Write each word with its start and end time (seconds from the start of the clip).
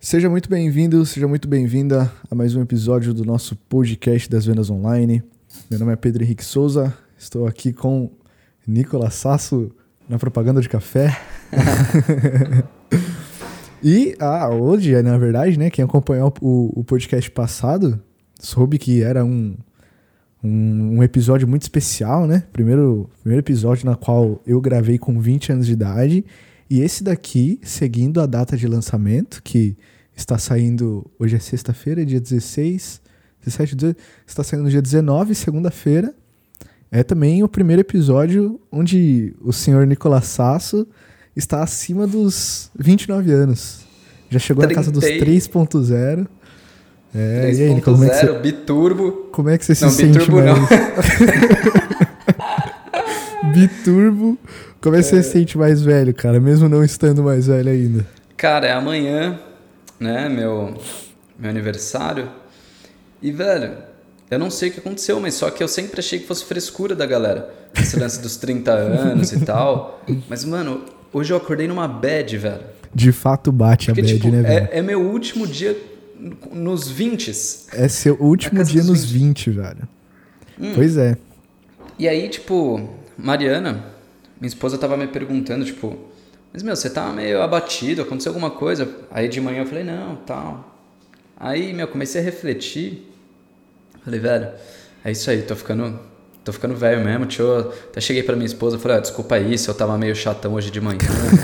Seja 0.00 0.30
muito 0.30 0.48
bem-vindo, 0.48 1.04
seja 1.04 1.26
muito 1.26 1.48
bem-vinda 1.48 2.10
a 2.30 2.34
mais 2.34 2.54
um 2.54 2.62
episódio 2.62 3.12
do 3.12 3.24
nosso 3.24 3.56
podcast 3.56 4.30
das 4.30 4.46
vendas 4.46 4.70
online. 4.70 5.24
Meu 5.68 5.80
nome 5.80 5.92
é 5.92 5.96
Pedro 5.96 6.22
Henrique 6.22 6.44
Souza, 6.44 6.96
estou 7.18 7.48
aqui 7.48 7.72
com 7.72 8.08
Nicolas 8.64 9.14
Sasso 9.14 9.72
na 10.08 10.16
propaganda 10.16 10.60
de 10.60 10.68
café. 10.68 11.20
e 13.82 14.14
ah, 14.20 14.48
hoje, 14.48 15.02
na 15.02 15.18
verdade, 15.18 15.58
né, 15.58 15.68
quem 15.68 15.84
acompanhou 15.84 16.32
o, 16.40 16.78
o 16.78 16.84
podcast 16.84 17.28
passado 17.32 18.00
soube 18.38 18.78
que 18.78 19.02
era 19.02 19.24
um, 19.24 19.56
um, 20.44 20.98
um, 20.98 21.02
episódio 21.02 21.48
muito 21.48 21.62
especial, 21.62 22.24
né? 22.24 22.44
Primeiro, 22.52 23.10
primeiro 23.20 23.40
episódio 23.40 23.84
na 23.84 23.96
qual 23.96 24.40
eu 24.46 24.60
gravei 24.60 24.96
com 24.96 25.20
20 25.20 25.54
anos 25.54 25.66
de 25.66 25.72
idade 25.72 26.24
e 26.70 26.80
esse 26.80 27.02
daqui, 27.02 27.58
seguindo 27.62 28.20
a 28.20 28.26
data 28.26 28.56
de 28.56 28.66
lançamento, 28.66 29.42
que 29.42 29.76
está 30.14 30.36
saindo. 30.36 31.06
Hoje 31.18 31.36
é 31.36 31.38
sexta-feira, 31.38 32.04
dia 32.04 32.20
16, 32.20 33.00
17, 33.44 33.74
18, 33.74 33.98
está 34.26 34.42
saindo 34.42 34.64
no 34.64 34.70
dia 34.70 34.82
19, 34.82 35.34
segunda-feira. 35.34 36.14
É 36.90 37.02
também 37.02 37.42
o 37.42 37.48
primeiro 37.48 37.80
episódio 37.80 38.60
onde 38.72 39.34
o 39.40 39.52
senhor 39.52 39.86
Nicolas 39.86 40.26
Sasso 40.26 40.86
está 41.36 41.62
acima 41.62 42.06
dos 42.06 42.70
29 42.78 43.30
anos. 43.32 43.80
Já 44.30 44.38
chegou 44.38 44.64
30... 44.64 44.74
na 44.74 44.74
casa 44.74 44.92
dos 44.92 45.04
3.0. 45.04 46.26
É, 47.14 47.40
3. 47.42 47.58
e 47.58 47.62
aí, 47.62 47.74
Nicolas, 47.74 48.00
como 48.00 48.10
é 48.10 48.20
que 48.20 48.26
você... 48.26 48.38
biturbo. 48.38 49.12
Como 49.32 49.48
é 49.48 49.58
que 49.58 49.64
você 49.64 49.84
não, 49.84 49.90
se 49.90 49.96
sente 49.96 50.18
biturbo 50.18 50.36
mais? 50.36 50.58
Não. 50.58 50.68
biturbo 53.52 54.38
como 54.80 54.94
é 54.94 55.00
que 55.00 55.06
você 55.06 55.22
se 55.22 55.32
sente 55.32 55.58
mais 55.58 55.82
velho, 55.82 56.14
cara, 56.14 56.38
mesmo 56.38 56.68
não 56.68 56.84
estando 56.84 57.22
mais 57.22 57.48
velho 57.48 57.68
ainda? 57.68 58.06
Cara, 58.36 58.68
é 58.68 58.72
amanhã, 58.72 59.40
né, 59.98 60.28
meu, 60.28 60.78
meu 61.36 61.50
aniversário. 61.50 62.28
E, 63.20 63.32
velho, 63.32 63.76
eu 64.30 64.38
não 64.38 64.50
sei 64.50 64.68
o 64.68 64.72
que 64.72 64.78
aconteceu, 64.78 65.18
mas 65.18 65.34
só 65.34 65.50
que 65.50 65.62
eu 65.62 65.66
sempre 65.66 65.98
achei 65.98 66.20
que 66.20 66.26
fosse 66.26 66.44
frescura 66.44 66.94
da 66.94 67.06
galera. 67.06 67.52
Esse 67.74 67.98
lance 67.98 68.20
dos 68.22 68.36
30 68.36 68.72
anos 68.72 69.32
e 69.32 69.44
tal. 69.44 70.00
Mas, 70.28 70.44
mano, 70.44 70.84
hoje 71.12 71.32
eu 71.32 71.36
acordei 71.36 71.66
numa 71.66 71.88
bad, 71.88 72.38
velho. 72.38 72.62
De 72.94 73.10
fato 73.10 73.50
bate 73.50 73.86
Porque, 73.86 74.00
a 74.00 74.04
bad, 74.04 74.14
tipo, 74.14 74.28
né, 74.28 74.42
velho? 74.42 74.68
É, 74.70 74.78
é, 74.78 74.82
meu 74.82 75.02
último 75.02 75.44
dia 75.44 75.76
nos 76.52 76.88
20. 76.88 77.32
É 77.72 77.88
seu 77.88 78.16
último 78.20 78.62
dia 78.62 78.84
nos 78.84 79.04
20, 79.04 79.50
20 79.50 79.50
velho. 79.50 79.88
Hum. 80.60 80.72
Pois 80.76 80.96
é. 80.96 81.16
E 81.98 82.06
aí, 82.06 82.28
tipo, 82.28 82.88
Mariana, 83.20 83.84
minha 84.40 84.46
esposa 84.46 84.78
tava 84.78 84.96
me 84.96 85.08
perguntando, 85.08 85.64
tipo, 85.64 85.98
mas 86.52 86.62
meu, 86.62 86.76
você 86.76 86.88
tá 86.88 87.12
meio 87.12 87.42
abatido, 87.42 88.02
aconteceu 88.02 88.30
alguma 88.30 88.52
coisa? 88.52 88.88
Aí 89.10 89.28
de 89.28 89.40
manhã 89.40 89.62
eu 89.62 89.66
falei, 89.66 89.82
não, 89.82 90.14
tal. 90.14 90.80
Aí, 91.36 91.72
meu, 91.72 91.88
comecei 91.88 92.20
a 92.20 92.24
refletir. 92.24 93.12
Falei, 94.04 94.20
velho, 94.20 94.52
é 95.04 95.10
isso 95.10 95.28
aí, 95.30 95.42
tô 95.42 95.56
ficando 95.56 95.98
tô 96.48 96.52
ficando 96.52 96.74
velho 96.74 97.04
mesmo, 97.04 97.26
tio. 97.26 97.58
Até 97.90 98.00
cheguei 98.00 98.22
pra 98.22 98.34
minha 98.34 98.46
esposa 98.46 98.76
e 98.76 98.80
falei, 98.80 98.96
ah, 98.96 99.00
desculpa 99.00 99.34
aí 99.34 99.56
se 99.58 99.68
eu 99.68 99.74
tava 99.74 99.96
meio 99.98 100.16
chatão 100.16 100.54
hoje 100.54 100.70
de 100.70 100.80
manhã. 100.80 100.98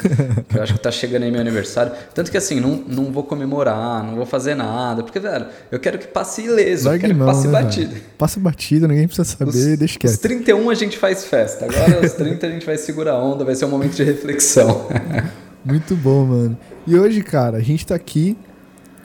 eu 0.54 0.62
acho 0.62 0.72
que 0.72 0.80
tá 0.80 0.90
chegando 0.90 1.24
aí 1.24 1.30
meu 1.30 1.40
aniversário. 1.40 1.92
Tanto 2.14 2.30
que 2.30 2.36
assim, 2.36 2.58
não, 2.58 2.82
não 2.88 3.12
vou 3.12 3.22
comemorar, 3.22 4.02
não 4.02 4.16
vou 4.16 4.24
fazer 4.24 4.54
nada. 4.54 5.02
Porque, 5.02 5.20
velho, 5.20 5.46
eu 5.70 5.78
quero 5.78 5.98
que 5.98 6.06
passe 6.06 6.42
ileso, 6.42 6.88
eu 6.88 6.98
quero 6.98 7.14
que 7.14 7.20
passe 7.20 7.46
né, 7.46 7.52
batido. 7.52 7.92
Velho? 7.92 8.02
Passe 8.16 8.40
batido, 8.40 8.88
ninguém 8.88 9.06
precisa 9.06 9.24
saber, 9.24 9.50
os, 9.50 9.78
deixa 9.78 9.98
quieto. 9.98 10.12
Os 10.12 10.18
31 10.18 10.70
a 10.70 10.74
gente 10.74 10.96
faz 10.96 11.24
festa. 11.26 11.66
Agora, 11.66 12.04
os 12.04 12.12
30 12.12 12.46
a 12.46 12.50
gente 12.50 12.64
vai 12.64 12.78
segurar 12.78 13.12
a 13.12 13.22
onda, 13.22 13.44
vai 13.44 13.54
ser 13.54 13.66
um 13.66 13.70
momento 13.70 13.94
de 13.94 14.04
reflexão. 14.04 14.88
Muito 15.64 15.94
bom, 15.96 16.24
mano. 16.26 16.58
E 16.86 16.98
hoje, 16.98 17.22
cara, 17.22 17.58
a 17.58 17.62
gente 17.62 17.86
tá 17.86 17.94
aqui 17.94 18.36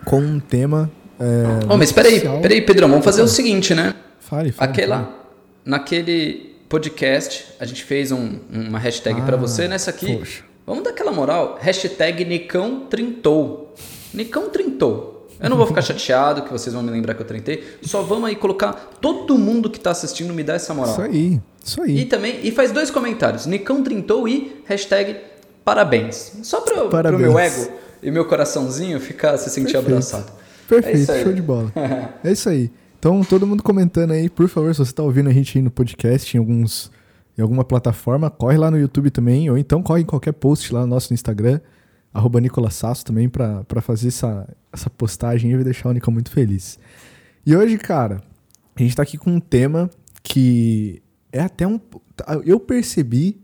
com 0.05 0.19
um 0.19 0.39
tema. 0.39 0.89
É, 1.19 1.65
oh, 1.69 1.77
mas 1.77 1.91
peraí, 1.91 2.21
peraí, 2.41 2.61
Pedrão, 2.61 2.87
vamos 2.87 3.03
fazer 3.03 3.21
o 3.21 3.27
seguinte, 3.27 3.75
né? 3.75 3.93
Fale, 4.19 4.51
fale. 4.51 4.71
Aquela. 4.71 4.97
Fale 4.97 5.18
naquele 5.65 6.55
podcast, 6.67 7.47
a 7.59 7.65
gente 7.65 7.83
fez 7.83 8.11
um, 8.11 8.39
uma 8.51 8.77
hashtag 8.77 9.21
ah, 9.21 9.25
para 9.25 9.37
você. 9.37 9.67
Nessa 9.67 9.89
aqui, 9.89 10.17
poxa. 10.17 10.43
vamos 10.65 10.83
dar 10.83 10.91
aquela 10.91 11.11
moral. 11.11 11.57
Hashtag 11.59 12.23
Nicão 12.25 12.85
Trintou. 12.89 13.73
Nicão 14.13 14.49
Trintou. 14.49 15.27
Eu 15.39 15.49
não 15.49 15.57
vou 15.57 15.65
ficar 15.65 15.81
chateado 15.83 16.43
que 16.43 16.51
vocês 16.51 16.73
vão 16.73 16.83
me 16.83 16.91
lembrar 16.91 17.13
que 17.13 17.21
eu 17.21 17.25
trintei. 17.25 17.63
Só 17.81 18.01
vamos 18.01 18.29
aí 18.29 18.35
colocar 18.35 18.73
todo 19.01 19.37
mundo 19.37 19.69
que 19.69 19.77
está 19.77 19.91
assistindo 19.91 20.33
me 20.33 20.43
dá 20.43 20.53
essa 20.53 20.73
moral. 20.73 20.93
Isso 20.93 21.01
aí, 21.01 21.41
isso 21.63 21.81
aí. 21.81 21.99
E 21.99 22.05
também, 22.05 22.39
e 22.43 22.51
faz 22.51 22.71
dois 22.71 22.91
comentários. 22.91 23.45
Nicão 23.45 23.83
Trintou 23.83 24.27
e 24.27 24.61
hashtag 24.65 25.17
parabéns. 25.63 26.33
Só 26.43 26.61
para 26.61 27.15
o 27.15 27.19
meu 27.19 27.39
ego 27.39 27.71
e 28.01 28.11
meu 28.11 28.25
coraçãozinho 28.25 28.99
ficar 28.99 29.37
se 29.37 29.49
sentir 29.49 29.73
Perfeito. 29.73 29.87
abraçado. 29.87 30.31
Perfeito, 30.67 31.11
é 31.11 31.23
show 31.23 31.33
de 31.33 31.41
bola. 31.41 31.71
é 32.23 32.31
isso 32.31 32.47
aí. 32.49 32.71
Então, 32.99 33.23
todo 33.23 33.47
mundo 33.47 33.63
comentando 33.63 34.11
aí, 34.11 34.29
por 34.29 34.49
favor, 34.49 34.75
se 34.75 34.79
você 34.79 34.91
está 34.91 35.01
ouvindo 35.01 35.29
a 35.29 35.33
gente 35.33 35.57
aí 35.57 35.61
no 35.63 35.71
podcast, 35.71 36.35
em, 36.35 36.37
alguns, 36.37 36.91
em 37.37 37.41
alguma 37.41 37.63
plataforma, 37.63 38.29
corre 38.29 38.57
lá 38.57 38.69
no 38.69 38.77
YouTube 38.77 39.09
também, 39.09 39.49
ou 39.49 39.57
então 39.57 39.81
corre 39.81 40.01
em 40.01 40.05
qualquer 40.05 40.33
post 40.33 40.73
lá 40.73 40.81
no 40.81 40.87
nosso 40.87 41.13
Instagram, 41.13 41.61
arroba 42.13 42.41
também, 43.05 43.29
para 43.29 43.81
fazer 43.81 44.09
essa, 44.09 44.53
essa 44.73 44.89
postagem 44.89 45.49
e 45.49 45.63
deixar 45.63 45.87
o 45.87 45.93
Nico 45.93 46.11
muito 46.11 46.29
feliz. 46.29 46.77
E 47.45 47.55
hoje, 47.55 47.77
cara, 47.77 48.21
a 48.75 48.81
gente 48.81 48.89
está 48.89 49.03
aqui 49.03 49.17
com 49.17 49.31
um 49.31 49.39
tema 49.39 49.89
que 50.21 51.01
é 51.31 51.39
até 51.39 51.65
um. 51.65 51.79
Eu 52.43 52.59
percebi, 52.59 53.39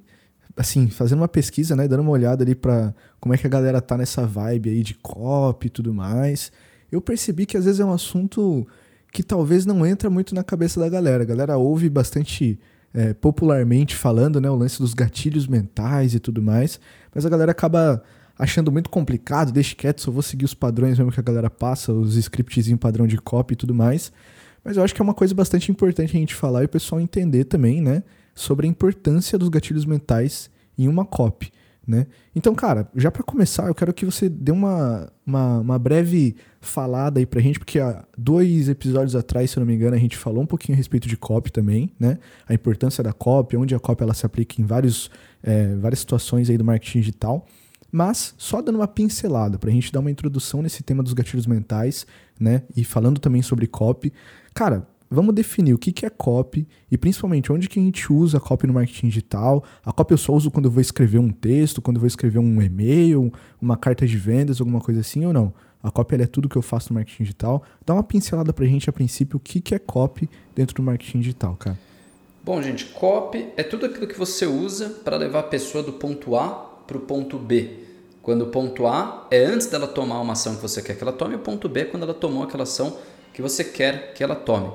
assim, 0.58 0.90
fazendo 0.90 1.20
uma 1.20 1.30
pesquisa, 1.30 1.78
né, 1.78 1.88
dando 1.88 2.02
uma 2.02 2.12
olhada 2.12 2.44
ali 2.44 2.56
para 2.56 2.94
como 3.22 3.34
é 3.34 3.38
que 3.38 3.48
a 3.48 3.50
galera 3.50 3.80
tá 3.80 3.98
nessa 3.98 4.28
vibe 4.28 4.70
aí 4.70 4.84
de 4.84 4.96
copy 4.96 5.68
e 5.68 5.70
tudo 5.70 5.94
mais. 5.94 6.52
Eu 6.92 7.00
percebi 7.00 7.46
que 7.46 7.56
às 7.56 7.64
vezes 7.64 7.80
é 7.80 7.86
um 7.86 7.94
assunto 7.94 8.68
que 9.16 9.24
talvez 9.24 9.66
não 9.66 9.86
entra 9.86 10.10
muito 10.10 10.36
na 10.36 10.44
cabeça 10.44 10.78
da 10.78 10.90
galera. 10.90 11.24
A 11.24 11.26
galera 11.26 11.58
ouve 11.58 11.90
bastante 11.90 12.60
é, 12.94 13.14
popularmente 13.14 13.96
falando, 13.96 14.42
né, 14.42 14.50
o 14.50 14.56
lance 14.58 14.78
dos 14.78 14.94
gatilhos 14.94 15.48
mentais 15.48 16.14
e 16.14 16.20
tudo 16.20 16.42
mais, 16.42 16.82
mas 17.14 17.26
a 17.26 17.30
galera 17.30 17.54
acaba 17.54 18.04
achando 18.38 18.70
muito 18.74 18.90
complicado, 18.90 19.54
deixa 19.54 19.74
quieto, 19.74 20.02
só 20.02 20.12
vou 20.12 20.22
seguir 20.22 20.44
os 20.44 20.54
padrões 20.54 20.98
mesmo 20.98 21.14
que 21.14 21.20
a 21.22 21.24
galera 21.24 21.50
passa, 21.50 21.94
os 21.94 22.18
scriptzinho 22.18 22.78
padrão 22.78 23.08
de 23.08 23.18
copy 23.18 23.54
e 23.54 23.56
tudo 23.56 23.74
mais. 23.74 24.12
Mas 24.62 24.76
eu 24.76 24.84
acho 24.84 24.94
que 24.94 25.02
é 25.02 25.04
uma 25.04 25.14
coisa 25.14 25.34
bastante 25.34 25.72
importante 25.72 26.18
a 26.18 26.20
gente 26.20 26.36
falar 26.36 26.64
e 26.64 26.66
o 26.66 26.70
pessoal 26.70 27.00
entender 27.00 27.46
também, 27.46 27.82
né, 27.82 28.04
sobre 28.34 28.68
a 28.68 28.70
importância 28.70 29.40
dos 29.40 29.48
gatilhos 29.48 29.86
mentais 29.86 30.50
em 30.78 30.90
uma 30.90 31.06
copy 31.06 31.54
né? 31.88 32.08
Então, 32.36 32.56
cara, 32.56 32.90
já 32.96 33.12
para 33.12 33.24
começar, 33.24 33.68
eu 33.68 33.76
quero 33.76 33.94
que 33.94 34.06
você 34.06 34.28
dê 34.28 34.52
uma, 34.52 35.08
uma, 35.26 35.60
uma, 35.60 35.80
breve 35.80 36.36
falada 36.62 37.20
aí 37.20 37.26
pra 37.26 37.42
gente, 37.42 37.60
porque 37.60 37.80
há 37.80 38.04
dois 38.18 38.70
episódios 38.70 39.16
atrás, 39.16 39.52
se 39.52 39.58
eu 39.58 39.62
não 39.62 39.68
me 39.68 39.74
engano, 39.74 39.96
a 39.96 40.00
gente 40.00 40.18
falou 40.18 40.44
um 40.44 40.46
pouquinho 40.46 40.76
a 40.76 40.78
respeito 40.78 41.08
de 41.08 41.18
copy 41.18 41.52
também, 41.52 41.92
né? 42.00 42.20
A 42.48 42.54
importância 42.54 43.04
da 43.04 43.12
copy, 43.12 43.58
onde 43.58 43.74
a 43.74 43.80
copy 43.80 44.04
ela 44.04 44.14
se 44.14 44.26
aplica 44.26 44.62
em 44.62 44.66
vários, 44.66 45.10
é, 45.42 45.76
várias 45.76 46.00
situações 46.00 46.50
aí 46.50 46.58
do 46.58 46.64
marketing 46.64 47.00
digital. 47.00 47.48
Mas 47.92 48.36
só 48.38 48.62
dando 48.62 48.76
uma 48.76 48.88
pincelada 48.88 49.58
para 49.58 49.70
a 49.70 49.74
gente 49.74 49.92
dar 49.92 50.02
uma 50.02 50.12
introdução 50.12 50.62
nesse 50.62 50.84
tema 50.84 51.02
dos 51.02 51.14
gatilhos 51.14 51.48
mentais, 51.48 52.06
né? 52.40 52.64
E 52.76 52.84
falando 52.84 53.20
também 53.20 53.42
sobre 53.42 53.68
copy. 53.68 54.12
Cara, 54.54 54.88
vamos 55.16 55.34
definir 55.34 55.74
o 55.74 55.78
que, 55.78 55.92
que 55.92 56.06
é 56.06 56.10
copy 56.10 56.68
e 56.92 56.98
principalmente 56.98 57.52
onde 57.52 57.68
que 57.68 57.80
a 57.80 57.82
gente 57.82 58.12
usa 58.12 58.38
a 58.38 58.40
copy 58.40 58.68
no 58.68 58.74
marketing 58.74 59.08
digital. 59.08 59.64
A 59.84 59.92
copy 59.92 60.14
eu 60.14 60.18
só 60.18 60.34
uso 60.34 60.52
quando 60.52 60.66
eu 60.66 60.72
vou 60.72 60.82
escrever 60.82 61.20
um 61.20 61.32
texto, 61.32 61.82
quando 61.82 61.98
eu 61.98 62.02
vou 62.02 62.08
escrever 62.08 62.40
um 62.40 62.62
e-mail, 62.62 63.32
uma 63.62 63.78
carta 63.78 64.06
de 64.06 64.18
vendas, 64.18 64.60
alguma 64.60 64.82
coisa 64.82 65.00
assim 65.00 65.26
ou 65.26 65.34
não. 65.34 65.54
A 65.82 65.90
copy 65.90 66.16
é 66.16 66.28
tudo 66.28 66.50
que 66.50 66.56
eu 66.56 66.62
faço 66.62 66.92
no 66.92 66.96
marketing 66.96 67.24
digital. 67.24 67.64
Dá 67.86 67.94
uma 67.94 68.04
pincelada 68.04 68.52
pra 68.52 68.66
gente 68.66 68.90
a 68.90 68.94
princípio 68.94 69.38
o 69.38 69.40
que, 69.40 69.62
que 69.62 69.74
é 69.74 69.80
copy 69.80 70.30
dentro 70.56 70.76
do 70.76 70.84
marketing 70.84 71.20
digital, 71.20 71.56
cara. 71.56 71.78
Bom, 72.44 72.62
gente, 72.62 72.86
copy 72.86 73.48
é 73.56 73.64
tudo 73.64 73.86
aquilo 73.86 74.08
que 74.08 74.18
você 74.18 74.46
usa 74.46 74.90
para 75.04 75.16
levar 75.16 75.40
a 75.40 75.44
pessoa 75.44 75.84
do 75.84 75.94
ponto 75.94 76.36
A 76.36 76.50
para 76.86 76.98
o 76.98 77.02
ponto 77.02 77.38
B. 77.38 77.86
Quando 78.22 78.42
o 78.42 78.48
ponto 78.48 78.88
A 78.88 79.28
é 79.30 79.46
antes 79.46 79.68
dela 79.68 79.88
tomar 79.88 80.20
uma 80.20 80.34
ação 80.34 80.56
que 80.56 80.62
você 80.62 80.82
quer 80.82 80.96
que 80.96 81.04
ela 81.04 81.14
tome, 81.14 81.36
o 81.36 81.40
ponto 81.40 81.70
B 81.70 81.82
é 81.82 81.86
quando 81.86 82.04
ela 82.04 82.14
tomou 82.14 82.42
aquela 82.44 82.64
ação 82.64 82.98
que 83.32 83.42
você 83.42 83.64
quer 83.64 84.14
que 84.14 84.24
ela 84.24 84.36
tome. 84.36 84.72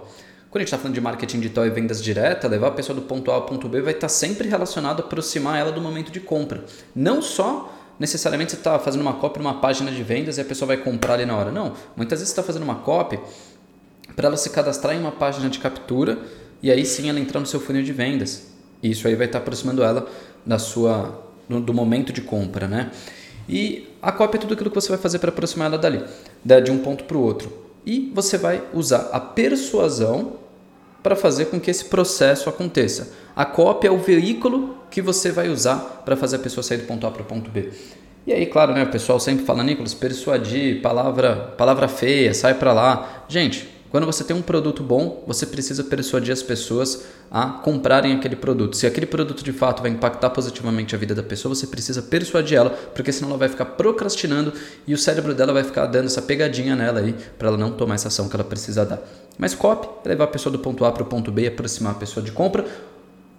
Quando 0.50 0.62
a 0.62 0.64
gente 0.64 0.68
está 0.74 0.78
falando 0.78 0.94
de 0.94 1.00
marketing 1.00 1.38
digital 1.38 1.64
e 1.64 1.70
vendas 1.70 2.02
direta, 2.02 2.48
levar 2.48 2.68
a 2.68 2.70
pessoa 2.72 2.96
do 2.96 3.02
ponto 3.02 3.30
A 3.30 3.34
ao 3.34 3.42
ponto 3.42 3.68
B 3.68 3.80
vai 3.82 3.92
estar 3.92 4.06
tá 4.06 4.08
sempre 4.08 4.48
relacionado 4.48 5.00
a 5.00 5.04
aproximar 5.04 5.60
ela 5.60 5.70
do 5.70 5.80
momento 5.80 6.10
de 6.10 6.18
compra. 6.18 6.64
Não 6.92 7.22
só 7.22 7.72
necessariamente 8.00 8.50
você 8.50 8.56
está 8.56 8.76
fazendo 8.76 9.02
uma 9.02 9.12
copy 9.12 9.38
numa 9.38 9.60
página 9.60 9.92
de 9.92 10.02
vendas 10.02 10.38
e 10.38 10.40
a 10.40 10.44
pessoa 10.44 10.66
vai 10.66 10.76
comprar 10.76 11.14
ali 11.14 11.24
na 11.24 11.36
hora. 11.36 11.52
Não. 11.52 11.74
Muitas 11.94 12.18
vezes 12.18 12.34
você 12.34 12.40
está 12.40 12.42
fazendo 12.42 12.64
uma 12.64 12.74
copy 12.76 13.20
para 14.16 14.26
ela 14.26 14.36
se 14.36 14.50
cadastrar 14.50 14.96
em 14.96 14.98
uma 14.98 15.12
página 15.12 15.48
de 15.48 15.60
captura 15.60 16.18
e 16.60 16.68
aí 16.68 16.84
sim 16.84 17.08
ela 17.08 17.20
entrar 17.20 17.38
no 17.38 17.46
seu 17.46 17.60
funil 17.60 17.84
de 17.84 17.92
vendas. 17.92 18.48
E 18.82 18.90
isso 18.90 19.06
aí 19.06 19.14
vai 19.14 19.26
estar 19.26 19.38
tá 19.38 19.44
aproximando 19.44 19.84
ela 19.84 20.10
da 20.44 20.58
sua 20.58 21.26
do 21.48 21.72
momento 21.72 22.12
de 22.12 22.22
compra, 22.22 22.66
né? 22.66 22.90
E 23.48 23.88
a 24.02 24.10
cópia 24.10 24.38
é 24.38 24.40
tudo 24.40 24.54
aquilo 24.54 24.70
que 24.70 24.74
você 24.74 24.88
vai 24.88 24.98
fazer 24.98 25.20
para 25.20 25.30
aproximar 25.30 25.68
ela 25.68 25.78
dali, 25.78 26.04
de 26.44 26.70
um 26.72 26.78
ponto 26.78 27.04
para 27.04 27.16
o 27.16 27.22
outro 27.22 27.70
e 27.84 28.10
você 28.14 28.36
vai 28.36 28.62
usar 28.72 29.08
a 29.12 29.20
persuasão 29.20 30.34
para 31.02 31.16
fazer 31.16 31.46
com 31.46 31.60
que 31.60 31.70
esse 31.70 31.84
processo 31.84 32.48
aconteça. 32.48 33.12
A 33.34 33.44
cópia 33.44 33.88
é 33.88 33.90
o 33.90 33.98
veículo 33.98 34.76
que 34.90 35.00
você 35.00 35.30
vai 35.30 35.48
usar 35.48 36.02
para 36.04 36.16
fazer 36.16 36.36
a 36.36 36.40
pessoa 36.40 36.62
sair 36.62 36.78
do 36.78 36.86
ponto 36.86 37.06
A 37.06 37.10
para 37.10 37.22
o 37.22 37.24
ponto 37.24 37.50
B. 37.50 37.70
E 38.26 38.32
aí, 38.32 38.46
claro, 38.46 38.72
né, 38.72 38.82
o 38.82 38.90
pessoal 38.90 39.18
sempre 39.18 39.44
fala, 39.44 39.62
Nicolas, 39.62 39.94
persuadir, 39.94 40.82
palavra, 40.82 41.54
palavra 41.56 41.88
feia, 41.88 42.34
sai 42.34 42.54
para 42.54 42.72
lá. 42.72 43.24
Gente, 43.28 43.68
quando 43.90 44.06
você 44.06 44.22
tem 44.22 44.36
um 44.36 44.42
produto 44.42 44.84
bom, 44.84 45.24
você 45.26 45.44
precisa 45.44 45.82
persuadir 45.82 46.32
as 46.32 46.42
pessoas 46.42 47.06
a 47.28 47.46
comprarem 47.46 48.14
aquele 48.14 48.36
produto. 48.36 48.76
Se 48.76 48.86
aquele 48.86 49.06
produto 49.06 49.42
de 49.42 49.52
fato 49.52 49.82
vai 49.82 49.90
impactar 49.90 50.30
positivamente 50.30 50.94
a 50.94 50.98
vida 50.98 51.12
da 51.12 51.24
pessoa, 51.24 51.54
você 51.54 51.66
precisa 51.66 52.00
persuadir 52.00 52.56
ela, 52.56 52.70
porque 52.70 53.10
senão 53.10 53.30
ela 53.30 53.38
vai 53.38 53.48
ficar 53.48 53.64
procrastinando 53.64 54.52
e 54.86 54.94
o 54.94 54.98
cérebro 54.98 55.34
dela 55.34 55.52
vai 55.52 55.64
ficar 55.64 55.86
dando 55.86 56.06
essa 56.06 56.22
pegadinha 56.22 56.76
nela 56.76 57.00
aí 57.00 57.16
para 57.36 57.48
ela 57.48 57.56
não 57.56 57.72
tomar 57.72 57.96
essa 57.96 58.06
ação 58.06 58.28
que 58.28 58.36
ela 58.36 58.44
precisa 58.44 58.86
dar. 58.86 59.00
Mas 59.36 59.56
copy 59.56 59.88
é 60.04 60.08
levar 60.10 60.24
a 60.24 60.28
pessoa 60.28 60.52
do 60.52 60.60
ponto 60.60 60.84
A 60.84 60.92
para 60.92 61.02
o 61.02 61.06
ponto 61.06 61.32
B, 61.32 61.48
aproximar 61.48 61.92
a 61.92 61.98
pessoa 61.98 62.24
de 62.24 62.30
compra. 62.30 62.64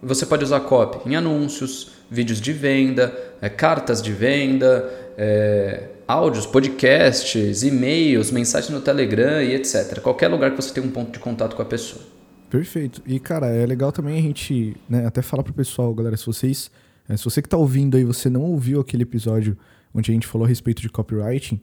Você 0.03 0.25
pode 0.25 0.44
usar 0.44 0.59
copy 0.62 1.09
em 1.09 1.15
anúncios, 1.15 1.92
vídeos 2.09 2.42
de 2.42 2.51
venda, 2.51 3.18
é, 3.42 3.48
cartas 3.48 4.01
de 4.01 4.12
venda, 4.12 4.92
é, 5.18 5.83
áudios, 6.11 6.45
podcasts, 6.45 7.63
e-mails, 7.63 8.31
mensagens 8.31 8.69
no 8.69 8.81
Telegram 8.81 9.41
e 9.41 9.55
etc. 9.55 10.01
Qualquer 10.01 10.27
lugar 10.27 10.51
que 10.51 10.61
você 10.61 10.73
tenha 10.73 10.85
um 10.85 10.91
ponto 10.91 11.11
de 11.11 11.19
contato 11.19 11.55
com 11.55 11.61
a 11.61 11.65
pessoa. 11.65 12.03
Perfeito. 12.49 13.01
E, 13.05 13.17
cara, 13.17 13.47
é 13.47 13.65
legal 13.65 13.93
também 13.93 14.19
a 14.19 14.21
gente 14.21 14.75
né, 14.89 15.05
até 15.05 15.21
falar 15.21 15.41
pro 15.41 15.53
pessoal, 15.53 15.93
galera, 15.93 16.17
se 16.17 16.25
vocês. 16.25 16.69
É, 17.07 17.15
se 17.15 17.23
você 17.23 17.41
que 17.41 17.47
tá 17.47 17.55
ouvindo 17.55 17.95
aí, 17.95 18.03
você 18.03 18.29
não 18.29 18.41
ouviu 18.41 18.81
aquele 18.81 19.03
episódio 19.03 19.57
onde 19.93 20.11
a 20.11 20.13
gente 20.13 20.27
falou 20.27 20.45
a 20.45 20.49
respeito 20.49 20.81
de 20.81 20.89
copywriting, 20.89 21.61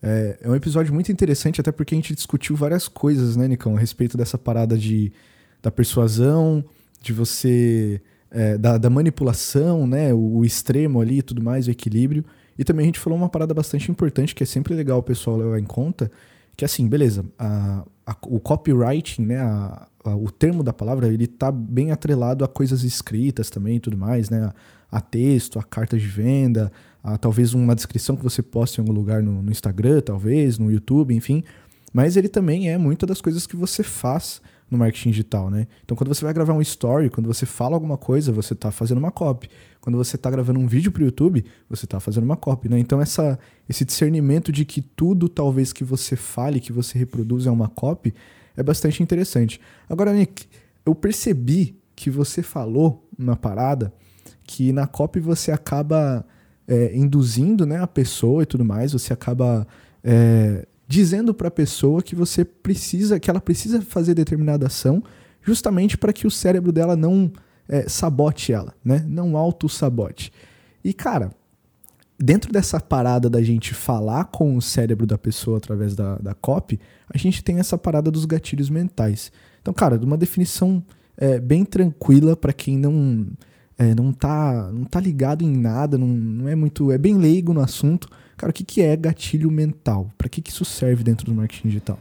é, 0.00 0.38
é 0.42 0.48
um 0.48 0.54
episódio 0.54 0.94
muito 0.94 1.10
interessante, 1.10 1.60
até 1.60 1.72
porque 1.72 1.94
a 1.94 1.98
gente 1.98 2.14
discutiu 2.14 2.54
várias 2.54 2.86
coisas, 2.86 3.36
né, 3.36 3.48
Nicão, 3.48 3.76
a 3.76 3.80
respeito 3.80 4.16
dessa 4.16 4.38
parada 4.38 4.78
de, 4.78 5.12
da 5.60 5.70
persuasão, 5.70 6.64
de 7.02 7.12
você. 7.12 8.00
É, 8.30 8.58
da, 8.58 8.76
da, 8.76 8.90
manipulação, 8.90 9.86
né, 9.86 10.12
o, 10.12 10.36
o 10.36 10.44
extremo 10.44 11.00
ali 11.00 11.18
e 11.18 11.22
tudo 11.22 11.42
mais, 11.42 11.66
o 11.66 11.70
equilíbrio. 11.70 12.24
E 12.58 12.64
também 12.64 12.84
a 12.84 12.86
gente 12.86 12.98
falou 12.98 13.18
uma 13.18 13.28
parada 13.28 13.54
bastante 13.54 13.90
importante 13.90 14.34
que 14.34 14.42
é 14.42 14.46
sempre 14.46 14.74
legal 14.74 14.98
o 14.98 15.02
pessoal 15.02 15.36
levar 15.36 15.58
em 15.58 15.64
conta, 15.64 16.10
que 16.56 16.64
assim, 16.64 16.88
beleza, 16.88 17.24
a, 17.38 17.84
a, 18.04 18.16
o 18.26 18.40
copywriting, 18.40 19.22
né, 19.22 19.38
a, 19.38 19.86
o 20.04 20.30
termo 20.30 20.62
da 20.62 20.72
palavra, 20.72 21.06
ele 21.06 21.26
tá 21.26 21.52
bem 21.52 21.92
atrelado 21.92 22.44
a 22.44 22.48
coisas 22.48 22.82
escritas 22.82 23.48
também 23.48 23.76
e 23.76 23.80
tudo 23.80 23.96
mais, 23.96 24.28
né, 24.28 24.52
a, 24.90 25.00
texto, 25.00 25.58
a 25.58 25.62
carta 25.62 25.96
de 25.96 26.06
venda, 26.06 26.72
a 27.02 27.16
talvez 27.16 27.54
uma 27.54 27.74
descrição 27.74 28.16
que 28.16 28.22
você 28.24 28.42
posta 28.42 28.80
em 28.80 28.82
algum 28.82 28.92
lugar 28.92 29.22
no, 29.22 29.42
no 29.42 29.50
Instagram, 29.52 30.00
talvez, 30.00 30.58
no 30.58 30.70
YouTube, 30.70 31.14
enfim. 31.14 31.44
Mas 31.92 32.16
ele 32.16 32.28
também 32.28 32.70
é 32.70 32.76
muitas 32.76 33.08
das 33.08 33.20
coisas 33.20 33.46
que 33.46 33.56
você 33.56 33.82
faz 33.82 34.42
no 34.70 34.76
marketing 34.76 35.10
digital, 35.10 35.50
né? 35.50 35.66
Então, 35.84 35.96
quando 35.96 36.08
você 36.08 36.24
vai 36.24 36.34
gravar 36.34 36.52
um 36.52 36.60
story, 36.60 37.08
quando 37.10 37.26
você 37.26 37.46
fala 37.46 37.74
alguma 37.74 37.96
coisa, 37.96 38.30
você 38.32 38.52
está 38.52 38.70
fazendo 38.70 38.98
uma 38.98 39.10
copy. 39.10 39.48
Quando 39.80 39.96
você 39.96 40.16
está 40.16 40.30
gravando 40.30 40.60
um 40.60 40.66
vídeo 40.66 40.92
para 40.92 41.02
o 41.02 41.04
YouTube, 41.04 41.44
você 41.68 41.86
está 41.86 41.98
fazendo 41.98 42.24
uma 42.24 42.36
copy, 42.36 42.68
né? 42.68 42.78
Então, 42.78 43.00
essa, 43.00 43.38
esse 43.68 43.84
discernimento 43.84 44.52
de 44.52 44.64
que 44.64 44.82
tudo, 44.82 45.28
talvez, 45.28 45.72
que 45.72 45.84
você 45.84 46.16
fale, 46.16 46.60
que 46.60 46.72
você 46.72 46.98
reproduza 46.98 47.48
é 47.48 47.52
uma 47.52 47.68
copy, 47.68 48.14
é 48.56 48.62
bastante 48.62 49.02
interessante. 49.02 49.60
Agora, 49.88 50.12
Nick, 50.12 50.46
eu 50.84 50.94
percebi 50.94 51.78
que 51.96 52.10
você 52.10 52.42
falou 52.42 53.08
na 53.16 53.36
parada 53.36 53.92
que 54.44 54.72
na 54.72 54.86
copy 54.86 55.20
você 55.20 55.52
acaba 55.52 56.24
é, 56.66 56.96
induzindo 56.96 57.66
né, 57.66 57.80
a 57.80 57.86
pessoa 57.86 58.42
e 58.42 58.46
tudo 58.46 58.64
mais, 58.64 58.92
você 58.92 59.12
acaba 59.12 59.66
é, 60.02 60.66
dizendo 60.88 61.34
para 61.34 61.48
a 61.48 61.50
pessoa 61.50 62.02
que 62.02 62.14
você 62.16 62.46
precisa, 62.46 63.20
que 63.20 63.28
ela 63.28 63.40
precisa 63.40 63.82
fazer 63.82 64.14
determinada 64.14 64.66
ação, 64.66 65.04
justamente 65.42 65.98
para 65.98 66.14
que 66.14 66.26
o 66.26 66.30
cérebro 66.30 66.72
dela 66.72 66.96
não 66.96 67.30
é, 67.68 67.86
sabote 67.86 68.52
ela, 68.54 68.74
né? 68.82 69.04
Não 69.06 69.36
auto-sabote. 69.36 70.32
E, 70.82 70.94
cara, 70.94 71.30
dentro 72.18 72.50
dessa 72.50 72.80
parada 72.80 73.28
da 73.28 73.42
gente 73.42 73.74
falar 73.74 74.24
com 74.24 74.56
o 74.56 74.62
cérebro 74.62 75.06
da 75.06 75.18
pessoa 75.18 75.58
através 75.58 75.94
da, 75.94 76.16
da 76.16 76.34
copy, 76.34 76.80
a 77.12 77.18
gente 77.18 77.44
tem 77.44 77.58
essa 77.58 77.76
parada 77.76 78.10
dos 78.10 78.24
gatilhos 78.24 78.70
mentais. 78.70 79.30
Então, 79.60 79.74
cara, 79.74 79.96
uma 80.02 80.16
definição 80.16 80.82
é, 81.18 81.38
bem 81.38 81.66
tranquila 81.66 82.34
para 82.34 82.54
quem 82.54 82.78
não 82.78 83.26
é, 83.76 83.94
não 83.94 84.12
tá 84.12 84.70
não 84.72 84.84
tá 84.84 84.98
ligado 84.98 85.44
em 85.44 85.54
nada, 85.54 85.98
não, 85.98 86.08
não 86.08 86.48
é 86.48 86.54
muito, 86.54 86.90
é 86.90 86.96
bem 86.96 87.18
leigo 87.18 87.52
no 87.52 87.60
assunto. 87.60 88.08
Cara, 88.38 88.50
o 88.50 88.54
que, 88.54 88.64
que 88.64 88.80
é 88.80 88.96
gatilho 88.96 89.50
mental? 89.50 90.08
Para 90.16 90.28
que, 90.28 90.40
que 90.40 90.50
isso 90.50 90.64
serve 90.64 91.02
dentro 91.02 91.26
do 91.26 91.34
marketing 91.34 91.68
digital? 91.68 91.98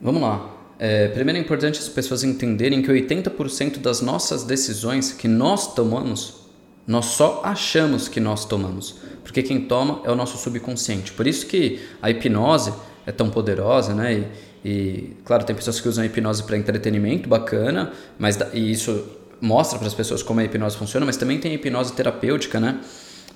Vamos 0.00 0.22
lá. 0.22 0.50
É, 0.78 1.08
primeiro 1.08 1.38
é 1.38 1.42
importante 1.42 1.78
as 1.78 1.90
pessoas 1.90 2.24
entenderem 2.24 2.80
que 2.80 2.88
80% 2.88 3.78
das 3.78 4.00
nossas 4.00 4.44
decisões 4.44 5.12
que 5.12 5.28
nós 5.28 5.74
tomamos, 5.74 6.46
nós 6.86 7.04
só 7.04 7.42
achamos 7.44 8.08
que 8.08 8.18
nós 8.18 8.46
tomamos. 8.46 8.96
Porque 9.22 9.42
quem 9.42 9.60
toma 9.60 10.00
é 10.04 10.10
o 10.10 10.14
nosso 10.14 10.38
subconsciente. 10.38 11.12
Por 11.12 11.26
isso 11.26 11.46
que 11.46 11.80
a 12.00 12.10
hipnose 12.10 12.72
é 13.06 13.12
tão 13.12 13.28
poderosa, 13.28 13.94
né? 13.94 14.26
E, 14.64 14.68
e 14.68 15.16
claro, 15.22 15.44
tem 15.44 15.54
pessoas 15.54 15.82
que 15.82 15.88
usam 15.88 16.02
a 16.02 16.06
hipnose 16.06 16.42
para 16.44 16.56
entretenimento, 16.56 17.28
bacana, 17.28 17.92
mas 18.18 18.38
e 18.54 18.72
isso 18.72 19.06
mostra 19.38 19.78
para 19.78 19.86
as 19.86 19.94
pessoas 19.94 20.22
como 20.22 20.40
a 20.40 20.44
hipnose 20.44 20.78
funciona, 20.78 21.04
mas 21.04 21.18
também 21.18 21.38
tem 21.38 21.52
a 21.52 21.54
hipnose 21.54 21.92
terapêutica, 21.92 22.58
né? 22.58 22.80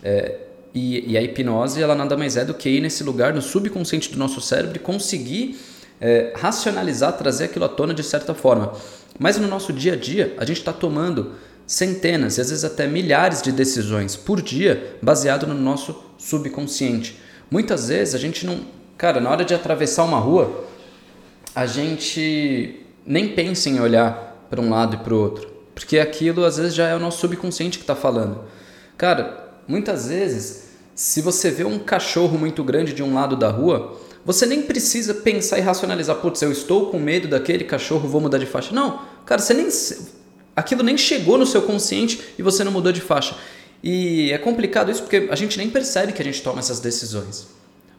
É, 0.02 0.47
e, 0.74 1.12
e, 1.12 1.16
a 1.16 1.22
hipnose, 1.22 1.82
ela 1.82 1.94
nada 1.94 2.16
mais 2.16 2.36
é 2.36 2.44
do 2.44 2.54
que 2.54 2.68
ir 2.68 2.80
nesse 2.80 3.02
lugar, 3.02 3.32
no 3.32 3.40
subconsciente 3.40 4.12
do 4.12 4.18
nosso 4.18 4.40
cérebro 4.40 4.76
e 4.76 4.78
conseguir 4.78 5.58
é, 6.00 6.32
racionalizar, 6.36 7.12
trazer 7.14 7.44
aquilo 7.44 7.64
à 7.64 7.68
tona 7.68 7.94
de 7.94 8.02
certa 8.02 8.34
forma. 8.34 8.72
Mas 9.18 9.38
no 9.38 9.48
nosso 9.48 9.72
dia 9.72 9.94
a 9.94 9.96
dia, 9.96 10.34
a 10.38 10.44
gente 10.44 10.58
está 10.58 10.72
tomando 10.72 11.32
centenas 11.66 12.38
e 12.38 12.40
às 12.40 12.50
vezes 12.50 12.64
até 12.64 12.86
milhares 12.86 13.42
de 13.42 13.52
decisões 13.52 14.16
por 14.16 14.40
dia 14.40 14.96
baseado 15.02 15.46
no 15.46 15.54
nosso 15.54 16.02
subconsciente. 16.16 17.18
Muitas 17.50 17.88
vezes 17.88 18.14
a 18.14 18.18
gente 18.18 18.46
não. 18.46 18.60
Cara, 18.96 19.20
na 19.20 19.30
hora 19.30 19.44
de 19.44 19.54
atravessar 19.54 20.04
uma 20.04 20.18
rua, 20.18 20.64
a 21.54 21.66
gente 21.66 22.84
nem 23.06 23.28
pensa 23.28 23.68
em 23.68 23.80
olhar 23.80 24.46
para 24.50 24.60
um 24.60 24.70
lado 24.70 24.96
e 24.96 24.98
para 24.98 25.14
o 25.14 25.20
outro. 25.20 25.48
Porque 25.74 25.98
aquilo 25.98 26.44
às 26.44 26.56
vezes 26.56 26.74
já 26.74 26.88
é 26.88 26.94
o 26.94 26.98
nosso 26.98 27.20
subconsciente 27.20 27.78
que 27.78 27.84
está 27.84 27.94
falando. 27.94 28.44
Cara, 28.96 29.47
Muitas 29.68 30.08
vezes, 30.08 30.62
se 30.94 31.20
você 31.20 31.50
vê 31.50 31.62
um 31.62 31.78
cachorro 31.78 32.38
muito 32.38 32.64
grande 32.64 32.94
de 32.94 33.02
um 33.02 33.12
lado 33.12 33.36
da 33.36 33.50
rua, 33.50 34.00
você 34.24 34.46
nem 34.46 34.62
precisa 34.62 35.12
pensar 35.12 35.58
e 35.58 35.60
racionalizar, 35.60 36.16
putz, 36.16 36.40
eu 36.40 36.50
estou 36.50 36.90
com 36.90 36.98
medo 36.98 37.28
daquele 37.28 37.64
cachorro, 37.64 38.08
vou 38.08 38.20
mudar 38.20 38.38
de 38.38 38.46
faixa. 38.46 38.74
Não, 38.74 39.02
cara, 39.26 39.40
você 39.40 39.52
nem 39.52 39.68
aquilo 40.56 40.82
nem 40.82 40.96
chegou 40.96 41.36
no 41.36 41.46
seu 41.46 41.62
consciente 41.62 42.20
e 42.38 42.42
você 42.42 42.64
não 42.64 42.72
mudou 42.72 42.90
de 42.90 43.02
faixa. 43.02 43.36
E 43.82 44.32
é 44.32 44.38
complicado 44.38 44.90
isso 44.90 45.02
porque 45.02 45.28
a 45.30 45.36
gente 45.36 45.56
nem 45.58 45.70
percebe 45.70 46.12
que 46.12 46.22
a 46.22 46.24
gente 46.24 46.42
toma 46.42 46.58
essas 46.58 46.80
decisões. 46.80 47.46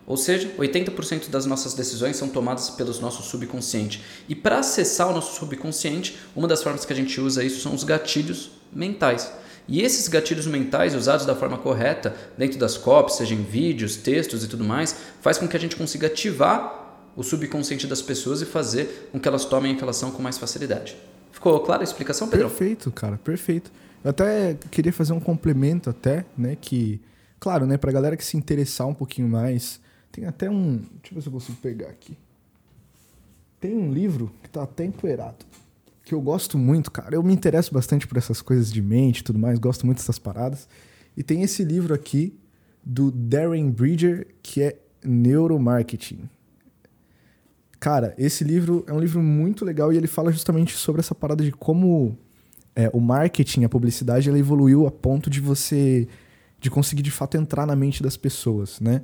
Ou 0.05 0.17
seja, 0.17 0.49
80% 0.57 1.29
das 1.29 1.45
nossas 1.45 1.75
decisões 1.75 2.17
são 2.17 2.27
tomadas 2.27 2.71
pelo 2.71 2.91
nosso 2.99 3.21
subconsciente. 3.21 4.03
E 4.27 4.33
para 4.33 4.57
acessar 4.57 5.07
o 5.07 5.13
nosso 5.13 5.39
subconsciente, 5.39 6.17
uma 6.35 6.47
das 6.47 6.63
formas 6.63 6.83
que 6.83 6.91
a 6.91 6.95
gente 6.95 7.21
usa 7.21 7.43
isso 7.43 7.61
são 7.61 7.75
os 7.75 7.83
gatilhos 7.83 8.49
mentais. 8.73 9.31
E 9.69 9.83
esses 9.83 10.07
gatilhos 10.07 10.47
mentais 10.47 10.95
usados 10.95 11.27
da 11.27 11.35
forma 11.35 11.55
correta 11.55 12.15
dentro 12.35 12.57
das 12.57 12.75
copies, 12.75 13.17
seja 13.17 13.35
em 13.35 13.43
vídeos, 13.43 13.95
textos 13.95 14.43
e 14.43 14.47
tudo 14.47 14.65
mais, 14.65 14.95
faz 15.21 15.37
com 15.37 15.47
que 15.47 15.55
a 15.55 15.59
gente 15.59 15.75
consiga 15.75 16.07
ativar 16.07 17.11
o 17.15 17.21
subconsciente 17.21 17.85
das 17.85 18.01
pessoas 18.01 18.41
e 18.41 18.47
fazer 18.47 19.09
com 19.11 19.19
que 19.19 19.27
elas 19.27 19.45
tomem 19.45 19.75
aquela 19.75 19.91
ação 19.91 20.09
com 20.09 20.23
mais 20.23 20.39
facilidade. 20.39 20.97
Ficou 21.31 21.59
clara 21.59 21.83
a 21.83 21.85
explicação, 21.85 22.27
Pedro? 22.27 22.49
Perfeito, 22.49 22.91
cara, 22.91 23.19
perfeito. 23.19 23.71
Eu 24.03 24.09
até 24.09 24.57
queria 24.71 24.91
fazer 24.91 25.13
um 25.13 25.19
complemento 25.19 25.87
até, 25.87 26.25
né, 26.35 26.57
que 26.59 26.99
claro, 27.39 27.67
né, 27.67 27.77
pra 27.77 27.91
galera 27.91 28.17
que 28.17 28.25
se 28.25 28.35
interessar 28.35 28.87
um 28.87 28.93
pouquinho 28.95 29.29
mais, 29.29 29.79
tem 30.11 30.25
até 30.25 30.49
um, 30.49 30.77
deixa 30.77 31.11
eu 31.11 31.15
ver 31.15 31.21
se 31.21 31.27
eu 31.27 31.33
consigo 31.33 31.57
pegar 31.61 31.89
aqui. 31.89 32.17
Tem 33.59 33.77
um 33.77 33.93
livro 33.93 34.31
que 34.41 34.49
tá 34.49 34.63
até 34.63 34.83
empoeirado 34.83 35.45
que 36.09 36.15
eu 36.15 36.21
gosto 36.21 36.57
muito, 36.57 36.89
cara. 36.91 37.15
Eu 37.15 37.21
me 37.21 37.31
interesso 37.31 37.71
bastante 37.71 38.07
por 38.07 38.17
essas 38.17 38.41
coisas 38.41 38.71
de 38.71 38.81
mente 38.81 39.19
e 39.19 39.23
tudo 39.23 39.37
mais, 39.37 39.59
gosto 39.59 39.85
muito 39.85 39.99
dessas 39.99 40.17
paradas. 40.17 40.67
E 41.15 41.21
tem 41.21 41.43
esse 41.43 41.63
livro 41.63 41.93
aqui 41.93 42.35
do 42.83 43.11
Darren 43.11 43.69
Bridger, 43.69 44.27
que 44.41 44.63
é 44.63 44.79
Neuromarketing. 45.03 46.27
Cara, 47.79 48.15
esse 48.17 48.43
livro 48.43 48.83
é 48.87 48.93
um 48.93 48.99
livro 48.99 49.21
muito 49.21 49.63
legal 49.63 49.93
e 49.93 49.97
ele 49.97 50.07
fala 50.07 50.31
justamente 50.31 50.75
sobre 50.75 50.99
essa 50.99 51.13
parada 51.13 51.43
de 51.43 51.51
como 51.51 52.17
é, 52.75 52.89
o 52.91 52.99
marketing, 52.99 53.63
a 53.63 53.69
publicidade, 53.69 54.27
ela 54.27 54.39
evoluiu 54.39 54.87
a 54.87 54.91
ponto 54.91 55.29
de 55.29 55.39
você 55.39 56.07
de 56.59 56.71
conseguir 56.71 57.03
de 57.03 57.11
fato 57.11 57.37
entrar 57.37 57.67
na 57.67 57.75
mente 57.75 58.01
das 58.01 58.17
pessoas, 58.17 58.81
né? 58.81 59.03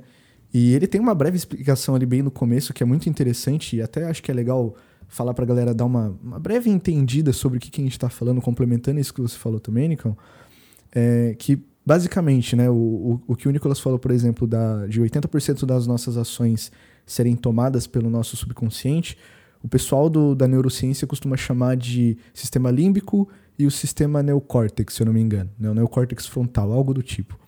E 0.52 0.74
ele 0.74 0.86
tem 0.86 1.00
uma 1.00 1.14
breve 1.14 1.36
explicação 1.36 1.94
ali 1.94 2.04
bem 2.04 2.20
no 2.20 2.30
começo 2.30 2.74
que 2.74 2.82
é 2.82 2.86
muito 2.86 3.08
interessante 3.08 3.76
e 3.76 3.82
até 3.82 4.04
acho 4.06 4.22
que 4.22 4.30
é 4.30 4.34
legal 4.34 4.74
falar 5.08 5.34
para 5.34 5.44
a 5.44 5.46
galera 5.46 5.74
dar 5.74 5.84
uma, 5.84 6.16
uma, 6.22 6.38
breve 6.38 6.70
entendida 6.70 7.32
sobre 7.32 7.58
o 7.58 7.60
que, 7.60 7.70
que 7.70 7.80
a 7.80 7.84
gente 7.84 7.92
está 7.92 8.08
falando, 8.08 8.40
complementando 8.40 9.00
isso 9.00 9.14
que 9.14 9.20
você 9.20 9.36
falou 9.36 9.60
também, 9.60 9.88
Nicão, 9.88 10.16
é 10.94 11.34
que 11.38 11.62
basicamente, 11.84 12.56
né, 12.56 12.68
o, 12.68 12.74
o, 12.74 13.22
o, 13.28 13.36
que 13.36 13.48
o 13.48 13.50
Nicolas 13.50 13.78
falou, 13.78 13.98
por 13.98 14.10
exemplo, 14.10 14.46
da, 14.46 14.86
de 14.86 15.00
80% 15.00 15.64
das 15.64 15.86
nossas 15.86 16.16
ações 16.16 16.72
serem 17.06 17.36
tomadas 17.36 17.86
pelo 17.86 18.10
nosso 18.10 18.36
subconsciente, 18.36 19.16
o 19.62 19.68
pessoal 19.68 20.10
do, 20.10 20.34
da 20.34 20.48
neurociência 20.48 21.06
costuma 21.06 21.36
chamar 21.36 21.76
de 21.76 22.18
sistema 22.34 22.70
límbico 22.70 23.28
e 23.58 23.66
o 23.66 23.70
sistema 23.70 24.22
neocórtex, 24.22 24.94
se 24.94 25.02
eu 25.02 25.06
não 25.06 25.12
me 25.12 25.20
engano, 25.20 25.50
né, 25.58 25.70
o 25.70 25.74
neocórtex 25.74 26.26
frontal, 26.26 26.72
algo 26.72 26.92
do 26.92 27.02
tipo. 27.02 27.38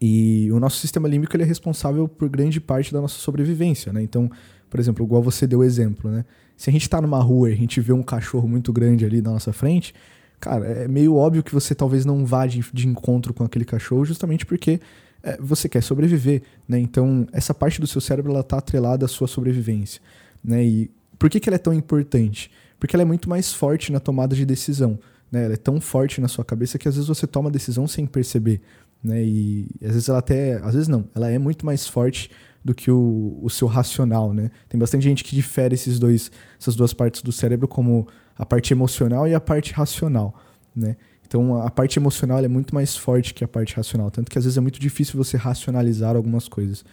E 0.00 0.48
o 0.52 0.60
nosso 0.60 0.76
sistema 0.76 1.08
límbico 1.08 1.34
ele 1.34 1.42
é 1.42 1.46
responsável 1.46 2.06
por 2.06 2.28
grande 2.28 2.60
parte 2.60 2.92
da 2.92 3.00
nossa 3.00 3.18
sobrevivência, 3.18 3.92
né? 3.92 4.00
Então, 4.00 4.30
por 4.70 4.78
exemplo, 4.78 5.04
igual 5.04 5.22
você 5.22 5.46
deu 5.46 5.58
o 5.58 5.64
exemplo, 5.64 6.10
né? 6.10 6.24
Se 6.58 6.68
a 6.68 6.72
gente 6.72 6.82
está 6.82 7.00
numa 7.00 7.22
rua 7.22 7.48
e 7.48 7.52
a 7.52 7.56
gente 7.56 7.80
vê 7.80 7.92
um 7.92 8.02
cachorro 8.02 8.48
muito 8.48 8.72
grande 8.72 9.04
ali 9.04 9.22
na 9.22 9.30
nossa 9.30 9.52
frente, 9.52 9.94
cara, 10.40 10.66
é 10.66 10.88
meio 10.88 11.14
óbvio 11.14 11.40
que 11.40 11.54
você 11.54 11.72
talvez 11.72 12.04
não 12.04 12.26
vá 12.26 12.46
de, 12.46 12.64
de 12.72 12.88
encontro 12.88 13.32
com 13.32 13.44
aquele 13.44 13.64
cachorro 13.64 14.04
justamente 14.04 14.44
porque 14.44 14.80
é, 15.22 15.36
você 15.40 15.68
quer 15.68 15.84
sobreviver, 15.84 16.42
né? 16.68 16.76
Então, 16.80 17.28
essa 17.32 17.54
parte 17.54 17.80
do 17.80 17.86
seu 17.86 18.00
cérebro 18.00 18.32
ela 18.32 18.42
tá 18.42 18.58
atrelada 18.58 19.06
à 19.06 19.08
sua 19.08 19.28
sobrevivência, 19.28 20.02
né? 20.42 20.64
E 20.64 20.90
por 21.16 21.30
que, 21.30 21.38
que 21.38 21.48
ela 21.48 21.54
é 21.54 21.60
tão 21.60 21.72
importante? 21.72 22.50
Porque 22.78 22.96
ela 22.96 23.02
é 23.02 23.06
muito 23.06 23.28
mais 23.28 23.52
forte 23.52 23.92
na 23.92 24.00
tomada 24.00 24.34
de 24.34 24.44
decisão, 24.44 24.98
né? 25.30 25.44
Ela 25.44 25.54
é 25.54 25.56
tão 25.56 25.80
forte 25.80 26.20
na 26.20 26.26
sua 26.26 26.44
cabeça 26.44 26.76
que 26.76 26.88
às 26.88 26.96
vezes 26.96 27.06
você 27.06 27.24
toma 27.24 27.50
a 27.50 27.52
decisão 27.52 27.86
sem 27.86 28.04
perceber, 28.04 28.60
né? 29.02 29.22
E 29.22 29.68
às 29.80 29.92
vezes 29.92 30.08
ela 30.08 30.18
até, 30.18 30.54
às 30.56 30.74
vezes 30.74 30.88
não, 30.88 31.04
ela 31.14 31.30
é 31.30 31.38
muito 31.38 31.64
mais 31.64 31.86
forte 31.86 32.30
do 32.68 32.74
que 32.74 32.90
o, 32.90 33.38
o 33.42 33.48
seu 33.48 33.66
racional, 33.66 34.34
né? 34.34 34.50
Tem 34.68 34.78
bastante 34.78 35.02
gente 35.02 35.24
que 35.24 35.34
difere 35.34 35.74
esses 35.74 35.98
dois, 35.98 36.30
essas 36.60 36.76
duas 36.76 36.92
partes 36.92 37.22
do 37.22 37.32
cérebro 37.32 37.66
como 37.66 38.06
a 38.36 38.44
parte 38.44 38.74
emocional 38.74 39.26
e 39.26 39.34
a 39.34 39.40
parte 39.40 39.72
racional, 39.72 40.34
né? 40.76 40.96
Então 41.26 41.56
a 41.62 41.70
parte 41.70 41.98
emocional 41.98 42.44
é 42.44 42.48
muito 42.48 42.74
mais 42.74 42.94
forte 42.94 43.32
que 43.32 43.42
a 43.42 43.48
parte 43.48 43.74
racional, 43.74 44.10
tanto 44.10 44.30
que 44.30 44.38
às 44.38 44.44
vezes 44.44 44.58
é 44.58 44.60
muito 44.60 44.78
difícil 44.78 45.16
você 45.16 45.38
racionalizar 45.38 46.14
algumas 46.14 46.46
coisas. 46.46 46.84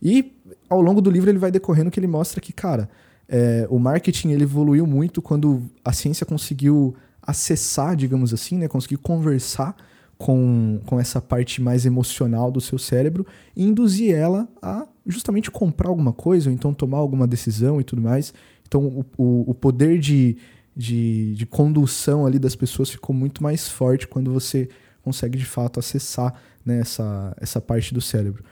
E 0.00 0.36
ao 0.68 0.80
longo 0.80 1.00
do 1.00 1.10
livro 1.10 1.28
ele 1.28 1.38
vai 1.38 1.50
decorrendo 1.50 1.90
que 1.90 1.98
ele 1.98 2.06
mostra 2.06 2.40
que, 2.40 2.52
cara, 2.52 2.88
é, 3.28 3.66
o 3.68 3.78
marketing 3.78 4.30
ele 4.30 4.44
evoluiu 4.44 4.86
muito 4.86 5.20
quando 5.20 5.64
a 5.84 5.92
ciência 5.92 6.24
conseguiu 6.24 6.94
acessar, 7.20 7.96
digamos 7.96 8.32
assim, 8.32 8.56
né, 8.56 8.68
conseguir 8.68 8.98
conversar 8.98 9.74
com, 10.18 10.80
com 10.84 10.98
essa 10.98 11.20
parte 11.22 11.62
mais 11.62 11.86
emocional 11.86 12.50
do 12.50 12.60
seu 12.60 12.76
cérebro 12.76 13.24
e 13.56 13.62
induzir 13.62 14.14
ela 14.14 14.48
a 14.60 14.86
justamente 15.06 15.50
comprar 15.50 15.88
alguma 15.88 16.12
coisa 16.12 16.50
ou 16.50 16.54
então 16.54 16.74
tomar 16.74 16.98
alguma 16.98 17.26
decisão 17.26 17.80
e 17.80 17.84
tudo 17.84 18.02
mais. 18.02 18.34
Então 18.66 18.84
o, 18.84 19.06
o, 19.16 19.50
o 19.50 19.54
poder 19.54 19.98
de, 20.00 20.36
de, 20.76 21.34
de 21.36 21.46
condução 21.46 22.26
ali 22.26 22.38
das 22.38 22.56
pessoas 22.56 22.90
ficou 22.90 23.14
muito 23.14 23.42
mais 23.42 23.68
forte 23.68 24.08
quando 24.08 24.32
você 24.32 24.68
consegue 25.02 25.38
de 25.38 25.46
fato 25.46 25.78
acessar 25.78 26.34
né, 26.66 26.80
essa, 26.80 27.34
essa 27.40 27.60
parte 27.60 27.94
do 27.94 28.00
cérebro. 28.00 28.42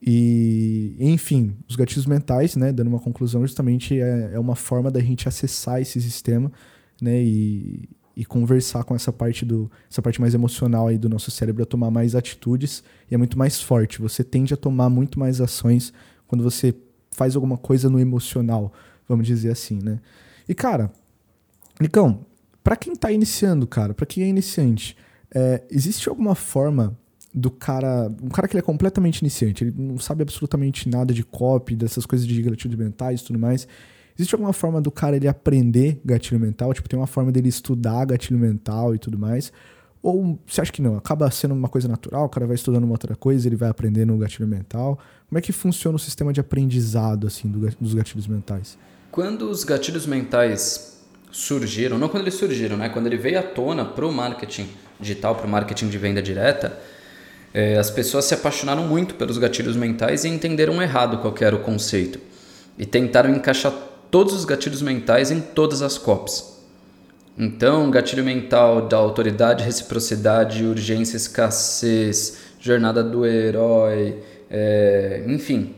E, 0.00 0.94
enfim, 1.00 1.56
os 1.66 1.74
gatilhos 1.74 2.04
mentais, 2.04 2.54
né, 2.54 2.70
dando 2.70 2.88
uma 2.88 3.00
conclusão, 3.00 3.40
justamente 3.40 3.98
é, 3.98 4.32
é 4.34 4.38
uma 4.38 4.54
forma 4.54 4.90
da 4.90 5.00
gente 5.00 5.26
acessar 5.26 5.80
esse 5.80 6.00
sistema 6.00 6.52
né, 7.00 7.22
e, 7.22 7.88
e 8.16 8.24
conversar 8.24 8.82
com 8.84 8.94
essa 8.94 9.12
parte 9.12 9.44
do 9.44 9.70
essa 9.90 10.00
parte 10.00 10.20
mais 10.20 10.34
emocional 10.34 10.88
aí 10.88 10.96
do 10.96 11.08
nosso 11.08 11.30
cérebro 11.30 11.62
a 11.62 11.66
tomar 11.66 11.90
mais 11.90 12.14
atitudes 12.14 12.82
e 13.10 13.14
é 13.14 13.18
muito 13.18 13.38
mais 13.38 13.60
forte. 13.60 14.00
Você 14.00 14.24
tende 14.24 14.54
a 14.54 14.56
tomar 14.56 14.88
muito 14.88 15.18
mais 15.20 15.40
ações 15.40 15.92
quando 16.26 16.42
você 16.42 16.74
faz 17.10 17.36
alguma 17.36 17.58
coisa 17.58 17.90
no 17.90 18.00
emocional, 18.00 18.72
vamos 19.08 19.26
dizer 19.26 19.50
assim, 19.50 19.78
né? 19.82 20.00
E 20.48 20.54
cara, 20.54 20.90
Nicão, 21.80 22.24
para 22.64 22.76
quem 22.76 22.96
tá 22.96 23.12
iniciando, 23.12 23.66
cara, 23.66 23.92
para 23.92 24.06
quem 24.06 24.24
é 24.24 24.26
iniciante, 24.26 24.96
é, 25.34 25.62
existe 25.70 26.08
alguma 26.08 26.34
forma 26.34 26.98
do 27.34 27.50
cara, 27.50 28.10
um 28.22 28.28
cara 28.28 28.48
que 28.48 28.54
ele 28.54 28.60
é 28.60 28.62
completamente 28.62 29.18
iniciante, 29.18 29.62
ele 29.62 29.74
não 29.76 29.98
sabe 29.98 30.22
absolutamente 30.22 30.88
nada 30.88 31.12
de 31.12 31.22
copy, 31.22 31.76
dessas 31.76 32.06
coisas 32.06 32.26
de 32.26 32.40
gatilhos 32.40 32.78
mentais 32.78 33.20
e 33.20 33.24
tudo 33.24 33.38
mais. 33.38 33.68
Existe 34.18 34.34
alguma 34.34 34.52
forma 34.52 34.80
do 34.80 34.90
cara 34.90 35.16
ele 35.16 35.28
aprender 35.28 36.00
gatilho 36.04 36.40
mental? 36.40 36.72
Tipo, 36.72 36.88
tem 36.88 36.98
uma 36.98 37.06
forma 37.06 37.30
dele 37.30 37.48
estudar 37.48 38.04
gatilho 38.06 38.38
mental 38.38 38.94
e 38.94 38.98
tudo 38.98 39.18
mais? 39.18 39.52
Ou 40.02 40.38
você 40.46 40.60
acha 40.60 40.72
que 40.72 40.80
não? 40.80 40.96
Acaba 40.96 41.30
sendo 41.30 41.52
uma 41.52 41.68
coisa 41.68 41.88
natural, 41.88 42.24
o 42.24 42.28
cara 42.28 42.46
vai 42.46 42.54
estudando 42.54 42.84
uma 42.84 42.92
outra 42.92 43.14
coisa, 43.16 43.46
ele 43.48 43.56
vai 43.56 43.68
aprendendo 43.68 44.14
o 44.14 44.18
gatilho 44.18 44.48
mental. 44.48 44.98
Como 45.28 45.38
é 45.38 45.42
que 45.42 45.52
funciona 45.52 45.96
o 45.96 45.98
sistema 45.98 46.32
de 46.32 46.40
aprendizado 46.40 47.26
assim 47.26 47.48
do, 47.48 47.58
dos 47.80 47.92
gatilhos 47.92 48.26
mentais? 48.26 48.78
Quando 49.10 49.50
os 49.50 49.64
gatilhos 49.64 50.06
mentais 50.06 51.02
surgiram, 51.30 51.98
não 51.98 52.08
quando 52.08 52.22
eles 52.22 52.34
surgiram, 52.34 52.76
né? 52.76 52.88
Quando 52.88 53.06
ele 53.06 53.16
veio 53.16 53.38
à 53.38 53.42
tona 53.42 53.84
para 53.84 54.06
o 54.06 54.12
marketing 54.12 54.68
digital, 54.98 55.34
para 55.34 55.46
o 55.46 55.50
marketing 55.50 55.88
de 55.88 55.98
venda 55.98 56.22
direta, 56.22 56.78
é, 57.52 57.76
as 57.76 57.90
pessoas 57.90 58.24
se 58.24 58.34
apaixonaram 58.34 58.86
muito 58.86 59.14
pelos 59.14 59.38
gatilhos 59.38 59.76
mentais 59.76 60.24
e 60.24 60.28
entenderam 60.28 60.80
errado 60.80 61.18
qual 61.18 61.34
era 61.40 61.56
o 61.56 61.60
conceito. 61.60 62.18
E 62.78 62.86
tentaram 62.86 63.34
encaixar 63.34 63.72
todos 64.10 64.34
os 64.34 64.44
gatilhos 64.44 64.82
mentais 64.82 65.30
em 65.30 65.40
todas 65.40 65.82
as 65.82 65.98
copies. 65.98 66.56
Então, 67.38 67.90
gatilho 67.90 68.24
mental 68.24 68.88
da 68.88 68.96
autoridade, 68.96 69.62
reciprocidade, 69.62 70.64
urgência, 70.64 71.16
escassez, 71.16 72.38
jornada 72.58 73.04
do 73.04 73.26
herói, 73.26 74.16
é, 74.50 75.22
enfim, 75.26 75.74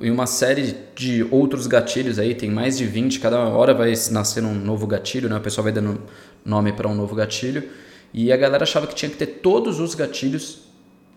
e 0.00 0.10
uma 0.10 0.26
série 0.26 0.76
de 0.94 1.26
outros 1.30 1.66
gatilhos 1.66 2.18
aí, 2.18 2.34
tem 2.34 2.50
mais 2.50 2.76
de 2.76 2.84
20, 2.84 3.20
cada 3.20 3.38
hora 3.38 3.72
vai 3.72 3.92
nascer 4.10 4.44
um 4.44 4.54
novo 4.54 4.86
gatilho, 4.86 5.28
né? 5.28 5.36
O 5.36 5.40
pessoal 5.40 5.64
vai 5.64 5.72
dando 5.72 6.00
nome 6.44 6.72
para 6.72 6.88
um 6.88 6.94
novo 6.94 7.14
gatilho. 7.14 7.62
E 8.12 8.32
a 8.32 8.36
galera 8.36 8.64
achava 8.64 8.86
que 8.86 8.94
tinha 8.94 9.10
que 9.10 9.16
ter 9.16 9.26
todos 9.26 9.80
os 9.80 9.94
gatilhos 9.94 10.65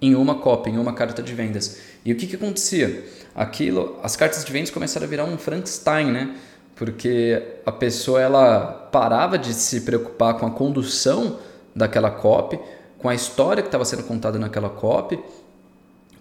em 0.02 0.16
uma 0.16 0.36
cópia, 0.36 0.72
em 0.72 0.78
uma 0.78 0.94
carta 0.94 1.22
de 1.22 1.34
vendas. 1.34 1.80
E 2.06 2.12
o 2.12 2.16
que, 2.16 2.28
que 2.28 2.36
acontecia? 2.36 3.06
Aquilo, 3.36 4.00
as 4.02 4.16
cartas 4.16 4.44
de 4.44 4.52
vendas 4.52 4.70
começaram 4.70 5.06
a 5.06 5.10
virar 5.10 5.26
um 5.26 5.38
Frankenstein, 5.38 6.12
né? 6.12 6.36
Porque 6.76 7.42
a 7.66 7.72
pessoa 7.72 8.22
ela 8.22 8.90
parava 8.92 9.38
de 9.38 9.54
se 9.54 9.82
preocupar 9.82 10.36
com 10.36 10.46
a 10.46 10.52
condução 10.52 11.38
daquela 11.76 12.10
copy, 12.10 12.60
com 12.98 13.10
a 13.10 13.16
história 13.16 13.62
que 13.62 13.68
estava 13.68 13.86
sendo 13.86 14.04
contada 14.04 14.40
naquela 14.40 14.70
copy, 14.70 15.20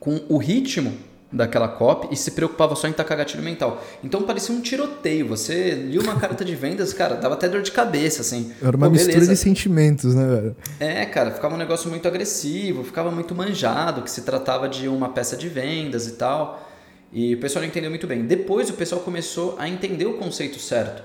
com 0.00 0.20
o 0.28 0.36
ritmo 0.36 0.92
daquela 1.30 1.68
copy 1.68 2.08
e 2.10 2.16
se 2.16 2.30
preocupava 2.30 2.74
só 2.74 2.88
em 2.88 2.92
tacar 2.92 3.18
gatilho 3.18 3.42
mental. 3.42 3.84
Então 4.02 4.22
parecia 4.22 4.54
um 4.54 4.60
tiroteio. 4.60 5.28
Você 5.28 5.72
lia 5.72 6.00
uma 6.00 6.18
carta 6.18 6.44
de 6.44 6.54
vendas, 6.54 6.92
cara, 6.92 7.16
dava 7.16 7.34
até 7.34 7.48
dor 7.48 7.62
de 7.62 7.70
cabeça, 7.70 8.22
assim. 8.22 8.52
Era 8.62 8.76
uma 8.76 8.86
Pô, 8.86 8.92
mistura 8.92 9.26
de 9.26 9.36
sentimentos, 9.36 10.14
né, 10.14 10.26
velho? 10.26 10.56
É, 10.80 11.04
cara, 11.04 11.30
ficava 11.30 11.54
um 11.54 11.58
negócio 11.58 11.90
muito 11.90 12.08
agressivo, 12.08 12.82
ficava 12.82 13.10
muito 13.10 13.34
manjado, 13.34 14.02
que 14.02 14.10
se 14.10 14.22
tratava 14.22 14.68
de 14.68 14.88
uma 14.88 15.10
peça 15.10 15.36
de 15.36 15.48
vendas 15.48 16.06
e 16.06 16.12
tal. 16.12 16.66
E 17.12 17.34
o 17.34 17.40
pessoal 17.40 17.62
não 17.62 17.68
entendeu 17.68 17.90
muito 17.90 18.06
bem. 18.06 18.24
Depois 18.24 18.70
o 18.70 18.74
pessoal 18.74 19.00
começou 19.02 19.56
a 19.58 19.68
entender 19.68 20.06
o 20.06 20.14
conceito 20.14 20.58
certo 20.58 21.02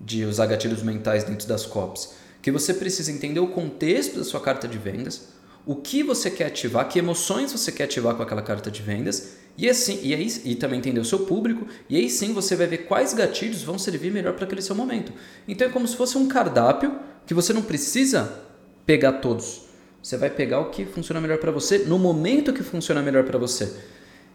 de 0.00 0.24
usar 0.24 0.46
gatilhos 0.46 0.82
mentais 0.82 1.24
dentro 1.24 1.46
das 1.46 1.66
copies. 1.66 2.14
Que 2.40 2.50
você 2.50 2.72
precisa 2.72 3.10
entender 3.10 3.40
o 3.40 3.48
contexto 3.48 4.18
da 4.18 4.24
sua 4.24 4.40
carta 4.40 4.68
de 4.68 4.78
vendas, 4.78 5.28
o 5.66 5.74
que 5.76 6.02
você 6.02 6.30
quer 6.30 6.46
ativar, 6.46 6.88
que 6.88 6.98
emoções 6.98 7.52
você 7.52 7.70
quer 7.70 7.84
ativar 7.84 8.14
com 8.14 8.22
aquela 8.22 8.40
carta 8.40 8.70
de 8.70 8.80
vendas 8.80 9.36
e 9.58 9.68
assim, 9.68 9.98
e 10.04 10.14
aí 10.14 10.32
e 10.44 10.54
também 10.54 10.78
entender 10.78 11.00
o 11.00 11.04
seu 11.04 11.18
público, 11.20 11.66
e 11.88 11.96
aí 11.96 12.08
sim 12.08 12.32
você 12.32 12.54
vai 12.54 12.68
ver 12.68 12.78
quais 12.86 13.12
gatilhos 13.12 13.64
vão 13.64 13.76
servir 13.76 14.12
melhor 14.12 14.34
para 14.34 14.44
aquele 14.44 14.62
seu 14.62 14.76
momento. 14.76 15.12
Então 15.48 15.66
é 15.66 15.70
como 15.70 15.86
se 15.88 15.96
fosse 15.96 16.16
um 16.16 16.28
cardápio 16.28 16.96
que 17.26 17.34
você 17.34 17.52
não 17.52 17.62
precisa 17.62 18.40
pegar 18.86 19.14
todos. 19.14 19.62
Você 20.00 20.16
vai 20.16 20.30
pegar 20.30 20.60
o 20.60 20.70
que 20.70 20.86
funciona 20.86 21.20
melhor 21.20 21.38
para 21.38 21.50
você 21.50 21.78
no 21.78 21.98
momento 21.98 22.52
que 22.52 22.62
funciona 22.62 23.02
melhor 23.02 23.24
para 23.24 23.36
você. 23.36 23.74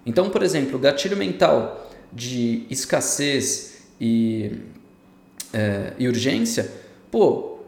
Então, 0.05 0.29
por 0.29 0.43
exemplo, 0.43 0.75
o 0.75 0.79
gatilho 0.79 1.15
mental 1.15 1.89
de 2.11 2.65
escassez 2.69 3.85
e, 4.01 4.51
é, 5.53 5.93
e 5.97 6.05
urgência, 6.05 6.69
pô, 7.09 7.59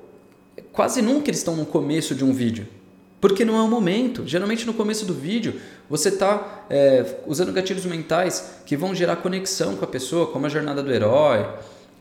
quase 0.73 1.01
nunca 1.01 1.29
eles 1.29 1.39
estão 1.39 1.55
no 1.55 1.65
começo 1.65 2.13
de 2.13 2.25
um 2.25 2.33
vídeo. 2.33 2.67
Porque 3.21 3.45
não 3.45 3.57
é 3.57 3.61
o 3.61 3.67
momento. 3.67 4.27
Geralmente 4.27 4.67
no 4.67 4.73
começo 4.73 5.05
do 5.05 5.13
vídeo 5.13 5.59
você 5.89 6.09
está 6.09 6.65
é, 6.69 7.05
usando 7.27 7.51
gatilhos 7.51 7.85
mentais 7.85 8.51
que 8.65 8.75
vão 8.75 8.95
gerar 8.95 9.17
conexão 9.17 9.75
com 9.75 9.85
a 9.85 9.87
pessoa, 9.87 10.27
como 10.27 10.45
a 10.45 10.49
jornada 10.49 10.81
do 10.81 10.91
herói 10.91 11.47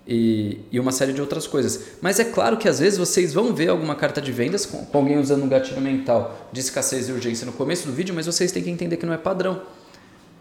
e, 0.07 0.61
e, 0.71 0.81
uma 0.81 0.93
série 0.93 1.12
de 1.12 1.21
outras 1.21 1.47
coisas. 1.47 1.97
Mas 2.00 2.19
é 2.19 2.25
claro 2.25 2.57
que 2.57 2.69
às 2.69 2.79
vezes 2.79 2.99
vocês 2.99 3.33
vão 3.33 3.55
ver 3.55 3.69
alguma 3.69 3.95
carta 3.95 4.21
de 4.21 4.33
vendas 4.33 4.67
com, 4.67 4.85
com 4.85 4.99
alguém 4.99 5.19
usando 5.19 5.45
um 5.45 5.49
gatilho 5.49 5.81
mental 5.81 6.49
de 6.53 6.61
escassez 6.61 7.09
e 7.09 7.12
urgência 7.12 7.47
no 7.47 7.53
começo 7.53 7.87
do 7.87 7.93
vídeo, 7.93 8.14
mas 8.14 8.26
vocês 8.26 8.53
têm 8.53 8.62
que 8.62 8.71
entender 8.71 8.97
que 8.97 9.07
não 9.07 9.14
é 9.14 9.19
padrão. 9.19 9.62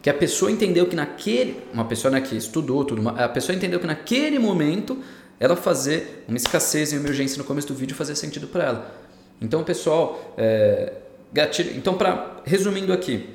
Que 0.01 0.09
a 0.09 0.13
pessoa 0.13 0.51
entendeu 0.51 0.85
que 0.85 0.95
naquele. 0.95 1.61
Uma 1.73 1.85
pessoa 1.85 2.11
né, 2.11 2.19
que 2.19 2.35
estudou 2.35 2.83
tudo, 2.83 3.07
a 3.07 3.29
pessoa 3.29 3.55
entendeu 3.55 3.79
que 3.79 3.87
naquele 3.87 4.37
momento 4.37 4.97
ela 5.39 5.55
fazer 5.55 6.25
uma 6.27 6.37
escassez 6.37 6.91
e 6.91 6.97
uma 6.97 7.07
urgência 7.07 7.37
no 7.37 7.43
começo 7.43 7.67
do 7.67 7.73
vídeo 7.73 7.95
fazia 7.95 8.15
sentido 8.15 8.47
para 8.47 8.63
ela. 8.65 8.95
Então, 9.41 9.63
pessoal, 9.63 10.33
é, 10.37 10.93
gatilho. 11.33 11.75
Então, 11.75 11.95
para 11.95 12.41
resumindo 12.45 12.93
aqui, 12.93 13.29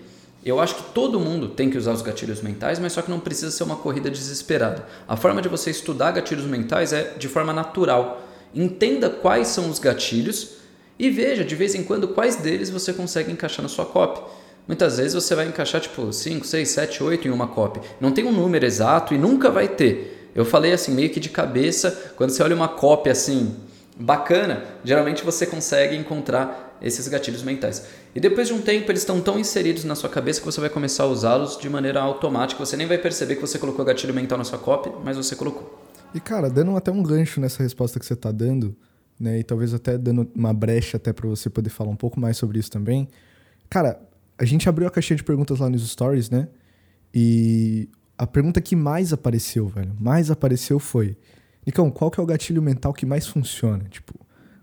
eu 0.45 0.61
acho 0.61 0.76
que 0.76 0.83
todo 0.93 1.19
mundo 1.19 1.49
tem 1.49 1.69
que 1.69 1.76
usar 1.76 1.93
os 1.93 2.00
gatilhos 2.00 2.40
mentais, 2.40 2.78
mas 2.78 2.93
só 2.93 3.02
que 3.02 3.11
não 3.11 3.19
precisa 3.19 3.50
ser 3.50 3.64
uma 3.64 3.76
corrida 3.76 4.09
desesperada. 4.09 4.87
A 5.07 5.17
forma 5.17 5.43
de 5.43 5.49
você 5.49 5.71
estudar 5.71 6.12
gatilhos 6.12 6.45
mentais 6.45 6.93
é 6.93 7.14
de 7.19 7.28
forma 7.28 7.52
natural. 7.52 8.23
Entenda 8.55 9.11
quais 9.11 9.49
são 9.49 9.69
os 9.69 9.78
gatilhos 9.78 10.52
e 10.99 11.11
veja 11.11 11.45
de 11.45 11.55
vez 11.55 11.75
em 11.75 11.83
quando 11.83 12.09
quais 12.09 12.37
deles 12.37 12.71
você 12.71 12.93
consegue 12.93 13.31
encaixar 13.31 13.62
na 13.62 13.69
sua 13.69 13.85
copy. 13.85 14.23
Muitas 14.67 14.99
vezes 14.99 15.14
você 15.14 15.35
vai 15.35 15.49
encaixar 15.49 15.81
tipo 15.81 16.12
5, 16.12 16.47
6, 16.47 16.69
7, 16.69 17.02
8 17.02 17.28
em 17.28 17.31
uma 17.31 17.49
copy. 17.49 17.81
Não 18.00 18.12
tem 18.12 18.25
um 18.25 18.33
número 18.33 18.64
exato 18.64 19.14
e 19.14 19.19
nunca 19.19 19.50
vai 19.50 19.67
ter. 19.67 20.31
Eu 20.35 20.45
falei 20.45 20.73
assim 20.73 20.95
meio 20.95 21.11
que 21.11 21.19
de 21.19 21.31
cabeça, 21.31 22.12
quando 22.17 22.31
você 22.31 22.43
olha 22.43 22.55
uma 22.55 22.69
copy 22.69 23.11
assim 23.11 23.57
bacana, 23.99 24.64
geralmente 24.85 25.25
você 25.25 25.47
consegue 25.47 25.97
encontrar 25.97 26.67
esses 26.80 27.06
gatilhos 27.08 27.42
mentais. 27.42 27.87
E 28.14 28.20
depois 28.20 28.49
de 28.49 28.54
um 28.54 28.61
tempo, 28.61 28.90
eles 28.90 29.02
estão 29.02 29.20
tão 29.20 29.38
inseridos 29.38 29.85
na 29.85 29.94
sua 29.94 30.08
cabeça 30.08 30.40
que 30.40 30.47
você 30.47 30.61
vai 30.61 30.70
começar 30.70 31.04
a 31.04 31.06
usá-los 31.06 31.58
de 31.58 31.68
maneira 31.68 32.00
automática. 32.00 32.64
Você 32.64 32.76
nem 32.76 32.87
vai 32.87 32.99
perceber 32.99 33.37
que 33.37 33.40
você 33.40 33.58
colocou 33.58 33.85
gatilho 33.85 34.14
mental 34.14 34.38
na 34.38 34.44
sua 34.44 34.58
copy, 34.58 34.90
mas 35.04 35.16
você 35.16 35.35
colocou. 35.37 35.88
E 36.14 36.20
cara, 36.20 36.49
dando 36.49 36.76
até 36.76 36.90
um 36.90 37.02
gancho 37.02 37.40
nessa 37.40 37.62
resposta 37.62 37.99
que 37.99 38.06
você 38.06 38.14
está 38.14 38.32
dando, 38.32 38.76
né, 39.20 39.38
e 39.38 39.44
talvez 39.44 39.75
até 39.75 39.99
dando 39.99 40.30
uma 40.35 40.54
brecha 40.54 40.97
até 40.97 41.12
para 41.12 41.28
você 41.28 41.50
poder 41.50 41.70
falar 41.70 41.90
um 41.90 41.97
pouco 41.97 42.18
mais 42.18 42.37
sobre 42.37 42.58
isso 42.58 42.70
também. 42.70 43.08
Cara, 43.68 44.00
a 44.38 44.44
gente 44.44 44.68
abriu 44.68 44.87
a 44.87 44.90
caixinha 44.90 45.16
de 45.16 45.25
perguntas 45.25 45.58
lá 45.58 45.68
nos 45.68 45.87
stories, 45.88 46.30
né? 46.30 46.49
E 47.12 47.88
a 48.16 48.26
pergunta 48.26 48.61
que 48.61 48.76
mais 48.76 49.12
apareceu, 49.12 49.66
velho, 49.66 49.94
mais 49.99 50.30
apareceu 50.30 50.78
foi: 50.78 51.16
Nicão, 51.66 51.90
qual 51.90 52.11
que 52.11 52.20
é 52.20 52.23
o 52.23 52.26
gatilho 52.26 52.62
mental 52.62 52.92
que 52.92 53.04
mais 53.04 53.26
funciona? 53.26 53.85
Tipo, 53.90 54.14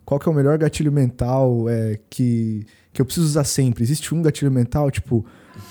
qual 0.05 0.19
que 0.19 0.29
é 0.29 0.31
o 0.31 0.35
melhor 0.35 0.57
gatilho 0.57 0.91
mental 0.91 1.67
é, 1.67 1.99
que, 2.09 2.65
que 2.93 3.01
eu 3.01 3.05
preciso 3.05 3.25
usar 3.25 3.43
sempre? 3.43 3.83
Existe 3.83 4.13
um 4.13 4.21
gatilho 4.21 4.51
mental, 4.51 4.91
tipo, 4.91 5.25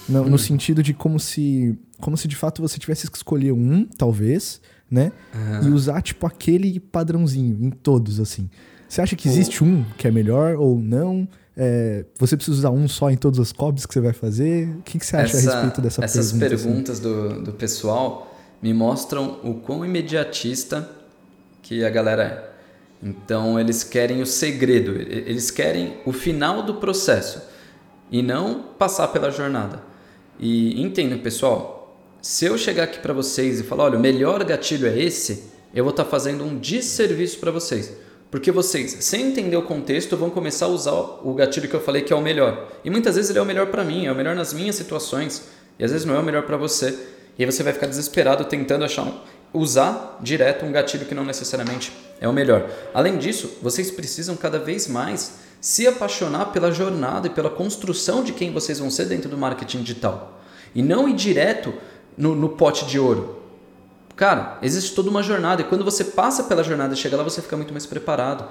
no, 0.09 0.29
no 0.29 0.39
sentido 0.39 0.83
de 0.83 0.93
como 0.93 1.21
se, 1.21 1.79
como 2.01 2.17
se 2.17 2.27
de 2.27 2.35
fato 2.35 2.61
você 2.61 2.79
tivesse 2.79 3.09
que 3.09 3.17
escolher 3.17 3.53
um, 3.53 3.85
talvez, 3.85 4.61
né? 4.91 5.13
Uhum. 5.35 5.69
E 5.69 5.73
usar, 5.73 6.03
tipo, 6.03 6.27
aquele 6.27 6.81
padrãozinho 6.81 7.57
em 7.65 7.71
todos, 7.71 8.19
assim. 8.19 8.51
Você 8.89 9.01
acha 9.01 9.17
que 9.17 9.29
existe 9.29 9.63
um 9.63 9.85
que 9.97 10.07
é 10.07 10.11
melhor 10.11 10.57
ou 10.57 10.79
não? 10.79 11.27
É, 11.57 12.05
você 12.19 12.37
precisa 12.37 12.57
usar 12.57 12.71
um 12.71 12.89
só 12.89 13.11
em 13.11 13.17
todas 13.17 13.39
as 13.39 13.53
cobs 13.53 13.87
que 13.87 13.95
você 13.95 14.01
vai 14.01 14.13
fazer? 14.13 14.69
O 14.79 14.83
que, 14.83 14.99
que 14.99 15.07
você 15.07 15.17
acha 15.17 15.37
Essa, 15.37 15.51
a 15.51 15.55
respeito 15.55 15.81
dessa 15.81 16.05
essas 16.05 16.33
pergunta? 16.33 16.55
Essas 16.55 16.65
perguntas 16.65 17.01
assim? 17.01 17.09
do, 17.09 17.43
do 17.45 17.53
pessoal 17.53 18.37
me 18.61 18.75
mostram 18.75 19.39
o 19.45 19.55
quão 19.55 19.85
imediatista 19.85 20.89
que 21.63 21.85
a 21.85 21.91
galera 21.91 22.23
é. 22.23 22.54
Então 23.05 23.61
eles 23.61 23.85
querem 23.85 24.23
o 24.23 24.27
segredo, 24.27 24.99
eles 24.99 25.51
querem 25.51 25.99
o 26.07 26.13
final 26.13 26.63
do 26.63 26.77
processo 26.77 27.43
e 28.11 28.23
não 28.23 28.63
passar 28.79 29.09
pela 29.09 29.31
jornada. 29.31 29.83
E 30.41 30.81
entendem, 30.81 31.19
pessoal, 31.19 32.01
se 32.23 32.47
eu 32.47 32.57
chegar 32.57 32.85
aqui 32.85 32.99
para 32.99 33.13
vocês 33.13 33.61
e 33.61 33.63
falar, 33.63 33.85
olha, 33.85 33.99
o 33.99 34.01
melhor 34.01 34.43
gatilho 34.43 34.89
é 34.89 34.99
esse, 34.99 35.51
eu 35.75 35.85
vou 35.85 35.91
estar 35.91 36.05
tá 36.05 36.11
fazendo 36.11 36.43
um 36.45 36.59
desserviço 36.59 37.39
para 37.39 37.51
vocês. 37.51 37.95
Porque 38.31 38.51
vocês, 38.51 38.97
sem 39.01 39.27
entender 39.29 39.57
o 39.57 39.63
contexto, 39.63 40.17
vão 40.17 40.31
começar 40.31 40.67
a 40.67 40.71
usar 40.71 40.93
o 40.93 41.35
gatilho 41.35 41.69
que 41.69 41.75
eu 41.75 41.81
falei 41.81 42.03
que 42.03 42.13
é 42.13 42.17
o 42.17 42.23
melhor. 42.23 42.69
E 42.85 42.91
muitas 42.91 43.17
vezes 43.17 43.31
ele 43.31 43.39
é 43.39 43.43
o 43.43 43.47
melhor 43.47 43.67
para 43.67 43.85
mim, 43.85 44.07
é 44.07 44.13
o 44.13 44.15
melhor 44.15 44.35
nas 44.35 44.53
minhas 44.55 44.75
situações, 44.77 45.47
e 45.79 45.85
às 45.85 45.93
vezes 45.93 46.07
não 46.07 46.17
é 46.17 46.19
o 46.19 46.23
melhor 46.23 46.45
para 46.45 46.57
você. 46.57 46.99
E 47.39 47.45
aí 47.45 47.51
você 47.51 47.63
vai 47.63 47.73
ficar 47.73 47.87
desesperado 47.87 48.45
tentando 48.47 48.85
achar 48.85 49.03
um, 49.03 49.21
usar 49.55 50.19
direto 50.21 50.67
um 50.67 50.73
gatilho 50.73 51.07
que 51.07 51.15
não 51.15 51.25
necessariamente 51.25 51.93
é 52.21 52.29
o 52.29 52.33
melhor. 52.33 52.69
Além 52.93 53.17
disso, 53.17 53.59
vocês 53.63 53.91
precisam 53.91 54.37
cada 54.37 54.59
vez 54.59 54.89
mais 54.89 55.35
se 55.61 55.87
apaixonar 55.87 56.47
pela 56.47 56.73
jornada 56.73 57.29
e 57.29 57.31
pela 57.31 57.49
construção 57.49 58.23
de 58.23 58.33
quem 58.33 58.53
vocês 58.53 58.81
vão 58.81 58.91
ser 58.91 59.07
dentro 59.07 59.31
do 59.31 59.39
marketing 59.39 59.83
digital. 59.83 60.41
E 60.75 60.83
não 60.83 61.09
ir 61.09 61.15
direto 61.15 61.73
no, 62.19 62.35
no 62.35 62.51
pote 62.51 62.85
de 62.85 62.99
ouro. 62.99 63.43
Cara, 64.17 64.59
existe 64.61 64.95
toda 64.95 65.09
uma 65.09 65.23
jornada 65.23 65.63
e 65.63 65.65
quando 65.65 65.85
você 65.85 66.05
passa 66.05 66.45
pela 66.45 66.63
jornada 66.63 66.95
e 66.95 66.97
chega 66.97 67.17
lá, 67.17 67.23
você 67.23 67.41
fica 67.41 67.57
muito 67.57 67.73
mais 67.73 67.87
preparado. 67.87 68.47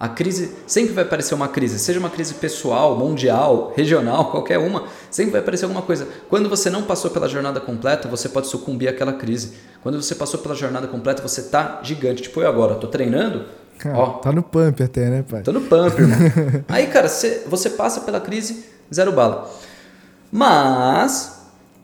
A 0.00 0.08
crise 0.08 0.52
sempre 0.64 0.92
vai 0.92 1.02
aparecer 1.02 1.34
uma 1.34 1.48
crise, 1.48 1.76
seja 1.78 1.98
uma 1.98 2.08
crise 2.08 2.34
pessoal, 2.34 2.96
mundial, 2.96 3.72
regional, 3.76 4.30
qualquer 4.30 4.58
uma, 4.58 4.84
sempre 5.10 5.32
vai 5.32 5.40
aparecer 5.40 5.64
alguma 5.64 5.82
coisa. 5.82 6.06
Quando 6.28 6.48
você 6.48 6.70
não 6.70 6.84
passou 6.84 7.10
pela 7.10 7.28
jornada 7.28 7.58
completa, 7.58 8.06
você 8.06 8.28
pode 8.28 8.46
sucumbir 8.46 8.88
àquela 8.88 9.12
crise. 9.12 9.54
Quando 9.82 10.00
você 10.00 10.14
passou 10.14 10.38
pela 10.38 10.54
jornada 10.54 10.86
completa, 10.86 11.20
você 11.20 11.42
tá 11.42 11.80
gigante. 11.82 12.22
Tipo, 12.22 12.40
eu 12.40 12.48
agora, 12.48 12.76
tô 12.76 12.86
treinando. 12.86 13.46
Cara, 13.78 13.98
ó, 13.98 14.06
tá 14.18 14.30
no 14.30 14.42
pump 14.42 14.82
até, 14.82 15.08
né, 15.08 15.24
pai? 15.28 15.42
Tô 15.42 15.52
no 15.52 15.62
pump, 15.62 16.00
irmão. 16.00 16.18
Aí, 16.68 16.86
cara, 16.86 17.08
você, 17.08 17.42
você 17.46 17.70
passa 17.70 18.02
pela 18.02 18.20
crise, 18.20 18.66
zero 18.92 19.10
bala. 19.10 19.50
Mas, 20.30 21.42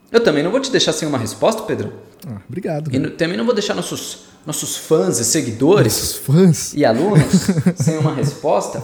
eu 0.09 0.21
também 0.23 0.43
não 0.43 0.51
vou 0.51 0.59
te 0.61 0.71
deixar 0.71 0.93
sem 0.93 1.07
uma 1.07 1.17
resposta, 1.17 1.63
Pedro. 1.63 1.91
Ah, 2.25 2.41
obrigado. 2.47 2.93
E 2.93 3.09
também 3.11 3.37
não 3.37 3.45
vou 3.45 3.53
deixar 3.53 3.73
nossos 3.73 4.25
nossos 4.45 4.77
fãs 4.77 5.19
e 5.19 5.25
seguidores 5.25 5.93
nossos 5.93 6.15
fãs. 6.17 6.73
e 6.73 6.85
alunos 6.85 7.47
sem 7.75 7.97
uma 7.97 8.13
resposta. 8.13 8.81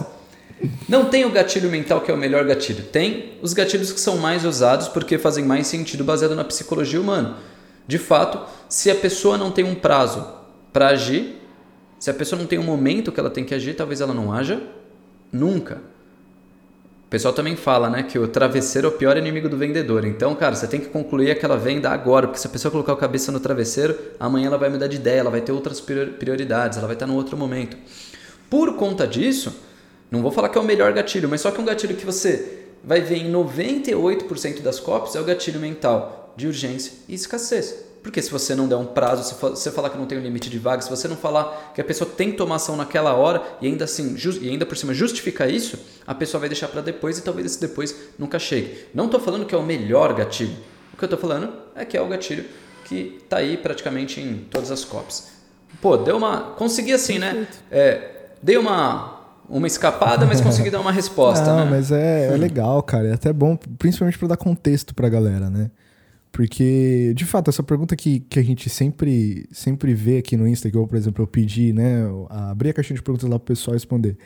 Não 0.88 1.06
tem 1.06 1.24
o 1.24 1.30
gatilho 1.30 1.70
mental 1.70 2.00
que 2.00 2.10
é 2.10 2.14
o 2.14 2.16
melhor 2.16 2.44
gatilho. 2.44 2.84
Tem 2.84 3.34
os 3.42 3.52
gatilhos 3.52 3.92
que 3.92 4.00
são 4.00 4.16
mais 4.16 4.44
usados 4.44 4.88
porque 4.88 5.18
fazem 5.18 5.44
mais 5.44 5.66
sentido 5.66 6.04
baseado 6.04 6.34
na 6.34 6.44
psicologia 6.44 7.00
humana. 7.00 7.38
De 7.86 7.98
fato, 7.98 8.38
se 8.68 8.90
a 8.90 8.94
pessoa 8.94 9.36
não 9.36 9.50
tem 9.50 9.64
um 9.64 9.74
prazo 9.74 10.26
para 10.72 10.88
agir, 10.88 11.40
se 11.98 12.10
a 12.10 12.14
pessoa 12.14 12.38
não 12.38 12.46
tem 12.46 12.58
um 12.58 12.64
momento 12.64 13.10
que 13.10 13.18
ela 13.18 13.30
tem 13.30 13.44
que 13.44 13.54
agir, 13.54 13.74
talvez 13.74 14.00
ela 14.00 14.14
não 14.14 14.32
haja 14.32 14.62
nunca 15.32 15.91
pessoal 17.12 17.34
também 17.34 17.54
fala, 17.56 17.90
né, 17.90 18.02
que 18.02 18.18
o 18.18 18.26
travesseiro 18.26 18.88
é 18.88 18.90
o 18.90 18.94
pior 18.94 19.18
inimigo 19.18 19.46
do 19.46 19.58
vendedor. 19.58 20.02
Então, 20.06 20.34
cara, 20.34 20.54
você 20.54 20.66
tem 20.66 20.80
que 20.80 20.86
concluir 20.86 21.30
aquela 21.30 21.58
venda 21.58 21.90
agora, 21.90 22.26
porque 22.26 22.40
se 22.40 22.46
a 22.46 22.50
pessoa 22.50 22.72
colocar 22.72 22.94
a 22.94 22.96
cabeça 22.96 23.30
no 23.30 23.38
travesseiro, 23.38 23.94
amanhã 24.18 24.46
ela 24.46 24.56
vai 24.56 24.70
mudar 24.70 24.86
de 24.86 24.96
ideia, 24.96 25.20
ela 25.20 25.28
vai 25.28 25.42
ter 25.42 25.52
outras 25.52 25.78
prioridades, 25.78 26.78
ela 26.78 26.86
vai 26.86 26.96
estar 26.96 27.06
no 27.06 27.14
outro 27.14 27.36
momento. 27.36 27.76
Por 28.48 28.76
conta 28.76 29.06
disso, 29.06 29.54
não 30.10 30.22
vou 30.22 30.32
falar 30.32 30.48
que 30.48 30.56
é 30.56 30.60
o 30.62 30.64
melhor 30.64 30.90
gatilho, 30.94 31.28
mas 31.28 31.42
só 31.42 31.50
que 31.50 31.60
um 31.60 31.66
gatilho 31.66 31.94
que 31.96 32.06
você 32.06 32.60
vai 32.82 33.02
ver 33.02 33.16
em 33.16 33.30
98% 33.30 34.62
das 34.62 34.80
copies 34.80 35.14
é 35.14 35.20
o 35.20 35.24
gatilho 35.24 35.60
mental 35.60 36.32
de 36.34 36.46
urgência 36.46 36.94
e 37.06 37.14
escassez. 37.14 37.91
Porque 38.02 38.20
se 38.20 38.30
você 38.30 38.54
não 38.54 38.66
der 38.66 38.76
um 38.76 38.84
prazo, 38.84 39.22
se 39.22 39.40
você 39.40 39.70
falar 39.70 39.90
que 39.90 39.96
não 39.96 40.06
tem 40.06 40.18
um 40.18 40.22
limite 40.22 40.50
de 40.50 40.58
vaga, 40.58 40.82
se 40.82 40.90
você 40.90 41.06
não 41.06 41.16
falar 41.16 41.72
que 41.72 41.80
a 41.80 41.84
pessoa 41.84 42.08
tem 42.10 42.32
que 42.32 42.36
tomar 42.36 42.56
ação 42.56 42.76
naquela 42.76 43.14
hora 43.14 43.42
e 43.60 43.66
ainda 43.66 43.84
assim, 43.84 44.16
e 44.40 44.48
ainda 44.48 44.66
por 44.66 44.76
cima 44.76 44.92
justificar 44.92 45.48
isso, 45.48 45.78
a 46.04 46.14
pessoa 46.14 46.40
vai 46.40 46.48
deixar 46.48 46.66
para 46.68 46.80
depois 46.80 47.18
e 47.18 47.22
talvez 47.22 47.46
esse 47.46 47.60
depois 47.60 47.94
nunca 48.18 48.38
chegue. 48.38 48.86
Não 48.92 49.04
estou 49.04 49.20
falando 49.20 49.46
que 49.46 49.54
é 49.54 49.58
o 49.58 49.62
melhor 49.62 50.12
gatilho. 50.14 50.56
O 50.92 50.96
que 50.96 51.04
eu 51.04 51.06
estou 51.06 51.18
falando 51.18 51.52
é 51.76 51.84
que 51.84 51.96
é 51.96 52.02
o 52.02 52.08
gatilho 52.08 52.44
que 52.84 53.18
está 53.22 53.36
aí 53.36 53.56
praticamente 53.56 54.20
em 54.20 54.46
todas 54.50 54.72
as 54.72 54.84
copies. 54.84 55.28
Pô, 55.80 55.96
deu 55.96 56.16
uma. 56.16 56.54
Consegui 56.56 56.92
assim, 56.92 57.18
né? 57.18 57.46
É, 57.70 58.10
dei 58.42 58.56
uma 58.56 59.20
uma 59.48 59.66
escapada, 59.66 60.24
mas 60.24 60.40
consegui 60.40 60.70
dar 60.70 60.80
uma 60.80 60.92
resposta. 60.92 61.44
Não, 61.44 61.64
né? 61.64 61.70
mas 61.70 61.92
é, 61.92 62.28
é, 62.28 62.36
legal, 62.36 62.82
cara. 62.82 63.08
É 63.08 63.12
até 63.12 63.32
bom, 63.32 63.56
principalmente 63.78 64.18
para 64.18 64.28
dar 64.28 64.36
contexto 64.36 64.94
para 64.94 65.06
a 65.06 65.10
galera, 65.10 65.50
né? 65.50 65.70
Porque, 66.32 67.12
de 67.14 67.26
fato, 67.26 67.50
essa 67.50 67.62
pergunta 67.62 67.94
que, 67.94 68.20
que 68.20 68.38
a 68.38 68.42
gente 68.42 68.70
sempre, 68.70 69.46
sempre 69.52 69.92
vê 69.92 70.16
aqui 70.16 70.34
no 70.34 70.48
Insta, 70.48 70.70
que 70.70 70.76
eu, 70.76 70.86
por 70.88 70.96
exemplo, 70.96 71.22
eu 71.22 71.26
pedi, 71.26 71.74
né, 71.74 72.04
abrir 72.30 72.70
a 72.70 72.72
caixinha 72.72 72.96
de 72.96 73.02
perguntas 73.02 73.28
lá 73.28 73.38
pro 73.38 73.54
pessoal 73.54 73.74
responder. 73.74 74.16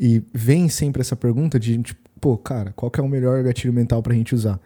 E 0.00 0.22
vem 0.32 0.70
sempre 0.70 1.02
essa 1.02 1.14
pergunta 1.14 1.60
de, 1.60 1.76
tipo, 1.82 2.00
pô, 2.18 2.38
cara, 2.38 2.72
qual 2.74 2.90
que 2.90 2.98
é 2.98 3.02
o 3.02 3.08
melhor 3.08 3.42
gatilho 3.42 3.72
mental 3.72 4.02
pra 4.02 4.14
gente 4.14 4.34
usar? 4.34 4.58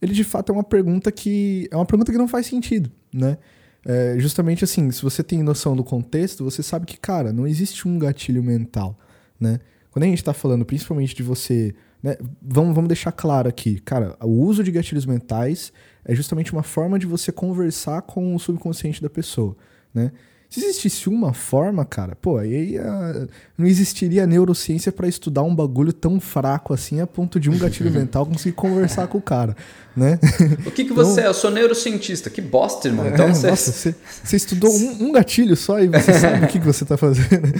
Ele, 0.00 0.12
de 0.12 0.22
fato, 0.22 0.50
é 0.50 0.52
uma 0.52 0.62
pergunta 0.62 1.10
que 1.10 1.68
é 1.70 1.76
uma 1.76 1.86
pergunta 1.86 2.12
que 2.12 2.18
não 2.18 2.28
faz 2.28 2.46
sentido, 2.46 2.90
né? 3.12 3.36
É, 3.84 4.14
justamente 4.18 4.64
assim, 4.64 4.90
se 4.90 5.02
você 5.02 5.22
tem 5.22 5.42
noção 5.42 5.76
do 5.76 5.84
contexto, 5.84 6.44
você 6.44 6.62
sabe 6.62 6.86
que, 6.86 6.98
cara, 6.98 7.32
não 7.32 7.46
existe 7.46 7.86
um 7.86 7.98
gatilho 7.98 8.42
mental, 8.42 8.98
né? 9.38 9.58
Quando 9.90 10.04
a 10.04 10.06
gente 10.06 10.18
está 10.18 10.32
falando 10.32 10.64
principalmente 10.64 11.14
de 11.14 11.22
você. 11.22 11.74
Né, 12.04 12.18
vamos, 12.42 12.74
vamos 12.74 12.88
deixar 12.88 13.12
claro 13.12 13.48
aqui, 13.48 13.80
cara, 13.80 14.14
o 14.20 14.28
uso 14.28 14.62
de 14.62 14.70
gatilhos 14.70 15.06
mentais 15.06 15.72
é 16.04 16.14
justamente 16.14 16.52
uma 16.52 16.62
forma 16.62 16.98
de 16.98 17.06
você 17.06 17.32
conversar 17.32 18.02
com 18.02 18.34
o 18.34 18.38
subconsciente 18.38 19.00
da 19.00 19.08
pessoa, 19.08 19.56
né? 19.94 20.12
Se 20.50 20.60
existisse 20.60 21.08
uma 21.08 21.32
forma, 21.32 21.82
cara, 21.86 22.14
pô, 22.14 22.36
aí 22.36 22.76
a, 22.76 23.26
não 23.56 23.66
existiria 23.66 24.26
neurociência 24.26 24.92
para 24.92 25.08
estudar 25.08 25.44
um 25.44 25.54
bagulho 25.54 25.94
tão 25.94 26.20
fraco 26.20 26.74
assim 26.74 27.00
a 27.00 27.06
ponto 27.06 27.40
de 27.40 27.48
um 27.48 27.56
gatilho 27.56 27.90
mental 27.90 28.26
conseguir 28.26 28.54
conversar 28.54 29.06
com 29.06 29.16
o 29.16 29.22
cara, 29.22 29.56
né? 29.96 30.20
O 30.66 30.70
que, 30.70 30.84
que 30.84 30.92
então, 30.92 30.96
você 30.96 31.22
é? 31.22 31.26
Eu 31.26 31.34
sou 31.34 31.50
neurocientista. 31.50 32.28
Que 32.28 32.42
bosta, 32.42 32.86
irmão. 32.86 33.08
Então, 33.08 33.28
é, 33.28 33.32
você... 33.32 33.48
Nossa, 33.48 33.72
você, 33.72 33.94
você 34.22 34.36
estudou 34.36 34.70
um, 34.70 35.06
um, 35.06 35.12
gatilho 35.12 35.56
só 35.56 35.80
e 35.80 35.88
você 35.88 36.12
sabe 36.20 36.44
o 36.44 36.48
que, 36.48 36.60
que 36.60 36.66
você 36.66 36.84
está 36.84 36.98
fazendo. 36.98 37.50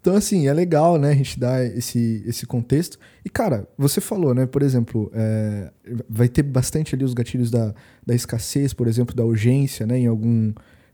Então, 0.00 0.14
assim, 0.16 0.48
é 0.48 0.52
legal, 0.52 0.98
né, 0.98 1.10
a 1.10 1.14
gente 1.14 1.38
dar 1.38 1.64
esse, 1.64 2.22
esse 2.26 2.46
contexto. 2.46 2.98
E, 3.24 3.28
cara, 3.28 3.68
você 3.76 4.00
falou, 4.00 4.34
né, 4.34 4.46
por 4.46 4.62
exemplo, 4.62 5.10
é, 5.14 5.70
vai 6.08 6.28
ter 6.28 6.42
bastante 6.42 6.94
ali 6.94 7.04
os 7.04 7.12
gatilhos 7.12 7.50
da, 7.50 7.74
da 8.06 8.14
escassez, 8.14 8.72
por 8.72 8.88
exemplo, 8.88 9.14
da 9.14 9.24
urgência, 9.24 9.86
né, 9.86 9.98
em 9.98 10.06
algum... 10.06 10.52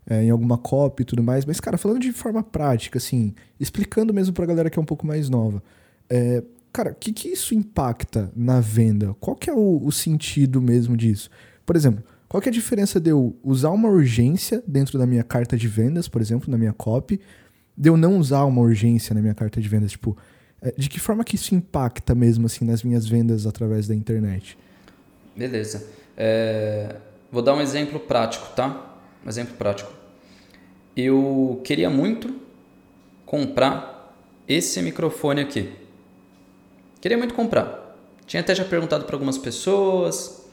É, 0.09 0.23
em 0.23 0.29
alguma 0.29 0.57
cópia 0.57 1.03
e 1.03 1.05
tudo 1.05 1.21
mais, 1.21 1.43
mas, 1.43 1.59
cara, 1.59 1.77
falando 1.77 1.99
de 1.99 2.13
forma 2.13 2.41
prática, 2.41 2.97
assim, 2.97 3.35
explicando 3.59 4.13
mesmo 4.13 4.33
pra 4.33 4.45
galera 4.45 4.69
que 4.69 4.79
é 4.79 4.81
um 4.81 4.85
pouco 4.85 5.05
mais 5.05 5.27
nova, 5.27 5.61
é, 6.09 6.41
cara, 6.71 6.91
o 6.91 6.95
que, 6.95 7.11
que 7.11 7.27
isso 7.27 7.53
impacta 7.53 8.31
na 8.33 8.61
venda? 8.61 9.13
Qual 9.19 9.35
que 9.35 9.49
é 9.49 9.53
o, 9.53 9.81
o 9.83 9.91
sentido 9.91 10.61
mesmo 10.61 10.95
disso? 10.95 11.29
Por 11.65 11.75
exemplo, 11.75 12.01
qual 12.29 12.39
que 12.39 12.47
é 12.47 12.51
a 12.51 12.53
diferença 12.53 13.01
de 13.01 13.09
eu 13.09 13.35
usar 13.43 13.71
uma 13.71 13.89
urgência 13.89 14.63
dentro 14.65 14.97
da 14.97 15.05
minha 15.05 15.23
carta 15.23 15.57
de 15.57 15.67
vendas, 15.67 16.07
por 16.07 16.21
exemplo, 16.21 16.49
na 16.49 16.57
minha 16.57 16.71
copy, 16.71 17.19
de 17.77 17.89
eu 17.89 17.95
não 17.95 18.17
usar 18.17 18.43
uma 18.45 18.61
urgência 18.61 19.13
na 19.13 19.21
minha 19.21 19.35
carta 19.35 19.61
de 19.61 19.69
vendas? 19.69 19.91
Tipo, 19.91 20.17
é, 20.61 20.73
de 20.75 20.89
que 20.89 20.99
forma 20.99 21.23
que 21.23 21.35
isso 21.35 21.53
impacta 21.53 22.15
mesmo 22.15 22.47
assim 22.47 22.65
nas 22.65 22.81
minhas 22.81 23.07
vendas 23.07 23.45
através 23.45 23.87
da 23.87 23.93
internet? 23.93 24.57
Beleza. 25.35 25.87
É, 26.17 26.95
vou 27.31 27.43
dar 27.43 27.53
um 27.53 27.61
exemplo 27.61 27.99
prático, 27.99 28.47
tá? 28.55 28.95
Um 29.23 29.29
exemplo 29.29 29.55
prático. 29.55 29.91
Eu 30.95 31.61
queria 31.63 31.89
muito 31.89 32.33
comprar 33.25 34.15
esse 34.47 34.81
microfone 34.81 35.41
aqui. 35.41 35.71
Queria 36.99 37.17
muito 37.17 37.35
comprar. 37.35 37.95
Tinha 38.25 38.41
até 38.41 38.55
já 38.55 38.65
perguntado 38.65 39.05
para 39.05 39.15
algumas 39.15 39.37
pessoas 39.37 40.43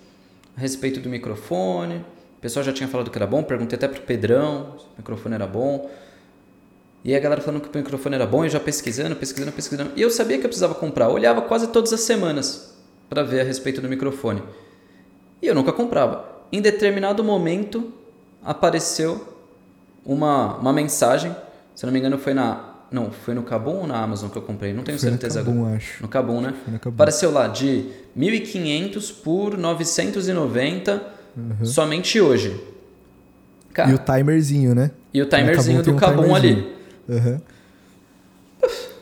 a 0.55 0.61
respeito 0.61 1.01
do 1.01 1.09
microfone. 1.09 1.97
O 2.37 2.41
pessoal 2.41 2.63
já 2.63 2.73
tinha 2.73 2.89
falado 2.89 3.11
que 3.11 3.17
era 3.17 3.27
bom, 3.27 3.43
perguntei 3.43 3.77
até 3.77 3.89
pro 3.89 4.03
Pedrão 4.03 4.77
se 4.79 4.85
o 4.85 4.89
microfone 4.99 5.35
era 5.35 5.47
bom. 5.47 5.91
E 7.05 7.15
a 7.15 7.21
galera 7.21 7.43
falando 7.43 7.61
que 7.61 7.69
o 7.69 7.79
microfone 7.79 8.15
era 8.15 8.27
bom, 8.27 8.45
e 8.45 8.49
já 8.49 8.59
pesquisando, 8.59 9.15
pesquisando, 9.15 9.53
pesquisando. 9.53 9.91
E 9.95 10.01
eu 10.01 10.09
sabia 10.11 10.39
que 10.39 10.45
eu 10.45 10.49
precisava 10.49 10.75
comprar. 10.75 11.07
Eu 11.07 11.13
olhava 11.13 11.43
quase 11.43 11.67
todas 11.69 11.93
as 11.93 12.01
semanas 12.01 12.75
para 13.11 13.23
ver 13.23 13.43
a 13.43 13.45
respeito 13.45 13.81
do 13.83 13.89
microfone. 13.89 14.43
E 15.43 15.47
eu 15.47 15.55
nunca 15.55 15.71
comprava. 15.73 16.25
Em 16.51 16.63
determinado 16.63 17.23
momento 17.23 17.93
apareceu 18.43 19.37
uma, 20.05 20.57
uma 20.57 20.73
mensagem, 20.73 21.35
se 21.75 21.85
não 21.85 21.93
me 21.93 21.99
engano 21.99 22.17
foi 22.19 22.33
na 22.33 22.71
não, 22.91 23.11
foi 23.11 23.35
no 23.35 23.43
Kabum 23.43 23.79
ou 23.79 23.87
na 23.89 23.99
Amazon 24.01 24.31
que 24.31 24.39
eu 24.39 24.43
comprei? 24.43 24.73
Não 24.73 24.85
tenho 24.85 24.97
Foi 24.99 25.11
no 25.11 25.17
certeza 25.17 25.43
Kabum, 25.43 25.63
agora. 25.63 25.77
acho. 25.77 26.01
No 26.01 26.09
Kabum, 26.09 26.41
né? 26.41 26.55
Foi 26.63 26.73
no 26.73 26.79
Kabum. 26.79 26.95
Apareceu 26.95 27.33
lá 27.33 27.49
de 27.49 27.87
1.500 28.17 29.15
por 29.25 29.59
990 29.59 31.03
somente 31.65 32.21
hoje. 32.21 32.59
Cara, 33.73 33.91
E 33.91 33.95
o 33.95 33.99
timerzinho, 33.99 34.75
né? 34.75 34.93
e 35.13 35.21
o 35.21 35.27
timerzinho 35.27 35.83
do 35.83 35.93
um 35.93 35.97
Kabum 35.97 36.35
ali. 36.35 36.74
Aham. 37.09 37.41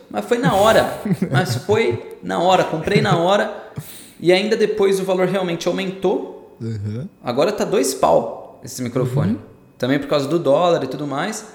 Mas 0.09 0.25
foi 0.25 0.37
na 0.37 0.55
hora. 0.55 1.01
Mas 1.31 1.55
foi 1.55 2.17
na 2.21 2.39
hora. 2.39 2.63
Comprei 2.63 3.01
na 3.01 3.17
hora. 3.17 3.71
E 4.19 4.31
ainda 4.31 4.55
depois 4.55 4.99
o 4.99 5.03
valor 5.03 5.27
realmente 5.27 5.67
aumentou. 5.67 6.55
Aham. 6.61 7.07
Agora 7.23 7.51
tá 7.51 7.65
dois 7.65 7.93
pau 7.93 8.61
esse 8.63 8.81
microfone. 8.81 9.39
Também 9.77 9.99
por 9.99 10.07
causa 10.07 10.27
do 10.27 10.39
dólar 10.39 10.83
e 10.83 10.87
tudo 10.87 11.07
mais. 11.07 11.47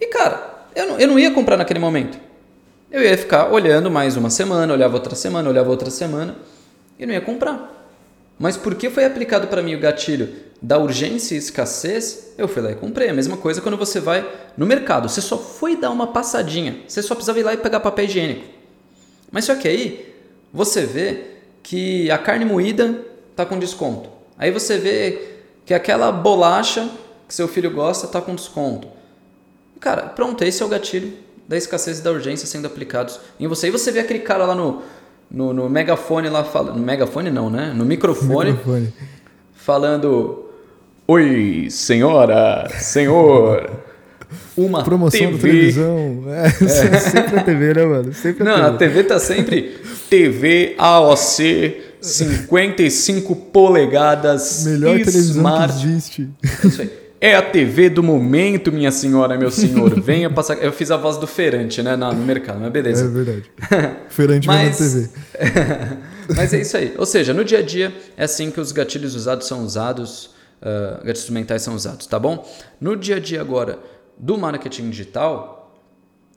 E 0.00 0.06
cara, 0.06 0.66
eu 0.74 0.86
não, 0.86 0.98
eu 0.98 1.08
não 1.08 1.18
ia 1.18 1.30
comprar 1.30 1.56
naquele 1.56 1.80
momento. 1.80 2.18
Eu 2.90 3.02
ia 3.02 3.18
ficar 3.18 3.52
olhando 3.52 3.90
mais 3.90 4.16
uma 4.16 4.30
semana, 4.30 4.72
olhava 4.72 4.94
outra 4.94 5.14
semana, 5.14 5.48
olhava 5.48 5.68
outra 5.68 5.90
semana. 5.90 6.36
E 6.98 7.04
não 7.04 7.12
ia 7.12 7.20
comprar. 7.20 7.74
Mas 8.38 8.56
porque 8.56 8.88
foi 8.88 9.04
aplicado 9.04 9.48
para 9.48 9.62
mim 9.62 9.74
o 9.74 9.80
gatilho 9.80 10.28
da 10.60 10.78
urgência 10.78 11.34
e 11.34 11.38
escassez, 11.38 12.32
eu 12.36 12.48
fui 12.48 12.62
lá 12.62 12.72
e 12.72 12.74
comprei. 12.74 13.08
A 13.08 13.14
mesma 13.14 13.36
coisa 13.36 13.60
quando 13.60 13.76
você 13.76 14.00
vai 14.00 14.28
no 14.56 14.66
mercado. 14.66 15.08
Você 15.08 15.20
só 15.20 15.38
foi 15.38 15.76
dar 15.76 15.90
uma 15.90 16.08
passadinha. 16.08 16.80
Você 16.86 17.02
só 17.02 17.14
precisava 17.14 17.38
ir 17.38 17.44
lá 17.44 17.54
e 17.54 17.56
pegar 17.56 17.80
papel 17.80 18.06
higiênico. 18.06 18.44
Mas 19.30 19.44
só 19.44 19.54
que 19.54 19.68
aí 19.68 20.14
você 20.52 20.84
vê 20.84 21.24
que 21.62 22.10
a 22.10 22.18
carne 22.18 22.44
moída 22.44 23.04
tá 23.36 23.46
com 23.46 23.58
desconto. 23.58 24.10
Aí 24.36 24.50
você 24.50 24.78
vê 24.78 25.36
que 25.64 25.74
aquela 25.74 26.10
bolacha 26.10 26.88
que 27.28 27.34
seu 27.34 27.46
filho 27.46 27.70
gosta 27.70 28.06
tá 28.08 28.20
com 28.20 28.34
desconto. 28.34 28.88
Cara, 29.78 30.02
pronto, 30.02 30.42
esse 30.42 30.62
é 30.62 30.66
o 30.66 30.68
gatilho 30.68 31.12
da 31.46 31.56
escassez 31.56 31.98
e 31.98 32.02
da 32.02 32.10
urgência 32.10 32.46
sendo 32.46 32.66
aplicados 32.66 33.20
em 33.38 33.46
você. 33.46 33.68
E 33.68 33.70
você 33.70 33.92
vê 33.92 34.00
aquele 34.00 34.20
cara 34.20 34.44
lá 34.44 34.54
no, 34.54 34.82
no, 35.30 35.52
no 35.52 35.68
megafone 35.68 36.28
lá 36.28 36.42
falando. 36.42 36.76
No 36.76 36.84
megafone 36.84 37.30
não, 37.30 37.48
né? 37.48 37.72
No 37.74 37.84
microfone 37.84 38.52
Microfone. 38.52 38.92
falando. 39.54 40.47
Oi, 41.10 41.68
senhora, 41.70 42.68
senhor. 42.78 43.70
Uma 44.54 44.84
Promoção 44.84 45.18
TV. 45.18 45.32
da 45.32 45.38
televisão. 45.40 46.24
É, 46.28 46.50
sempre 47.00 47.38
a 47.38 47.42
TV, 47.44 47.74
né, 47.74 47.84
mano? 47.86 48.12
Sempre 48.12 48.42
a 48.42 48.44
Não, 48.44 48.56
TV. 48.56 48.68
a 48.68 48.76
TV 48.76 49.04
tá 49.04 49.18
sempre 49.18 49.78
TV 50.10 50.74
AOC 50.76 51.76
55 52.02 53.34
polegadas 53.36 54.64
Melhor 54.66 54.98
televisão 54.98 55.36
Smart. 55.36 55.72
que 55.72 55.78
existe. 55.86 56.28
Isso 56.64 56.82
aí. 56.82 56.90
É 57.20 57.34
a 57.34 57.42
TV 57.42 57.88
do 57.88 58.02
momento, 58.02 58.70
minha 58.70 58.92
senhora, 58.92 59.36
meu 59.38 59.50
senhor. 59.50 59.98
Venha 60.00 60.28
passar. 60.28 60.54
Eu 60.58 60.72
fiz 60.72 60.90
a 60.90 60.96
voz 60.98 61.16
do 61.16 61.26
Feirante, 61.26 61.82
né, 61.82 61.96
no 61.96 62.14
mercado, 62.16 62.58
mas 62.58 62.68
É 62.68 62.70
beleza. 62.70 63.08
verdade. 63.08 63.44
Feirante 64.10 64.46
Mas- 64.46 64.78
vendo 64.78 65.08
TV. 65.08 65.96
Mas 66.36 66.52
é 66.52 66.60
isso 66.60 66.76
aí. 66.76 66.92
Ou 66.98 67.06
seja, 67.06 67.32
no 67.32 67.42
dia 67.42 67.60
a 67.60 67.62
dia 67.62 67.90
é 68.14 68.24
assim 68.24 68.50
que 68.50 68.60
os 68.60 68.70
gatilhos 68.70 69.14
usados 69.14 69.46
são 69.48 69.64
usados, 69.64 70.36
ah, 70.62 71.00
gatilhos 71.04 71.30
mentais 71.30 71.62
são 71.62 71.74
usados, 71.74 72.06
tá 72.06 72.18
bom? 72.18 72.46
No 72.80 72.96
dia 72.96 73.16
a 73.16 73.20
dia 73.20 73.40
agora 73.40 73.78
do 74.16 74.36
marketing 74.36 74.90
digital, 74.90 75.72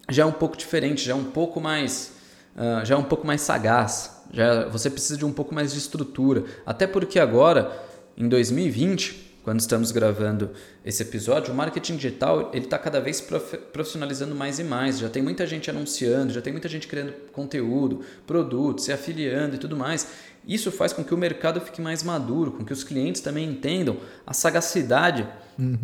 já 0.09 0.23
é 0.23 0.25
um 0.25 0.31
pouco 0.31 0.57
diferente, 0.57 1.03
já 1.03 1.13
é 1.13 1.15
um 1.15 1.25
pouco 1.25 1.59
mais, 1.59 2.13
ah, 2.55 2.83
já 2.83 2.95
é 2.95 2.97
um 2.97 3.03
pouco 3.03 3.25
mais 3.25 3.41
sagaz. 3.41 4.21
Já 4.33 4.67
você 4.69 4.89
precisa 4.89 5.17
de 5.17 5.25
um 5.25 5.31
pouco 5.33 5.53
mais 5.53 5.73
de 5.73 5.77
estrutura, 5.79 6.45
até 6.65 6.87
porque 6.87 7.19
agora 7.19 7.71
em 8.15 8.29
2020 8.29 9.29
quando 9.43 9.59
estamos 9.59 9.91
gravando 9.91 10.51
esse 10.85 11.01
episódio, 11.01 11.51
o 11.51 11.55
marketing 11.57 11.95
digital 11.95 12.51
ele 12.53 12.65
está 12.65 12.77
cada 12.77 12.99
vez 12.99 13.19
prof- 13.19 13.57
profissionalizando 13.73 14.35
mais 14.35 14.59
e 14.59 14.63
mais. 14.63 14.99
Já 14.99 15.09
tem 15.09 15.21
muita 15.23 15.47
gente 15.47 15.67
anunciando, 15.69 16.31
já 16.31 16.41
tem 16.41 16.53
muita 16.53 16.69
gente 16.69 16.87
criando 16.87 17.13
conteúdo, 17.31 18.01
produtos, 18.27 18.85
se 18.85 18.93
afiliando 18.93 19.55
e 19.55 19.57
tudo 19.57 19.75
mais. 19.75 20.07
Isso 20.47 20.71
faz 20.71 20.91
com 20.91 21.03
que 21.03 21.13
o 21.13 21.17
mercado 21.17 21.61
fique 21.61 21.81
mais 21.81 22.01
maduro, 22.03 22.51
com 22.51 22.65
que 22.65 22.73
os 22.73 22.83
clientes 22.83 23.21
também 23.21 23.47
entendam 23.47 23.97
a 24.25 24.33
sagacidade, 24.33 25.27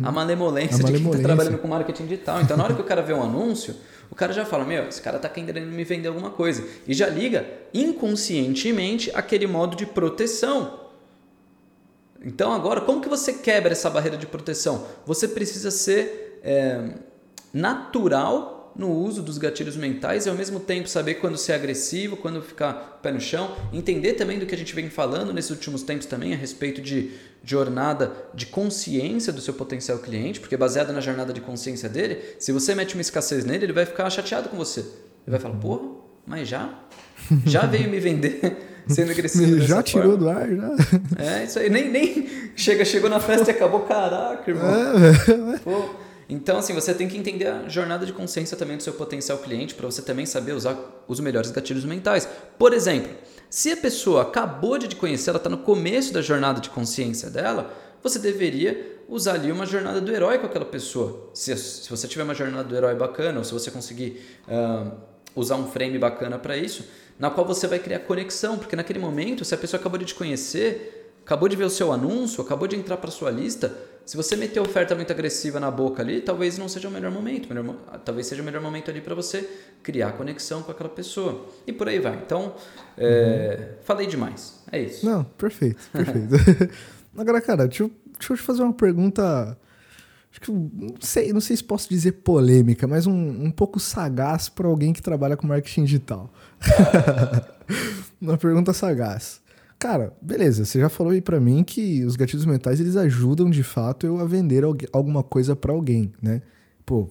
a 0.02 0.10
malemolência 0.10 0.76
A 0.76 0.78
de 0.78 0.84
quem 0.84 0.94
está 0.96 0.98
malemolência. 0.98 1.22
trabalhando 1.22 1.58
com 1.58 1.68
marketing 1.68 2.06
digital. 2.06 2.40
Então, 2.40 2.56
na 2.56 2.64
hora 2.64 2.74
que 2.74 2.80
o 2.80 2.84
cara 2.84 3.00
vê 3.00 3.12
um 3.12 3.22
anúncio, 3.22 3.76
o 4.10 4.14
cara 4.14 4.32
já 4.32 4.44
fala: 4.44 4.64
Meu, 4.64 4.88
esse 4.88 5.00
cara 5.00 5.16
está 5.16 5.28
querendo 5.28 5.70
me 5.70 5.84
vender 5.84 6.08
alguma 6.08 6.30
coisa. 6.30 6.64
E 6.86 6.92
já 6.92 7.08
liga 7.08 7.46
inconscientemente 7.72 9.10
aquele 9.14 9.46
modo 9.46 9.76
de 9.76 9.86
proteção. 9.86 10.80
Então 12.24 12.52
agora, 12.52 12.80
como 12.80 13.00
que 13.00 13.08
você 13.08 13.34
quebra 13.34 13.72
essa 13.72 13.88
barreira 13.88 14.16
de 14.16 14.26
proteção? 14.26 14.84
Você 15.06 15.28
precisa 15.28 15.70
ser 15.70 16.40
é, 16.42 16.94
natural 17.52 18.57
no 18.76 18.90
uso 18.90 19.22
dos 19.22 19.38
gatilhos 19.38 19.76
mentais 19.76 20.26
e 20.26 20.28
ao 20.28 20.34
mesmo 20.34 20.60
tempo 20.60 20.88
saber 20.88 21.14
quando 21.14 21.36
ser 21.36 21.52
agressivo, 21.52 22.16
quando 22.16 22.40
ficar 22.42 22.98
pé 23.02 23.10
no 23.12 23.20
chão, 23.20 23.54
entender 23.72 24.14
também 24.14 24.38
do 24.38 24.46
que 24.46 24.54
a 24.54 24.58
gente 24.58 24.74
vem 24.74 24.88
falando 24.88 25.32
nesses 25.32 25.50
últimos 25.50 25.82
tempos 25.82 26.06
também 26.06 26.32
a 26.32 26.36
respeito 26.36 26.80
de 26.80 27.12
jornada 27.44 28.12
de 28.34 28.46
consciência 28.46 29.32
do 29.32 29.40
seu 29.40 29.54
potencial 29.54 29.98
cliente, 29.98 30.40
porque 30.40 30.56
baseado 30.56 30.92
na 30.92 31.00
jornada 31.00 31.32
de 31.32 31.40
consciência 31.40 31.88
dele, 31.88 32.18
se 32.38 32.52
você 32.52 32.74
mete 32.74 32.94
uma 32.94 33.00
escassez 33.00 33.44
nele, 33.44 33.64
ele 33.64 33.72
vai 33.72 33.86
ficar 33.86 34.08
chateado 34.10 34.48
com 34.48 34.56
você. 34.56 34.80
Ele 34.80 34.88
vai 35.26 35.40
falar, 35.40 35.56
porra, 35.56 35.88
mas 36.26 36.48
já? 36.48 36.78
Já 37.46 37.66
veio 37.66 37.90
me 37.90 37.98
vender 37.98 38.56
sendo 38.88 39.10
agressivo 39.10 39.60
Já 39.60 39.82
tirou 39.82 40.16
forma? 40.16 40.18
do 40.18 40.28
ar, 40.28 40.48
já. 40.48 40.70
É, 41.18 41.44
isso 41.44 41.58
aí. 41.58 41.68
Nem, 41.68 41.90
nem 41.90 42.28
chega, 42.56 42.84
chegou 42.84 43.10
na 43.10 43.20
festa 43.20 43.50
e 43.50 43.54
acabou. 43.54 43.80
Caraca, 43.80 44.50
irmão. 44.50 44.64
É, 44.66 45.58
Pô. 45.58 45.90
Então, 46.28 46.58
assim, 46.58 46.74
você 46.74 46.92
tem 46.92 47.08
que 47.08 47.16
entender 47.16 47.46
a 47.46 47.68
jornada 47.68 48.04
de 48.04 48.12
consciência 48.12 48.56
também 48.56 48.76
do 48.76 48.82
seu 48.82 48.92
potencial 48.92 49.38
cliente 49.38 49.74
para 49.74 49.86
você 49.86 50.02
também 50.02 50.26
saber 50.26 50.52
usar 50.52 50.76
os 51.08 51.20
melhores 51.20 51.50
gatilhos 51.50 51.86
mentais. 51.86 52.28
Por 52.58 52.74
exemplo, 52.74 53.10
se 53.48 53.72
a 53.72 53.76
pessoa 53.76 54.22
acabou 54.22 54.76
de 54.76 54.88
te 54.88 54.96
conhecer, 54.96 55.30
ela 55.30 55.38
está 55.38 55.48
no 55.48 55.58
começo 55.58 56.12
da 56.12 56.20
jornada 56.20 56.60
de 56.60 56.68
consciência 56.68 57.30
dela, 57.30 57.72
você 58.02 58.18
deveria 58.18 58.98
usar 59.08 59.34
ali 59.34 59.50
uma 59.50 59.64
jornada 59.64 60.02
do 60.02 60.12
herói 60.12 60.38
com 60.38 60.46
aquela 60.46 60.66
pessoa. 60.66 61.30
Se, 61.32 61.56
se 61.56 61.88
você 61.88 62.06
tiver 62.06 62.24
uma 62.24 62.34
jornada 62.34 62.68
do 62.68 62.76
herói 62.76 62.94
bacana, 62.94 63.38
ou 63.38 63.44
se 63.44 63.52
você 63.52 63.70
conseguir 63.70 64.20
ah, 64.46 64.92
usar 65.34 65.56
um 65.56 65.66
frame 65.66 65.98
bacana 65.98 66.38
para 66.38 66.58
isso, 66.58 66.84
na 67.18 67.30
qual 67.30 67.46
você 67.46 67.66
vai 67.66 67.78
criar 67.78 68.00
conexão, 68.00 68.58
porque 68.58 68.76
naquele 68.76 68.98
momento, 68.98 69.44
se 69.44 69.54
a 69.54 69.58
pessoa 69.58 69.80
acabou 69.80 69.98
de 69.98 70.04
te 70.04 70.14
conhecer, 70.14 70.97
acabou 71.28 71.46
de 71.46 71.56
ver 71.56 71.64
o 71.64 71.70
seu 71.70 71.92
anúncio, 71.92 72.42
acabou 72.42 72.66
de 72.66 72.74
entrar 72.74 72.96
para 72.96 73.10
sua 73.10 73.30
lista, 73.30 73.76
se 74.06 74.16
você 74.16 74.34
meter 74.34 74.60
oferta 74.60 74.94
muito 74.94 75.12
agressiva 75.12 75.60
na 75.60 75.70
boca 75.70 76.00
ali, 76.02 76.22
talvez 76.22 76.56
não 76.56 76.66
seja 76.70 76.88
o 76.88 76.90
melhor 76.90 77.10
momento. 77.12 77.50
Melhor 77.50 77.62
mo- 77.62 77.76
talvez 78.02 78.26
seja 78.26 78.40
o 78.40 78.44
melhor 78.46 78.62
momento 78.62 78.90
ali 78.90 79.02
para 79.02 79.14
você 79.14 79.46
criar 79.82 80.12
conexão 80.12 80.62
com 80.62 80.72
aquela 80.72 80.88
pessoa. 80.88 81.44
E 81.66 81.72
por 81.74 81.86
aí 81.86 81.98
vai. 81.98 82.14
Então, 82.24 82.54
é, 82.96 83.72
falei 83.84 84.06
demais. 84.06 84.60
É 84.72 84.80
isso. 84.80 85.04
Não, 85.04 85.22
perfeito, 85.22 85.78
perfeito. 85.92 86.34
Agora, 87.14 87.42
cara, 87.42 87.68
deixa 87.68 87.82
eu, 87.82 87.90
deixa 88.18 88.32
eu 88.32 88.36
te 88.38 88.42
fazer 88.42 88.62
uma 88.62 88.72
pergunta. 88.72 89.58
Acho 90.32 90.40
que 90.40 90.50
não 90.50 90.94
sei, 90.98 91.30
não 91.30 91.40
sei 91.42 91.58
se 91.58 91.64
posso 91.64 91.90
dizer 91.90 92.12
polêmica, 92.12 92.86
mas 92.86 93.06
um, 93.06 93.12
um 93.12 93.50
pouco 93.50 93.78
sagaz 93.78 94.48
para 94.48 94.66
alguém 94.66 94.94
que 94.94 95.02
trabalha 95.02 95.36
com 95.36 95.46
marketing 95.46 95.84
digital. 95.84 96.32
uma 98.18 98.38
pergunta 98.38 98.72
sagaz. 98.72 99.46
Cara, 99.78 100.12
beleza, 100.20 100.64
você 100.64 100.80
já 100.80 100.88
falou 100.88 101.12
aí 101.12 101.20
pra 101.20 101.38
mim 101.38 101.62
que 101.62 102.04
os 102.04 102.16
gatilhos 102.16 102.44
mentais 102.44 102.80
eles 102.80 102.96
ajudam 102.96 103.48
de 103.48 103.62
fato 103.62 104.06
eu 104.06 104.18
a 104.18 104.24
vender 104.24 104.64
algu- 104.64 104.88
alguma 104.92 105.22
coisa 105.22 105.54
pra 105.54 105.72
alguém, 105.72 106.12
né? 106.20 106.42
Pô, 106.84 107.08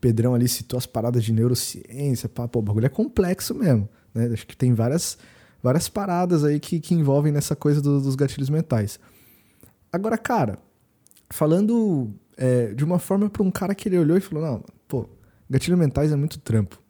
Pedrão 0.00 0.34
ali 0.34 0.48
citou 0.48 0.78
as 0.78 0.86
paradas 0.86 1.22
de 1.24 1.32
neurociência, 1.32 2.28
pá, 2.28 2.48
pô, 2.48 2.60
o 2.60 2.62
bagulho 2.62 2.86
é 2.86 2.88
complexo 2.88 3.54
mesmo, 3.54 3.86
né? 4.14 4.30
Acho 4.32 4.46
que 4.46 4.56
tem 4.56 4.72
várias, 4.72 5.18
várias 5.62 5.88
paradas 5.90 6.42
aí 6.42 6.58
que, 6.58 6.80
que 6.80 6.94
envolvem 6.94 7.32
nessa 7.32 7.54
coisa 7.54 7.82
do- 7.82 8.00
dos 8.00 8.14
gatilhos 8.14 8.48
mentais. 8.48 8.98
Agora, 9.92 10.16
cara, 10.16 10.58
falando 11.30 12.10
é, 12.36 12.72
de 12.72 12.82
uma 12.84 12.98
forma 12.98 13.28
pra 13.28 13.42
um 13.42 13.50
cara 13.50 13.74
que 13.74 13.88
ele 13.90 13.98
olhou 13.98 14.16
e 14.16 14.20
falou: 14.20 14.42
Não, 14.44 14.64
pô, 14.88 15.06
gatilhos 15.50 15.78
mentais 15.78 16.12
é 16.12 16.16
muito 16.16 16.38
trampo. 16.38 16.80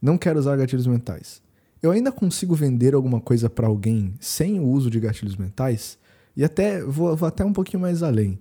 Não 0.00 0.16
quero 0.16 0.38
usar 0.38 0.56
gatilhos 0.56 0.86
mentais. 0.86 1.42
Eu 1.82 1.90
ainda 1.90 2.12
consigo 2.12 2.54
vender 2.54 2.94
alguma 2.94 3.20
coisa 3.20 3.48
pra 3.48 3.66
alguém 3.66 4.14
sem 4.20 4.60
o 4.60 4.64
uso 4.64 4.90
de 4.90 5.00
gatilhos 5.00 5.36
mentais? 5.36 5.98
E 6.36 6.44
até 6.44 6.82
vou, 6.82 7.16
vou 7.16 7.26
até 7.26 7.44
um 7.44 7.52
pouquinho 7.52 7.80
mais 7.80 8.02
além. 8.02 8.38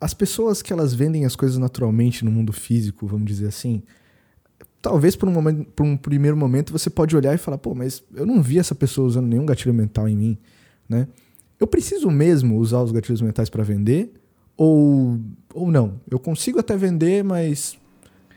As 0.00 0.14
pessoas 0.14 0.62
que 0.62 0.72
elas 0.72 0.94
vendem 0.94 1.24
as 1.24 1.36
coisas 1.36 1.58
naturalmente 1.58 2.24
no 2.24 2.30
mundo 2.30 2.52
físico, 2.52 3.06
vamos 3.06 3.26
dizer 3.26 3.48
assim, 3.48 3.82
talvez 4.80 5.14
por 5.14 5.28
um, 5.28 5.32
momento, 5.32 5.64
por 5.72 5.84
um 5.84 5.96
primeiro 5.96 6.36
momento 6.36 6.72
você 6.72 6.88
pode 6.88 7.16
olhar 7.16 7.34
e 7.34 7.38
falar, 7.38 7.58
pô, 7.58 7.74
mas 7.74 8.02
eu 8.14 8.24
não 8.24 8.42
vi 8.42 8.58
essa 8.58 8.74
pessoa 8.74 9.06
usando 9.06 9.26
nenhum 9.26 9.44
gatilho 9.44 9.74
mental 9.74 10.08
em 10.08 10.16
mim, 10.16 10.38
né? 10.88 11.06
Eu 11.58 11.66
preciso 11.66 12.10
mesmo 12.10 12.56
usar 12.56 12.80
os 12.80 12.90
gatilhos 12.90 13.20
mentais 13.20 13.50
para 13.50 13.62
vender? 13.62 14.14
Ou, 14.56 15.20
ou 15.52 15.70
não? 15.70 16.00
Eu 16.10 16.18
consigo 16.18 16.58
até 16.58 16.74
vender, 16.76 17.22
mas 17.22 17.78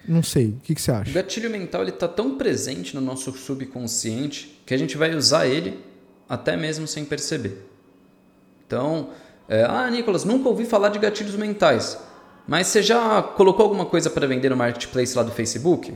não 0.07 0.21
sei. 0.21 0.47
O 0.47 0.59
que, 0.63 0.75
que 0.75 0.81
você 0.81 0.91
acha? 0.91 1.09
O 1.09 1.13
gatilho 1.13 1.49
mental 1.49 1.81
ele 1.81 1.91
está 1.91 2.07
tão 2.07 2.37
presente 2.37 2.95
no 2.95 3.01
nosso 3.01 3.31
subconsciente 3.33 4.61
que 4.65 4.73
a 4.73 4.77
gente 4.77 4.97
vai 4.97 5.15
usar 5.15 5.47
ele 5.47 5.79
até 6.27 6.57
mesmo 6.57 6.87
sem 6.87 7.05
perceber. 7.05 7.65
Então, 8.65 9.09
é, 9.47 9.63
ah, 9.63 9.89
Nicolas, 9.89 10.23
nunca 10.23 10.49
ouvi 10.49 10.65
falar 10.65 10.89
de 10.89 10.99
gatilhos 10.99 11.35
mentais. 11.35 11.97
Mas 12.47 12.67
você 12.67 12.81
já 12.81 13.21
colocou 13.21 13.63
alguma 13.63 13.85
coisa 13.85 14.09
para 14.09 14.27
vender 14.27 14.49
no 14.49 14.57
marketplace 14.57 15.15
lá 15.15 15.23
do 15.23 15.31
Facebook? 15.31 15.93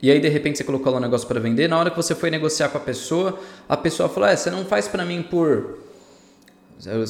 E 0.00 0.10
aí 0.10 0.20
de 0.20 0.28
repente 0.28 0.58
você 0.58 0.64
colocou 0.64 0.92
lá 0.92 0.98
um 0.98 1.00
negócio 1.00 1.26
para 1.26 1.40
vender, 1.40 1.68
na 1.68 1.78
hora 1.78 1.90
que 1.90 1.96
você 1.96 2.14
foi 2.14 2.30
negociar 2.30 2.68
com 2.68 2.78
a 2.78 2.80
pessoa, 2.80 3.38
a 3.68 3.76
pessoa 3.76 4.08
falou: 4.08 4.28
"É, 4.28 4.36
você 4.36 4.50
não 4.50 4.64
faz 4.64 4.86
para 4.86 5.04
mim 5.04 5.22
por 5.22 5.85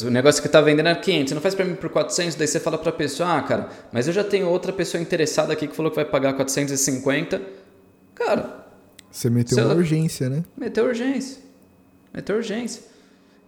o 0.06 0.10
negócio 0.10 0.40
que 0.42 0.48
tá 0.48 0.60
vendendo 0.60 0.88
é 0.88 0.94
500, 0.94 1.28
você 1.28 1.34
não 1.34 1.42
faz 1.42 1.54
para 1.54 1.64
mim 1.64 1.74
por 1.74 1.90
400, 1.90 2.36
daí 2.36 2.46
você 2.46 2.60
fala 2.60 2.78
para 2.78 2.90
a 2.90 2.92
pessoa: 2.92 3.36
"Ah, 3.38 3.42
cara, 3.42 3.68
mas 3.92 4.06
eu 4.06 4.12
já 4.12 4.22
tenho 4.22 4.48
outra 4.48 4.72
pessoa 4.72 5.00
interessada 5.02 5.52
aqui 5.52 5.66
que 5.66 5.74
falou 5.74 5.90
que 5.90 5.96
vai 5.96 6.04
pagar 6.04 6.34
450". 6.34 7.40
Cara, 8.14 8.64
você 9.10 9.28
meteu 9.28 9.64
uma 9.64 9.74
urgência, 9.74 10.28
né? 10.30 10.44
Meteu 10.56 10.84
urgência. 10.84 11.38
Meteu 12.14 12.36
urgência. 12.36 12.82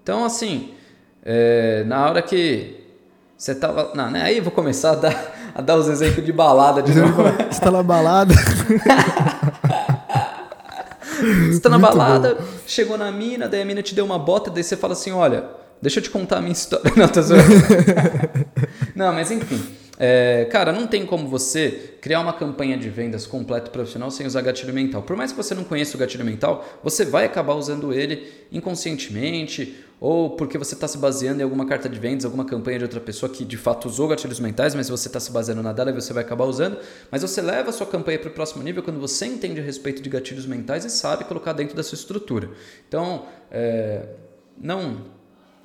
Então, 0.02 0.24
assim, 0.24 0.74
é, 1.24 1.84
na 1.84 2.08
hora 2.08 2.20
que 2.22 2.84
você 3.36 3.54
tava. 3.54 3.92
Não, 3.94 4.10
né? 4.10 4.22
Aí 4.22 4.38
eu 4.38 4.42
vou 4.42 4.50
começar 4.52 4.92
a 4.92 4.94
dar, 4.96 5.52
a 5.54 5.62
dar 5.62 5.76
os 5.76 5.88
exemplos 5.88 6.24
de 6.26 6.32
balada 6.32 6.82
de 6.82 6.92
novo. 6.94 7.22
Você 7.50 7.60
tá 7.60 7.70
na 7.70 7.82
balada. 7.82 8.34
você 11.52 11.60
tá 11.60 11.68
na 11.68 11.78
Muito 11.78 11.96
balada, 11.96 12.34
bom. 12.34 12.42
chegou 12.66 12.96
na 12.96 13.10
mina, 13.10 13.48
daí 13.48 13.62
a 13.62 13.64
mina 13.64 13.82
te 13.82 13.94
deu 13.94 14.04
uma 14.04 14.18
bota, 14.18 14.50
daí 14.50 14.62
você 14.62 14.76
fala 14.76 14.92
assim: 14.92 15.10
olha, 15.12 15.44
deixa 15.80 15.98
eu 15.98 16.02
te 16.02 16.10
contar 16.10 16.38
a 16.38 16.40
minha 16.40 16.52
história. 16.52 16.90
Não, 16.96 17.08
tá 17.08 17.20
zoando. 17.20 17.44
Não, 18.94 19.12
mas 19.12 19.30
enfim. 19.30 19.78
É, 20.00 20.44
cara, 20.44 20.72
não 20.72 20.86
tem 20.86 21.04
como 21.04 21.26
você 21.26 21.96
criar 22.00 22.20
uma 22.20 22.32
campanha 22.32 22.78
de 22.78 22.88
vendas 22.88 23.26
completa 23.26 23.68
profissional 23.68 24.12
sem 24.12 24.24
usar 24.28 24.42
gatilho 24.42 24.72
mental. 24.72 25.02
Por 25.02 25.16
mais 25.16 25.32
que 25.32 25.36
você 25.36 25.56
não 25.56 25.64
conheça 25.64 25.96
o 25.96 25.98
gatilho 25.98 26.24
mental, 26.24 26.64
você 26.84 27.04
vai 27.04 27.24
acabar 27.24 27.54
usando 27.54 27.92
ele 27.92 28.32
inconscientemente 28.52 29.84
ou 30.00 30.30
porque 30.36 30.56
você 30.56 30.74
está 30.74 30.86
se 30.86 30.96
baseando 30.98 31.40
em 31.40 31.42
alguma 31.42 31.66
carta 31.66 31.88
de 31.88 31.98
vendas, 31.98 32.24
alguma 32.24 32.44
campanha 32.44 32.78
de 32.78 32.84
outra 32.84 33.00
pessoa 33.00 33.28
que 33.28 33.44
de 33.44 33.56
fato 33.56 33.88
usou 33.88 34.06
gatilhos 34.06 34.38
mentais, 34.38 34.72
mas 34.72 34.88
você 34.88 35.08
está 35.08 35.18
se 35.18 35.32
baseando 35.32 35.64
na 35.64 35.72
dela 35.72 35.90
e 35.90 35.92
você 35.92 36.12
vai 36.12 36.22
acabar 36.22 36.44
usando. 36.44 36.78
Mas 37.10 37.22
você 37.22 37.42
leva 37.42 37.70
a 37.70 37.72
sua 37.72 37.86
campanha 37.86 38.20
para 38.20 38.28
o 38.28 38.32
próximo 38.32 38.62
nível 38.62 38.84
quando 38.84 39.00
você 39.00 39.26
entende 39.26 39.60
a 39.60 39.64
respeito 39.64 40.00
de 40.00 40.08
gatilhos 40.08 40.46
mentais 40.46 40.84
e 40.84 40.90
sabe 40.90 41.24
colocar 41.24 41.52
dentro 41.52 41.74
da 41.74 41.82
sua 41.82 41.96
estrutura. 41.96 42.50
Então, 42.86 43.26
é, 43.50 44.06
não 44.56 45.17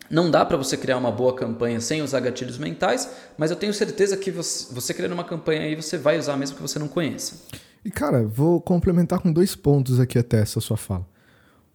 não 0.09 0.29
dá 0.29 0.45
para 0.45 0.57
você 0.57 0.77
criar 0.77 0.97
uma 0.97 1.11
boa 1.11 1.35
campanha 1.35 1.79
sem 1.79 2.01
usar 2.01 2.19
gatilhos 2.19 2.57
mentais, 2.57 3.09
mas 3.37 3.51
eu 3.51 3.57
tenho 3.57 3.73
certeza 3.73 4.17
que 4.17 4.31
você, 4.31 4.73
você 4.73 4.93
criando 4.93 5.13
uma 5.13 5.23
campanha 5.23 5.61
aí, 5.61 5.75
você 5.75 5.97
vai 5.97 6.17
usar 6.17 6.37
mesmo 6.37 6.55
que 6.55 6.61
você 6.61 6.77
não 6.77 6.87
conheça. 6.87 7.35
E 7.83 7.91
cara, 7.91 8.23
vou 8.23 8.61
complementar 8.61 9.19
com 9.19 9.31
dois 9.31 9.55
pontos 9.55 9.99
aqui 9.99 10.17
até 10.17 10.39
essa 10.39 10.61
sua 10.61 10.77
fala. 10.77 11.05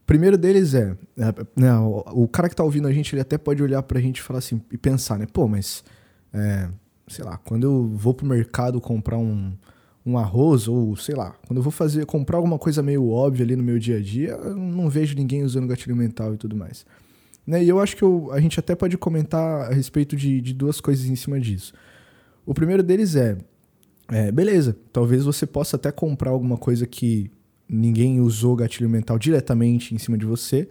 O 0.02 0.06
primeiro 0.06 0.38
deles 0.38 0.72
é, 0.74 0.96
é 1.18 1.34
né, 1.54 1.74
o, 1.78 2.22
o, 2.22 2.28
cara 2.28 2.48
que 2.48 2.56
tá 2.56 2.64
ouvindo 2.64 2.88
a 2.88 2.92
gente, 2.92 3.14
ele 3.14 3.20
até 3.20 3.36
pode 3.36 3.62
olhar 3.62 3.82
pra 3.82 4.00
gente 4.00 4.18
e 4.18 4.22
falar 4.22 4.38
assim, 4.38 4.60
e 4.72 4.78
pensar, 4.78 5.18
né? 5.18 5.26
Pô, 5.30 5.46
mas, 5.46 5.84
é, 6.32 6.68
sei 7.06 7.24
lá, 7.24 7.36
quando 7.36 7.64
eu 7.64 7.90
vou 7.94 8.14
pro 8.14 8.26
mercado 8.26 8.80
comprar 8.80 9.18
um, 9.18 9.52
um 10.06 10.16
arroz, 10.16 10.66
ou 10.66 10.96
sei 10.96 11.14
lá, 11.14 11.34
quando 11.46 11.58
eu 11.58 11.62
vou 11.62 11.70
fazer, 11.72 12.06
comprar 12.06 12.38
alguma 12.38 12.58
coisa 12.58 12.82
meio 12.82 13.06
óbvia 13.10 13.44
ali 13.44 13.54
no 13.54 13.62
meu 13.62 13.78
dia 13.78 13.98
a 13.98 14.00
dia, 14.00 14.30
eu 14.30 14.56
não 14.56 14.88
vejo 14.88 15.14
ninguém 15.14 15.44
usando 15.44 15.66
gatilho 15.66 15.94
mental 15.94 16.32
e 16.32 16.38
tudo 16.38 16.56
mais. 16.56 16.86
Né? 17.48 17.64
E 17.64 17.68
eu 17.70 17.80
acho 17.80 17.96
que 17.96 18.02
eu, 18.02 18.30
a 18.30 18.38
gente 18.40 18.60
até 18.60 18.74
pode 18.74 18.98
comentar 18.98 19.70
a 19.70 19.72
respeito 19.72 20.14
de, 20.14 20.38
de 20.38 20.52
duas 20.52 20.82
coisas 20.82 21.06
em 21.06 21.16
cima 21.16 21.40
disso. 21.40 21.72
O 22.44 22.52
primeiro 22.52 22.82
deles 22.82 23.16
é, 23.16 23.38
é, 24.10 24.30
beleza, 24.30 24.76
talvez 24.92 25.24
você 25.24 25.46
possa 25.46 25.76
até 25.76 25.90
comprar 25.90 26.30
alguma 26.30 26.58
coisa 26.58 26.86
que 26.86 27.30
ninguém 27.66 28.20
usou 28.20 28.54
gatilho 28.54 28.86
mental 28.90 29.18
diretamente 29.18 29.94
em 29.94 29.98
cima 29.98 30.18
de 30.18 30.26
você, 30.26 30.68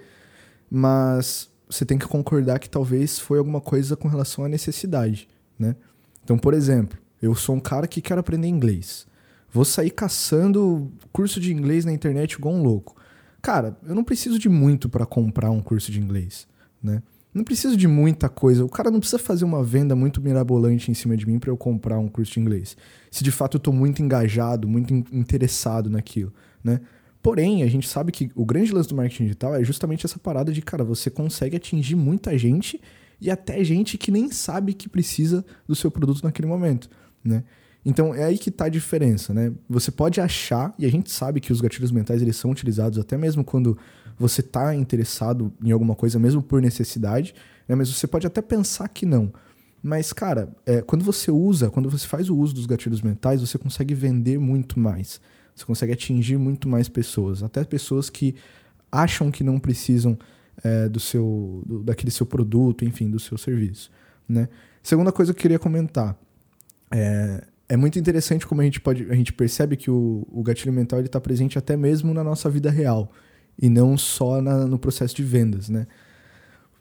mas 0.70 1.50
você 1.68 1.84
tem 1.84 1.98
que 1.98 2.06
concordar 2.06 2.60
que 2.60 2.70
talvez 2.70 3.18
foi 3.18 3.40
alguma 3.40 3.60
coisa 3.60 3.96
com 3.96 4.08
relação 4.08 4.46
à 4.46 4.48
necessidade, 4.48 5.28
né? 5.58 5.76
Então, 6.24 6.38
por 6.38 6.54
exemplo, 6.54 7.00
eu 7.20 7.34
sou 7.34 7.56
um 7.56 7.60
cara 7.60 7.88
que 7.88 8.02
quer 8.02 8.20
aprender 8.20 8.48
inglês. 8.48 9.08
Vou 9.52 9.66
sair 9.66 9.90
caçando 9.90 10.92
curso 11.12 11.40
de 11.40 11.52
inglês 11.52 11.86
na 11.86 11.92
internet 11.92 12.34
igual 12.34 12.54
um 12.54 12.62
louco. 12.62 12.96
Cara, 13.42 13.76
eu 13.84 13.96
não 13.96 14.04
preciso 14.04 14.38
de 14.38 14.48
muito 14.48 14.88
para 14.88 15.08
comprar 15.08 15.50
um 15.50 15.60
curso 15.60 15.92
de 15.92 16.00
inglês 16.00 16.48
né? 16.82 17.02
Não 17.34 17.44
preciso 17.44 17.78
de 17.78 17.88
muita 17.88 18.30
coisa. 18.30 18.66
O 18.66 18.70
cara 18.70 18.90
não 18.90 19.00
precisa 19.00 19.20
fazer 19.20 19.46
uma 19.46 19.64
venda 19.64 19.96
muito 19.96 20.22
mirabolante 20.22 20.90
em 20.90 20.94
cima 20.94 21.16
de 21.16 21.28
mim 21.28 21.38
para 21.38 21.52
eu 21.52 21.58
comprar 21.58 22.00
um 22.00 22.08
curso 22.08 22.34
de 22.34 22.40
inglês. 22.40 22.76
Se 23.12 23.24
de 23.24 23.32
fato 23.32 23.58
eu 23.58 23.60
estou 23.60 23.74
muito 23.74 24.02
engajado, 24.02 24.68
muito 24.68 24.94
interessado 24.94 25.90
naquilo, 25.90 26.34
né? 26.64 26.82
Porém, 27.22 27.62
a 27.62 27.68
gente 27.68 27.88
sabe 27.88 28.12
que 28.12 28.32
o 28.34 28.46
grande 28.46 28.72
lance 28.72 28.90
do 28.90 28.96
marketing 28.96 29.24
digital 29.24 29.54
é 29.54 29.64
justamente 29.64 30.06
essa 30.06 30.18
parada 30.18 30.52
de, 30.52 30.62
cara, 30.62 30.84
você 30.84 31.10
consegue 31.10 31.58
atingir 31.58 31.96
muita 31.96 32.38
gente 32.38 32.80
e 33.20 33.30
até 33.30 33.64
gente 33.64 33.98
que 33.98 34.12
nem 34.12 34.32
sabe 34.32 34.74
que 34.74 34.88
precisa 34.88 35.46
do 35.68 35.76
seu 35.76 35.92
produto 35.92 36.24
naquele 36.24 36.48
momento, 36.48 36.90
né? 37.24 37.44
Então 37.86 38.14
é 38.14 38.24
aí 38.24 38.38
que 38.38 38.50
está 38.50 38.66
a 38.66 38.70
diferença, 38.70 39.34
né? 39.34 39.52
Você 39.70 39.92
pode 39.92 40.20
achar, 40.20 40.74
e 40.78 40.86
a 40.86 40.90
gente 40.90 41.12
sabe 41.12 41.40
que 41.40 41.52
os 41.52 41.62
gatilhos 41.62 41.92
mentais 41.92 42.22
eles 42.22 42.36
são 42.36 42.52
utilizados 42.52 42.98
até 43.00 43.18
mesmo 43.18 43.44
quando 43.44 43.78
você 44.18 44.42
está 44.42 44.74
interessado 44.74 45.54
em 45.64 45.72
alguma 45.72 45.96
coisa, 45.96 46.18
mesmo 46.18 46.42
por 46.42 46.62
necessidade, 46.62 47.36
né? 47.68 47.76
mas 47.76 47.90
você 47.90 48.08
pode 48.08 48.26
até 48.26 48.42
pensar 48.42 48.88
que 48.90 49.06
não. 49.06 49.32
Mas, 49.82 50.12
cara, 50.12 50.50
é, 50.66 50.82
quando 50.82 51.06
você 51.06 51.30
usa, 51.30 51.70
quando 51.70 51.90
você 51.90 52.08
faz 52.08 52.30
o 52.30 52.36
uso 52.36 52.54
dos 52.56 52.66
gatilhos 52.66 53.02
mentais, 53.02 53.42
você 53.42 53.58
consegue 53.58 53.94
vender 53.94 54.40
muito 54.40 54.80
mais. 54.80 55.22
Você 55.56 55.66
consegue 55.66 55.94
atingir 55.94 56.38
muito 56.38 56.68
mais 56.68 56.90
pessoas. 56.90 57.44
Até 57.44 57.64
pessoas 57.64 58.10
que 58.10 58.36
acham 58.92 59.30
que 59.30 59.44
não 59.44 59.60
precisam 59.60 60.18
é, 60.64 60.90
do 60.90 61.00
seu, 61.00 61.64
do, 61.66 61.84
daquele 61.84 62.12
seu 62.12 62.26
produto, 62.26 62.84
enfim, 62.84 63.10
do 63.10 63.20
seu 63.20 63.38
serviço. 63.38 63.92
Né? 64.28 64.50
Segunda 64.82 65.12
coisa 65.12 65.34
que 65.34 65.38
eu 65.38 65.42
queria 65.42 65.60
comentar. 65.60 66.18
É, 66.92 67.44
é 67.70 67.78
muito 67.78 68.00
interessante 68.00 68.48
como 68.48 68.62
a 68.62 68.64
gente, 68.64 68.82
pode, 68.82 69.10
a 69.10 69.16
gente 69.16 69.32
percebe 69.32 69.78
que 69.78 69.92
o, 69.92 70.28
o 70.32 70.42
gatilho 70.42 70.74
mental 70.74 71.00
está 71.02 71.22
presente 71.22 71.58
até 71.58 71.78
mesmo 71.78 72.14
na 72.14 72.24
nossa 72.24 72.50
vida 72.50 72.72
real 72.72 73.12
e 73.60 73.70
não 73.70 73.98
só 73.98 74.42
na, 74.42 74.66
no 74.66 74.78
processo 74.78 75.16
de 75.16 75.24
vendas, 75.24 75.70
né? 75.70 75.88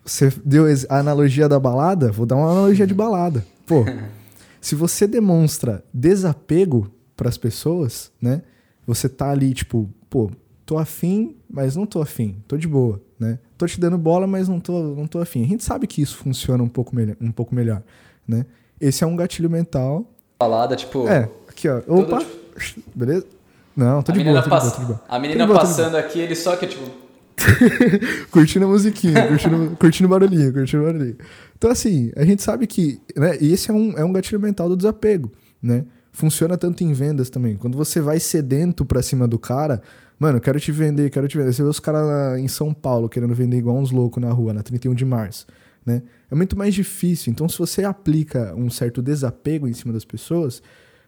Você 0.05 0.33
deu 0.45 0.67
a 0.89 0.99
analogia 0.99 1.49
da 1.49 1.59
balada, 1.59 2.13
vou 2.13 2.27
dar 2.27 2.37
uma 2.37 2.51
analogia 2.51 2.87
de 2.87 2.95
balada. 2.95 3.45
Pô, 3.67 3.85
se 4.61 4.75
você 4.75 5.07
demonstra 5.07 5.85
desapego 5.93 6.91
para 7.17 7.29
as 7.29 7.37
pessoas, 7.37 8.13
né? 8.21 8.43
Você 8.87 9.09
tá 9.09 9.31
ali 9.31 9.53
tipo, 9.53 9.91
pô, 10.09 10.31
tô 10.65 10.79
afim, 10.79 11.37
mas 11.51 11.75
não 11.75 11.87
tô 11.87 12.01
afim, 12.01 12.37
tô 12.47 12.57
de 12.57 12.69
boa, 12.69 13.03
né? 13.19 13.39
Tô 13.59 13.67
te 13.67 13.81
dando 13.81 13.97
bola, 13.99 14.27
mas 14.27 14.49
não 14.49 14.61
tô, 14.61 14.95
não 14.95 15.07
tô 15.07 15.19
afim. 15.19 15.43
A 15.43 15.47
gente 15.47 15.65
sabe 15.65 15.87
que 15.87 16.03
isso 16.03 16.17
funciona 16.17 16.63
um 16.63 16.69
pouco, 16.69 16.95
melhor, 16.95 17.17
um 17.21 17.33
pouco 17.33 17.55
melhor, 17.55 17.83
né? 18.29 18.47
Esse 18.81 19.03
é 19.03 19.07
um 19.07 19.17
gatilho 19.17 19.49
mental. 19.49 20.05
Balada, 20.39 20.77
tipo. 20.77 21.09
É, 21.09 21.31
aqui, 21.49 21.69
ó. 21.69 21.79
Opa, 21.89 22.19
tipo... 22.59 22.83
beleza? 22.95 23.27
Não, 23.77 24.03
tô 24.03 24.11
de, 24.13 24.25
boa, 24.25 24.43
tô, 24.43 24.49
pass... 24.49 24.65
de 24.65 24.71
boa, 24.71 24.77
tô 24.77 24.81
de 24.81 24.87
boa. 24.87 25.05
A 25.07 25.19
menina 25.19 25.47
boa, 25.47 25.61
passando 25.61 25.97
aqui, 25.97 26.19
ele 26.19 26.35
só 26.35 26.57
que 26.57 26.67
tipo. 26.67 26.91
curtindo 28.33 28.65
a 28.65 28.69
musiquinha, 28.69 29.29
curtindo, 29.29 29.77
curtindo 29.77 30.09
barulhinho, 30.09 30.53
curtindo 30.53 30.85
barulhinho. 30.85 31.17
Então, 31.57 31.71
assim, 31.71 32.11
a 32.17 32.25
gente 32.25 32.43
sabe 32.43 32.67
que. 32.67 32.99
Né, 33.15 33.37
e 33.39 33.53
esse 33.53 33.71
é 33.71 33.75
um, 33.75 33.93
é 33.93 34.03
um 34.03 34.13
gatilho 34.13 34.41
mental 34.41 34.71
do 34.71 34.77
desapego, 34.77 35.31
né? 35.63 35.85
Funciona 36.11 36.57
tanto 36.57 36.83
em 36.83 36.95
vendas 36.95 37.29
também. 37.29 37.57
Quando 37.57 37.77
você 37.77 38.01
vai 38.01 38.19
sedento 38.19 38.87
pra 38.87 39.03
cima 39.03 39.29
do 39.29 39.39
cara, 39.39 39.83
mano, 40.19 40.41
quero 40.41 40.59
te 40.59 40.73
vender, 40.73 41.11
quero 41.11 41.29
te 41.29 41.37
vender. 41.37 41.53
Você 41.53 41.63
vê 41.63 41.69
os 41.69 41.79
caras 41.79 42.39
em 42.39 42.49
São 42.49 42.73
Paulo 42.73 43.11
querendo 43.11 43.35
vender 43.35 43.59
igual 43.59 43.77
uns 43.77 43.91
loucos 43.91 44.23
na 44.23 44.33
rua, 44.33 44.55
na 44.55 44.63
31 44.63 44.95
de 44.95 45.05
março, 45.05 45.47
né? 45.85 46.03
É 46.31 46.35
muito 46.35 46.57
mais 46.57 46.75
difícil. 46.75 47.31
Então, 47.31 47.47
se 47.47 47.59
você 47.59 47.85
aplica 47.85 48.55
um 48.57 48.71
certo 48.71 49.03
desapego 49.03 49.69
em 49.69 49.75
cima 49.75 49.93
das 49.93 50.07
pessoas, 50.07 50.63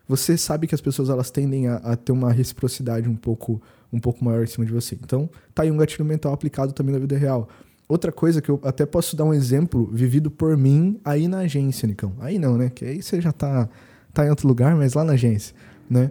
você 0.09 0.39
sabe 0.39 0.67
que 0.67 0.75
as 0.75 0.81
pessoas 0.81 1.11
elas 1.11 1.31
tendem 1.31 1.69
a, 1.69 1.77
a, 1.77 1.97
ter 1.97 2.13
uma 2.13 2.33
reciprocidade 2.33 3.09
um 3.09 3.15
pouco, 3.15 3.61
um 3.93 4.01
pouco 4.01 4.25
maior 4.25 4.43
em 4.43 4.47
cima 4.47 4.65
de 4.65 4.73
você. 4.73 4.95
Então, 4.95 5.29
tá 5.55 5.63
aí 5.65 5.71
um 5.71 5.77
gatilho 5.77 6.05
mental 6.05 6.33
aplicado 6.33 6.73
também 6.73 6.95
na 6.95 6.99
vida 6.99 7.17
real. 7.17 7.47
Outra 7.87 8.11
coisa 8.11 8.41
que 8.41 8.51
eu 8.51 8.59
até 8.65 8.87
posso 8.87 9.15
dar 9.15 9.25
um 9.25 9.35
exemplo 9.35 9.87
vivido 9.93 10.31
por 10.31 10.57
mim 10.57 10.99
aí 11.05 11.29
na 11.29 11.41
agência, 11.41 11.87
Nicão. 11.87 12.15
Aí 12.21 12.39
não, 12.39 12.57
né? 12.57 12.71
Que 12.71 12.85
aí 12.87 13.03
você 13.03 13.21
já 13.21 13.33
tá, 13.33 13.69
tá 14.13 14.27
em 14.27 14.31
outro 14.31 14.49
lugar, 14.49 14.75
mas 14.75 14.95
lá 14.95 15.05
na 15.05 15.13
agência, 15.13 15.55
né? 15.89 16.11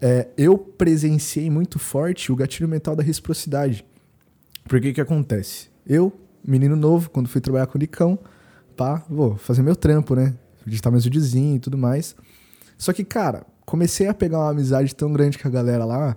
É, 0.00 0.28
eu 0.36 0.58
presenciei 0.58 1.48
muito 1.48 1.78
forte 1.78 2.32
o 2.32 2.36
gatilho 2.36 2.68
mental 2.68 2.96
da 2.96 3.02
reciprocidade. 3.02 3.84
Porque 4.64 4.92
que 4.92 5.00
acontece? 5.00 5.68
Eu, 5.86 6.12
menino 6.44 6.74
novo, 6.74 7.10
quando 7.10 7.28
fui 7.28 7.40
trabalhar 7.40 7.66
com 7.66 7.78
o 7.78 7.80
Nicão, 7.80 8.18
pá, 8.76 9.04
vou 9.08 9.36
fazer 9.36 9.62
meu 9.62 9.76
trampo, 9.76 10.16
né? 10.16 10.34
Digitar 10.66 10.90
meus 10.90 11.04
videozinhos 11.04 11.56
e 11.56 11.60
tudo 11.60 11.78
mais. 11.78 12.16
Só 12.82 12.92
que, 12.92 13.04
cara, 13.04 13.46
comecei 13.64 14.08
a 14.08 14.14
pegar 14.14 14.38
uma 14.38 14.50
amizade 14.50 14.94
tão 14.94 15.12
grande 15.12 15.38
com 15.38 15.46
a 15.46 15.50
galera 15.50 15.84
lá 15.84 16.16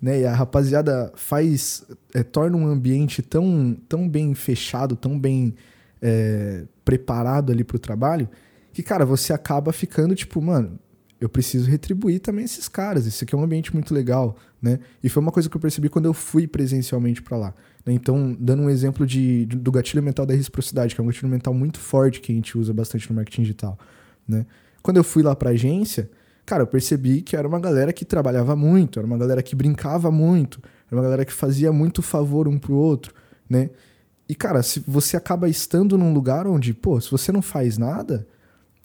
né? 0.00 0.20
E 0.20 0.24
a 0.24 0.34
rapaziada 0.34 1.12
faz, 1.14 1.84
é, 2.14 2.22
torna 2.22 2.56
um 2.56 2.66
ambiente 2.66 3.22
tão, 3.22 3.76
tão 3.88 4.08
bem 4.08 4.34
fechado, 4.34 4.96
tão 4.96 5.18
bem 5.18 5.54
é, 6.00 6.64
preparado 6.84 7.52
ali 7.52 7.62
pro 7.62 7.78
trabalho, 7.78 8.28
que, 8.72 8.82
cara, 8.82 9.04
você 9.04 9.32
acaba 9.32 9.72
ficando 9.72 10.14
tipo, 10.14 10.40
mano, 10.40 10.78
eu 11.20 11.28
preciso 11.28 11.68
retribuir 11.68 12.20
também 12.20 12.44
esses 12.44 12.66
caras. 12.66 13.04
Isso 13.04 13.24
aqui 13.24 13.34
é 13.34 13.38
um 13.38 13.42
ambiente 13.42 13.74
muito 13.74 13.92
legal, 13.92 14.36
né? 14.62 14.78
E 15.04 15.08
foi 15.08 15.22
uma 15.22 15.30
coisa 15.30 15.50
que 15.50 15.56
eu 15.56 15.60
percebi 15.60 15.90
quando 15.90 16.06
eu 16.06 16.14
fui 16.14 16.46
presencialmente 16.46 17.20
para 17.20 17.36
lá. 17.36 17.54
Né? 17.84 17.92
Então, 17.92 18.34
dando 18.40 18.62
um 18.62 18.70
exemplo 18.70 19.06
de, 19.06 19.44
do 19.44 19.70
gatilho 19.70 20.02
mental 20.02 20.24
da 20.24 20.32
reciprocidade, 20.32 20.94
que 20.94 21.00
é 21.00 21.04
um 21.04 21.06
gatilho 21.06 21.28
mental 21.28 21.52
muito 21.52 21.78
forte 21.78 22.20
que 22.20 22.32
a 22.32 22.34
gente 22.34 22.56
usa 22.56 22.72
bastante 22.72 23.10
no 23.10 23.16
marketing 23.16 23.42
digital, 23.42 23.78
né? 24.26 24.46
Quando 24.82 24.96
eu 24.96 25.04
fui 25.04 25.22
lá 25.22 25.34
para 25.36 25.50
agência, 25.50 26.10
cara, 26.44 26.62
eu 26.62 26.66
percebi 26.66 27.22
que 27.22 27.36
era 27.36 27.46
uma 27.46 27.60
galera 27.60 27.92
que 27.92 28.04
trabalhava 28.04 28.56
muito, 28.56 28.98
era 28.98 29.06
uma 29.06 29.18
galera 29.18 29.42
que 29.42 29.54
brincava 29.54 30.10
muito, 30.10 30.60
era 30.90 30.96
uma 30.96 31.02
galera 31.02 31.24
que 31.24 31.32
fazia 31.32 31.72
muito 31.72 32.02
favor 32.02 32.48
um 32.48 32.58
pro 32.58 32.74
outro, 32.74 33.14
né? 33.48 33.70
E, 34.28 34.34
cara, 34.34 34.62
se 34.62 34.82
você 34.86 35.16
acaba 35.16 35.48
estando 35.48 35.98
num 35.98 36.12
lugar 36.14 36.46
onde, 36.46 36.72
pô, 36.72 37.00
se 37.00 37.10
você 37.10 37.32
não 37.32 37.42
faz 37.42 37.76
nada, 37.76 38.26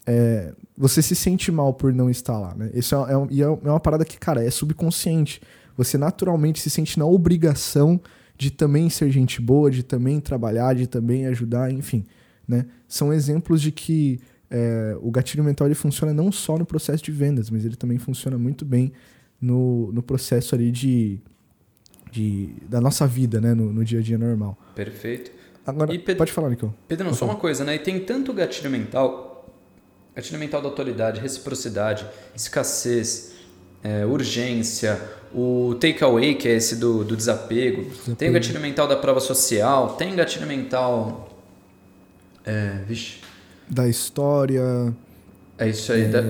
é, 0.04 0.52
você 0.76 1.00
se 1.00 1.14
sente 1.14 1.50
mal 1.52 1.72
por 1.72 1.92
não 1.92 2.10
estar 2.10 2.38
lá, 2.38 2.54
né? 2.54 2.70
Isso 2.74 2.94
é, 2.94 3.12
é, 3.12 3.42
é 3.42 3.70
uma 3.70 3.80
parada 3.80 4.04
que, 4.04 4.18
cara, 4.18 4.44
é 4.44 4.50
subconsciente. 4.50 5.40
Você 5.76 5.96
naturalmente 5.96 6.60
se 6.60 6.70
sente 6.70 6.98
na 6.98 7.06
obrigação 7.06 8.00
de 8.36 8.50
também 8.50 8.90
ser 8.90 9.10
gente 9.10 9.40
boa, 9.40 9.70
de 9.70 9.82
também 9.82 10.20
trabalhar, 10.20 10.74
de 10.74 10.86
também 10.86 11.26
ajudar, 11.26 11.70
enfim, 11.70 12.04
né? 12.46 12.66
São 12.88 13.12
exemplos 13.12 13.60
de 13.62 13.72
que 13.72 14.20
é, 14.50 14.96
o 15.00 15.10
gatilho 15.10 15.42
mental 15.42 15.66
ele 15.66 15.74
funciona 15.74 16.12
não 16.12 16.30
só 16.30 16.56
no 16.56 16.64
processo 16.64 17.02
de 17.02 17.10
vendas, 17.10 17.50
mas 17.50 17.64
ele 17.64 17.76
também 17.76 17.98
funciona 17.98 18.38
muito 18.38 18.64
bem 18.64 18.92
no, 19.40 19.90
no 19.92 20.02
processo 20.02 20.54
ali 20.54 20.70
de, 20.70 21.18
de 22.10 22.50
da 22.68 22.80
nossa 22.80 23.06
vida, 23.06 23.40
né? 23.40 23.54
No, 23.54 23.72
no 23.72 23.84
dia 23.84 23.98
a 23.98 24.02
dia 24.02 24.16
normal. 24.16 24.56
Perfeito. 24.74 25.30
Agora, 25.66 25.88
Pedro, 25.88 26.16
pode 26.16 26.32
falar, 26.32 26.50
Nicole. 26.50 26.72
Pedro, 26.86 27.06
não, 27.06 27.14
só 27.14 27.24
uma 27.24 27.36
coisa, 27.36 27.64
né? 27.64 27.74
E 27.74 27.78
tem 27.80 27.98
tanto 27.98 28.32
gatilho 28.32 28.70
mental, 28.70 29.52
gatilho 30.14 30.38
mental 30.38 30.62
da 30.62 30.68
autoridade, 30.68 31.20
reciprocidade, 31.20 32.06
escassez, 32.36 33.32
é, 33.82 34.06
urgência, 34.06 35.00
o 35.34 35.74
takeaway, 35.80 36.36
que 36.36 36.46
é 36.46 36.52
esse 36.52 36.76
do, 36.76 37.02
do 37.02 37.16
desapego, 37.16 37.82
desapego. 37.82 38.16
tem 38.16 38.30
o 38.30 38.32
gatilho 38.32 38.60
mental 38.60 38.86
da 38.86 38.96
prova 38.96 39.18
social, 39.18 39.96
tem 39.96 40.14
gatilho 40.14 40.46
mental. 40.46 41.28
É, 42.44 42.84
vixe, 42.86 43.18
da 43.68 43.88
história. 43.88 44.94
É 45.58 45.68
isso 45.68 45.92
aí. 45.92 46.02
É, 46.02 46.08
da... 46.08 46.22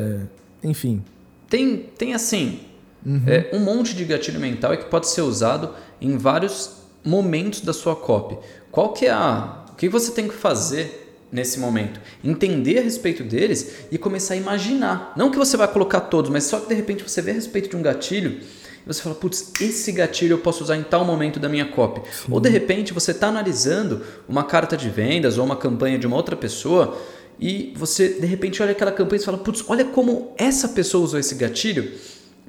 Enfim. 0.63 1.03
Tem, 1.49 1.77
tem 1.97 2.15
assim, 2.15 2.61
uhum. 3.05 3.23
é, 3.27 3.51
um 3.53 3.61
monte 3.61 3.95
de 3.95 4.05
gatilho 4.05 4.41
mental 4.41 4.77
que 4.77 4.87
pode 4.87 5.09
ser 5.09 5.23
usado 5.23 5.71
em 6.01 6.17
vários 6.17 6.77
momentos 7.05 7.61
da 7.61 7.73
sua 7.73 7.95
copy. 7.95 8.37
Qual 8.71 8.93
que 8.93 9.07
é 9.07 9.11
a... 9.11 9.65
O 9.71 9.77
que 9.77 9.89
você 9.89 10.11
tem 10.11 10.27
que 10.27 10.35
fazer 10.35 11.15
nesse 11.31 11.61
momento? 11.61 12.01
Entender 12.25 12.79
a 12.79 12.83
respeito 12.83 13.23
deles 13.23 13.87
e 13.93 13.99
começar 13.99 14.35
a 14.35 14.37
imaginar. 14.37 15.13
Não 15.17 15.31
que 15.31 15.37
você 15.37 15.57
vai 15.57 15.69
colocar 15.69 16.01
todos, 16.01 16.31
mas 16.31 16.45
só 16.45 16.59
que 16.59 16.69
de 16.69 16.75
repente 16.75 17.03
você 17.03 17.21
vê 17.21 17.31
a 17.31 17.35
respeito 17.35 17.69
de 17.69 17.77
um 17.77 17.83
gatilho 17.83 18.41
e 18.41 18.87
você 18.87 19.03
fala, 19.03 19.15
putz, 19.15 19.53
esse 19.61 19.93
gatilho 19.93 20.35
eu 20.35 20.39
posso 20.39 20.65
usar 20.65 20.77
em 20.77 20.83
tal 20.83 21.05
momento 21.05 21.39
da 21.39 21.49
minha 21.49 21.67
copy. 21.67 22.01
Sim. 22.11 22.29
Ou 22.31 22.41
de 22.41 22.49
repente 22.49 22.95
você 22.95 23.11
está 23.11 23.29
analisando 23.29 24.03
uma 24.29 24.45
carta 24.45 24.77
de 24.77 24.89
vendas 24.89 25.37
ou 25.39 25.45
uma 25.45 25.57
campanha 25.57 25.99
de 25.99 26.07
uma 26.07 26.17
outra 26.17 26.37
pessoa 26.37 26.97
e 27.39 27.73
você 27.77 28.09
de 28.09 28.27
repente 28.27 28.63
olha 28.63 28.73
aquela 28.73 28.93
campanha 28.93 29.21
e 29.21 29.25
fala, 29.25 29.39
putz, 29.39 29.65
olha 29.69 29.85
como 29.85 30.33
essa 30.39 30.69
pessoa 30.69 31.05
usou 31.05 31.19
esse 31.21 31.35
gatilho. 31.35 31.93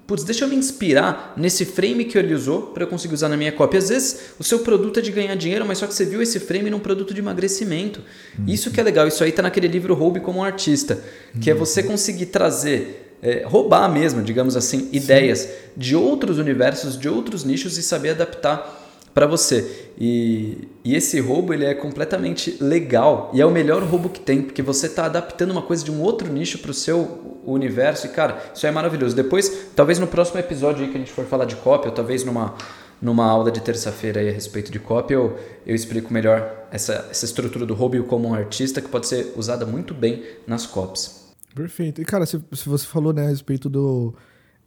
Putz, 0.05 0.23
deixa 0.23 0.45
eu 0.45 0.47
me 0.47 0.55
inspirar 0.55 1.33
nesse 1.35 1.65
frame 1.65 2.05
que 2.05 2.17
ele 2.17 2.33
usou 2.33 2.67
para 2.67 2.85
eu 2.85 2.87
conseguir 2.87 3.13
usar 3.13 3.27
na 3.27 3.35
minha 3.35 3.51
cópia. 3.51 3.77
Às 3.77 3.89
vezes 3.89 4.19
o 4.39 4.43
seu 4.43 4.59
produto 4.59 4.99
é 4.99 5.01
de 5.01 5.11
ganhar 5.11 5.35
dinheiro, 5.35 5.65
mas 5.65 5.79
só 5.79 5.87
que 5.87 5.93
você 5.93 6.05
viu 6.05 6.21
esse 6.21 6.39
frame 6.39 6.69
num 6.69 6.79
produto 6.79 7.13
de 7.13 7.19
emagrecimento. 7.19 8.01
Uhum. 8.39 8.45
Isso 8.47 8.71
que 8.71 8.79
é 8.79 8.83
legal, 8.83 9.05
isso 9.05 9.21
aí 9.21 9.31
está 9.31 9.41
naquele 9.41 9.67
livro 9.67 9.93
Roube 9.93 10.21
como 10.21 10.39
um 10.39 10.43
Artista, 10.43 11.03
que 11.41 11.51
uhum. 11.51 11.57
é 11.57 11.59
você 11.59 11.83
conseguir 11.83 12.27
trazer, 12.27 13.17
é, 13.21 13.43
roubar 13.45 13.91
mesmo, 13.91 14.23
digamos 14.23 14.55
assim, 14.55 14.87
ideias 14.93 15.39
Sim. 15.39 15.49
de 15.75 15.93
outros 15.93 16.37
universos, 16.37 16.97
de 16.97 17.09
outros 17.09 17.43
nichos 17.43 17.77
e 17.77 17.83
saber 17.83 18.11
adaptar 18.11 18.86
para 19.17 19.25
você. 19.25 19.89
E, 19.99 20.67
e, 20.85 20.95
esse 20.95 21.19
roubo 21.19 21.51
ele 21.51 21.65
é 21.65 21.73
completamente 21.73 22.55
legal 22.61 23.31
e 23.33 23.41
é 23.41 23.45
o 23.47 23.49
melhor 23.49 23.81
roubo 23.81 24.09
que 24.09 24.19
tem, 24.19 24.43
porque 24.43 24.61
você 24.61 24.85
está 24.85 25.05
adaptando 25.05 25.49
uma 25.49 25.63
coisa 25.63 25.83
de 25.83 25.89
um 25.89 26.03
outro 26.03 26.31
nicho 26.31 26.59
para 26.59 26.69
o 26.69 26.73
seu 26.73 27.39
universo 27.43 28.05
e 28.05 28.09
cara, 28.09 28.37
isso 28.53 28.67
é 28.67 28.69
maravilhoso. 28.69 29.15
Depois, 29.15 29.69
talvez 29.75 29.97
no 29.97 30.05
próximo 30.05 30.39
episódio 30.39 30.85
aí 30.85 30.91
que 30.91 30.97
a 30.97 30.99
gente 30.99 31.11
for 31.11 31.25
falar 31.25 31.45
de 31.45 31.55
cópia, 31.55 31.89
ou 31.89 31.95
talvez 31.95 32.23
numa 32.23 32.53
numa 33.01 33.25
aula 33.25 33.51
de 33.51 33.59
terça-feira 33.59 34.21
a 34.21 34.31
respeito 34.31 34.71
de 34.71 34.79
cópia, 34.79 35.15
eu, 35.15 35.35
eu 35.65 35.73
explico 35.73 36.13
melhor 36.13 36.67
essa, 36.71 37.07
essa 37.09 37.25
estrutura 37.25 37.65
do 37.65 37.73
roubo 37.73 38.03
como 38.03 38.27
um 38.27 38.35
artista 38.35 38.81
que 38.81 38.87
pode 38.87 39.07
ser 39.07 39.33
usada 39.35 39.65
muito 39.65 39.95
bem 39.95 40.23
nas 40.45 40.67
copies. 40.67 41.27
Perfeito. 41.55 41.99
E 42.01 42.05
cara, 42.05 42.25
se, 42.27 42.39
se 42.53 42.69
você 42.69 42.85
falou 42.85 43.13
né, 43.13 43.25
a 43.25 43.29
respeito 43.29 43.67
do 43.67 44.13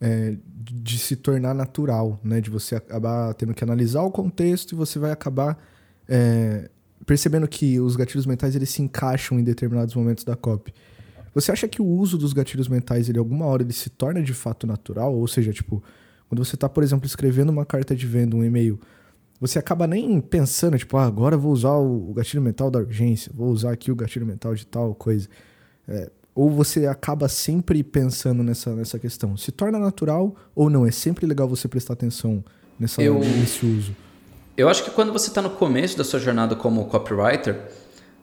é, 0.01 0.35
de 0.57 0.97
se 0.97 1.15
tornar 1.15 1.53
natural, 1.53 2.19
né? 2.23 2.41
De 2.41 2.49
você 2.49 2.75
acabar 2.75 3.33
tendo 3.35 3.53
que 3.53 3.63
analisar 3.63 4.01
o 4.01 4.11
contexto 4.11 4.71
e 4.71 4.75
você 4.75 4.97
vai 4.97 5.11
acabar 5.11 5.57
é, 6.09 6.69
percebendo 7.05 7.47
que 7.47 7.79
os 7.79 7.95
gatilhos 7.95 8.25
mentais 8.25 8.55
eles 8.55 8.69
se 8.69 8.81
encaixam 8.81 9.39
em 9.39 9.43
determinados 9.43 9.93
momentos 9.93 10.23
da 10.23 10.35
copy. 10.35 10.73
Você 11.33 11.51
acha 11.51 11.67
que 11.67 11.81
o 11.81 11.85
uso 11.85 12.17
dos 12.17 12.33
gatilhos 12.33 12.67
mentais, 12.67 13.07
ele 13.07 13.19
alguma 13.19 13.45
hora 13.45 13.63
ele 13.63 13.71
se 13.71 13.89
torna 13.89 14.21
de 14.21 14.33
fato 14.33 14.67
natural? 14.67 15.13
Ou 15.13 15.27
seja, 15.27 15.53
tipo, 15.53 15.81
quando 16.27 16.43
você 16.43 16.55
está, 16.55 16.67
por 16.67 16.83
exemplo, 16.83 17.05
escrevendo 17.05 17.49
uma 17.49 17.65
carta 17.65 17.95
de 17.95 18.05
venda, 18.05 18.35
um 18.35 18.43
e-mail, 18.43 18.79
você 19.39 19.57
acaba 19.57 19.87
nem 19.87 20.19
pensando, 20.19 20.77
tipo, 20.77 20.97
ah, 20.97 21.05
agora 21.05 21.37
vou 21.37 21.51
usar 21.51 21.75
o 21.75 22.13
gatilho 22.13 22.41
mental 22.41 22.69
da 22.69 22.79
urgência, 22.79 23.31
vou 23.33 23.49
usar 23.49 23.71
aqui 23.71 23.91
o 23.91 23.95
gatilho 23.95 24.25
mental 24.25 24.53
de 24.53 24.67
tal 24.67 24.93
coisa. 24.93 25.29
É, 25.87 26.11
ou 26.33 26.49
você 26.49 26.85
acaba 26.87 27.27
sempre 27.27 27.83
pensando 27.83 28.43
nessa, 28.43 28.73
nessa 28.75 28.97
questão? 28.97 29.35
Se 29.35 29.51
torna 29.51 29.77
natural 29.77 30.35
ou 30.55 30.69
não? 30.69 30.85
É 30.85 30.91
sempre 30.91 31.25
legal 31.25 31.47
você 31.47 31.67
prestar 31.67 31.93
atenção 31.93 32.43
nessa, 32.79 33.01
eu, 33.01 33.19
nesse 33.19 33.65
uso. 33.65 33.95
Eu 34.55 34.69
acho 34.69 34.83
que 34.83 34.91
quando 34.91 35.11
você 35.11 35.27
está 35.27 35.41
no 35.41 35.49
começo 35.49 35.97
da 35.97 36.03
sua 36.03 36.19
jornada 36.19 36.55
como 36.55 36.85
copywriter, 36.85 37.59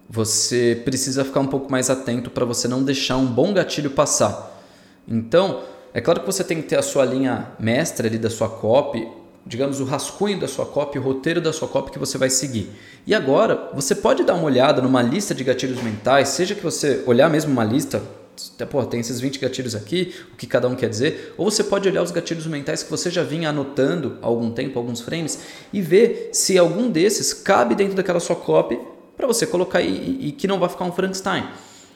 você 0.09 0.81
precisa 0.85 1.25
ficar 1.25 1.41
um 1.41 1.47
pouco 1.47 1.71
mais 1.71 1.91
atento 1.91 2.31
para 2.31 2.45
você 2.45 2.67
não 2.67 2.83
deixar 2.83 3.17
um 3.17 3.27
bom 3.27 3.53
gatilho 3.53 3.91
passar. 3.91 4.59
Então, 5.07 5.63
é 5.93 6.01
claro 6.01 6.21
que 6.21 6.27
você 6.27 6.43
tem 6.43 6.63
que 6.63 6.69
ter 6.69 6.77
a 6.77 6.83
sua 6.83 7.05
linha 7.05 7.53
mestra 7.59 8.07
ali 8.07 8.19
da 8.19 8.31
sua 8.31 8.49
copy, 8.49 9.07
digamos, 9.49 9.81
o 9.81 9.85
rascunho 9.85 10.39
da 10.39 10.47
sua 10.47 10.67
copy, 10.67 10.99
o 10.99 11.03
roteiro 11.03 11.41
da 11.41 11.55
sua 11.55 11.67
copy 11.67 11.91
que 11.91 11.99
você 11.99 12.19
vai 12.19 12.29
seguir. 12.29 12.71
E 13.07 13.15
agora, 13.15 13.71
você 13.75 13.95
pode 13.95 14.23
dar 14.23 14.35
uma 14.35 14.45
olhada 14.45 14.83
numa 14.83 15.01
lista 15.01 15.35
de 15.35 15.43
gatilhos 15.43 15.83
mentais, 15.83 16.29
seja 16.29 16.55
que 16.55 16.63
você 16.63 17.03
olhar 17.07 17.31
mesmo 17.31 17.51
uma 17.51 17.65
lista, 17.65 18.03
pô, 18.71 18.85
tem 18.85 19.01
esses 19.01 19.19
20 19.19 19.39
gatilhos 19.39 19.75
aqui, 19.75 20.15
o 20.35 20.37
que 20.37 20.47
cada 20.47 20.69
um 20.69 20.77
quer 20.77 20.91
dizer, 20.91 21.35
ou 21.39 21.51
você 21.51 21.65
pode 21.65 21.89
olhar 21.89 22.03
os 22.03 22.11
gatilhos 22.11 22.47
mentais 22.47 22.83
que 22.83 22.91
você 22.91 23.11
já 23.11 23.23
vinha 23.23 23.49
anotando 23.49 24.19
há 24.21 24.27
algum 24.27 24.51
tempo, 24.51 24.79
alguns 24.79 25.01
frames, 25.01 25.41
e 25.73 25.81
ver 25.81 26.29
se 26.35 26.59
algum 26.59 26.91
desses 26.91 27.33
cabe 27.33 27.75
dentro 27.75 27.97
daquela 27.97 28.21
sua 28.21 28.37
copy 28.37 28.79
para 29.17 29.27
você 29.27 29.47
colocar 29.47 29.81
e, 29.81 30.29
e 30.29 30.33
que 30.33 30.47
não 30.47 30.61
vai 30.61 30.69
ficar 30.69 30.85
um 30.85 30.93
Frankenstein. 30.93 31.49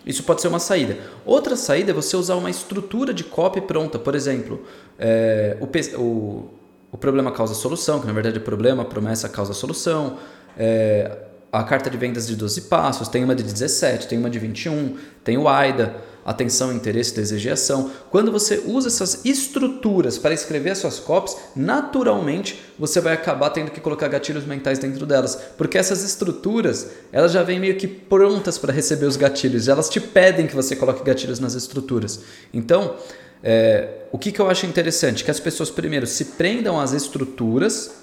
Isso 0.07 0.23
pode 0.25 0.41
ser 0.41 0.49
uma 0.49 0.59
saída. 0.59 0.97
Outra 1.25 1.55
saída 1.55 1.91
é 1.91 1.95
você 1.95 2.17
usar 2.17 2.35
uma 2.35 2.51
estrutura 2.51 3.13
de 3.15 3.23
copy 3.23 3.61
pronta. 3.61 3.99
Por 3.99 4.17
exemplo, 4.17 4.65
é, 4.99 5.57
o, 5.61 5.67
o 6.01 6.51
o 6.93 6.99
problema 6.99 7.33
causa 7.33 7.55
solução, 7.55 8.01
que 8.01 8.07
na 8.07 8.13
verdade 8.13 8.37
é 8.37 8.41
problema, 8.41 8.85
promessa 8.85 9.27
causa 9.27 9.55
solução. 9.55 10.19
É, 10.57 11.11
a 11.51 11.65
carta 11.65 11.91
de 11.91 11.97
vendas 11.97 12.27
de 12.27 12.37
12 12.37 12.63
passos, 12.63 13.09
tem 13.09 13.25
uma 13.25 13.35
de 13.35 13.43
17, 13.43 14.09
tem 14.09 14.19
uma 14.19 14.31
de 14.31 14.39
21, 14.39 14.97
tem 15.25 15.37
o 15.37 15.49
AIDA, 15.49 15.97
atenção, 16.25 16.73
interesse, 16.73 17.15
desejo 17.15 17.49
e 17.49 17.53
ação. 17.53 17.91
Quando 18.11 18.31
você 18.31 18.63
usa 18.67 18.89
essas 18.89 19.25
estruturas 19.25 20.19
para 20.19 20.33
escrever 20.33 20.71
as 20.71 20.79
suas 20.79 20.99
copies, 20.99 21.37
naturalmente 21.57 22.59
você 22.79 23.01
vai 23.01 23.15
acabar 23.15 23.51
tendo 23.51 23.71
que 23.71 23.81
colocar 23.81 24.09
gatilhos 24.09 24.45
mentais 24.45 24.79
dentro 24.79 25.05
delas, 25.05 25.37
porque 25.59 25.77
essas 25.77 26.03
estruturas, 26.03 26.91
elas 27.11 27.33
já 27.33 27.43
vêm 27.43 27.61
meio 27.61 27.77
que 27.77 27.87
prontas 27.87 28.57
para 28.57 28.73
receber 28.73 29.07
os 29.07 29.17
gatilhos, 29.17 29.69
elas 29.69 29.89
te 29.89 30.01
pedem 30.01 30.47
que 30.47 30.55
você 30.55 30.77
coloque 30.77 31.05
gatilhos 31.05 31.39
nas 31.39 31.55
estruturas. 31.55 32.21
Então, 32.53 32.97
é, 33.43 33.89
o 34.13 34.19
que, 34.19 34.31
que 34.31 34.41
eu 34.41 34.49
acho 34.49 34.67
interessante? 34.67 35.25
Que 35.25 35.31
as 35.31 35.41
pessoas, 35.41 35.71
primeiro, 35.71 36.07
se 36.07 36.27
prendam 36.27 36.79
às 36.79 36.93
estruturas, 36.93 38.03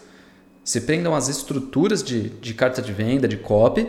se 0.64 0.82
prendam 0.82 1.16
às 1.16 1.30
estruturas 1.30 2.04
de, 2.04 2.30
de 2.30 2.54
carta 2.54 2.82
de 2.82 2.92
venda, 2.92 3.28
de 3.28 3.38
copy, 3.38 3.88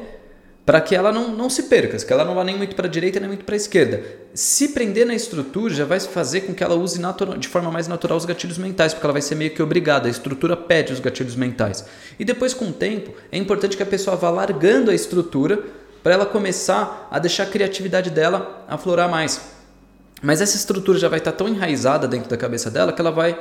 para 0.64 0.80
que 0.80 0.94
ela 0.94 1.11
não, 1.11 1.34
não 1.34 1.51
se 1.51 1.64
perca, 1.64 1.96
que 1.98 2.12
ela 2.12 2.24
não 2.24 2.34
vá 2.34 2.44
nem 2.44 2.57
muito 2.57 2.76
para 2.76 2.86
a 2.86 2.90
direita 2.90 3.18
nem 3.18 3.28
muito 3.28 3.44
para 3.44 3.55
a 3.55 3.57
esquerda. 3.57 4.03
Se 4.32 4.68
prender 4.68 5.05
na 5.05 5.14
estrutura 5.14 5.74
já 5.74 5.84
vai 5.84 5.98
fazer 5.98 6.42
com 6.42 6.55
que 6.55 6.62
ela 6.62 6.76
use 6.76 7.01
natural, 7.01 7.36
de 7.36 7.48
forma 7.48 7.72
mais 7.72 7.88
natural 7.88 8.16
os 8.16 8.24
gatilhos 8.24 8.57
mentais, 8.57 8.94
porque 8.94 9.05
ela 9.05 9.12
vai 9.12 9.22
ser 9.22 9.34
meio 9.34 9.51
que 9.51 9.62
obrigada. 9.62 10.07
A 10.07 10.11
estrutura 10.11 10.57
pede 10.57 10.92
os 10.92 11.01
gatilhos 11.01 11.34
mentais. 11.34 11.84
E 12.18 12.24
depois, 12.24 12.55
com 12.55 12.66
o 12.66 12.72
tempo, 12.72 13.12
é 13.32 13.38
importante 13.38 13.76
que 13.76 13.82
a 13.82 13.86
pessoa 13.86 14.16
vá 14.16 14.30
largando 14.30 14.90
a 14.90 14.94
estrutura 14.94 15.61
para 16.03 16.14
ela 16.14 16.26
começar 16.26 17.09
a 17.11 17.18
deixar 17.18 17.44
a 17.44 17.46
criatividade 17.46 18.11
dela 18.11 18.64
aflorar 18.68 19.11
mais. 19.11 19.59
Mas 20.22 20.40
essa 20.40 20.56
estrutura 20.56 20.98
já 20.98 21.08
vai 21.08 21.18
estar 21.18 21.32
tão 21.32 21.48
enraizada 21.48 22.06
dentro 22.06 22.28
da 22.28 22.36
cabeça 22.36 22.70
dela 22.70 22.92
que 22.92 23.00
ela 23.00 23.10
vai 23.10 23.38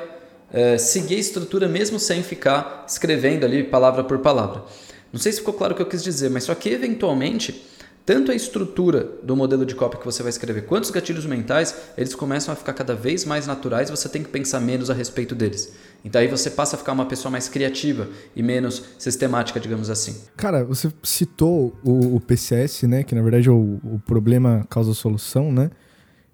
é, 0.52 0.78
seguir 0.78 1.16
a 1.16 1.20
estrutura 1.20 1.68
mesmo 1.68 2.00
sem 2.00 2.24
ficar 2.24 2.86
escrevendo 2.88 3.46
ali 3.46 3.64
palavra 3.64 4.04
por 4.04 4.20
palavra. 4.20 4.64
Não 5.12 5.20
sei 5.20 5.32
se 5.32 5.40
ficou 5.40 5.54
claro 5.54 5.74
o 5.74 5.76
que 5.76 5.82
eu 5.82 5.88
quis 5.88 6.04
dizer, 6.04 6.30
mas 6.30 6.44
só 6.44 6.56
que 6.56 6.70
eventualmente 6.70 7.66
tanto 8.06 8.32
a 8.32 8.36
estrutura 8.36 9.08
do 9.22 9.36
modelo 9.36 9.64
de 9.64 9.76
cópia 9.76 10.00
que 10.00 10.06
você 10.06 10.24
vai 10.24 10.32
escrever 10.32 10.64
quanto 10.64 10.86
os 10.86 10.90
gatilhos 10.90 11.28
mentais, 11.28 11.76
eles 11.96 12.16
começam 12.16 12.52
a 12.52 12.56
ficar 12.58 12.74
cada 12.74 12.96
vez 12.96 13.24
mais 13.24 13.46
naturais 13.46 13.88
e 13.88 13.92
você 13.92 14.10
tem 14.10 14.24
que 14.24 14.30
pensar 14.30 14.60
menos 14.60 14.90
a 14.90 14.96
respeito 14.96 15.36
deles. 15.36 15.74
Então 16.04 16.20
aí 16.20 16.28
você 16.28 16.50
passa 16.50 16.76
a 16.76 16.80
ficar 16.80 16.94
uma 16.94 17.06
pessoa 17.06 17.32
mais 17.32 17.48
criativa 17.48 18.08
e 18.36 18.42
menos 18.42 18.84
sistemática, 18.98 19.60
digamos 19.60 19.92
assim. 19.92 20.16
Cara, 20.36 20.64
você 20.64 20.92
citou 21.04 21.78
o, 21.84 22.16
o 22.16 22.20
PCS, 22.20 22.84
né? 22.84 23.04
Que 23.04 23.14
na 23.14 23.22
verdade 23.22 23.48
é 23.48 23.52
o, 23.52 23.80
o 23.84 24.02
problema 24.04 24.66
causa-solução, 24.72 25.52
né? 25.52 25.70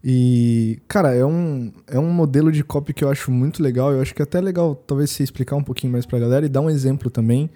E, 0.08 0.80
cara, 0.88 1.16
é 1.16 1.26
um, 1.26 1.72
é 1.88 1.98
um 1.98 2.12
modelo 2.12 2.52
de 2.52 2.64
copy 2.64 2.94
que 2.94 3.04
eu 3.04 3.10
acho 3.10 3.32
muito 3.32 3.64
legal. 3.64 3.92
Eu 3.92 4.02
acho 4.02 4.14
que 4.14 4.22
é 4.22 4.24
até 4.24 4.40
legal, 4.40 4.76
talvez, 4.76 5.10
você 5.10 5.24
explicar 5.24 5.56
um 5.56 5.64
pouquinho 5.64 5.92
mais 5.92 6.06
pra 6.06 6.20
galera 6.20 6.46
e 6.46 6.50
dar 6.50 6.62
um 6.62 6.70
exemplo 6.70 7.10
também 7.10 7.50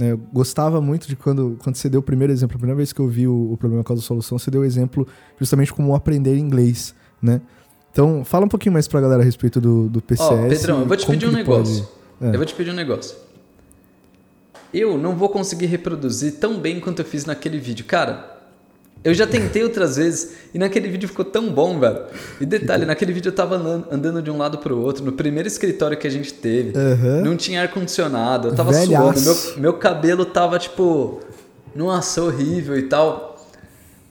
né? 0.00 0.12
Eu 0.12 0.18
gostava 0.32 0.80
muito 0.80 1.06
de 1.06 1.14
quando, 1.14 1.58
quando 1.62 1.76
você 1.76 1.86
deu 1.86 2.00
o 2.00 2.02
primeiro 2.02 2.32
exemplo, 2.32 2.56
a 2.56 2.58
primeira 2.58 2.76
vez 2.76 2.90
que 2.90 3.00
eu 3.00 3.06
vi 3.06 3.28
o, 3.28 3.52
o 3.52 3.56
problema 3.58 3.84
causa 3.84 4.00
solução, 4.00 4.38
você 4.38 4.50
deu 4.50 4.62
o 4.62 4.64
exemplo 4.64 5.06
justamente 5.38 5.74
como 5.74 5.94
aprender 5.94 6.38
inglês, 6.38 6.94
né? 7.20 7.42
Então, 7.92 8.24
fala 8.24 8.46
um 8.46 8.48
pouquinho 8.48 8.72
mais 8.72 8.88
pra 8.88 8.98
galera 8.98 9.20
a 9.20 9.24
respeito 9.24 9.60
do, 9.60 9.90
do 9.90 10.00
PCS. 10.00 10.30
Ó, 10.30 10.34
oh, 10.34 10.48
Pedrão, 10.48 10.80
eu 10.80 10.86
vou 10.86 10.96
te 10.96 11.06
pedir 11.06 11.26
um 11.26 11.32
negócio. 11.32 11.86
É. 12.18 12.28
Eu 12.28 12.36
vou 12.36 12.46
te 12.46 12.54
pedir 12.54 12.70
um 12.70 12.74
negócio. 12.74 13.14
Eu 14.72 14.96
não 14.96 15.16
vou 15.16 15.28
conseguir 15.28 15.66
reproduzir 15.66 16.38
tão 16.38 16.58
bem 16.58 16.80
quanto 16.80 17.00
eu 17.00 17.04
fiz 17.04 17.26
naquele 17.26 17.58
vídeo. 17.58 17.84
Cara, 17.84 18.29
eu 19.02 19.14
já 19.14 19.26
tentei 19.26 19.62
outras 19.62 19.96
vezes 19.96 20.32
e 20.52 20.58
naquele 20.58 20.88
vídeo 20.88 21.08
ficou 21.08 21.24
tão 21.24 21.50
bom, 21.50 21.78
velho. 21.78 22.00
E 22.40 22.46
detalhe, 22.46 22.84
naquele 22.84 23.12
vídeo 23.12 23.30
eu 23.30 23.34
tava 23.34 23.56
andando 23.90 24.20
de 24.20 24.30
um 24.30 24.36
lado 24.36 24.58
pro 24.58 24.78
outro, 24.78 25.04
no 25.04 25.12
primeiro 25.12 25.48
escritório 25.48 25.96
que 25.96 26.06
a 26.06 26.10
gente 26.10 26.34
teve. 26.34 26.78
Uhum. 26.78 27.22
Não 27.22 27.36
tinha 27.36 27.62
ar-condicionado, 27.62 28.48
eu 28.48 28.54
tava 28.54 28.72
Velhaço. 28.72 29.20
suando. 29.20 29.40
Meu, 29.54 29.62
meu 29.62 29.72
cabelo 29.74 30.24
tava, 30.24 30.58
tipo, 30.58 31.20
nossa, 31.74 32.22
horrível 32.22 32.76
e 32.76 32.82
tal. 32.82 33.30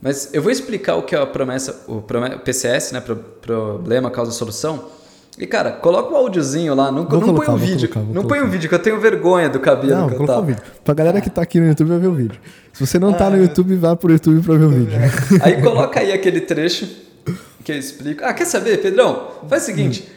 Mas 0.02 0.34
eu 0.34 0.42
vou 0.42 0.52
explicar 0.52 0.96
o 0.96 1.04
que 1.04 1.16
é 1.16 1.22
a 1.22 1.26
promessa, 1.26 1.84
o 1.88 2.02
PCS, 2.44 2.94
né? 2.94 3.02
Problema, 3.42 4.10
causa, 4.10 4.32
solução 4.32 4.99
e, 5.40 5.48
cara, 5.48 5.72
coloca 5.72 6.14
o 6.14 6.18
áudiozinho 6.18 6.76
lá, 6.76 6.92
não, 6.92 7.04
não 7.04 7.34
põe 7.34 7.48
um 7.48 7.56
vídeo. 7.56 7.88
Colocar, 7.88 8.14
não 8.14 8.26
põe 8.26 8.42
um 8.42 8.50
vídeo, 8.50 8.68
que 8.68 8.76
eu 8.76 8.80
tenho 8.80 9.00
vergonha 9.00 9.48
do 9.48 9.58
cabelo 9.58 10.02
não, 10.02 10.10
que 10.10 10.16
eu 10.16 10.26
tava. 10.26 10.42
Um 10.42 10.46
vídeo. 10.48 10.62
Pra 10.84 10.94
galera 10.94 11.22
que 11.22 11.30
tá 11.30 11.42
aqui 11.42 11.62
no 11.62 11.68
YouTube 11.68 11.88
vai 11.88 12.00
ver 12.00 12.08
o 12.08 12.14
vídeo. 12.14 12.40
Se 12.74 12.86
você 12.86 13.00
não 13.00 13.14
tá 13.14 13.30
no 13.30 13.38
YouTube, 13.38 13.74
vá 13.78 13.96
pro 13.96 14.12
YouTube 14.12 14.42
pra 14.44 14.56
ver 14.56 14.66
o 14.66 14.70
vídeo. 14.70 15.00
Aí 15.42 15.62
coloca 15.62 16.02
aí 16.02 16.12
aquele 16.12 16.42
trecho 16.42 16.90
que 17.64 17.72
eu 17.72 17.78
explico. 17.78 18.22
Ah, 18.26 18.34
quer 18.34 18.46
saber, 18.46 18.82
Pedrão? 18.82 19.28
Faz 19.48 19.64
o 19.64 19.66
seguinte. 19.68 20.10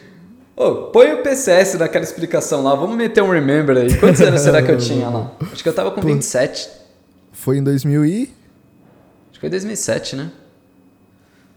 Oh, 0.57 0.91
põe 0.91 1.13
o 1.13 1.23
PCS 1.23 1.75
naquela 1.75 2.03
explicação 2.03 2.61
lá, 2.61 2.75
vamos 2.75 2.97
meter 2.97 3.23
um 3.23 3.31
remember 3.31 3.77
aí. 3.77 3.97
Quantos 3.97 4.21
anos 4.21 4.41
será 4.41 4.61
que 4.61 4.71
eu 4.71 4.77
tinha 4.77 5.09
lá? 5.09 5.31
Acho 5.51 5.63
que 5.63 5.69
eu 5.69 5.73
tava 5.73 5.89
com 5.91 6.01
27. 6.01 6.69
Foi 7.31 7.57
em 7.57 7.63
2000 7.63 8.05
e... 8.05 8.21
Acho 8.21 8.29
que 9.33 9.39
foi 9.39 9.49
2007, 9.49 10.15
né? 10.17 10.31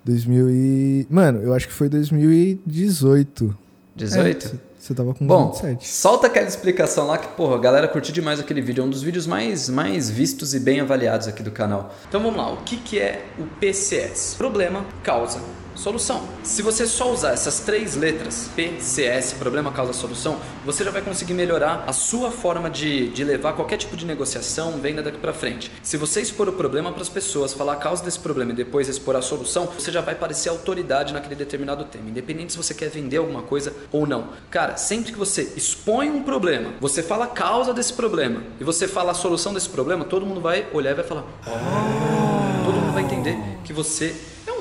2000 0.06 0.50
e... 0.50 1.06
Mano, 1.10 1.42
eu 1.42 1.52
acho 1.52 1.66
que 1.66 1.72
foi 1.74 1.88
2018. 1.88 3.56
18? 3.96 4.46
É, 4.46 4.50
você 4.78 4.94
tava 4.94 5.12
com 5.12 5.26
Bom, 5.26 5.50
27. 5.50 5.88
solta 5.88 6.28
aquela 6.28 6.46
explicação 6.46 7.08
lá 7.08 7.18
que, 7.18 7.26
porra, 7.28 7.56
a 7.56 7.58
galera 7.58 7.88
curtiu 7.88 8.14
demais 8.14 8.38
aquele 8.38 8.60
vídeo. 8.60 8.82
É 8.82 8.86
um 8.86 8.90
dos 8.90 9.02
vídeos 9.02 9.26
mais, 9.26 9.68
mais 9.68 10.08
vistos 10.08 10.54
e 10.54 10.60
bem 10.60 10.80
avaliados 10.80 11.26
aqui 11.26 11.42
do 11.42 11.50
canal. 11.50 11.92
Então 12.08 12.22
vamos 12.22 12.36
lá, 12.36 12.52
o 12.52 12.58
que, 12.58 12.76
que 12.76 13.00
é 13.00 13.24
o 13.36 13.46
PCS? 13.58 14.36
Problema, 14.38 14.86
causa, 15.02 15.40
solução. 15.76 16.28
Se 16.42 16.62
você 16.62 16.86
só 16.86 17.12
usar 17.12 17.32
essas 17.32 17.60
três 17.60 17.94
letras, 17.94 18.50
PCS, 18.54 19.34
problema, 19.34 19.70
causa, 19.72 19.92
solução, 19.92 20.38
você 20.64 20.84
já 20.84 20.90
vai 20.90 21.02
conseguir 21.02 21.34
melhorar 21.34 21.84
a 21.86 21.92
sua 21.92 22.30
forma 22.30 22.70
de, 22.70 23.08
de 23.08 23.24
levar 23.24 23.52
qualquer 23.52 23.76
tipo 23.76 23.96
de 23.96 24.06
negociação, 24.06 24.78
venda 24.78 25.02
daqui 25.02 25.18
para 25.18 25.32
frente. 25.32 25.70
Se 25.82 25.96
você 25.96 26.20
expor 26.20 26.48
o 26.48 26.52
problema 26.52 26.92
para 26.92 27.02
as 27.02 27.08
pessoas, 27.08 27.52
falar 27.52 27.74
a 27.74 27.76
causa 27.76 28.04
desse 28.04 28.18
problema 28.18 28.52
e 28.52 28.54
depois 28.54 28.88
expor 28.88 29.16
a 29.16 29.22
solução, 29.22 29.66
você 29.66 29.92
já 29.92 30.00
vai 30.00 30.14
parecer 30.14 30.48
autoridade 30.48 31.12
naquele 31.12 31.34
determinado 31.34 31.84
tema, 31.84 32.08
independente 32.08 32.52
se 32.52 32.58
você 32.58 32.74
quer 32.74 32.88
vender 32.88 33.18
alguma 33.18 33.42
coisa 33.42 33.72
ou 33.92 34.06
não. 34.06 34.28
Cara, 34.50 34.76
sempre 34.76 35.12
que 35.12 35.18
você 35.18 35.52
expõe 35.56 36.10
um 36.10 36.22
problema, 36.22 36.72
você 36.80 37.02
fala 37.02 37.26
a 37.26 37.28
causa 37.28 37.72
desse 37.72 37.92
problema 37.92 38.42
e 38.60 38.64
você 38.64 38.88
fala 38.88 39.12
a 39.12 39.14
solução 39.14 39.52
desse 39.52 39.68
problema, 39.68 40.04
todo 40.04 40.26
mundo 40.26 40.40
vai 40.40 40.66
olhar 40.72 40.92
e 40.92 40.94
vai 40.94 41.04
falar: 41.04 41.24
oh! 41.46 42.64
todo 42.64 42.74
mundo 42.74 42.92
vai 42.92 43.04
entender 43.04 43.36
que 43.64 43.72
você 43.72 44.14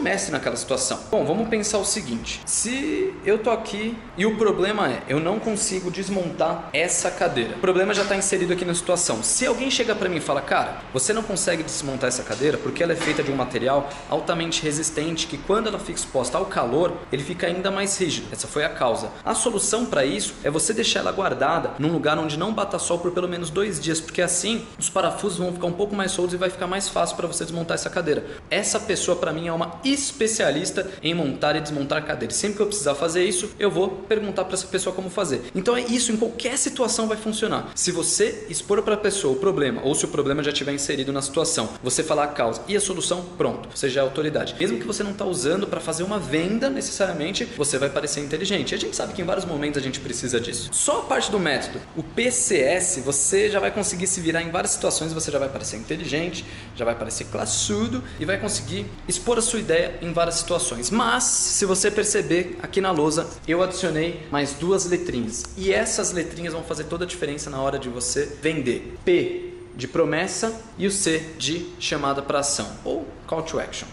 mestre 0.05 0.31
naquela 0.31 0.55
situação. 0.55 0.99
Bom, 1.09 1.25
vamos 1.25 1.49
pensar 1.49 1.79
o 1.79 1.83
seguinte: 1.83 2.39
se 2.45 3.11
eu 3.25 3.39
tô 3.39 3.49
aqui 3.49 3.97
e 4.15 4.23
o 4.23 4.37
problema 4.37 4.87
é 4.87 5.01
eu 5.09 5.19
não 5.19 5.39
consigo 5.39 5.89
desmontar 5.89 6.69
essa 6.71 7.09
cadeira, 7.09 7.55
o 7.55 7.59
problema 7.59 7.91
já 7.91 8.03
está 8.03 8.15
inserido 8.15 8.53
aqui 8.53 8.63
na 8.63 8.75
situação. 8.75 9.23
Se 9.23 9.47
alguém 9.47 9.71
chega 9.71 9.95
para 9.95 10.07
mim 10.07 10.17
e 10.17 10.21
fala, 10.21 10.41
cara, 10.41 10.81
você 10.93 11.11
não 11.11 11.23
consegue 11.23 11.63
desmontar 11.63 12.09
essa 12.09 12.21
cadeira 12.21 12.55
porque 12.55 12.83
ela 12.83 12.93
é 12.93 12.95
feita 12.95 13.23
de 13.23 13.31
um 13.31 13.35
material 13.35 13.89
altamente 14.07 14.61
resistente 14.61 15.25
que 15.25 15.39
quando 15.39 15.67
ela 15.67 15.79
fica 15.79 15.97
exposta 15.97 16.37
ao 16.37 16.45
calor 16.45 16.93
ele 17.11 17.23
fica 17.23 17.47
ainda 17.47 17.71
mais 17.71 17.97
rígido. 17.97 18.27
Essa 18.31 18.47
foi 18.47 18.63
a 18.63 18.69
causa. 18.69 19.09
A 19.23 19.33
solução 19.33 19.87
para 19.87 20.05
isso 20.05 20.35
é 20.43 20.51
você 20.51 20.71
deixar 20.71 20.99
ela 20.99 21.11
guardada 21.11 21.71
num 21.79 21.91
lugar 21.91 22.19
onde 22.19 22.37
não 22.37 22.53
bata 22.53 22.77
sol 22.77 22.99
por 22.99 23.11
pelo 23.11 23.27
menos 23.27 23.49
dois 23.49 23.79
dias, 23.79 23.99
porque 23.99 24.21
assim 24.21 24.67
os 24.77 24.87
parafusos 24.87 25.39
vão 25.39 25.51
ficar 25.51 25.65
um 25.65 25.73
pouco 25.73 25.95
mais 25.95 26.11
soltos 26.11 26.35
e 26.35 26.37
vai 26.37 26.51
ficar 26.51 26.67
mais 26.67 26.87
fácil 26.89 27.15
para 27.15 27.25
você 27.25 27.43
desmontar 27.43 27.73
essa 27.73 27.89
cadeira. 27.89 28.23
Essa 28.51 28.79
pessoa 28.79 29.17
para 29.17 29.33
mim 29.33 29.47
é 29.47 29.51
uma 29.51 29.79
especialista 29.95 30.89
em 31.01 31.13
montar 31.13 31.55
e 31.55 31.61
desmontar 31.61 32.05
cadeiras. 32.05 32.35
Sempre 32.35 32.57
que 32.57 32.61
eu 32.61 32.67
precisar 32.67 32.95
fazer 32.95 33.23
isso, 33.25 33.49
eu 33.57 33.71
vou 33.71 33.89
perguntar 33.89 34.45
para 34.45 34.53
essa 34.53 34.67
pessoa 34.67 34.95
como 34.95 35.09
fazer. 35.09 35.41
Então 35.55 35.75
é 35.75 35.81
isso, 35.81 36.11
em 36.11 36.17
qualquer 36.17 36.57
situação 36.57 37.07
vai 37.07 37.17
funcionar. 37.17 37.71
Se 37.75 37.91
você 37.91 38.45
expor 38.49 38.81
para 38.83 38.95
a 38.95 38.97
pessoa 38.97 39.33
o 39.33 39.39
problema, 39.39 39.81
ou 39.83 39.95
se 39.95 40.05
o 40.05 40.07
problema 40.07 40.43
já 40.43 40.51
estiver 40.51 40.73
inserido 40.73 41.11
na 41.11 41.21
situação, 41.21 41.69
você 41.81 42.03
falar 42.03 42.25
a 42.25 42.27
causa 42.27 42.61
e 42.67 42.75
a 42.75 42.81
solução, 42.81 43.25
pronto, 43.37 43.69
você 43.73 43.89
já 43.89 44.01
é 44.01 44.03
autoridade. 44.03 44.55
Mesmo 44.59 44.79
que 44.79 44.85
você 44.85 45.03
não 45.03 45.11
está 45.11 45.25
usando 45.25 45.67
para 45.67 45.79
fazer 45.79 46.03
uma 46.03 46.19
venda 46.19 46.69
necessariamente, 46.69 47.45
você 47.45 47.77
vai 47.77 47.89
parecer 47.89 48.21
inteligente. 48.21 48.71
E 48.71 48.75
a 48.75 48.77
gente 48.77 48.95
sabe 48.95 49.13
que 49.13 49.21
em 49.21 49.25
vários 49.25 49.45
momentos 49.45 49.81
a 49.81 49.83
gente 49.83 49.99
precisa 49.99 50.39
disso. 50.39 50.69
Só 50.71 50.99
a 50.99 51.03
parte 51.03 51.31
do 51.31 51.39
método, 51.39 51.79
o 51.95 52.03
PCS, 52.03 53.01
você 53.03 53.49
já 53.49 53.59
vai 53.59 53.71
conseguir 53.71 54.07
se 54.07 54.19
virar 54.19 54.41
em 54.41 54.51
várias 54.51 54.71
situações, 54.71 55.13
você 55.13 55.31
já 55.31 55.39
vai 55.39 55.49
parecer 55.49 55.77
inteligente, 55.77 56.45
já 56.75 56.85
vai 56.85 56.95
parecer 56.95 57.25
classudo 57.25 58.03
e 58.19 58.25
vai 58.25 58.39
conseguir 58.39 58.85
expor 59.07 59.37
a 59.37 59.41
sua 59.41 59.59
ideia 59.59 59.84
em 60.01 60.13
várias 60.13 60.35
situações. 60.35 60.89
Mas, 60.89 61.23
se 61.23 61.65
você 61.65 61.89
perceber 61.89 62.57
aqui 62.61 62.81
na 62.81 62.91
lousa, 62.91 63.27
eu 63.47 63.61
adicionei 63.63 64.25
mais 64.31 64.53
duas 64.53 64.85
letrinhas. 64.85 65.43
E 65.57 65.73
essas 65.73 66.11
letrinhas 66.11 66.53
vão 66.53 66.63
fazer 66.63 66.85
toda 66.85 67.05
a 67.05 67.07
diferença 67.07 67.49
na 67.49 67.61
hora 67.61 67.79
de 67.79 67.89
você 67.89 68.37
vender. 68.41 68.97
P 69.03 69.53
de 69.75 69.87
promessa 69.87 70.61
e 70.77 70.87
o 70.87 70.91
C 70.91 71.19
de 71.37 71.67
chamada 71.79 72.21
para 72.21 72.39
ação 72.39 72.67
ou 72.83 73.05
call 73.27 73.43
to 73.43 73.59
action. 73.59 73.87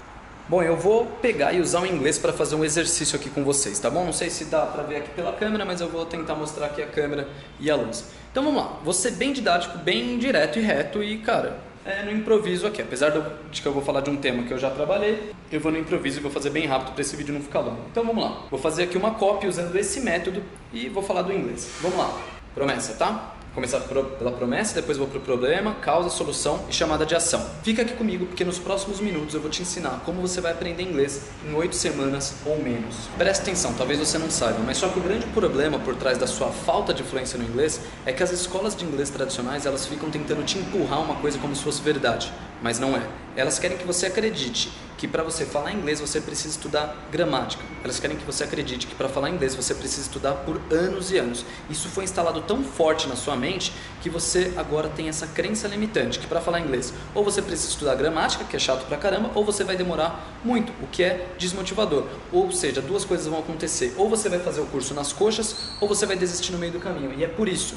Bom, 0.48 0.62
eu 0.62 0.76
vou 0.76 1.06
pegar 1.06 1.52
e 1.52 1.60
usar 1.60 1.80
o 1.80 1.86
inglês 1.86 2.18
para 2.18 2.32
fazer 2.32 2.56
um 2.56 2.64
exercício 2.64 3.16
aqui 3.16 3.30
com 3.30 3.44
vocês, 3.44 3.78
tá 3.78 3.88
bom? 3.88 4.04
Não 4.04 4.12
sei 4.12 4.28
se 4.28 4.44
dá 4.46 4.66
para 4.66 4.82
ver 4.82 4.96
aqui 4.96 5.10
pela 5.10 5.32
câmera, 5.32 5.64
mas 5.64 5.80
eu 5.80 5.88
vou 5.88 6.04
tentar 6.04 6.34
mostrar 6.34 6.66
aqui 6.66 6.82
a 6.82 6.86
câmera 6.86 7.28
e 7.58 7.70
a 7.70 7.76
luz. 7.76 8.04
Então 8.30 8.44
vamos 8.44 8.62
lá, 8.62 8.78
vou 8.84 8.92
ser 8.92 9.12
bem 9.12 9.32
didático, 9.32 9.78
bem 9.78 10.18
direto 10.18 10.58
e 10.58 10.62
reto 10.62 11.02
e, 11.02 11.18
cara, 11.18 11.58
é, 11.84 12.02
no 12.04 12.12
improviso 12.12 12.66
aqui. 12.66 12.82
Apesar 12.82 13.10
de 13.50 13.60
que 13.60 13.66
eu 13.66 13.72
vou 13.72 13.82
falar 13.82 14.00
de 14.00 14.10
um 14.10 14.16
tema 14.16 14.42
que 14.42 14.52
eu 14.52 14.58
já 14.58 14.70
trabalhei, 14.70 15.32
eu 15.50 15.60
vou 15.60 15.72
no 15.72 15.78
improviso 15.78 16.18
e 16.18 16.22
vou 16.22 16.30
fazer 16.30 16.50
bem 16.50 16.66
rápido 16.66 16.92
para 16.92 17.00
esse 17.00 17.16
vídeo 17.16 17.34
não 17.34 17.40
ficar 17.40 17.60
longo. 17.60 17.80
Então 17.90 18.04
vamos 18.04 18.22
lá. 18.22 18.46
Vou 18.50 18.58
fazer 18.58 18.84
aqui 18.84 18.96
uma 18.96 19.12
cópia 19.14 19.48
usando 19.48 19.74
esse 19.76 20.00
método 20.00 20.42
e 20.72 20.88
vou 20.88 21.02
falar 21.02 21.22
do 21.22 21.32
inglês. 21.32 21.70
Vamos 21.80 21.98
lá. 21.98 22.18
Promessa, 22.54 22.94
tá? 22.94 23.36
Começar 23.54 23.80
pela 23.80 24.32
promessa, 24.32 24.74
depois 24.74 24.96
vou 24.96 25.06
para 25.06 25.18
o 25.18 25.20
problema, 25.20 25.74
causa, 25.74 26.08
solução 26.08 26.64
e 26.70 26.72
chamada 26.72 27.04
de 27.04 27.14
ação. 27.14 27.44
Fica 27.62 27.82
aqui 27.82 27.92
comigo 27.92 28.24
porque 28.24 28.46
nos 28.46 28.58
próximos 28.58 28.98
minutos 28.98 29.34
eu 29.34 29.42
vou 29.42 29.50
te 29.50 29.60
ensinar 29.60 30.00
como 30.06 30.22
você 30.22 30.40
vai 30.40 30.52
aprender 30.52 30.82
inglês 30.82 31.26
em 31.46 31.52
oito 31.52 31.76
semanas 31.76 32.36
ou 32.46 32.56
menos. 32.62 33.10
Presta 33.18 33.42
atenção, 33.42 33.74
talvez 33.74 33.98
você 33.98 34.16
não 34.16 34.30
saiba, 34.30 34.60
mas 34.64 34.78
só 34.78 34.88
que 34.88 34.98
o 34.98 35.02
grande 35.02 35.26
problema 35.26 35.78
por 35.78 35.94
trás 35.96 36.16
da 36.16 36.26
sua 36.26 36.48
falta 36.48 36.94
de 36.94 37.02
fluência 37.02 37.38
no 37.38 37.44
inglês 37.44 37.78
é 38.06 38.12
que 38.12 38.22
as 38.22 38.32
escolas 38.32 38.74
de 38.74 38.86
inglês 38.86 39.10
tradicionais 39.10 39.66
elas 39.66 39.86
ficam 39.86 40.10
tentando 40.10 40.42
te 40.46 40.56
empurrar 40.56 41.02
uma 41.02 41.16
coisa 41.16 41.38
como 41.38 41.54
se 41.54 41.62
fosse 41.62 41.82
verdade, 41.82 42.32
mas 42.62 42.78
não 42.78 42.96
é. 42.96 43.02
Elas 43.34 43.58
querem 43.58 43.76
que 43.76 43.86
você 43.86 44.06
acredite 44.06 44.70
que 45.02 45.08
para 45.08 45.24
você 45.24 45.44
falar 45.44 45.72
inglês 45.72 45.98
você 45.98 46.20
precisa 46.20 46.50
estudar 46.50 47.08
gramática. 47.10 47.64
Elas 47.82 47.98
querem 47.98 48.16
que 48.16 48.24
você 48.24 48.44
acredite 48.44 48.86
que 48.86 48.94
para 48.94 49.08
falar 49.08 49.30
inglês 49.30 49.52
você 49.52 49.74
precisa 49.74 50.02
estudar 50.02 50.32
por 50.32 50.60
anos 50.70 51.10
e 51.10 51.18
anos. 51.18 51.44
Isso 51.68 51.88
foi 51.88 52.04
instalado 52.04 52.40
tão 52.42 52.62
forte 52.62 53.08
na 53.08 53.16
sua 53.16 53.34
mente 53.34 53.72
que 54.00 54.08
você 54.08 54.52
agora 54.56 54.88
tem 54.88 55.08
essa 55.08 55.26
crença 55.26 55.66
limitante 55.66 56.20
que 56.20 56.26
para 56.28 56.40
falar 56.40 56.60
inglês 56.60 56.94
ou 57.16 57.24
você 57.24 57.42
precisa 57.42 57.70
estudar 57.70 57.96
gramática, 57.96 58.44
que 58.44 58.54
é 58.54 58.58
chato 58.60 58.86
pra 58.86 58.96
caramba, 58.96 59.32
ou 59.34 59.44
você 59.44 59.64
vai 59.64 59.76
demorar 59.76 60.38
muito, 60.44 60.72
o 60.80 60.86
que 60.86 61.02
é 61.02 61.26
desmotivador. 61.36 62.06
Ou 62.30 62.52
seja, 62.52 62.80
duas 62.80 63.04
coisas 63.04 63.26
vão 63.26 63.40
acontecer: 63.40 63.94
ou 63.96 64.08
você 64.08 64.28
vai 64.28 64.38
fazer 64.38 64.60
o 64.60 64.66
curso 64.66 64.94
nas 64.94 65.12
coxas, 65.12 65.56
ou 65.80 65.88
você 65.88 66.06
vai 66.06 66.16
desistir 66.16 66.52
no 66.52 66.58
meio 66.58 66.72
do 66.72 66.78
caminho. 66.78 67.12
E 67.18 67.24
é 67.24 67.28
por 67.28 67.48
isso 67.48 67.74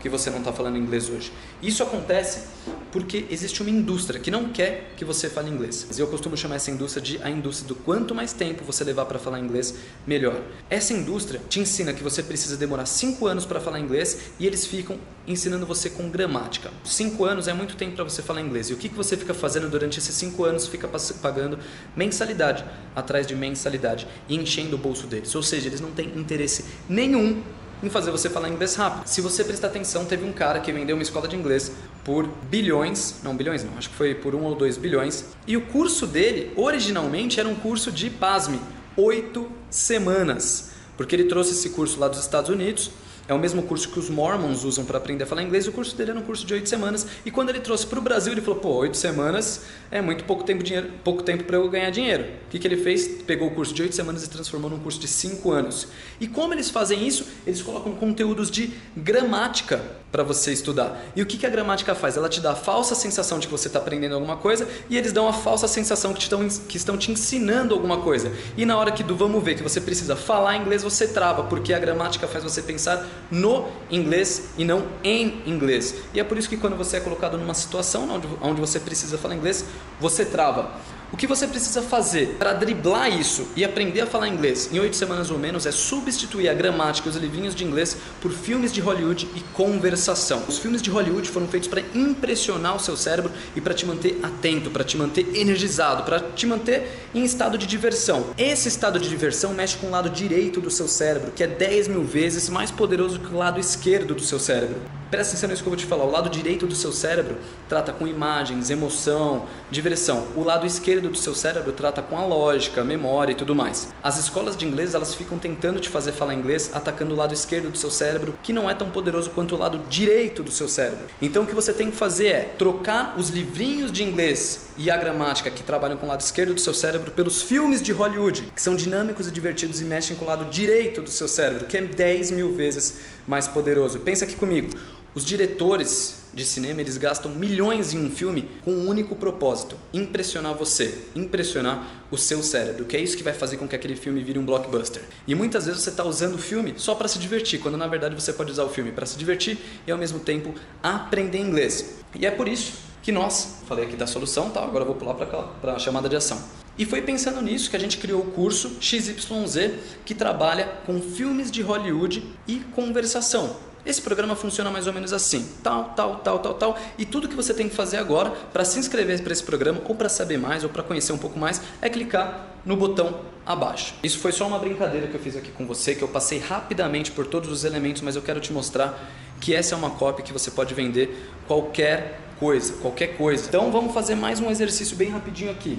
que 0.00 0.08
você 0.08 0.30
não 0.30 0.38
está 0.38 0.52
falando 0.52 0.76
inglês 0.76 1.08
hoje. 1.08 1.32
Isso 1.62 1.82
acontece 1.82 2.44
Porque 2.90 3.26
existe 3.30 3.60
uma 3.60 3.70
indústria 3.70 4.17
que 4.18 4.30
não 4.30 4.48
quer 4.50 4.92
que 4.96 5.04
você 5.04 5.28
fale 5.28 5.50
inglês. 5.50 5.86
Eu 5.98 6.06
costumo 6.06 6.36
chamar 6.36 6.56
essa 6.56 6.70
indústria 6.70 7.02
de 7.02 7.22
a 7.22 7.30
indústria 7.30 7.68
do 7.68 7.74
quanto 7.74 8.14
mais 8.14 8.32
tempo 8.32 8.64
você 8.64 8.84
levar 8.84 9.06
para 9.06 9.18
falar 9.18 9.40
inglês, 9.40 9.74
melhor. 10.06 10.40
Essa 10.68 10.92
indústria 10.92 11.40
te 11.48 11.60
ensina 11.60 11.92
que 11.92 12.02
você 12.02 12.22
precisa 12.22 12.56
demorar 12.56 12.86
5 12.86 13.26
anos 13.26 13.44
para 13.44 13.60
falar 13.60 13.80
inglês 13.80 14.30
e 14.38 14.46
eles 14.46 14.66
ficam 14.66 14.98
ensinando 15.26 15.66
você 15.66 15.90
com 15.90 16.08
gramática. 16.08 16.70
5 16.84 17.24
anos 17.24 17.48
é 17.48 17.52
muito 17.52 17.76
tempo 17.76 17.96
para 17.96 18.04
você 18.04 18.22
falar 18.22 18.40
inglês. 18.40 18.70
E 18.70 18.74
o 18.74 18.76
que, 18.76 18.88
que 18.88 18.94
você 18.94 19.16
fica 19.16 19.34
fazendo 19.34 19.68
durante 19.68 19.98
esses 19.98 20.14
5 20.14 20.44
anos? 20.44 20.66
Fica 20.66 20.88
pagando 21.20 21.58
mensalidade 21.96 22.64
atrás 22.94 23.26
de 23.26 23.34
mensalidade 23.34 24.06
e 24.28 24.36
enchendo 24.36 24.76
o 24.76 24.78
bolso 24.78 25.06
deles. 25.06 25.34
Ou 25.34 25.42
seja, 25.42 25.68
eles 25.68 25.80
não 25.80 25.90
têm 25.90 26.08
interesse 26.16 26.64
nenhum 26.88 27.42
em 27.82 27.88
fazer 27.88 28.10
você 28.10 28.28
falar 28.28 28.48
inglês 28.48 28.74
rápido. 28.74 29.06
Se 29.06 29.20
você 29.20 29.44
prestar 29.44 29.68
atenção, 29.68 30.04
teve 30.04 30.24
um 30.24 30.32
cara 30.32 30.60
que 30.60 30.72
vendeu 30.72 30.96
uma 30.96 31.02
escola 31.02 31.28
de 31.28 31.36
inglês 31.36 31.72
por 32.04 32.26
bilhões, 32.50 33.16
não 33.22 33.36
bilhões 33.36 33.64
não, 33.64 33.76
acho 33.76 33.90
que 33.90 33.94
foi 33.94 34.14
por 34.14 34.34
um 34.34 34.44
ou 34.44 34.54
dois 34.54 34.76
bilhões, 34.76 35.24
e 35.46 35.56
o 35.56 35.60
curso 35.62 36.06
dele 36.06 36.52
originalmente 36.56 37.38
era 37.38 37.48
um 37.48 37.54
curso 37.54 37.92
de, 37.92 38.10
pasme, 38.10 38.60
oito 38.96 39.50
semanas, 39.70 40.70
porque 40.96 41.14
ele 41.14 41.24
trouxe 41.24 41.52
esse 41.52 41.70
curso 41.70 42.00
lá 42.00 42.08
dos 42.08 42.20
Estados 42.20 42.50
Unidos 42.50 42.90
é 43.28 43.34
o 43.34 43.38
mesmo 43.38 43.62
curso 43.62 43.90
que 43.90 43.98
os 43.98 44.08
Mormons 44.08 44.64
usam 44.64 44.86
para 44.86 44.96
aprender 44.96 45.24
a 45.24 45.26
falar 45.26 45.42
inglês. 45.42 45.68
O 45.68 45.72
curso 45.72 45.94
dele 45.94 46.12
era 46.12 46.18
um 46.18 46.22
curso 46.22 46.46
de 46.46 46.54
oito 46.54 46.68
semanas. 46.68 47.06
E 47.26 47.30
quando 47.30 47.50
ele 47.50 47.60
trouxe 47.60 47.86
para 47.86 47.98
o 47.98 48.02
Brasil, 48.02 48.32
ele 48.32 48.40
falou: 48.40 48.58
pô, 48.58 48.70
oito 48.76 48.96
semanas 48.96 49.66
é 49.90 50.00
muito 50.00 50.24
pouco 50.24 50.42
tempo, 50.44 50.64
dinheiro, 50.64 50.90
pouco 51.04 51.22
tempo 51.22 51.44
para 51.44 51.56
eu 51.56 51.68
ganhar 51.68 51.90
dinheiro. 51.90 52.24
O 52.46 52.50
que, 52.50 52.58
que 52.58 52.66
ele 52.66 52.78
fez? 52.78 53.22
Pegou 53.26 53.48
o 53.48 53.50
curso 53.50 53.74
de 53.74 53.82
oito 53.82 53.94
semanas 53.94 54.24
e 54.24 54.30
transformou 54.30 54.70
num 54.70 54.78
curso 54.78 54.98
de 54.98 55.06
cinco 55.06 55.52
anos. 55.52 55.88
E 56.18 56.26
como 56.26 56.54
eles 56.54 56.70
fazem 56.70 57.06
isso? 57.06 57.26
Eles 57.46 57.60
colocam 57.60 57.92
conteúdos 57.92 58.50
de 58.50 58.72
gramática 58.96 59.80
para 60.10 60.22
você 60.22 60.52
estudar. 60.52 60.98
E 61.14 61.20
o 61.20 61.26
que, 61.26 61.36
que 61.36 61.46
a 61.46 61.50
gramática 61.50 61.94
faz? 61.94 62.16
Ela 62.16 62.28
te 62.28 62.40
dá 62.40 62.52
a 62.52 62.56
falsa 62.56 62.94
sensação 62.94 63.38
de 63.38 63.46
que 63.46 63.52
você 63.52 63.68
está 63.68 63.78
aprendendo 63.78 64.14
alguma 64.14 64.36
coisa 64.36 64.66
e 64.88 64.96
eles 64.96 65.12
dão 65.12 65.28
a 65.28 65.32
falsa 65.32 65.68
sensação 65.68 66.14
que, 66.14 66.20
te 66.20 66.22
estão, 66.22 66.48
que 66.48 66.76
estão 66.76 66.96
te 66.96 67.12
ensinando 67.12 67.74
alguma 67.74 67.98
coisa. 67.98 68.32
E 68.56 68.64
na 68.64 68.78
hora 68.78 68.90
que 68.90 69.02
do 69.02 69.14
vamos 69.14 69.42
ver 69.44 69.54
que 69.54 69.62
você 69.62 69.80
precisa 69.80 70.16
falar 70.16 70.56
inglês, 70.56 70.82
você 70.82 71.06
trava, 71.06 71.44
porque 71.44 71.74
a 71.74 71.78
gramática 71.78 72.26
faz 72.26 72.42
você 72.42 72.62
pensar 72.62 73.06
no 73.30 73.68
inglês 73.90 74.50
e 74.56 74.64
não 74.64 74.86
em 75.02 75.42
inglês. 75.46 75.94
E 76.14 76.20
é 76.20 76.24
por 76.24 76.38
isso 76.38 76.48
que 76.48 76.56
quando 76.56 76.76
você 76.76 76.96
é 76.98 77.00
colocado 77.00 77.36
numa 77.36 77.54
situação 77.54 78.08
onde, 78.40 78.60
você 78.60 78.80
precisa 78.80 79.18
falar 79.18 79.34
inglês, 79.34 79.64
você 80.00 80.24
trava. 80.24 80.72
O 81.10 81.16
que 81.16 81.26
você 81.26 81.46
precisa 81.46 81.80
fazer 81.80 82.36
para 82.38 82.52
driblar 82.52 83.08
isso 83.08 83.48
e 83.56 83.64
aprender 83.64 84.02
a 84.02 84.06
falar 84.06 84.28
inglês 84.28 84.68
em 84.70 84.78
oito 84.78 84.94
semanas 84.94 85.30
ou 85.30 85.38
menos 85.38 85.64
é 85.64 85.72
substituir 85.72 86.50
a 86.50 86.54
gramática 86.54 87.08
e 87.08 87.10
os 87.10 87.16
livrinhos 87.16 87.54
de 87.54 87.64
inglês 87.64 87.96
por 88.20 88.30
filmes 88.30 88.70
de 88.70 88.82
Hollywood 88.82 89.26
e 89.34 89.40
conversação. 89.54 90.42
Os 90.46 90.58
filmes 90.58 90.82
de 90.82 90.90
Hollywood 90.90 91.26
foram 91.30 91.48
feitos 91.48 91.66
para 91.66 91.82
impressionar 91.94 92.76
o 92.76 92.78
seu 92.78 92.94
cérebro 92.94 93.32
e 93.56 93.60
para 93.60 93.72
te 93.72 93.86
manter 93.86 94.20
atento, 94.22 94.70
para 94.70 94.84
te 94.84 94.98
manter 94.98 95.34
energizado, 95.34 96.02
para 96.02 96.20
te 96.20 96.46
manter 96.46 97.08
em 97.14 97.24
estado 97.24 97.56
de 97.56 97.66
diversão. 97.66 98.26
Esse 98.36 98.68
estado 98.68 99.00
de 99.00 99.08
diversão 99.08 99.54
mexe 99.54 99.78
com 99.78 99.86
o 99.86 99.90
lado 99.90 100.10
direito 100.10 100.60
do 100.60 100.70
seu 100.70 100.86
cérebro, 100.86 101.32
que 101.32 101.42
é 101.42 101.46
10 101.46 101.88
mil 101.88 102.04
vezes 102.04 102.50
mais 102.50 102.70
poderoso 102.70 103.18
que 103.18 103.32
o 103.32 103.38
lado 103.38 103.58
esquerdo 103.58 104.14
do 104.14 104.22
seu 104.22 104.38
cérebro. 104.38 104.76
Presta 105.10 105.32
atenção 105.32 105.48
nisso 105.48 105.62
que 105.62 105.68
eu 105.68 105.70
vou 105.70 105.78
te 105.78 105.86
falar. 105.86 106.04
O 106.04 106.10
lado 106.10 106.28
direito 106.28 106.66
do 106.66 106.74
seu 106.74 106.92
cérebro 106.92 107.38
trata 107.66 107.94
com 107.94 108.06
imagens, 108.06 108.68
emoção, 108.68 109.46
diversão. 109.70 110.26
O 110.36 110.44
lado 110.44 110.66
esquerdo 110.66 110.97
do 111.00 111.14
seu 111.16 111.34
cérebro 111.34 111.72
trata 111.72 112.02
com 112.02 112.18
a 112.18 112.24
lógica, 112.24 112.82
memória 112.82 113.32
e 113.32 113.34
tudo 113.34 113.54
mais. 113.54 113.92
As 114.02 114.18
escolas 114.18 114.56
de 114.56 114.66
inglês 114.66 114.94
elas 114.94 115.14
ficam 115.14 115.38
tentando 115.38 115.78
te 115.78 115.88
fazer 115.88 116.12
falar 116.12 116.34
inglês 116.34 116.70
atacando 116.74 117.14
o 117.14 117.16
lado 117.16 117.34
esquerdo 117.34 117.70
do 117.70 117.78
seu 117.78 117.90
cérebro, 117.90 118.34
que 118.42 118.52
não 118.52 118.68
é 118.68 118.74
tão 118.74 118.90
poderoso 118.90 119.30
quanto 119.30 119.54
o 119.54 119.58
lado 119.58 119.80
direito 119.88 120.42
do 120.42 120.50
seu 120.50 120.68
cérebro. 120.68 121.06
Então 121.20 121.42
o 121.42 121.46
que 121.46 121.54
você 121.54 121.72
tem 121.72 121.90
que 121.90 121.96
fazer 121.96 122.28
é 122.28 122.40
trocar 122.58 123.14
os 123.18 123.28
livrinhos 123.28 123.92
de 123.92 124.02
inglês 124.02 124.68
e 124.76 124.90
a 124.90 124.96
gramática 124.96 125.50
que 125.50 125.62
trabalham 125.62 125.96
com 125.96 126.06
o 126.06 126.08
lado 126.08 126.20
esquerdo 126.20 126.54
do 126.54 126.60
seu 126.60 126.74
cérebro 126.74 127.10
pelos 127.10 127.42
filmes 127.42 127.82
de 127.82 127.92
Hollywood, 127.92 128.52
que 128.54 128.62
são 128.62 128.74
dinâmicos 128.74 129.28
e 129.28 129.30
divertidos 129.30 129.80
e 129.80 129.84
mexem 129.84 130.16
com 130.16 130.24
o 130.24 130.28
lado 130.28 130.46
direito 130.46 131.02
do 131.02 131.10
seu 131.10 131.28
cérebro, 131.28 131.66
que 131.66 131.76
é 131.76 131.82
10 131.82 132.30
mil 132.30 132.54
vezes 132.54 132.98
mais 133.26 133.46
poderoso. 133.46 134.00
Pensa 134.00 134.24
aqui 134.24 134.34
comigo. 134.34 134.70
Os 135.14 135.24
diretores 135.24 136.17
de 136.32 136.44
cinema 136.44 136.80
eles 136.80 136.96
gastam 136.96 137.30
milhões 137.30 137.92
em 137.92 137.98
um 137.98 138.10
filme 138.10 138.48
com 138.64 138.72
um 138.72 138.88
único 138.88 139.16
propósito: 139.16 139.76
impressionar 139.92 140.54
você, 140.54 141.06
impressionar 141.14 142.04
o 142.10 142.16
seu 142.16 142.42
cérebro, 142.42 142.84
que 142.84 142.96
é 142.96 143.00
isso 143.00 143.16
que 143.16 143.22
vai 143.22 143.34
fazer 143.34 143.56
com 143.56 143.68
que 143.68 143.76
aquele 143.76 143.96
filme 143.96 144.22
vire 144.22 144.38
um 144.38 144.44
blockbuster. 144.44 145.02
E 145.26 145.34
muitas 145.34 145.66
vezes 145.66 145.82
você 145.82 145.90
está 145.90 146.04
usando 146.04 146.34
o 146.34 146.38
filme 146.38 146.74
só 146.76 146.94
para 146.94 147.08
se 147.08 147.18
divertir, 147.18 147.60
quando 147.60 147.76
na 147.76 147.86
verdade 147.86 148.14
você 148.14 148.32
pode 148.32 148.50
usar 148.50 148.64
o 148.64 148.68
filme 148.68 148.92
para 148.92 149.06
se 149.06 149.18
divertir 149.18 149.58
e 149.86 149.90
ao 149.90 149.98
mesmo 149.98 150.20
tempo 150.20 150.54
aprender 150.82 151.38
inglês. 151.38 151.96
E 152.14 152.26
é 152.26 152.30
por 152.30 152.48
isso 152.48 152.72
que 153.02 153.12
nós, 153.12 153.60
falei 153.66 153.86
aqui 153.86 153.96
da 153.96 154.06
solução, 154.06 154.50
tá? 154.50 154.62
agora 154.62 154.84
vou 154.84 154.94
pular 154.94 155.14
para 155.14 155.72
a 155.72 155.78
chamada 155.78 156.08
de 156.08 156.16
ação. 156.16 156.42
E 156.78 156.84
foi 156.84 157.02
pensando 157.02 157.42
nisso 157.42 157.70
que 157.70 157.76
a 157.76 157.80
gente 157.80 157.98
criou 157.98 158.20
o 158.20 158.30
curso 158.30 158.76
XYZ, 158.80 159.72
que 160.04 160.14
trabalha 160.14 160.66
com 160.86 161.00
filmes 161.00 161.50
de 161.50 161.60
Hollywood 161.60 162.22
e 162.46 162.60
conversação. 162.74 163.56
Esse 163.88 164.02
programa 164.02 164.36
funciona 164.36 164.70
mais 164.70 164.86
ou 164.86 164.92
menos 164.92 165.14
assim: 165.14 165.48
tal, 165.62 165.94
tal, 165.96 166.16
tal, 166.16 166.38
tal, 166.40 166.54
tal. 166.54 166.78
E 166.98 167.06
tudo 167.06 167.26
que 167.26 167.34
você 167.34 167.54
tem 167.54 167.70
que 167.70 167.74
fazer 167.74 167.96
agora 167.96 168.30
para 168.52 168.62
se 168.62 168.78
inscrever 168.78 169.22
para 169.22 169.32
esse 169.32 169.42
programa, 169.42 169.80
ou 169.88 169.94
para 169.94 170.10
saber 170.10 170.36
mais, 170.36 170.62
ou 170.62 170.68
para 170.68 170.82
conhecer 170.82 171.10
um 171.10 171.16
pouco 171.16 171.38
mais, 171.38 171.62
é 171.80 171.88
clicar 171.88 172.48
no 172.66 172.76
botão 172.76 173.20
abaixo. 173.46 173.94
Isso 174.02 174.18
foi 174.18 174.30
só 174.30 174.46
uma 174.46 174.58
brincadeira 174.58 175.06
que 175.06 175.14
eu 175.14 175.20
fiz 175.20 175.34
aqui 175.34 175.50
com 175.50 175.66
você, 175.66 175.94
que 175.94 176.02
eu 176.02 176.08
passei 176.08 176.38
rapidamente 176.38 177.10
por 177.10 177.26
todos 177.26 177.50
os 177.50 177.64
elementos, 177.64 178.02
mas 178.02 178.14
eu 178.14 178.20
quero 178.20 178.40
te 178.40 178.52
mostrar 178.52 179.08
que 179.40 179.54
essa 179.54 179.74
é 179.74 179.78
uma 179.78 179.90
cópia 179.90 180.22
que 180.22 180.34
você 180.34 180.50
pode 180.50 180.74
vender 180.74 181.26
qualquer 181.46 182.20
coisa, 182.38 182.74
qualquer 182.74 183.16
coisa. 183.16 183.46
Então 183.48 183.72
vamos 183.72 183.94
fazer 183.94 184.16
mais 184.16 184.38
um 184.38 184.50
exercício 184.50 184.96
bem 184.96 185.08
rapidinho 185.08 185.50
aqui. 185.50 185.78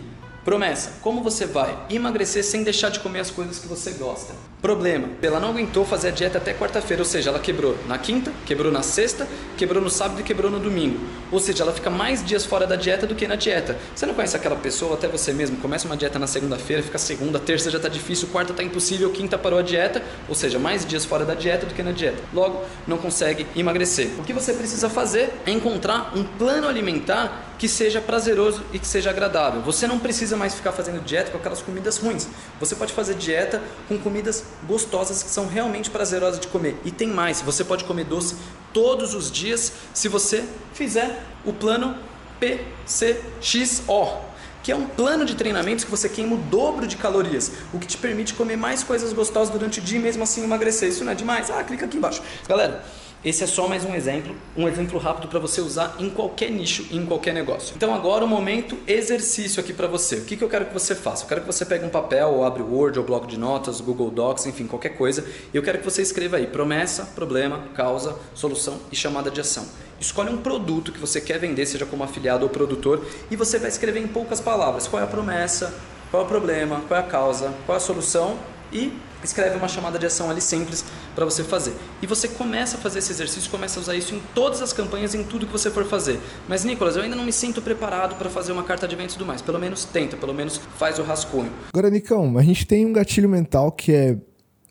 Promessa: 0.49 0.93
como 1.03 1.21
você 1.21 1.45
vai 1.45 1.77
emagrecer 1.91 2.43
sem 2.43 2.63
deixar 2.63 2.89
de 2.89 2.99
comer 3.01 3.19
as 3.19 3.29
coisas 3.29 3.59
que 3.59 3.67
você 3.67 3.91
gosta? 3.91 4.33
Problema: 4.59 5.07
ela 5.21 5.39
não 5.39 5.49
aguentou 5.49 5.85
fazer 5.85 6.07
a 6.07 6.11
dieta 6.11 6.39
até 6.39 6.55
quarta-feira, 6.55 7.03
ou 7.03 7.05
seja, 7.07 7.29
ela 7.29 7.37
quebrou 7.37 7.77
na 7.87 7.99
quinta, 7.99 8.33
quebrou 8.47 8.71
na 8.71 8.81
sexta, 8.81 9.27
quebrou 9.55 9.79
no 9.79 9.91
sábado 9.91 10.21
e 10.21 10.23
quebrou 10.23 10.49
no 10.49 10.59
domingo. 10.59 10.99
Ou 11.31 11.39
seja, 11.39 11.61
ela 11.61 11.71
fica 11.71 11.91
mais 11.91 12.25
dias 12.25 12.47
fora 12.47 12.65
da 12.65 12.75
dieta 12.75 13.05
do 13.05 13.13
que 13.13 13.27
na 13.27 13.35
dieta. 13.35 13.77
Você 13.95 14.07
não 14.07 14.15
conhece 14.15 14.35
aquela 14.35 14.55
pessoa, 14.55 14.95
até 14.95 15.07
você 15.07 15.31
mesmo, 15.31 15.57
começa 15.57 15.85
uma 15.85 15.95
dieta 15.95 16.17
na 16.17 16.25
segunda-feira, 16.25 16.81
fica 16.81 16.97
segunda, 16.97 17.37
terça 17.37 17.69
já 17.69 17.77
está 17.77 17.87
difícil, 17.87 18.27
quarta 18.29 18.51
está 18.51 18.63
impossível, 18.63 19.11
quinta 19.11 19.37
parou 19.37 19.59
a 19.59 19.61
dieta, 19.61 20.01
ou 20.27 20.33
seja, 20.33 20.57
mais 20.57 20.83
dias 20.83 21.05
fora 21.05 21.25
da 21.25 21.35
dieta 21.35 21.67
do 21.67 21.75
que 21.75 21.83
na 21.83 21.91
dieta. 21.91 22.23
Logo, 22.33 22.63
não 22.87 22.97
consegue 22.97 23.45
emagrecer. 23.55 24.09
O 24.17 24.23
que 24.23 24.33
você 24.33 24.51
precisa 24.53 24.89
fazer 24.89 25.31
é 25.45 25.51
encontrar 25.51 26.11
um 26.15 26.23
plano 26.23 26.67
alimentar 26.67 27.45
que 27.59 27.67
seja 27.67 27.99
prazeroso 27.99 28.63
e 28.71 28.79
que 28.79 28.87
seja 28.87 29.09
agradável. 29.09 29.61
Você 29.61 29.85
não 29.85 29.99
precisa 29.99 30.37
mais 30.39 30.55
ficar 30.55 30.71
fazendo 30.71 31.03
dieta 31.03 31.29
com 31.29 31.37
aquelas 31.37 31.61
comidas 31.61 31.97
ruins. 31.97 32.27
Você 32.59 32.75
pode 32.75 32.93
fazer 32.93 33.13
dieta 33.15 33.61
com 33.87 33.97
comidas 33.99 34.43
gostosas 34.67 35.21
que 35.21 35.29
são 35.29 35.45
realmente 35.47 35.89
prazerosas 35.91 36.39
de 36.39 36.47
comer. 36.47 36.77
E 36.83 36.91
tem 36.91 37.09
mais, 37.09 37.41
você 37.41 37.63
pode 37.63 37.83
comer 37.83 38.05
doce 38.05 38.35
todos 38.73 39.13
os 39.13 39.31
dias 39.31 39.73
se 39.93 40.07
você 40.07 40.43
fizer 40.73 41.21
o 41.45 41.53
plano 41.53 41.95
PCXO, 42.39 44.17
que 44.63 44.71
é 44.71 44.75
um 44.75 44.87
plano 44.87 45.25
de 45.25 45.35
treinamentos 45.35 45.83
que 45.83 45.91
você 45.91 46.07
queima 46.07 46.35
o 46.35 46.37
dobro 46.37 46.87
de 46.87 46.95
calorias, 46.95 47.51
o 47.73 47.79
que 47.79 47.87
te 47.87 47.97
permite 47.97 48.33
comer 48.33 48.55
mais 48.55 48.83
coisas 48.83 49.11
gostosas 49.13 49.49
durante 49.49 49.79
o 49.79 49.81
dia 49.81 49.99
e 49.99 50.01
mesmo 50.01 50.23
assim 50.23 50.43
emagrecer. 50.43 50.89
Isso 50.89 51.03
não 51.03 51.11
é 51.11 51.15
demais? 51.15 51.49
Ah, 51.49 51.63
clica 51.63 51.85
aqui 51.85 51.97
embaixo. 51.97 52.21
Galera, 52.47 52.83
esse 53.24 53.43
é 53.43 53.47
só 53.47 53.67
mais 53.67 53.84
um 53.84 53.93
exemplo, 53.93 54.34
um 54.55 54.65
exemplo 54.65 54.97
rápido 54.97 55.28
para 55.28 55.39
você 55.39 55.59
usar 55.59 55.97
em 55.99 56.09
qualquer 56.09 56.49
nicho 56.49 56.88
em 56.89 57.05
qualquer 57.05 57.34
negócio. 57.34 57.74
Então 57.76 57.93
agora 57.93 58.24
o 58.24 58.28
momento 58.28 58.78
exercício 58.88 59.59
aqui 59.59 59.74
para 59.74 59.88
você. 59.88 60.15
O 60.15 60.26
que, 60.26 60.38
que 60.38 60.43
eu 60.43 60.47
quero 60.47 60.65
que 60.65 60.74
você 60.74 60.95
faça? 60.95 61.26
Eu 61.26 61.28
quero 61.28 61.41
que 61.41 61.47
você 61.47 61.65
pegue 61.65 61.84
um 61.84 61.89
papel 61.89 62.30
ou 62.30 62.45
abre 62.45 62.61
o 62.61 62.74
Word 62.74 62.97
ou 62.97 63.03
bloco 63.03 63.28
de 63.28 63.38
notas, 63.38 63.82
Google 63.82 64.09
Docs, 64.09 64.45
enfim, 64.45 64.65
qualquer 64.67 64.95
coisa. 64.97 65.26
E 65.53 65.57
eu 65.57 65.61
quero 65.61 65.80
que 65.80 65.84
você 65.84 66.01
escreva 66.01 66.38
aí 66.38 66.47
promessa, 66.47 67.07
problema, 67.13 67.65
causa, 67.76 68.15
solução 68.34 68.80
e 68.89 68.95
chamada 68.95 69.30
de 69.30 69.41
ação. 69.41 69.67
Escolhe 69.99 70.30
um 70.30 70.38
produto 70.38 70.93
que 70.93 70.99
você 70.99 71.20
quer 71.20 71.39
vender, 71.39 71.65
seja 71.65 71.86
como 71.86 72.05
afiliado 72.05 72.43
ou 72.43 72.49
produtor, 72.49 73.05
e 73.30 73.36
você 73.36 73.59
vai 73.59 73.67
escrever 73.67 73.99
em 73.99 74.07
poucas 74.07 74.39
palavras 74.39 74.88
qual 74.88 75.01
é 75.01 75.03
a 75.03 75.07
promessa, 75.07 75.74
qual 76.09 76.24
é 76.24 76.26
o 76.26 76.28
problema, 76.30 76.82
qual 76.88 76.97
é 76.97 77.03
a 77.03 77.05
causa, 77.05 77.53
qual 77.65 77.76
é 77.76 77.78
a 77.78 77.82
solução 77.82 78.38
e 78.72 78.93
escreve 79.24 79.57
uma 79.57 79.67
chamada 79.67 79.99
de 79.99 80.05
ação 80.05 80.30
ali 80.30 80.41
simples 80.41 80.86
para 81.13 81.26
você 81.26 81.43
fazer. 81.43 81.74
E 82.01 82.07
você 82.07 82.28
começa 82.28 82.78
a 82.78 82.80
fazer 82.80 82.99
esse 82.99 83.11
exercício, 83.11 83.49
começa 83.49 83.80
a 83.80 83.82
usar 83.82 83.95
isso 83.95 84.15
em 84.15 84.22
todas 84.34 84.61
as 84.61 84.72
campanhas, 84.72 85.13
em 85.13 85.24
tudo 85.24 85.45
que 85.45 85.51
você 85.51 85.70
for 85.70 85.86
fazer. 85.86 86.20
Mas 86.47 86.63
Nicolas, 86.63 86.95
eu 86.95 87.03
ainda 87.03 87.15
não 87.15 87.26
me 87.26 87.34
sinto 87.34 87.61
preparado 87.61 88.15
para 88.15 88.30
fazer 88.30 88.51
uma 88.51 88.63
carta 88.63 88.88
de 88.88 88.95
vendas 88.95 89.13
e 89.13 89.17
tudo 89.17 89.28
mais. 89.28 89.41
Pelo 89.41 89.59
menos 89.59 89.84
tenta, 89.86 90.15
pelo 90.15 90.34
menos 90.34 90.57
faz 90.78 90.99
o 90.99 91.03
rascunho. 91.03 91.51
Agora, 91.74 91.89
Nicão, 91.89 92.38
a 92.38 92.43
gente 92.43 92.65
tem 92.65 92.86
um 92.86 92.93
gatilho 92.93 93.28
mental 93.28 93.72
que 93.72 93.91
é 93.91 94.17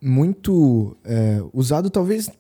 muito 0.01 0.97
é, 1.05 1.43
usado, 1.53 1.91
talvez. 1.91 2.31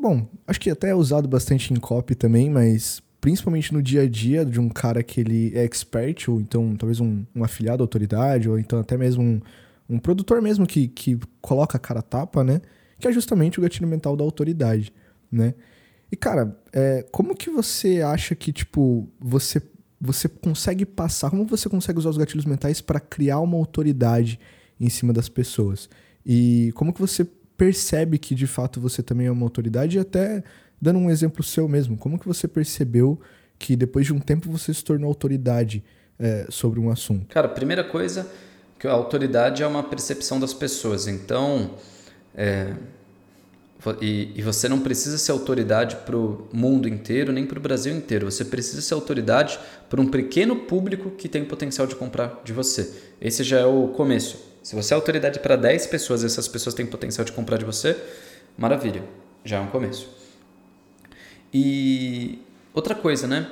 Bom, 0.00 0.26
acho 0.46 0.60
que 0.60 0.70
até 0.70 0.90
é 0.90 0.94
usado 0.94 1.28
bastante 1.28 1.72
em 1.72 1.76
copy 1.76 2.14
também, 2.14 2.50
mas 2.50 3.00
principalmente 3.20 3.72
no 3.72 3.80
dia 3.80 4.02
a 4.02 4.08
dia 4.08 4.44
de 4.44 4.58
um 4.58 4.68
cara 4.68 5.00
que 5.00 5.20
ele 5.20 5.52
é 5.54 5.62
expert, 5.62 6.28
ou 6.28 6.40
então 6.40 6.74
talvez 6.76 6.98
um, 6.98 7.24
um 7.36 7.44
afiliado 7.44 7.82
autoridade, 7.82 8.48
ou 8.48 8.58
então 8.58 8.80
até 8.80 8.96
mesmo 8.96 9.22
um 9.22 9.40
um 9.92 9.98
produtor 9.98 10.40
mesmo 10.40 10.66
que, 10.66 10.88
que 10.88 11.18
coloca 11.40 11.76
a 11.76 11.80
cara 11.80 12.02
tapa, 12.02 12.42
né? 12.42 12.60
Que 12.98 13.08
é 13.08 13.12
justamente 13.12 13.58
o 13.58 13.62
gatilho 13.62 13.86
mental 13.86 14.16
da 14.16 14.24
autoridade, 14.24 14.92
né? 15.30 15.54
E, 16.10 16.16
cara, 16.16 16.56
é, 16.72 17.06
como 17.10 17.34
que 17.34 17.50
você 17.50 18.02
acha 18.02 18.34
que, 18.34 18.52
tipo, 18.52 19.08
você, 19.18 19.62
você 20.00 20.28
consegue 20.28 20.84
passar, 20.84 21.30
como 21.30 21.46
você 21.46 21.68
consegue 21.68 21.98
usar 21.98 22.10
os 22.10 22.18
gatilhos 22.18 22.44
mentais 22.44 22.80
para 22.80 23.00
criar 23.00 23.40
uma 23.40 23.56
autoridade 23.56 24.38
em 24.78 24.90
cima 24.90 25.12
das 25.12 25.28
pessoas? 25.28 25.88
E 26.24 26.70
como 26.74 26.92
que 26.92 27.00
você 27.00 27.24
percebe 27.56 28.18
que, 28.18 28.34
de 28.34 28.46
fato, 28.46 28.80
você 28.80 29.02
também 29.02 29.26
é 29.26 29.30
uma 29.30 29.46
autoridade? 29.46 29.96
E 29.96 30.00
até, 30.00 30.44
dando 30.80 30.98
um 30.98 31.10
exemplo 31.10 31.42
seu 31.42 31.66
mesmo, 31.66 31.96
como 31.96 32.18
que 32.18 32.26
você 32.26 32.46
percebeu 32.46 33.18
que, 33.58 33.74
depois 33.74 34.04
de 34.04 34.12
um 34.12 34.20
tempo, 34.20 34.50
você 34.50 34.74
se 34.74 34.84
tornou 34.84 35.08
autoridade 35.08 35.82
é, 36.18 36.46
sobre 36.50 36.78
um 36.78 36.90
assunto? 36.90 37.26
Cara, 37.28 37.48
primeira 37.48 37.82
coisa, 37.84 38.28
que 38.82 38.88
a 38.88 38.92
autoridade 38.92 39.62
é 39.62 39.66
uma 39.66 39.84
percepção 39.84 40.40
das 40.40 40.52
pessoas. 40.52 41.06
Então, 41.06 41.76
é, 42.34 42.74
e, 44.00 44.32
e, 44.34 44.42
você 44.42 44.68
não 44.68 44.80
precisa 44.80 45.18
ser 45.18 45.30
autoridade 45.30 45.94
para 46.04 46.16
o 46.16 46.48
mundo 46.52 46.88
inteiro, 46.88 47.30
nem 47.30 47.46
para 47.46 47.60
o 47.60 47.62
Brasil 47.62 47.94
inteiro. 47.94 48.28
Você 48.28 48.44
precisa 48.44 48.82
ser 48.82 48.94
autoridade 48.94 49.56
para 49.88 50.00
um 50.00 50.06
pequeno 50.08 50.56
público 50.56 51.10
que 51.10 51.28
tem 51.28 51.44
potencial 51.44 51.86
de 51.86 51.94
comprar 51.94 52.40
de 52.42 52.52
você. 52.52 52.92
Esse 53.20 53.44
já 53.44 53.60
é 53.60 53.64
o 53.64 53.86
começo. 53.86 54.36
Se 54.64 54.74
você 54.74 54.94
é 54.94 54.96
autoridade 54.96 55.38
para 55.38 55.54
10 55.54 55.86
pessoas 55.86 56.24
e 56.24 56.26
essas 56.26 56.48
pessoas 56.48 56.74
têm 56.74 56.84
potencial 56.84 57.24
de 57.24 57.30
comprar 57.30 57.58
de 57.58 57.64
você, 57.64 57.96
maravilha, 58.58 59.04
já 59.44 59.58
é 59.58 59.60
um 59.60 59.68
começo. 59.68 60.08
E 61.54 62.40
outra 62.74 62.96
coisa, 62.96 63.28
né? 63.28 63.48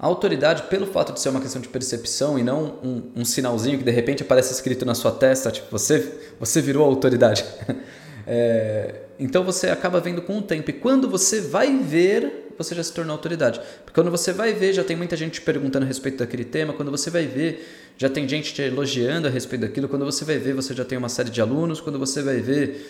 A 0.00 0.06
autoridade, 0.06 0.62
pelo 0.62 0.86
fato 0.86 1.12
de 1.12 1.20
ser 1.20 1.28
uma 1.28 1.42
questão 1.42 1.60
de 1.60 1.68
percepção 1.68 2.38
e 2.38 2.42
não 2.42 2.78
um, 2.82 3.02
um 3.16 3.22
sinalzinho 3.22 3.76
que 3.76 3.84
de 3.84 3.90
repente 3.90 4.22
aparece 4.22 4.50
escrito 4.50 4.86
na 4.86 4.94
sua 4.94 5.12
testa, 5.12 5.50
tipo, 5.50 5.66
você, 5.70 6.32
você 6.40 6.62
virou 6.62 6.86
autoridade. 6.86 7.44
é, 8.26 8.94
então 9.18 9.44
você 9.44 9.68
acaba 9.68 10.00
vendo 10.00 10.22
com 10.22 10.38
o 10.38 10.42
tempo. 10.42 10.70
E 10.70 10.72
quando 10.72 11.06
você 11.06 11.42
vai 11.42 11.76
ver, 11.76 12.54
você 12.56 12.74
já 12.74 12.82
se 12.82 12.94
tornou 12.94 13.12
autoridade. 13.12 13.60
Porque 13.84 13.92
quando 13.92 14.10
você 14.10 14.32
vai 14.32 14.54
ver, 14.54 14.72
já 14.72 14.82
tem 14.82 14.96
muita 14.96 15.18
gente 15.18 15.34
te 15.34 15.42
perguntando 15.42 15.84
a 15.84 15.88
respeito 15.88 16.16
daquele 16.20 16.46
tema. 16.46 16.72
Quando 16.72 16.90
você 16.90 17.10
vai 17.10 17.26
ver, 17.26 17.92
já 17.98 18.08
tem 18.08 18.26
gente 18.26 18.54
te 18.54 18.62
elogiando 18.62 19.28
a 19.28 19.30
respeito 19.30 19.60
daquilo. 19.60 19.86
Quando 19.86 20.06
você 20.06 20.24
vai 20.24 20.38
ver, 20.38 20.54
você 20.54 20.72
já 20.72 20.84
tem 20.84 20.96
uma 20.96 21.10
série 21.10 21.28
de 21.28 21.42
alunos. 21.42 21.78
Quando 21.78 21.98
você 21.98 22.22
vai 22.22 22.38
ver, 22.38 22.86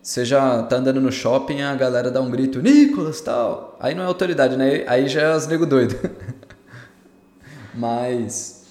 você 0.00 0.24
já 0.24 0.62
tá 0.64 0.76
andando 0.76 1.00
no 1.00 1.10
shopping, 1.10 1.62
a 1.62 1.74
galera 1.76 2.10
dá 2.10 2.20
um 2.20 2.30
grito, 2.30 2.60
Nicolas, 2.60 3.20
tal. 3.20 3.76
Aí 3.80 3.94
não 3.94 4.02
é 4.02 4.06
autoridade, 4.06 4.56
né? 4.56 4.84
Aí 4.86 5.08
já 5.08 5.22
é 5.22 5.32
as 5.32 5.46
nego 5.46 5.66
doido. 5.66 5.96
Mas 7.74 8.62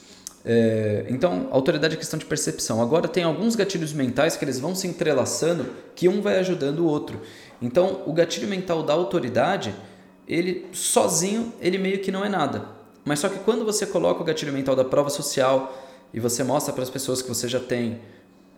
é, 0.43 1.05
então, 1.09 1.47
autoridade 1.51 1.93
é 1.93 1.97
questão 1.97 2.17
de 2.17 2.25
percepção. 2.25 2.81
Agora, 2.81 3.07
tem 3.07 3.23
alguns 3.23 3.55
gatilhos 3.55 3.93
mentais 3.93 4.35
que 4.35 4.43
eles 4.43 4.59
vão 4.59 4.73
se 4.73 4.87
entrelaçando, 4.87 5.67
que 5.95 6.07
um 6.09 6.21
vai 6.21 6.39
ajudando 6.39 6.79
o 6.79 6.85
outro. 6.85 7.21
Então, 7.61 8.01
o 8.05 8.13
gatilho 8.13 8.47
mental 8.47 8.83
da 8.83 8.93
autoridade, 8.93 9.73
ele 10.27 10.67
sozinho, 10.73 11.53
ele 11.61 11.77
meio 11.77 11.99
que 11.99 12.11
não 12.11 12.25
é 12.25 12.29
nada. 12.29 12.65
Mas 13.05 13.19
só 13.19 13.29
que 13.29 13.39
quando 13.39 13.65
você 13.65 13.85
coloca 13.85 14.21
o 14.21 14.23
gatilho 14.23 14.53
mental 14.53 14.75
da 14.75 14.83
prova 14.83 15.09
social 15.09 15.75
e 16.13 16.19
você 16.19 16.43
mostra 16.43 16.73
para 16.73 16.83
as 16.83 16.89
pessoas 16.89 17.21
que 17.21 17.29
você 17.29 17.47
já 17.47 17.59
tem 17.59 17.99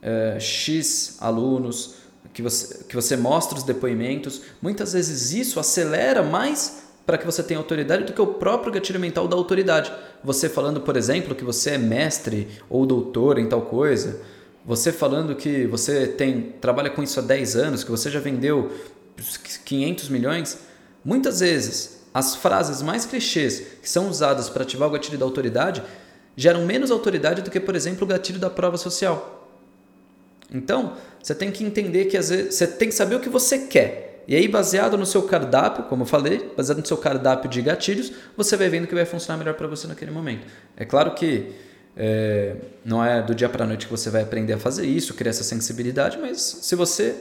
é, 0.02 0.38
X 0.39 1.18
alunos, 1.20 1.96
que 2.34 2.41
você, 2.41 2.84
que 2.86 2.96
você 2.96 3.18
mostra 3.18 3.58
os 3.58 3.64
depoimentos, 3.64 4.41
muitas 4.62 4.94
vezes 4.94 5.34
isso 5.34 5.60
acelera 5.60 6.24
mais 6.24 6.83
para 7.06 7.18
que 7.18 7.26
você 7.26 7.43
tenha 7.43 7.60
autoridade 7.60 8.06
do 8.06 8.14
que 8.14 8.22
o 8.22 8.28
próprio 8.28 8.72
gatilho 8.72 8.99
mental 8.99 9.28
da 9.28 9.36
autoridade. 9.36 9.91
Você 10.24 10.47
falando, 10.47 10.82
por 10.82 10.95
exemplo, 10.95 11.36
que 11.36 11.43
você 11.43 11.72
é 11.72 11.78
mestre 11.78 12.47
ou 12.70 12.86
doutor 12.86 13.38
em 13.38 13.47
tal 13.47 13.64
coisa, 13.64 14.22
você 14.66 14.91
falando 14.91 15.36
que 15.36 15.68
você 15.68 16.08
tem 16.08 16.54
trabalha 16.62 16.89
com 16.89 17.04
isso 17.04 17.20
há 17.20 17.24
10 17.24 17.56
anos, 17.56 17.84
que 17.84 17.91
você 17.91 18.10
já 18.10 18.20
vendeu 18.20 18.72
500 19.66 20.10
milhões, 20.10 20.60
muitas 21.04 21.41
vezes 21.41 22.04
as 22.14 22.36
frases 22.36 22.82
mais 22.82 23.06
clichês 23.06 23.60
que 23.82 23.89
são 23.89 24.08
usadas 24.08 24.49
para 24.49 24.64
ativar 24.64 24.88
o 24.88 24.91
gatilho 24.91 25.18
da 25.18 25.26
autoridade 25.26 25.84
geram 26.36 26.66
menos 26.66 26.91
autoridade 26.91 27.41
do 27.41 27.51
que, 27.51 27.60
por 27.60 27.76
exemplo, 27.76 28.06
o 28.06 28.08
gatilho 28.08 28.39
da 28.39 28.49
prova 28.49 28.78
social. 28.78 29.49
Então, 30.54 30.93
você 31.22 31.34
tem 31.34 31.51
que 31.51 31.64
entender 31.64 32.06
que 32.06 32.16
às 32.16 32.30
vezes 32.30 32.56
você 32.56 32.68
tem 32.68 32.88
que 32.88 32.95
saber 32.95 33.16
o 33.16 33.20
que 33.20 33.30
você 33.30 33.60
quer. 33.60 34.12
E 34.28 34.36
aí, 34.36 34.47
baseado 34.47 34.97
no 34.97 35.05
seu 35.05 35.24
cardápio, 35.24 35.84
como 35.86 36.03
eu 36.03 36.07
falei, 36.07 36.51
baseado 36.55 36.80
no 36.80 36.86
seu 36.86 36.97
cardápio 36.97 37.49
de 37.49 37.61
gatilhos, 37.61 38.11
você 38.38 38.55
vai 38.55 38.69
vendo 38.69 38.88
que 38.88 38.95
vai 38.95 39.05
funcionar 39.05 39.38
melhor 39.38 39.55
para 39.55 39.67
você 39.67 39.88
naquele 39.88 40.11
momento. 40.11 40.47
É 40.78 40.86
claro 40.86 41.13
que 41.13 41.53
é, 41.95 42.55
não 42.84 43.03
é 43.03 43.21
do 43.21 43.36
dia 43.36 43.49
para 43.49 43.65
a 43.65 43.67
noite 43.67 43.86
que 43.86 43.91
você 43.91 44.09
vai 44.09 44.24
aprender 44.24 44.53
a 44.53 44.57
fazer 44.57 44.86
isso, 44.86 45.13
criar 45.13 45.32
essa 45.32 45.43
sensibilidade, 45.43 46.17
mas 46.17 46.41
se 46.61 46.76
você 46.76 47.15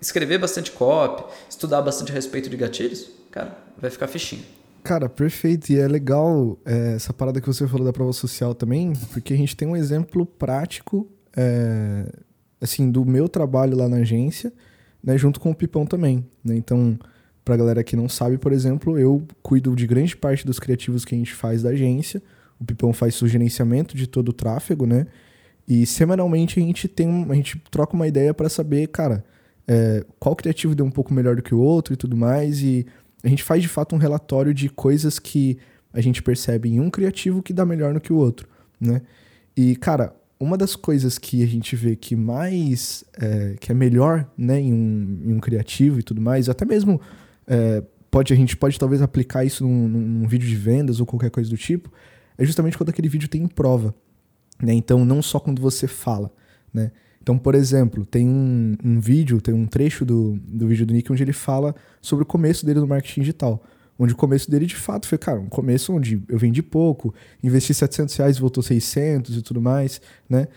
escrever 0.00 0.38
bastante 0.38 0.70
copy, 0.70 1.24
estudar 1.48 1.80
bastante 1.80 2.12
a 2.12 2.14
respeito 2.14 2.50
de 2.50 2.56
gatilhos, 2.56 3.10
cara, 3.30 3.56
vai 3.80 3.90
ficar 3.90 4.06
fichinho. 4.06 4.42
Cara, 4.82 5.08
perfeito. 5.08 5.70
E 5.70 5.78
é 5.78 5.88
legal 5.88 6.58
é, 6.64 6.94
essa 6.96 7.12
parada 7.12 7.40
que 7.40 7.46
você 7.46 7.66
falou 7.66 7.86
da 7.86 7.92
prova 7.92 8.12
social 8.12 8.54
também, 8.54 8.92
porque 9.12 9.32
a 9.32 9.36
gente 9.36 9.56
tem 9.56 9.66
um 9.66 9.74
exemplo 9.74 10.26
prático, 10.26 11.08
é, 11.34 12.04
assim, 12.60 12.90
do 12.90 13.02
meu 13.04 13.28
trabalho 13.28 13.76
lá 13.76 13.88
na 13.88 13.96
agência 13.96 14.52
né, 15.04 15.18
junto 15.18 15.38
com 15.38 15.50
o 15.50 15.54
Pipão 15.54 15.84
também. 15.84 16.24
Né? 16.42 16.56
Então, 16.56 16.98
para 17.44 17.54
a 17.54 17.58
galera 17.58 17.84
que 17.84 17.94
não 17.94 18.08
sabe, 18.08 18.38
por 18.38 18.52
exemplo, 18.52 18.98
eu 18.98 19.22
cuido 19.42 19.76
de 19.76 19.86
grande 19.86 20.16
parte 20.16 20.46
dos 20.46 20.58
criativos 20.58 21.04
que 21.04 21.14
a 21.14 21.18
gente 21.18 21.34
faz 21.34 21.62
da 21.62 21.70
agência. 21.70 22.22
O 22.58 22.64
Pipão 22.64 22.92
faz 22.92 23.20
o 23.20 23.28
gerenciamento 23.28 23.96
de 23.96 24.06
todo 24.06 24.30
o 24.30 24.32
tráfego, 24.32 24.86
né? 24.86 25.06
E 25.68 25.84
semanalmente 25.84 26.58
a 26.58 26.62
gente 26.62 26.88
tem, 26.88 27.26
a 27.28 27.34
gente 27.34 27.58
troca 27.70 27.94
uma 27.94 28.08
ideia 28.08 28.32
para 28.32 28.48
saber, 28.48 28.86
cara, 28.88 29.24
é, 29.68 30.04
qual 30.18 30.34
criativo 30.34 30.74
deu 30.74 30.86
um 30.86 30.90
pouco 30.90 31.12
melhor 31.12 31.36
do 31.36 31.42
que 31.42 31.54
o 31.54 31.58
outro 31.58 31.92
e 31.92 31.96
tudo 31.96 32.16
mais. 32.16 32.62
E 32.62 32.86
a 33.22 33.28
gente 33.28 33.42
faz 33.42 33.62
de 33.62 33.68
fato 33.68 33.94
um 33.94 33.98
relatório 33.98 34.54
de 34.54 34.70
coisas 34.70 35.18
que 35.18 35.58
a 35.92 36.00
gente 36.00 36.22
percebe 36.22 36.70
em 36.70 36.80
um 36.80 36.90
criativo 36.90 37.42
que 37.42 37.52
dá 37.52 37.64
melhor 37.64 37.92
no 37.92 38.00
que 38.00 38.12
o 38.12 38.16
outro, 38.16 38.48
né? 38.80 39.02
E, 39.56 39.76
cara, 39.76 40.14
uma 40.44 40.56
das 40.56 40.76
coisas 40.76 41.18
que 41.18 41.42
a 41.42 41.46
gente 41.46 41.74
vê 41.74 41.96
que 41.96 42.14
mais 42.14 43.04
é, 43.18 43.56
que 43.58 43.72
é 43.72 43.74
melhor 43.74 44.28
né, 44.36 44.60
em, 44.60 44.72
um, 44.72 45.22
em 45.24 45.34
um 45.34 45.40
criativo 45.40 45.98
e 45.98 46.02
tudo 46.02 46.20
mais, 46.20 46.48
até 46.48 46.64
mesmo 46.64 47.00
é, 47.46 47.82
pode 48.10 48.32
a 48.32 48.36
gente 48.36 48.56
pode 48.56 48.78
talvez 48.78 49.02
aplicar 49.02 49.44
isso 49.44 49.64
num, 49.64 49.88
num, 49.88 50.28
vídeo 50.28 50.48
de 50.48 50.54
vendas 50.54 51.00
ou 51.00 51.06
qualquer 51.06 51.30
coisa 51.30 51.50
do 51.50 51.56
tipo, 51.56 51.90
é 52.38 52.44
justamente 52.44 52.76
quando 52.76 52.90
aquele 52.90 53.08
vídeo 53.08 53.28
tem 53.28 53.46
prova. 53.46 53.94
Né? 54.62 54.72
Então, 54.72 55.04
não 55.04 55.20
só 55.20 55.40
quando 55.40 55.60
você 55.60 55.88
fala. 55.88 56.30
Né? 56.72 56.92
Então, 57.20 57.36
por 57.36 57.54
exemplo, 57.54 58.04
tem 58.04 58.28
um, 58.28 58.76
um 58.84 59.00
vídeo, 59.00 59.40
tem 59.40 59.54
um 59.54 59.66
trecho 59.66 60.04
do, 60.04 60.38
do 60.46 60.68
vídeo 60.68 60.86
do 60.86 60.92
Nick 60.92 61.10
onde 61.10 61.22
ele 61.22 61.32
fala 61.32 61.74
sobre 62.00 62.22
o 62.22 62.26
começo 62.26 62.64
dele 62.64 62.80
no 62.80 62.86
marketing 62.86 63.20
digital 63.20 63.64
onde 63.98 64.12
o 64.12 64.16
começo 64.16 64.50
dele 64.50 64.66
de 64.66 64.76
fato 64.76 65.06
foi, 65.06 65.18
cara, 65.18 65.40
um 65.40 65.48
começo 65.48 65.92
onde 65.92 66.22
eu 66.28 66.38
vendi 66.38 66.62
pouco, 66.62 67.14
investi 67.42 67.72
700 67.72 68.16
reais 68.16 68.38
voltou 68.38 68.62
600 68.62 69.36
e 69.36 69.42
tudo 69.42 69.60
mais, 69.60 70.00
né? 70.28 70.48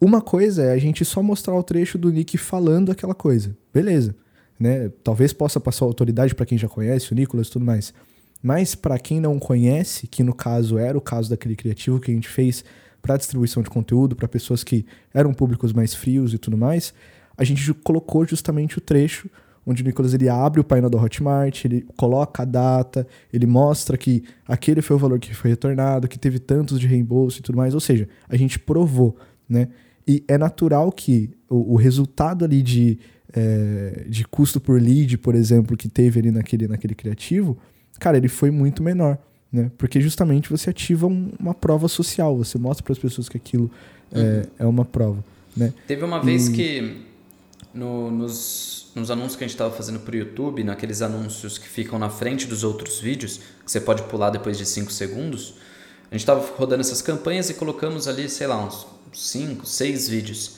Uma 0.00 0.20
coisa 0.20 0.64
é 0.64 0.72
a 0.72 0.78
gente 0.78 1.04
só 1.04 1.22
mostrar 1.22 1.54
o 1.54 1.62
trecho 1.62 1.96
do 1.96 2.10
Nick 2.10 2.36
falando 2.36 2.90
aquela 2.90 3.14
coisa, 3.14 3.56
beleza, 3.72 4.14
né? 4.58 4.90
Talvez 5.02 5.32
possa 5.32 5.60
passar 5.60 5.84
autoridade 5.84 6.34
para 6.34 6.44
quem 6.44 6.58
já 6.58 6.68
conhece 6.68 7.12
o 7.12 7.14
Nicolas 7.14 7.48
e 7.48 7.50
tudo 7.50 7.64
mais, 7.64 7.94
mas 8.42 8.74
para 8.74 8.98
quem 8.98 9.20
não 9.20 9.38
conhece, 9.38 10.06
que 10.06 10.22
no 10.22 10.34
caso 10.34 10.76
era 10.76 10.98
o 10.98 11.00
caso 11.00 11.30
daquele 11.30 11.54
criativo 11.54 12.00
que 12.00 12.10
a 12.10 12.14
gente 12.14 12.28
fez 12.28 12.64
para 13.00 13.16
distribuição 13.16 13.62
de 13.62 13.70
conteúdo 13.70 14.14
para 14.14 14.28
pessoas 14.28 14.62
que 14.62 14.84
eram 15.14 15.32
públicos 15.32 15.72
mais 15.72 15.94
frios 15.94 16.34
e 16.34 16.38
tudo 16.38 16.56
mais, 16.56 16.92
a 17.36 17.44
gente 17.44 17.72
colocou 17.74 18.26
justamente 18.26 18.78
o 18.78 18.80
trecho 18.80 19.28
onde 19.66 19.82
o 19.82 19.86
Nicolas 19.86 20.12
ele 20.12 20.28
abre 20.28 20.60
o 20.60 20.64
painel 20.64 20.90
da 20.90 21.00
Hotmart, 21.00 21.64
ele 21.64 21.86
coloca 21.96 22.42
a 22.42 22.44
data, 22.44 23.06
ele 23.32 23.46
mostra 23.46 23.96
que 23.96 24.24
aquele 24.46 24.82
foi 24.82 24.96
o 24.96 24.98
valor 24.98 25.18
que 25.18 25.34
foi 25.34 25.50
retornado, 25.50 26.08
que 26.08 26.18
teve 26.18 26.38
tantos 26.38 26.80
de 26.80 26.86
reembolso 26.86 27.38
e 27.38 27.42
tudo 27.42 27.56
mais. 27.56 27.74
Ou 27.74 27.80
seja, 27.80 28.08
a 28.28 28.36
gente 28.36 28.58
provou, 28.58 29.16
né? 29.48 29.68
E 30.06 30.24
é 30.26 30.36
natural 30.36 30.90
que 30.90 31.30
o, 31.48 31.74
o 31.74 31.76
resultado 31.76 32.44
ali 32.44 32.60
de, 32.60 32.98
é, 33.32 34.04
de 34.08 34.24
custo 34.24 34.60
por 34.60 34.80
lead, 34.80 35.16
por 35.18 35.34
exemplo, 35.34 35.76
que 35.76 35.88
teve 35.88 36.18
ali 36.18 36.30
naquele, 36.30 36.66
naquele 36.66 36.94
criativo, 36.94 37.56
cara, 38.00 38.16
ele 38.16 38.28
foi 38.28 38.50
muito 38.50 38.82
menor, 38.82 39.16
né? 39.52 39.70
Porque 39.78 40.00
justamente 40.00 40.50
você 40.50 40.70
ativa 40.70 41.06
um, 41.06 41.30
uma 41.38 41.54
prova 41.54 41.86
social, 41.86 42.36
você 42.36 42.58
mostra 42.58 42.82
para 42.82 42.92
as 42.92 42.98
pessoas 42.98 43.28
que 43.28 43.36
aquilo 43.36 43.70
é, 44.10 44.18
uhum. 44.18 44.42
é, 44.58 44.66
uma 44.66 44.84
prova, 44.84 45.24
né? 45.56 45.72
Teve 45.86 46.04
uma 46.04 46.20
vez 46.20 46.48
e... 46.48 46.52
que 46.52 46.96
no, 47.72 48.10
nos 48.10 48.81
nos 48.94 49.10
anúncios 49.10 49.36
que 49.36 49.44
a 49.44 49.46
gente 49.46 49.54
estava 49.54 49.74
fazendo 49.74 50.00
para 50.00 50.14
o 50.14 50.18
YouTube, 50.18 50.62
naqueles 50.62 51.02
anúncios 51.02 51.58
que 51.58 51.68
ficam 51.68 51.98
na 51.98 52.10
frente 52.10 52.46
dos 52.46 52.62
outros 52.62 53.00
vídeos, 53.00 53.38
que 53.64 53.70
você 53.70 53.80
pode 53.80 54.02
pular 54.04 54.30
depois 54.30 54.58
de 54.58 54.66
5 54.66 54.92
segundos, 54.92 55.54
a 56.10 56.14
gente 56.14 56.22
estava 56.22 56.44
rodando 56.56 56.82
essas 56.82 57.00
campanhas 57.00 57.48
e 57.48 57.54
colocamos 57.54 58.06
ali, 58.06 58.28
sei 58.28 58.46
lá, 58.46 58.62
uns 58.62 58.86
5, 59.12 59.64
6 59.64 60.08
vídeos. 60.08 60.56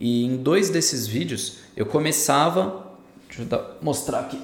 E 0.00 0.24
em 0.24 0.36
dois 0.36 0.68
desses 0.68 1.06
vídeos 1.06 1.58
eu 1.76 1.86
começava. 1.86 2.86
Deixa 3.28 3.42
eu 3.42 3.46
dar, 3.46 3.76
mostrar 3.80 4.20
aqui. 4.20 4.42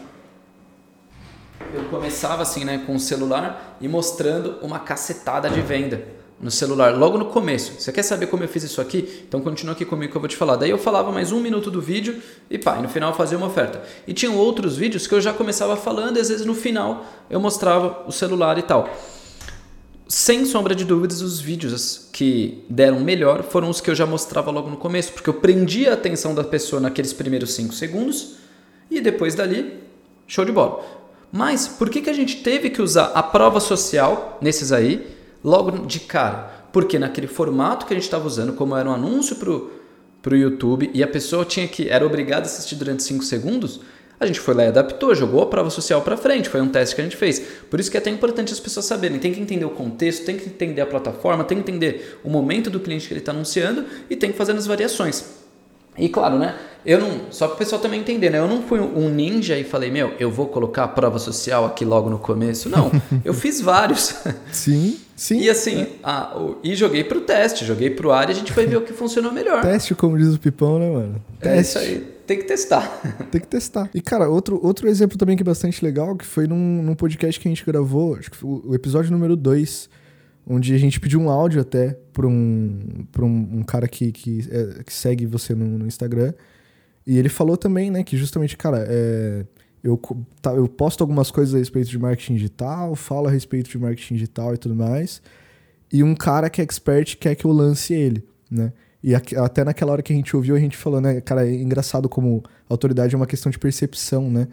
Eu 1.75 1.85
começava 1.89 2.43
assim, 2.43 2.65
né, 2.65 2.85
com 2.87 2.95
o 2.95 3.01
celular 3.01 3.77
e 3.81 3.89
mostrando 3.89 4.59
uma 4.63 4.79
cacetada 4.79 5.51
de 5.51 5.61
venda 5.61 6.22
no 6.43 6.51
celular, 6.51 6.99
logo 6.99 7.17
no 7.17 7.27
começo. 7.27 7.81
Você 7.81 7.93
quer 7.93 8.03
saber 8.03 8.27
como 8.27 8.43
eu 8.43 8.49
fiz 8.49 8.65
isso 8.65 8.81
aqui? 8.81 9.25
Então 9.29 9.41
continua 9.41 9.75
aqui 9.75 9.85
comigo 9.85 10.11
que 10.11 10.17
eu 10.17 10.21
vou 10.21 10.29
te 10.29 10.37
falar. 10.37 10.57
Daí 10.57 10.71
eu 10.71 10.77
falava 10.77 11.13
mais 11.13 11.31
um 11.31 11.41
minuto 11.41 11.71
do 11.71 11.81
vídeo 11.81 12.21
e 12.51 12.59
pá, 12.59 12.79
e 12.79 12.83
no 12.83 12.89
final 12.89 13.11
eu 13.11 13.17
fazia 13.17 13.39
uma 13.39 13.47
oferta. 13.47 13.81
E 14.09 14.13
tinham 14.13 14.37
outros 14.37 14.77
vídeos 14.77 15.07
que 15.07 15.15
eu 15.15 15.21
já 15.21 15.33
começava 15.33 15.77
falando 15.77 16.17
e 16.17 16.21
às 16.21 16.29
vezes 16.29 16.45
no 16.45 16.55
final 16.55 17.07
eu 17.31 17.39
mostrava 17.39 18.03
o 18.09 18.11
celular 18.11 18.59
e 18.59 18.63
tal. 18.63 18.91
Sem 20.09 20.45
sombra 20.45 20.75
de 20.75 20.85
dúvidas, 20.85 21.23
os 21.23 21.41
vídeos 21.41 22.09
que 22.13 22.65
deram 22.69 22.99
melhor 22.99 23.45
foram 23.45 23.71
os 23.71 23.81
que 23.81 23.89
eu 23.89 23.95
já 23.95 24.05
mostrava 24.05 24.51
logo 24.51 24.69
no 24.69 24.77
começo, 24.77 25.13
porque 25.13 25.31
eu 25.31 25.35
prendia 25.35 25.93
a 25.93 25.95
atenção 25.95 26.35
da 26.35 26.43
pessoa 26.43 26.83
naqueles 26.83 27.13
primeiros 27.13 27.55
5 27.55 27.73
segundos 27.73 28.35
e 28.91 29.01
depois 29.01 29.37
dali, 29.37 29.81
show 30.27 30.45
de 30.45 30.51
bola. 30.51 30.85
Mas 31.31 31.69
por 31.69 31.89
que, 31.89 32.03
que 32.03 32.11
a 32.11 32.13
gente 32.13 32.43
teve 32.43 32.69
que 32.69 32.83
usar 32.83 33.13
a 33.15 33.23
prova 33.23 33.61
social 33.61 34.39
nesses 34.43 34.73
aí? 34.73 35.22
Logo 35.43 35.87
de 35.87 36.01
cara. 36.01 36.69
Porque 36.73 36.99
naquele 36.99 37.27
formato 37.27 37.87
que 37.87 37.93
a 37.93 37.97
gente 37.97 38.05
estava 38.05 38.27
usando, 38.27 38.55
como 38.55 38.77
era 38.77 38.89
um 38.89 38.93
anúncio 38.93 39.37
para 39.37 40.33
o 40.33 40.37
YouTube 40.37 40.91
e 40.95 41.03
a 41.03 41.09
pessoa 41.09 41.45
tinha 41.45 41.69
que 41.69 41.89
era 41.89 42.07
obrigada 42.07 42.43
a 42.43 42.47
assistir 42.47 42.77
durante 42.77 43.03
5 43.03 43.23
segundos, 43.25 43.81
a 44.19 44.27
gente 44.27 44.39
foi 44.39 44.55
lá 44.55 44.65
e 44.65 44.69
adaptou, 44.69 45.13
jogou 45.15 45.43
a 45.43 45.47
prova 45.47 45.69
social 45.69 46.01
para 46.01 46.17
frente, 46.17 46.49
foi 46.49 46.61
um 46.61 46.69
teste 46.69 46.95
que 46.95 47.01
a 47.01 47.05
gente 47.05 47.17
fez. 47.17 47.41
Por 47.69 47.81
isso 47.81 47.91
que 47.91 47.97
é 47.97 48.01
até 48.01 48.09
importante 48.09 48.53
as 48.53 48.61
pessoas 48.61 48.87
saberem, 48.87 49.19
tem 49.19 49.35
que 49.35 49.41
entender 49.41 49.65
o 49.65 49.71
contexto, 49.71 50.25
tem 50.25 50.37
que 50.37 50.47
entender 50.47 50.81
a 50.81 50.87
plataforma, 50.87 51.43
tem 51.43 51.61
que 51.61 51.69
entender 51.69 52.21
o 52.23 52.31
momento 52.31 52.71
do 52.71 52.79
cliente 52.79 53.09
que 53.09 53.13
ele 53.13 53.21
está 53.21 53.33
anunciando 53.33 53.85
e 54.09 54.15
tem 54.15 54.31
que 54.31 54.39
fazer 54.39 54.53
as 54.53 54.67
variações. 54.67 55.42
E 55.97 56.09
claro, 56.09 56.39
né? 56.39 56.55
Eu 56.85 56.99
não, 56.99 57.21
só 57.31 57.47
para 57.47 57.55
o 57.55 57.59
pessoal 57.59 57.81
também 57.81 58.01
entender, 58.01 58.29
né? 58.31 58.39
Eu 58.39 58.49
não 58.49 58.63
fui 58.63 58.81
um 58.81 59.09
ninja 59.09 59.57
e 59.57 59.63
falei, 59.63 59.89
meu, 59.89 60.15
eu 60.19 60.31
vou 60.31 60.47
colocar 60.47 60.85
a 60.85 60.89
prova 60.89 61.19
social 61.19 61.65
aqui 61.65 61.85
logo 61.85 62.11
no 62.11 62.19
começo. 62.19 62.69
Não, 62.69 62.91
eu 63.25 63.33
fiz 63.33 63.61
vários. 63.61 64.17
Sim, 64.51 64.99
sim. 65.15 65.41
E 65.41 65.49
assim, 65.49 65.83
é. 65.83 65.89
a, 66.03 66.37
o, 66.37 66.59
e 66.63 66.75
joguei 66.75 67.05
pro 67.05 67.21
teste, 67.21 67.65
joguei 67.65 67.89
pro 67.89 68.11
ar 68.11 68.29
e 68.29 68.33
a 68.33 68.35
gente 68.35 68.53
vai 68.53 68.67
ver 68.67 68.77
o 68.77 68.81
que 68.81 68.93
funcionou 68.93 69.31
melhor. 69.31 69.63
Teste, 69.63 69.95
como 69.95 70.19
diz 70.19 70.35
o 70.35 70.41
Pipão, 70.41 70.79
né, 70.81 70.91
mano? 70.91 71.23
Teste. 71.39 71.57
É 71.57 71.61
isso 71.61 71.79
aí, 71.79 72.01
tem 72.27 72.39
que 72.39 72.45
testar. 72.45 73.01
Tem 73.31 73.41
que 73.41 73.47
testar. 73.47 73.89
E, 73.95 74.01
cara, 74.01 74.29
outro, 74.29 74.59
outro 74.63 74.89
exemplo 74.89 75.17
também 75.17 75.37
que 75.37 75.43
é 75.43 75.45
bastante 75.45 75.85
legal, 75.85 76.17
que 76.17 76.25
foi 76.25 76.49
num, 76.49 76.83
num 76.83 76.95
podcast 76.95 77.39
que 77.39 77.47
a 77.47 77.51
gente 77.51 77.65
gravou, 77.65 78.17
acho 78.17 78.31
que 78.31 78.37
foi 78.37 78.61
o 78.65 78.75
episódio 78.75 79.13
número 79.13 79.37
2 79.37 79.89
onde 80.47 80.75
a 80.75 80.79
gente 80.79 80.99
pediu 80.99 81.21
um 81.21 81.31
áudio 81.31 81.61
até 81.61 81.97
para 82.13 82.27
um, 82.27 83.07
um, 83.19 83.59
um, 83.59 83.63
cara 83.63 83.87
que, 83.87 84.11
que, 84.13 84.41
é, 84.51 84.83
que 84.83 84.93
segue 84.93 85.27
você 85.27 85.55
no, 85.55 85.79
no, 85.79 85.87
Instagram. 85.87 86.33
E 87.07 87.19
ele 87.19 87.29
falou 87.29 87.57
também, 87.57 87.91
né, 87.91 88.03
que 88.03 88.17
justamente, 88.17 88.57
cara, 88.57 88.85
é, 88.89 89.45
eu, 89.83 90.01
tá, 90.41 90.53
eu 90.53 90.69
posto 90.69 91.01
algumas 91.01 91.31
coisas 91.31 91.55
a 91.55 91.59
respeito 91.59 91.89
de 91.89 91.99
marketing 91.99 92.35
digital, 92.35 92.95
falo 92.95 93.29
a 93.29 93.31
respeito 93.31 93.71
de 93.71 93.79
marketing 93.79 94.15
digital 94.15 94.55
e 94.55 94.59
tudo 94.59 94.75
mais. 94.75 95.23
E 95.93 96.03
um 96.03 96.15
cara 96.15 96.49
que 96.49 96.61
é 96.61 96.65
expert 96.65 97.17
quer 97.19 97.35
que 97.35 97.45
eu 97.45 97.53
lance 97.53 97.93
ele, 97.93 98.25
né? 98.51 98.73
E 99.03 99.15
até 99.15 99.65
naquela 99.65 99.93
hora 99.93 100.03
que 100.03 100.13
a 100.13 100.17
gente 100.17 100.35
ouviu, 100.37 100.55
a 100.55 100.61
gente 100.61 100.77
falou, 100.77 101.01
né, 101.01 101.21
cara, 101.21 101.45
é 101.47 101.53
engraçado 101.53 102.09
como 102.09 102.43
autoridade 102.69 103.15
é 103.15 103.17
uma 103.17 103.27
questão 103.27 103.51
de 103.51 103.59
percepção, 103.59 104.31
né? 104.31 104.47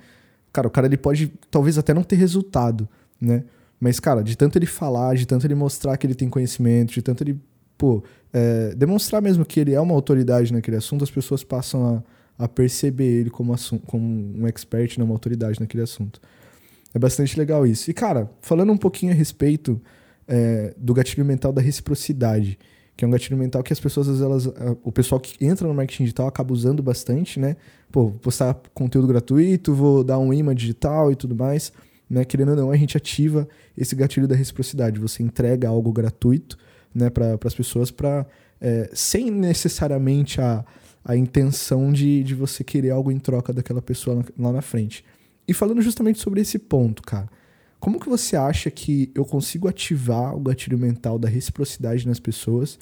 Cara, 0.51 0.67
o 0.67 0.71
cara 0.71 0.87
ele 0.87 0.97
pode 0.97 1.31
talvez 1.51 1.77
até 1.77 1.93
não 1.93 2.01
ter 2.01 2.15
resultado, 2.15 2.89
né? 3.21 3.43
Mas, 3.79 3.99
cara, 3.99 4.21
de 4.21 4.35
tanto 4.35 4.57
ele 4.57 4.65
falar, 4.65 5.15
de 5.15 5.25
tanto 5.25 5.47
ele 5.47 5.55
mostrar 5.55 5.95
que 5.97 6.05
ele 6.05 6.15
tem 6.15 6.29
conhecimento, 6.29 6.93
de 6.93 7.01
tanto 7.01 7.23
ele, 7.23 7.39
pô, 7.77 8.03
é, 8.33 8.75
demonstrar 8.75 9.21
mesmo 9.21 9.45
que 9.45 9.59
ele 9.59 9.73
é 9.73 9.79
uma 9.79 9.93
autoridade 9.93 10.51
naquele 10.51 10.77
assunto, 10.77 11.03
as 11.03 11.09
pessoas 11.09 11.43
passam 11.43 12.03
a, 12.37 12.43
a 12.43 12.47
perceber 12.47 13.21
ele 13.21 13.29
como, 13.29 13.55
como 13.87 14.05
um 14.37 14.47
expert, 14.47 14.97
né, 14.97 15.03
uma 15.03 15.13
autoridade 15.13 15.59
naquele 15.61 15.83
assunto. 15.83 16.19
É 16.93 16.99
bastante 16.99 17.37
legal 17.37 17.65
isso. 17.65 17.89
E, 17.89 17.93
cara, 17.93 18.29
falando 18.41 18.73
um 18.73 18.77
pouquinho 18.77 19.13
a 19.13 19.15
respeito 19.15 19.81
é, 20.27 20.73
do 20.77 20.93
gatilho 20.93 21.23
mental 21.23 21.53
da 21.53 21.61
reciprocidade, 21.61 22.59
que 22.97 23.05
é 23.05 23.07
um 23.07 23.11
gatilho 23.11 23.37
mental 23.37 23.63
que 23.63 23.71
as 23.71 23.79
pessoas, 23.79 24.19
elas, 24.19 24.45
o 24.83 24.91
pessoal 24.91 25.21
que 25.21 25.45
entra 25.45 25.65
no 25.65 25.73
marketing 25.73 26.03
digital 26.03 26.27
acaba 26.27 26.51
usando 26.51 26.83
bastante, 26.83 27.39
né? 27.39 27.55
Pô, 27.89 28.11
postar 28.11 28.59
conteúdo 28.73 29.07
gratuito, 29.07 29.73
vou 29.73 30.03
dar 30.03 30.19
um 30.19 30.33
imã 30.33 30.53
digital 30.53 31.09
e 31.09 31.15
tudo 31.15 31.33
mais 31.33 31.71
né? 32.09 32.25
Querendo 32.25 32.49
ou 32.49 32.55
não, 32.55 32.71
a 32.71 32.77
gente 32.77 32.97
ativa 32.97 33.47
esse 33.77 33.95
gatilho 33.95 34.27
da 34.27 34.35
reciprocidade. 34.35 34.99
Você 34.99 35.21
entrega 35.21 35.67
algo 35.67 35.91
gratuito 35.91 36.57
né, 36.93 37.09
para 37.09 37.37
as 37.43 37.53
pessoas 37.53 37.91
para 37.91 38.25
é, 38.59 38.89
sem 38.93 39.29
necessariamente 39.29 40.41
a, 40.41 40.65
a 41.03 41.15
intenção 41.15 41.91
de, 41.91 42.23
de 42.23 42.33
você 42.33 42.63
querer 42.63 42.89
algo 42.89 43.11
em 43.11 43.19
troca 43.19 43.53
daquela 43.53 43.81
pessoa 43.81 44.25
lá 44.37 44.51
na 44.51 44.61
frente. 44.61 45.03
E 45.47 45.53
falando 45.53 45.81
justamente 45.81 46.19
sobre 46.19 46.41
esse 46.41 46.59
ponto, 46.59 47.01
cara, 47.01 47.29
como 47.79 47.99
que 47.99 48.09
você 48.09 48.35
acha 48.35 48.69
que 48.69 49.09
eu 49.15 49.23
consigo 49.23 49.67
ativar 49.67 50.35
o 50.35 50.39
gatilho 50.39 50.77
mental 50.77 51.17
da 51.17 51.29
reciprocidade 51.29 52.07
nas 52.07 52.19
pessoas 52.19 52.77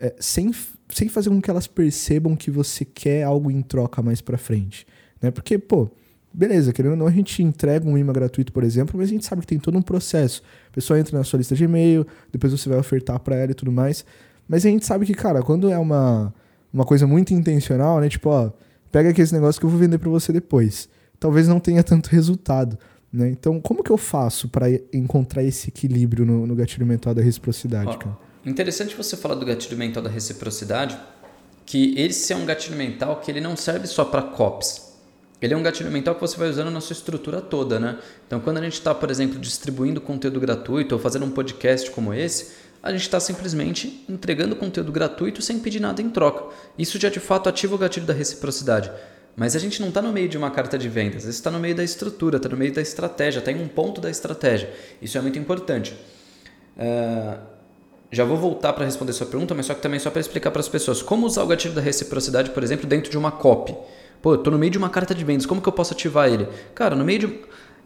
é, 0.00 0.14
sem, 0.18 0.52
sem 0.88 1.08
fazer 1.08 1.30
com 1.30 1.40
que 1.40 1.48
elas 1.48 1.66
percebam 1.66 2.34
que 2.34 2.50
você 2.50 2.84
quer 2.84 3.22
algo 3.22 3.50
em 3.50 3.62
troca 3.62 4.02
mais 4.02 4.20
para 4.20 4.36
frente? 4.36 4.86
Né? 5.20 5.30
Porque, 5.30 5.56
pô, 5.58 5.88
beleza, 6.32 6.72
querendo 6.72 6.92
ou 6.92 6.96
não, 6.96 7.06
a 7.06 7.10
gente 7.10 7.42
entrega 7.42 7.88
um 7.88 7.96
imã 7.98 8.12
gratuito, 8.12 8.52
por 8.52 8.64
exemplo, 8.64 8.98
mas 8.98 9.08
a 9.08 9.12
gente 9.12 9.24
sabe 9.24 9.42
que 9.42 9.46
tem 9.46 9.58
todo 9.58 9.76
um 9.76 9.82
processo. 9.82 10.42
A 10.70 10.74
pessoa 10.74 10.98
entra 10.98 11.16
na 11.16 11.24
sua 11.24 11.38
lista 11.38 11.54
de 11.54 11.64
e-mail, 11.64 12.06
depois 12.30 12.52
você 12.52 12.68
vai 12.68 12.78
ofertar 12.78 13.18
para 13.20 13.36
ela 13.36 13.50
e 13.50 13.54
tudo 13.54 13.70
mais. 13.70 14.04
Mas 14.48 14.64
a 14.64 14.68
gente 14.68 14.86
sabe 14.86 15.06
que, 15.06 15.14
cara, 15.14 15.42
quando 15.42 15.70
é 15.70 15.78
uma, 15.78 16.32
uma 16.72 16.84
coisa 16.84 17.06
muito 17.06 17.32
intencional, 17.32 18.00
né? 18.00 18.08
Tipo, 18.08 18.30
ó, 18.30 18.50
pega 18.90 19.10
aqui 19.10 19.20
esse 19.20 19.32
negócio 19.32 19.60
que 19.60 19.66
eu 19.66 19.70
vou 19.70 19.78
vender 19.78 19.98
para 19.98 20.10
você 20.10 20.32
depois. 20.32 20.88
Talvez 21.20 21.46
não 21.46 21.60
tenha 21.60 21.82
tanto 21.82 22.08
resultado. 22.08 22.78
Né? 23.12 23.28
Então, 23.28 23.60
como 23.60 23.82
que 23.82 23.90
eu 23.90 23.98
faço 23.98 24.48
para 24.48 24.66
encontrar 24.92 25.42
esse 25.42 25.68
equilíbrio 25.68 26.24
no, 26.24 26.46
no, 26.46 26.54
gatilho 26.54 26.86
mental 26.86 27.14
da 27.14 27.22
reciprocidade, 27.22 27.90
ó, 27.90 27.96
cara? 27.96 28.18
Interessante 28.44 28.96
você 28.96 29.16
falar 29.16 29.34
do 29.34 29.44
gatilho 29.44 29.76
mental 29.76 30.02
da 30.02 30.10
reciprocidade, 30.10 30.98
que 31.66 31.94
esse 31.96 32.32
é 32.32 32.36
um 32.36 32.44
gatilho 32.44 32.76
mental 32.76 33.20
que 33.20 33.30
ele 33.30 33.40
não 33.40 33.54
serve 33.56 33.86
só 33.86 34.04
para 34.04 34.22
copies 34.22 34.91
ele 35.46 35.54
é 35.54 35.56
um 35.56 35.62
gatilho 35.62 35.90
mental 35.90 36.14
que 36.14 36.20
você 36.20 36.36
vai 36.36 36.48
usando 36.48 36.70
na 36.70 36.80
sua 36.80 36.94
estrutura 36.94 37.40
toda, 37.40 37.80
né? 37.80 37.98
Então, 38.26 38.40
quando 38.40 38.58
a 38.58 38.62
gente 38.62 38.74
está, 38.74 38.94
por 38.94 39.10
exemplo, 39.10 39.38
distribuindo 39.38 40.00
conteúdo 40.00 40.38
gratuito 40.38 40.94
ou 40.94 41.00
fazendo 41.00 41.24
um 41.24 41.30
podcast 41.30 41.90
como 41.90 42.14
esse, 42.14 42.52
a 42.82 42.90
gente 42.90 43.02
está 43.02 43.20
simplesmente 43.20 44.04
entregando 44.08 44.56
conteúdo 44.56 44.90
gratuito 44.90 45.40
sem 45.40 45.58
pedir 45.58 45.80
nada 45.80 46.02
em 46.02 46.10
troca. 46.10 46.54
Isso 46.78 46.98
já 46.98 47.08
de 47.08 47.20
fato 47.20 47.48
ativa 47.48 47.74
o 47.74 47.78
gatilho 47.78 48.06
da 48.06 48.12
reciprocidade. 48.12 48.90
Mas 49.36 49.56
a 49.56 49.58
gente 49.58 49.80
não 49.80 49.88
está 49.88 50.02
no 50.02 50.12
meio 50.12 50.28
de 50.28 50.36
uma 50.36 50.50
carta 50.50 50.76
de 50.76 50.88
vendas, 50.88 51.24
está 51.24 51.50
no 51.50 51.58
meio 51.58 51.74
da 51.74 51.82
estrutura, 51.82 52.36
está 52.36 52.48
no 52.48 52.56
meio 52.56 52.72
da 52.72 52.82
estratégia, 52.82 53.38
está 53.38 53.50
em 53.50 53.62
um 53.62 53.68
ponto 53.68 54.00
da 54.00 54.10
estratégia. 54.10 54.70
Isso 55.00 55.16
é 55.16 55.20
muito 55.20 55.38
importante. 55.38 55.96
Uh, 56.76 57.38
já 58.10 58.24
vou 58.24 58.36
voltar 58.36 58.74
para 58.74 58.84
responder 58.84 59.12
sua 59.14 59.26
pergunta, 59.26 59.54
mas 59.54 59.66
só 59.66 59.74
que 59.74 59.80
também 59.80 59.98
só 59.98 60.10
para 60.10 60.20
explicar 60.20 60.50
para 60.50 60.60
as 60.60 60.68
pessoas 60.68 61.00
como 61.00 61.26
usar 61.26 61.42
o 61.42 61.46
gatilho 61.46 61.72
da 61.72 61.80
reciprocidade, 61.80 62.50
por 62.50 62.62
exemplo, 62.62 62.86
dentro 62.86 63.10
de 63.10 63.16
uma 63.16 63.30
copy. 63.30 63.74
Pô, 64.22 64.34
eu 64.34 64.38
tô 64.38 64.52
no 64.52 64.58
meio 64.58 64.70
de 64.70 64.78
uma 64.78 64.88
carta 64.88 65.12
de 65.12 65.24
vendas, 65.24 65.44
como 65.44 65.60
que 65.60 65.68
eu 65.68 65.72
posso 65.72 65.92
ativar 65.92 66.28
ele? 66.28 66.48
Cara, 66.76 66.94
no 66.94 67.04
meio 67.04 67.18
de. 67.18 67.40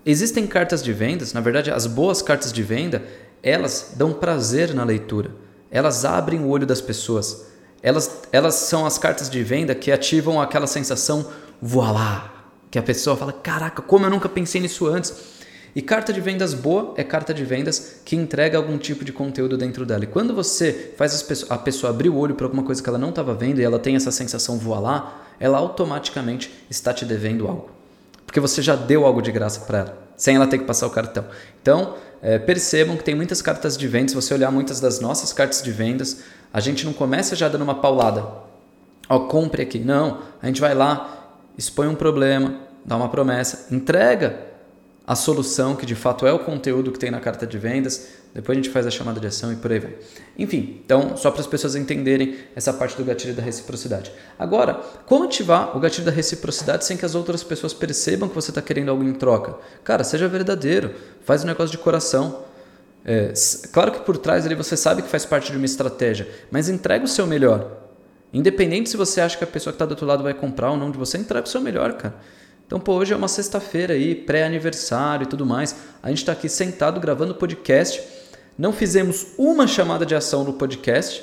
Existem 0.04 0.46
cartas 0.46 0.82
de 0.82 0.92
vendas, 0.92 1.32
na 1.32 1.40
verdade, 1.40 1.70
as 1.70 1.86
boas 1.86 2.22
cartas 2.22 2.52
de 2.52 2.62
venda, 2.62 3.02
elas 3.42 3.94
dão 3.96 4.12
prazer 4.12 4.72
na 4.72 4.84
leitura. 4.84 5.30
Elas 5.70 6.04
abrem 6.04 6.40
o 6.40 6.48
olho 6.48 6.66
das 6.66 6.80
pessoas. 6.80 7.46
Elas, 7.82 8.22
elas 8.30 8.54
são 8.54 8.86
as 8.86 8.98
cartas 8.98 9.28
de 9.28 9.42
venda 9.42 9.74
que 9.74 9.90
ativam 9.90 10.40
aquela 10.40 10.66
sensação 10.66 11.26
voilá, 11.60 12.32
que 12.70 12.78
a 12.78 12.82
pessoa 12.82 13.16
fala: 13.16 13.32
caraca, 13.32 13.80
como 13.80 14.04
eu 14.04 14.10
nunca 14.10 14.28
pensei 14.28 14.60
nisso 14.60 14.86
antes. 14.86 15.34
E 15.74 15.82
carta 15.82 16.12
de 16.12 16.20
vendas 16.20 16.54
boa 16.54 16.94
é 16.96 17.04
carta 17.04 17.34
de 17.34 17.44
vendas 17.44 18.00
que 18.04 18.16
entrega 18.16 18.56
algum 18.56 18.78
tipo 18.78 19.04
de 19.04 19.12
conteúdo 19.12 19.58
dentro 19.58 19.84
dela. 19.84 20.04
E 20.04 20.06
quando 20.06 20.34
você 20.34 20.92
faz 20.96 21.44
a 21.50 21.58
pessoa 21.58 21.90
abrir 21.90 22.08
o 22.08 22.16
olho 22.16 22.34
para 22.34 22.46
alguma 22.46 22.62
coisa 22.62 22.82
que 22.82 22.88
ela 22.88 22.98
não 22.98 23.10
estava 23.10 23.34
vendo 23.34 23.60
e 23.60 23.64
ela 23.64 23.78
tem 23.78 23.94
essa 23.94 24.10
sensação 24.10 24.56
voilá, 24.56 25.25
ela 25.38 25.58
automaticamente 25.58 26.52
está 26.70 26.92
te 26.92 27.04
devendo 27.04 27.46
algo. 27.46 27.70
Porque 28.24 28.40
você 28.40 28.60
já 28.60 28.74
deu 28.74 29.06
algo 29.06 29.22
de 29.22 29.30
graça 29.30 29.60
para 29.60 29.78
ela, 29.78 29.98
sem 30.16 30.36
ela 30.36 30.46
ter 30.46 30.58
que 30.58 30.64
passar 30.64 30.86
o 30.86 30.90
cartão. 30.90 31.24
Então, 31.62 31.94
é, 32.20 32.38
percebam 32.38 32.96
que 32.96 33.04
tem 33.04 33.14
muitas 33.14 33.40
cartas 33.40 33.76
de 33.76 33.86
vendas. 33.86 34.10
Se 34.10 34.16
você 34.16 34.34
olhar 34.34 34.50
muitas 34.50 34.80
das 34.80 35.00
nossas 35.00 35.32
cartas 35.32 35.62
de 35.62 35.70
vendas, 35.70 36.22
a 36.52 36.60
gente 36.60 36.84
não 36.84 36.92
começa 36.92 37.36
já 37.36 37.48
dando 37.48 37.62
uma 37.62 37.76
paulada. 37.76 38.26
Ó, 39.08 39.20
compre 39.20 39.62
aqui. 39.62 39.78
Não, 39.78 40.22
a 40.42 40.46
gente 40.46 40.60
vai 40.60 40.74
lá, 40.74 41.36
expõe 41.56 41.86
um 41.86 41.94
problema, 41.94 42.56
dá 42.84 42.96
uma 42.96 43.08
promessa, 43.08 43.72
entrega 43.74 44.40
a 45.06 45.14
solução, 45.14 45.76
que 45.76 45.86
de 45.86 45.94
fato 45.94 46.26
é 46.26 46.32
o 46.32 46.40
conteúdo 46.40 46.90
que 46.90 46.98
tem 46.98 47.10
na 47.10 47.20
carta 47.20 47.46
de 47.46 47.58
vendas, 47.58 48.08
depois 48.36 48.58
a 48.58 48.60
gente 48.60 48.70
faz 48.70 48.86
a 48.86 48.90
chamada 48.90 49.18
de 49.18 49.26
ação 49.26 49.50
e 49.50 49.56
por 49.56 49.72
aí 49.72 49.78
vai. 49.78 49.94
Enfim, 50.38 50.82
então, 50.84 51.16
só 51.16 51.30
para 51.30 51.40
as 51.40 51.46
pessoas 51.46 51.74
entenderem 51.74 52.36
essa 52.54 52.70
parte 52.70 52.94
do 52.94 53.02
gatilho 53.02 53.32
da 53.32 53.42
reciprocidade. 53.42 54.12
Agora, 54.38 54.74
como 55.06 55.24
ativar 55.24 55.74
o 55.74 55.80
gatilho 55.80 56.04
da 56.04 56.10
reciprocidade 56.12 56.84
sem 56.84 56.98
que 56.98 57.06
as 57.06 57.14
outras 57.14 57.42
pessoas 57.42 57.72
percebam 57.72 58.28
que 58.28 58.34
você 58.34 58.50
está 58.50 58.60
querendo 58.60 58.90
algo 58.90 59.02
em 59.02 59.14
troca? 59.14 59.56
Cara, 59.82 60.04
seja 60.04 60.28
verdadeiro, 60.28 60.94
faz 61.24 61.44
um 61.44 61.46
negócio 61.46 61.70
de 61.70 61.78
coração. 61.78 62.44
É, 63.06 63.32
claro 63.72 63.90
que 63.90 64.00
por 64.00 64.18
trás 64.18 64.44
ali 64.44 64.54
você 64.54 64.76
sabe 64.76 65.00
que 65.00 65.08
faz 65.08 65.24
parte 65.24 65.50
de 65.50 65.56
uma 65.56 65.64
estratégia, 65.64 66.28
mas 66.50 66.68
entrega 66.68 67.06
o 67.06 67.08
seu 67.08 67.26
melhor. 67.26 67.86
Independente 68.34 68.90
se 68.90 68.98
você 68.98 69.22
acha 69.22 69.38
que 69.38 69.44
a 69.44 69.46
pessoa 69.46 69.72
que 69.72 69.76
está 69.76 69.86
do 69.86 69.92
outro 69.92 70.04
lado 70.04 70.22
vai 70.22 70.34
comprar 70.34 70.72
ou 70.72 70.76
não 70.76 70.90
de 70.90 70.98
você, 70.98 71.16
entrega 71.16 71.46
o 71.46 71.48
seu 71.48 71.62
melhor, 71.62 71.94
cara. 71.94 72.16
Então, 72.66 72.78
pô, 72.78 72.96
hoje 72.96 73.14
é 73.14 73.16
uma 73.16 73.28
sexta-feira 73.28 73.94
aí, 73.94 74.14
pré-aniversário 74.14 75.24
e 75.24 75.26
tudo 75.26 75.46
mais. 75.46 75.74
A 76.02 76.10
gente 76.10 76.18
está 76.18 76.32
aqui 76.32 76.50
sentado 76.50 77.00
gravando 77.00 77.34
podcast. 77.34 78.25
Não 78.58 78.72
fizemos 78.72 79.28
uma 79.36 79.66
chamada 79.66 80.06
de 80.06 80.14
ação 80.14 80.44
no 80.44 80.54
podcast 80.54 81.22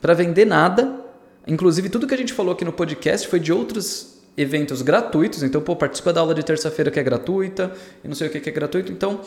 para 0.00 0.14
vender 0.14 0.44
nada. 0.44 1.00
Inclusive, 1.46 1.88
tudo 1.88 2.06
que 2.06 2.14
a 2.14 2.18
gente 2.18 2.32
falou 2.32 2.52
aqui 2.52 2.64
no 2.64 2.72
podcast 2.72 3.26
foi 3.26 3.40
de 3.40 3.52
outros 3.52 4.20
eventos 4.36 4.82
gratuitos. 4.82 5.42
Então, 5.42 5.60
pô, 5.60 5.74
participa 5.76 6.12
da 6.12 6.20
aula 6.20 6.34
de 6.34 6.42
terça-feira 6.42 6.90
que 6.90 7.00
é 7.00 7.02
gratuita, 7.02 7.72
e 8.02 8.08
não 8.08 8.14
sei 8.14 8.28
o 8.28 8.30
que, 8.30 8.40
que 8.40 8.48
é 8.48 8.52
gratuito. 8.52 8.92
Então, 8.92 9.20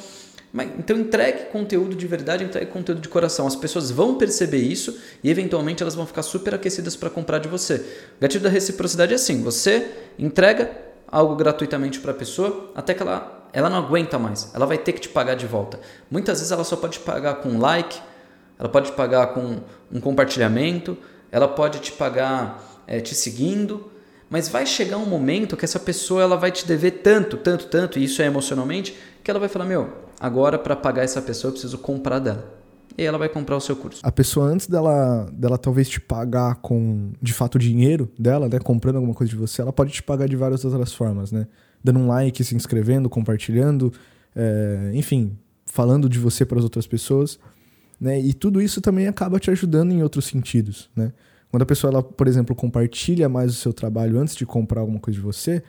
mas, 0.55 0.69
então 0.79 0.97
entregue 0.97 1.45
conteúdo 1.51 1.95
de 1.95 2.07
verdade, 2.07 2.43
entregue 2.43 2.67
conteúdo 2.67 3.01
de 3.01 3.09
coração. 3.09 3.45
As 3.45 3.55
pessoas 3.55 3.91
vão 3.91 4.15
perceber 4.15 4.59
isso 4.59 4.97
e 5.21 5.29
eventualmente 5.29 5.83
elas 5.83 5.95
vão 5.95 6.05
ficar 6.05 6.23
super 6.23 6.53
aquecidas 6.55 6.95
para 6.95 7.09
comprar 7.09 7.39
de 7.39 7.49
você. 7.49 7.75
O 8.17 8.21
gatilho 8.21 8.43
da 8.43 8.49
reciprocidade 8.49 9.11
é 9.11 9.15
assim: 9.15 9.43
você 9.43 9.85
entrega 10.17 10.71
algo 11.07 11.35
gratuitamente 11.35 11.99
para 11.99 12.11
a 12.11 12.15
pessoa 12.15 12.71
até 12.73 12.93
que 12.93 13.01
ela, 13.01 13.34
ela 13.55 13.69
não 13.69 13.77
aguenta 13.77 14.19
mais. 14.19 14.51
Ela 14.53 14.65
vai 14.65 14.77
ter 14.77 14.91
que 14.91 14.99
te 14.99 15.07
pagar 15.07 15.35
de 15.35 15.47
volta. 15.47 15.79
Muitas 16.11 16.39
vezes 16.39 16.51
ela 16.51 16.65
só 16.65 16.75
pode 16.75 16.99
te 16.99 17.05
pagar 17.05 17.35
com 17.35 17.47
um 17.47 17.57
like, 17.57 17.97
ela 18.59 18.67
pode 18.67 18.91
te 18.91 18.91
pagar 18.91 19.27
com 19.27 19.61
um 19.89 20.01
compartilhamento, 20.01 20.97
ela 21.31 21.47
pode 21.47 21.79
te 21.79 21.93
pagar 21.93 22.61
é, 22.85 22.99
te 22.99 23.15
seguindo, 23.15 23.89
mas 24.29 24.49
vai 24.49 24.65
chegar 24.65 24.97
um 24.97 25.05
momento 25.05 25.55
que 25.55 25.63
essa 25.63 25.79
pessoa 25.79 26.21
ela 26.21 26.35
vai 26.35 26.51
te 26.51 26.67
dever 26.67 27.01
tanto, 27.01 27.37
tanto, 27.37 27.67
tanto, 27.67 27.97
e 27.97 28.03
isso 28.03 28.21
é 28.21 28.25
emocionalmente, 28.25 28.93
que 29.23 29.31
ela 29.31 29.39
vai 29.39 29.47
falar: 29.47 29.63
Meu, 29.63 29.89
agora 30.19 30.59
para 30.59 30.75
pagar 30.75 31.03
essa 31.03 31.21
pessoa 31.21 31.49
eu 31.49 31.53
preciso 31.53 31.77
comprar 31.77 32.19
dela. 32.19 32.53
E 32.97 33.03
ela 33.03 33.17
vai 33.17 33.29
comprar 33.29 33.55
o 33.55 33.61
seu 33.61 33.75
curso. 33.75 34.01
A 34.03 34.11
pessoa, 34.11 34.47
antes 34.47 34.67
dela, 34.67 35.29
dela 35.31 35.57
talvez 35.57 35.87
te 35.87 35.99
pagar 36.01 36.55
com, 36.55 37.11
de 37.21 37.33
fato, 37.33 37.55
o 37.55 37.59
dinheiro 37.59 38.09
dela, 38.19 38.47
né? 38.49 38.59
Comprando 38.59 38.95
alguma 38.97 39.13
coisa 39.13 39.29
de 39.29 39.37
você, 39.37 39.61
ela 39.61 39.73
pode 39.73 39.91
te 39.91 40.03
pagar 40.03 40.27
de 40.27 40.35
várias 40.35 40.63
outras 40.63 40.93
formas, 40.93 41.31
né? 41.31 41.47
Dando 41.85 41.99
um 41.99 42.07
like, 42.07 42.43
se 42.43 42.55
inscrevendo, 42.55 43.07
compartilhando, 43.07 43.93
é, 44.35 44.89
enfim, 44.95 45.37
falando 45.67 46.09
de 46.09 46.17
você 46.17 46.43
para 46.43 46.57
as 46.57 46.63
outras 46.63 46.87
pessoas. 46.87 47.37
Né? 48.01 48.19
E 48.19 48.33
tudo 48.33 48.59
isso 48.59 48.81
também 48.81 49.07
acaba 49.07 49.39
te 49.39 49.51
ajudando 49.51 49.91
em 49.91 50.01
outros 50.01 50.25
sentidos, 50.25 50.89
né? 50.95 51.13
Quando 51.51 51.61
a 51.61 51.65
pessoa, 51.65 51.91
ela, 51.91 52.03
por 52.03 52.27
exemplo, 52.27 52.55
compartilha 52.55 53.29
mais 53.29 53.51
o 53.51 53.53
seu 53.53 53.71
trabalho 53.71 54.19
antes 54.19 54.35
de 54.35 54.45
comprar 54.45 54.81
alguma 54.81 54.99
coisa 54.99 55.17
de 55.17 55.23
você, 55.23 55.63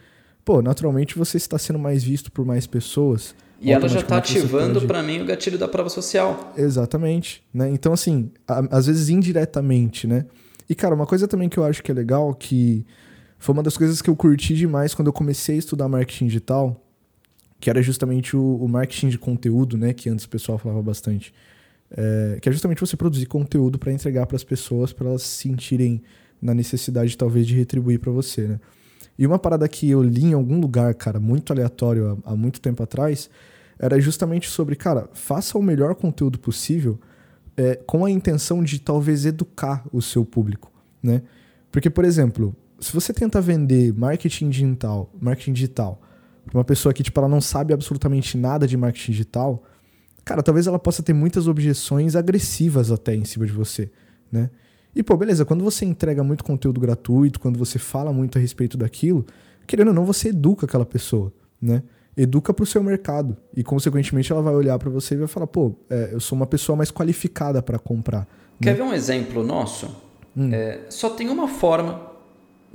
pô, 0.44 0.62
naturalmente 0.62 1.16
você 1.18 1.36
está 1.36 1.58
sendo 1.58 1.78
mais 1.78 2.02
visto 2.02 2.32
por 2.32 2.46
mais 2.46 2.66
pessoas. 2.66 3.36
E 3.60 3.70
ela 3.70 3.88
já 3.88 4.00
está 4.00 4.16
ativando 4.16 4.80
para 4.80 5.02
mim 5.02 5.20
o 5.20 5.24
gatilho 5.26 5.58
da 5.58 5.68
prova 5.68 5.88
social. 5.88 6.52
Exatamente, 6.56 7.44
né? 7.54 7.68
Então 7.70 7.92
assim, 7.92 8.30
a, 8.48 8.78
às 8.78 8.86
vezes 8.86 9.10
indiretamente, 9.10 10.06
né? 10.06 10.24
E 10.68 10.74
cara, 10.74 10.94
uma 10.94 11.06
coisa 11.06 11.28
também 11.28 11.48
que 11.48 11.58
eu 11.58 11.64
acho 11.64 11.82
que 11.82 11.92
é 11.92 11.94
legal 11.94 12.34
que 12.34 12.84
foi 13.38 13.52
uma 13.52 13.62
das 13.62 13.76
coisas 13.76 14.00
que 14.00 14.10
eu 14.10 14.16
curti 14.16 14.54
demais 14.54 14.94
quando 14.94 15.08
eu 15.08 15.12
comecei 15.12 15.56
a 15.56 15.58
estudar 15.58 15.88
marketing 15.88 16.26
digital, 16.26 16.82
que 17.60 17.70
era 17.70 17.82
justamente 17.82 18.36
o, 18.36 18.56
o 18.56 18.68
marketing 18.68 19.08
de 19.08 19.18
conteúdo, 19.18 19.76
né? 19.76 19.92
Que 19.92 20.08
antes 20.08 20.24
o 20.24 20.28
pessoal 20.28 20.58
falava 20.58 20.82
bastante. 20.82 21.32
É, 21.90 22.38
que 22.40 22.48
é 22.48 22.52
justamente 22.52 22.80
você 22.80 22.96
produzir 22.96 23.26
conteúdo 23.26 23.78
para 23.78 23.92
entregar 23.92 24.26
para 24.26 24.36
as 24.36 24.44
pessoas, 24.44 24.92
para 24.92 25.08
elas 25.08 25.22
se 25.22 25.42
sentirem 25.42 26.02
na 26.42 26.52
necessidade 26.52 27.16
talvez 27.16 27.46
de 27.46 27.54
retribuir 27.54 28.00
para 28.00 28.10
você, 28.10 28.46
né? 28.48 28.60
E 29.18 29.26
uma 29.26 29.38
parada 29.38 29.66
que 29.68 29.88
eu 29.88 30.02
li 30.02 30.26
em 30.26 30.32
algum 30.34 30.60
lugar, 30.60 30.94
cara, 30.94 31.18
muito 31.18 31.52
aleatório 31.52 32.20
há, 32.24 32.32
há 32.32 32.36
muito 32.36 32.60
tempo 32.60 32.82
atrás, 32.82 33.30
era 33.78 33.98
justamente 34.00 34.48
sobre, 34.48 34.76
cara, 34.76 35.08
faça 35.14 35.56
o 35.56 35.62
melhor 35.62 35.94
conteúdo 35.94 36.38
possível 36.38 36.98
é, 37.56 37.76
com 37.86 38.04
a 38.04 38.10
intenção 38.10 38.62
de 38.62 38.78
talvez 38.78 39.24
educar 39.24 39.86
o 39.92 40.02
seu 40.02 40.24
público, 40.24 40.70
né? 41.02 41.22
Porque, 41.70 41.88
por 41.88 42.04
exemplo, 42.04 42.54
se 42.80 42.92
você 42.92 43.12
tenta 43.12 43.40
vender 43.40 43.92
marketing 43.92 44.50
digital, 44.50 45.10
marketing 45.20 45.52
digital 45.52 46.00
para 46.44 46.58
uma 46.58 46.64
pessoa 46.64 46.92
que 46.92 47.02
tipo 47.02 47.18
ela 47.18 47.28
não 47.28 47.40
sabe 47.40 47.72
absolutamente 47.72 48.36
nada 48.36 48.66
de 48.66 48.76
marketing 48.76 49.12
digital, 49.12 49.62
cara, 50.24 50.42
talvez 50.42 50.66
ela 50.66 50.78
possa 50.78 51.02
ter 51.02 51.12
muitas 51.12 51.48
objeções 51.48 52.14
agressivas 52.14 52.90
até 52.90 53.14
em 53.14 53.24
cima 53.24 53.46
de 53.46 53.52
você, 53.52 53.90
né? 54.30 54.50
E, 54.96 55.02
pô, 55.02 55.14
beleza, 55.14 55.44
quando 55.44 55.62
você 55.62 55.84
entrega 55.84 56.24
muito 56.24 56.42
conteúdo 56.42 56.80
gratuito, 56.80 57.38
quando 57.38 57.58
você 57.58 57.78
fala 57.78 58.14
muito 58.14 58.38
a 58.38 58.40
respeito 58.40 58.78
daquilo, 58.78 59.26
querendo 59.66 59.88
ou 59.88 59.94
não, 59.94 60.06
você 60.06 60.30
educa 60.30 60.64
aquela 60.64 60.86
pessoa, 60.86 61.30
né? 61.60 61.82
Educa 62.16 62.54
para 62.54 62.62
o 62.62 62.66
seu 62.66 62.82
mercado. 62.82 63.36
E, 63.54 63.62
consequentemente, 63.62 64.32
ela 64.32 64.40
vai 64.40 64.54
olhar 64.54 64.78
para 64.78 64.88
você 64.88 65.14
e 65.14 65.18
vai 65.18 65.28
falar, 65.28 65.48
pô, 65.48 65.74
é, 65.90 66.10
eu 66.12 66.20
sou 66.20 66.34
uma 66.34 66.46
pessoa 66.46 66.74
mais 66.76 66.90
qualificada 66.90 67.60
para 67.60 67.78
comprar. 67.78 68.26
Quer 68.58 68.70
né? 68.70 68.76
ver 68.76 68.82
um 68.84 68.94
exemplo 68.94 69.44
nosso? 69.44 69.94
Hum. 70.34 70.48
É, 70.50 70.86
só 70.88 71.10
tem 71.10 71.28
uma 71.28 71.46
forma 71.46 72.05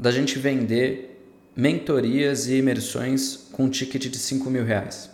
da 0.02 0.10
gente 0.10 0.40
vender 0.40 1.24
mentorias 1.56 2.48
e 2.48 2.56
imersões 2.56 3.48
com 3.52 3.66
um 3.66 3.70
ticket 3.70 4.08
de 4.08 4.18
5 4.18 4.50
mil 4.50 4.66
reais. 4.66 5.12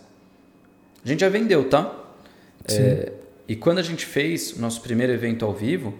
A 1.04 1.06
gente 1.06 1.20
já 1.20 1.28
vendeu, 1.28 1.68
tá? 1.68 1.94
É, 2.64 3.12
e 3.46 3.54
quando 3.54 3.80
a 3.80 3.82
gente 3.82 4.06
fez 4.06 4.54
o 4.54 4.60
nosso 4.60 4.80
primeiro 4.80 5.12
evento 5.12 5.44
ao 5.44 5.52
vivo, 5.52 5.94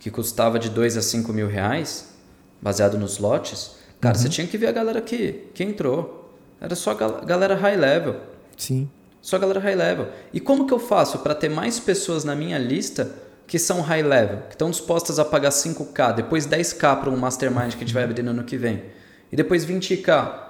que 0.00 0.10
custava 0.10 0.58
de 0.58 0.70
2 0.70 0.96
a 0.96 1.02
5 1.02 1.34
mil 1.34 1.46
reais, 1.46 2.14
baseado 2.62 2.96
nos 2.96 3.18
lotes, 3.18 3.72
cara, 4.00 4.16
uhum. 4.16 4.22
você 4.22 4.30
tinha 4.30 4.46
que 4.46 4.56
ver 4.56 4.68
a 4.68 4.72
galera 4.72 5.02
que, 5.02 5.44
que 5.52 5.62
entrou. 5.62 6.34
Era 6.58 6.74
só 6.74 6.92
a 6.92 7.24
galera 7.24 7.54
high 7.54 7.76
level. 7.76 8.20
Sim. 8.56 8.88
Só 9.20 9.36
a 9.36 9.38
galera 9.38 9.60
high 9.60 9.74
level. 9.74 10.08
E 10.32 10.40
como 10.40 10.66
que 10.66 10.72
eu 10.72 10.78
faço 10.78 11.18
para 11.18 11.34
ter 11.34 11.50
mais 11.50 11.78
pessoas 11.78 12.24
na 12.24 12.34
minha 12.34 12.56
lista 12.56 13.14
que 13.46 13.58
são 13.58 13.80
high 13.80 14.02
level, 14.02 14.42
que 14.48 14.54
estão 14.54 14.70
dispostas 14.70 15.18
a 15.18 15.24
pagar 15.24 15.50
5K, 15.50 16.14
depois 16.14 16.46
10K 16.46 17.00
para 17.00 17.10
um 17.10 17.16
mastermind 17.16 17.70
que 17.70 17.76
a 17.76 17.80
gente 17.80 17.94
vai 17.94 18.04
abrir 18.04 18.22
no 18.22 18.30
ano 18.30 18.44
que 18.44 18.56
vem, 18.56 18.84
e 19.30 19.36
depois 19.36 19.66
20K? 19.66 20.44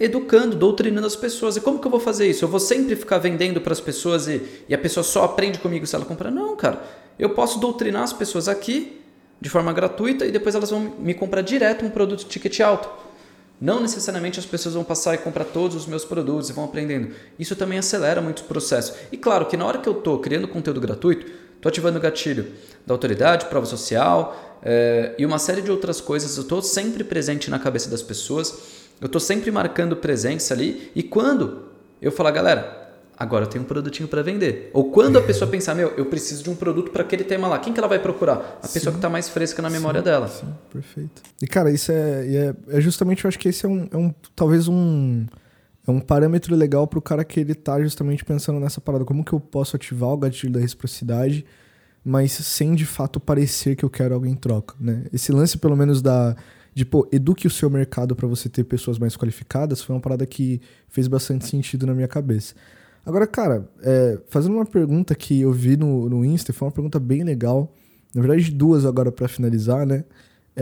educando, 0.00 0.56
doutrinando 0.56 1.06
as 1.06 1.14
pessoas. 1.14 1.56
E 1.56 1.60
como 1.60 1.78
que 1.78 1.86
eu 1.86 1.90
vou 1.90 2.00
fazer 2.00 2.26
isso? 2.26 2.42
Eu 2.42 2.48
vou 2.48 2.58
sempre 2.58 2.96
ficar 2.96 3.18
vendendo 3.18 3.60
para 3.60 3.74
as 3.74 3.80
pessoas 3.80 4.26
e, 4.26 4.40
e 4.66 4.74
a 4.74 4.78
pessoa 4.78 5.04
só 5.04 5.24
aprende 5.24 5.58
comigo 5.58 5.86
se 5.86 5.94
ela 5.94 6.06
comprar? 6.06 6.30
Não, 6.30 6.56
cara. 6.56 6.82
Eu 7.18 7.30
posso 7.30 7.60
doutrinar 7.60 8.02
as 8.02 8.12
pessoas 8.14 8.48
aqui 8.48 8.98
de 9.38 9.50
forma 9.50 9.72
gratuita 9.74 10.24
e 10.24 10.30
depois 10.30 10.54
elas 10.54 10.70
vão 10.70 10.94
me 10.98 11.12
comprar 11.12 11.42
direto 11.42 11.84
um 11.84 11.90
produto 11.90 12.20
de 12.20 12.26
ticket 12.26 12.60
alto. 12.60 12.88
Não 13.60 13.78
necessariamente 13.78 14.38
as 14.38 14.46
pessoas 14.46 14.74
vão 14.74 14.82
passar 14.82 15.14
e 15.14 15.18
comprar 15.18 15.44
todos 15.44 15.76
os 15.76 15.86
meus 15.86 16.02
produtos 16.02 16.48
e 16.48 16.54
vão 16.54 16.64
aprendendo. 16.64 17.14
Isso 17.38 17.54
também 17.54 17.78
acelera 17.78 18.22
muito 18.22 18.40
o 18.40 18.44
processo. 18.44 18.94
E 19.12 19.18
claro 19.18 19.44
que 19.44 19.56
na 19.56 19.66
hora 19.66 19.78
que 19.78 19.88
eu 19.88 19.98
estou 19.98 20.18
criando 20.18 20.48
conteúdo 20.48 20.80
gratuito, 20.80 21.30
estou 21.60 21.68
ativando 21.70 21.98
o 21.98 22.00
gatilho 22.00 22.52
da 22.86 22.94
autoridade, 22.94 23.46
prova 23.46 23.66
social 23.66 24.58
é, 24.62 25.14
e 25.18 25.24
uma 25.24 25.38
série 25.38 25.62
de 25.62 25.70
outras 25.70 26.00
coisas. 26.00 26.36
Eu 26.36 26.42
estou 26.42 26.60
sempre 26.60 27.04
presente 27.04 27.50
na 27.50 27.58
cabeça 27.58 27.88
das 27.88 28.02
pessoas 28.02 28.80
eu 29.00 29.06
estou 29.06 29.20
sempre 29.20 29.50
marcando 29.50 29.96
presença 29.96 30.52
ali 30.52 30.92
e 30.94 31.02
quando 31.02 31.70
eu 32.02 32.12
falar, 32.12 32.30
galera, 32.32 32.92
agora 33.18 33.44
eu 33.44 33.48
tenho 33.48 33.64
um 33.64 33.66
produtinho 33.66 34.06
para 34.06 34.22
vender. 34.22 34.70
Ou 34.74 34.90
quando 34.90 35.18
a 35.18 35.22
pessoa 35.22 35.48
pensar, 35.50 35.74
meu, 35.74 35.88
eu 35.96 36.04
preciso 36.06 36.42
de 36.42 36.50
um 36.50 36.54
produto 36.54 36.90
para 36.90 37.02
aquele 37.02 37.24
tema 37.24 37.48
lá, 37.48 37.58
quem 37.58 37.72
que 37.72 37.80
ela 37.80 37.88
vai 37.88 37.98
procurar? 37.98 38.58
A 38.62 38.66
sim, 38.66 38.74
pessoa 38.74 38.92
que 38.92 38.98
está 38.98 39.08
mais 39.08 39.28
fresca 39.28 39.62
na 39.62 39.70
memória 39.70 40.00
sim, 40.00 40.04
dela. 40.04 40.28
Sim, 40.28 40.54
perfeito. 40.70 41.22
E 41.40 41.46
cara, 41.46 41.70
isso 41.70 41.90
é, 41.90 41.94
é, 41.96 42.54
é, 42.68 42.80
justamente, 42.80 43.24
eu 43.24 43.28
acho 43.28 43.38
que 43.38 43.48
esse 43.48 43.64
é 43.64 43.68
um, 43.68 43.88
é 43.90 43.96
um 43.96 44.14
talvez 44.36 44.68
um 44.68 45.24
é 45.86 45.90
um 45.90 46.00
parâmetro 46.00 46.54
legal 46.54 46.86
para 46.86 46.98
o 46.98 47.02
cara 47.02 47.24
que 47.24 47.40
ele 47.40 47.54
tá 47.54 47.80
justamente 47.80 48.24
pensando 48.24 48.60
nessa 48.60 48.80
parada, 48.80 49.04
como 49.04 49.24
que 49.24 49.32
eu 49.32 49.40
posso 49.40 49.76
ativar 49.76 50.10
o 50.10 50.16
gatilho 50.16 50.52
da 50.52 50.60
reciprocidade, 50.60 51.44
mas 52.04 52.32
sem 52.32 52.74
de 52.74 52.86
fato 52.86 53.18
parecer 53.18 53.76
que 53.76 53.84
eu 53.84 53.90
quero 53.90 54.14
algo 54.14 54.26
em 54.26 54.34
troca, 54.34 54.74
né? 54.80 55.04
Esse 55.12 55.32
lance 55.32 55.58
pelo 55.58 55.76
menos 55.76 56.00
da 56.00 56.36
de, 56.72 56.84
pô, 56.84 57.08
eduque 57.10 57.46
o 57.46 57.50
seu 57.50 57.68
mercado 57.68 58.14
para 58.14 58.28
você 58.28 58.48
ter 58.48 58.64
pessoas 58.64 58.98
mais 58.98 59.16
qualificadas, 59.16 59.82
foi 59.82 59.94
uma 59.94 60.00
parada 60.00 60.24
que 60.24 60.60
fez 60.88 61.08
bastante 61.08 61.46
sentido 61.46 61.84
na 61.84 61.94
minha 61.94 62.08
cabeça. 62.08 62.54
Agora, 63.04 63.26
cara, 63.26 63.68
é, 63.82 64.18
fazendo 64.28 64.54
uma 64.54 64.66
pergunta 64.66 65.14
que 65.14 65.40
eu 65.40 65.52
vi 65.52 65.76
no, 65.76 66.08
no 66.08 66.24
Insta, 66.24 66.52
foi 66.52 66.68
uma 66.68 66.72
pergunta 66.72 67.00
bem 67.00 67.24
legal. 67.24 67.74
Na 68.14 68.20
verdade, 68.20 68.50
duas 68.50 68.84
agora 68.84 69.10
para 69.10 69.26
finalizar, 69.26 69.86
né? 69.86 70.04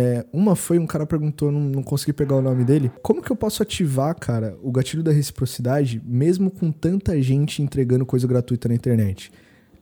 É, 0.01 0.25
uma 0.33 0.55
foi 0.55 0.79
um 0.79 0.87
cara 0.87 1.05
perguntou, 1.05 1.51
não, 1.51 1.59
não 1.59 1.83
consegui 1.83 2.13
pegar 2.13 2.37
o 2.37 2.41
nome 2.41 2.63
dele. 2.63 2.89
Como 3.03 3.21
que 3.21 3.33
eu 3.33 3.35
posso 3.35 3.65
ativar, 3.65 4.15
cara, 4.15 4.57
o 4.63 4.71
gatilho 4.71 5.03
da 5.03 5.11
reciprocidade, 5.11 6.01
mesmo 6.07 6.53
com 6.53 6.71
tanta 6.71 7.21
gente 7.21 7.61
entregando 7.63 8.07
coisa 8.07 8.25
gratuita 8.25 8.69
na 8.69 8.77
internet? 8.77 9.33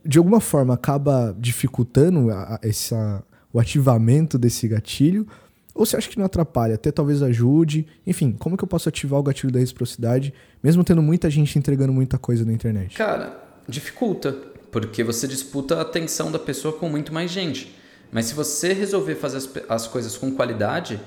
De 0.03 0.17
alguma 0.17 0.41
forma 0.41 0.73
acaba 0.73 1.37
dificultando 1.39 2.31
a, 2.31 2.55
a, 2.55 2.61
essa, 2.63 3.23
o 3.53 3.61
ativamento 3.61 4.39
desse 4.39 4.67
gatilho? 4.67 5.27
Ou 5.75 5.85
você 5.85 5.99
acha 5.99 6.09
que 6.09 6.17
não 6.17 6.25
atrapalha? 6.25 6.77
Até 6.77 6.91
talvez 6.91 7.23
ajude. 7.23 7.87
Enfim, 8.07 8.35
como 8.39 8.57
que 8.57 8.65
eu 8.65 8.69
posso 8.69 8.89
ativar 8.89 9.21
o 9.21 9.23
gatilho 9.23 9.53
da 9.53 9.59
reciprocidade, 9.59 10.33
mesmo 10.63 10.83
tendo 10.83 11.03
muita 11.03 11.29
gente 11.29 11.59
entregando 11.59 11.93
muita 11.93 12.17
coisa 12.17 12.43
na 12.43 12.55
internet? 12.55 12.97
Cara, 12.97 13.39
dificulta, 13.69 14.33
porque 14.73 15.05
você 15.05 15.29
disputa 15.29 15.77
a 15.77 15.83
atenção 15.83 16.33
da 16.33 16.39
pessoa 16.39 16.73
com 16.73 16.89
muito 16.89 17.13
mais 17.13 17.31
gente. 17.31 17.77
Mas 18.17 18.25
se 18.25 18.35
você 18.35 18.73
resolver 18.73 19.15
fazer 19.17 19.37
as, 19.37 19.51
as 19.69 19.87
coisas 19.87 20.17
com 20.17 20.31
qualidade, 20.31 20.99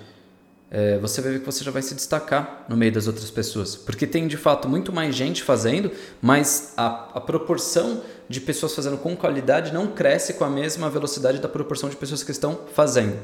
é, 0.69 0.99
você 0.99 1.21
vai 1.21 1.31
ver 1.31 1.39
que 1.39 1.45
você 1.47 1.63
já 1.63 1.71
vai 1.71 1.81
se 1.81 1.95
destacar 1.95 2.67
no 2.69 2.77
meio 2.77 2.91
das 2.91 3.07
outras 3.07 3.31
pessoas. 3.31 3.75
Porque 3.75 4.05
tem 4.05 4.27
de 4.27 4.37
fato 4.37 4.69
muito 4.69 4.93
mais 4.93 5.15
gente 5.15 5.41
fazendo, 5.41 5.91
mas 6.21 6.71
a, 6.77 7.09
a 7.15 7.19
proporção 7.19 8.03
de 8.29 8.39
pessoas 8.39 8.75
fazendo 8.75 8.95
com 8.95 9.17
qualidade 9.17 9.73
não 9.73 9.87
cresce 9.87 10.35
com 10.35 10.43
a 10.43 10.51
mesma 10.51 10.87
velocidade 10.87 11.39
da 11.39 11.49
proporção 11.49 11.89
de 11.89 11.95
pessoas 11.95 12.21
que 12.21 12.29
estão 12.29 12.59
fazendo. 12.75 13.17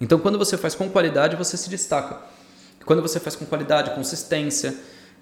Então, 0.00 0.20
quando 0.20 0.38
você 0.38 0.56
faz 0.56 0.76
com 0.76 0.88
qualidade, 0.88 1.34
você 1.34 1.56
se 1.56 1.68
destaca. 1.68 2.20
Quando 2.86 3.02
você 3.02 3.18
faz 3.18 3.34
com 3.34 3.44
qualidade, 3.44 3.90
consistência, 3.90 4.72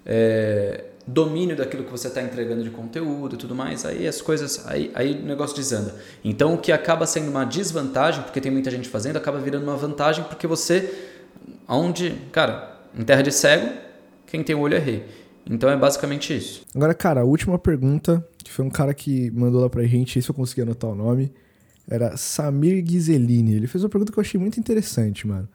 é, 0.05 0.85
domínio 1.05 1.55
daquilo 1.55 1.83
que 1.83 1.91
você 1.91 2.07
está 2.07 2.21
entregando 2.21 2.63
de 2.63 2.69
conteúdo 2.69 3.35
e 3.35 3.37
tudo 3.37 3.55
mais, 3.55 3.85
aí 3.85 4.07
as 4.07 4.21
coisas, 4.21 4.67
aí, 4.67 4.91
aí 4.93 5.13
o 5.13 5.25
negócio 5.25 5.55
desanda. 5.55 5.95
Então 6.23 6.53
o 6.53 6.57
que 6.57 6.71
acaba 6.71 7.05
sendo 7.05 7.29
uma 7.29 7.43
desvantagem, 7.43 8.23
porque 8.23 8.39
tem 8.39 8.51
muita 8.51 8.71
gente 8.71 8.87
fazendo, 8.87 9.17
acaba 9.17 9.39
virando 9.39 9.63
uma 9.63 9.75
vantagem 9.75 10.23
porque 10.25 10.47
você, 10.47 11.09
onde, 11.67 12.11
cara, 12.31 12.79
em 12.97 13.03
terra 13.03 13.21
de 13.21 13.31
cego, 13.31 13.69
quem 14.25 14.43
tem 14.43 14.55
o 14.55 14.59
olho 14.59 14.75
é 14.75 14.79
rei. 14.79 15.05
Então 15.49 15.69
é 15.69 15.75
basicamente 15.75 16.35
isso. 16.35 16.61
Agora, 16.73 16.93
cara, 16.93 17.21
a 17.21 17.23
última 17.23 17.57
pergunta, 17.57 18.25
que 18.43 18.51
foi 18.51 18.63
um 18.63 18.69
cara 18.69 18.93
que 18.93 19.31
mandou 19.31 19.61
lá 19.61 19.69
pra 19.69 19.83
gente, 19.83 20.21
se 20.21 20.29
eu 20.29 20.35
consegui 20.35 20.61
anotar 20.61 20.89
o 20.89 20.95
nome, 20.95 21.31
era 21.89 22.15
Samir 22.15 22.81
Ghiselini. 22.83 23.55
Ele 23.55 23.67
fez 23.67 23.83
uma 23.83 23.89
pergunta 23.89 24.11
que 24.11 24.19
eu 24.19 24.21
achei 24.21 24.39
muito 24.39 24.59
interessante, 24.59 25.27
mano. 25.27 25.49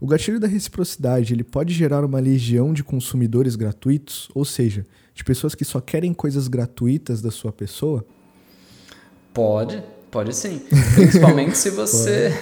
O 0.00 0.06
gatilho 0.06 0.38
da 0.38 0.46
reciprocidade, 0.46 1.34
ele 1.34 1.42
pode 1.42 1.74
gerar 1.74 2.04
uma 2.04 2.20
legião 2.20 2.72
de 2.72 2.84
consumidores 2.84 3.56
gratuitos, 3.56 4.28
ou 4.32 4.44
seja, 4.44 4.86
de 5.12 5.24
pessoas 5.24 5.56
que 5.56 5.64
só 5.64 5.80
querem 5.80 6.14
coisas 6.14 6.46
gratuitas 6.46 7.20
da 7.20 7.32
sua 7.32 7.50
pessoa? 7.50 8.04
Pode, 9.34 9.82
pode 10.08 10.36
sim. 10.36 10.62
Principalmente 10.94 11.58
se 11.58 11.70
você 11.70 12.32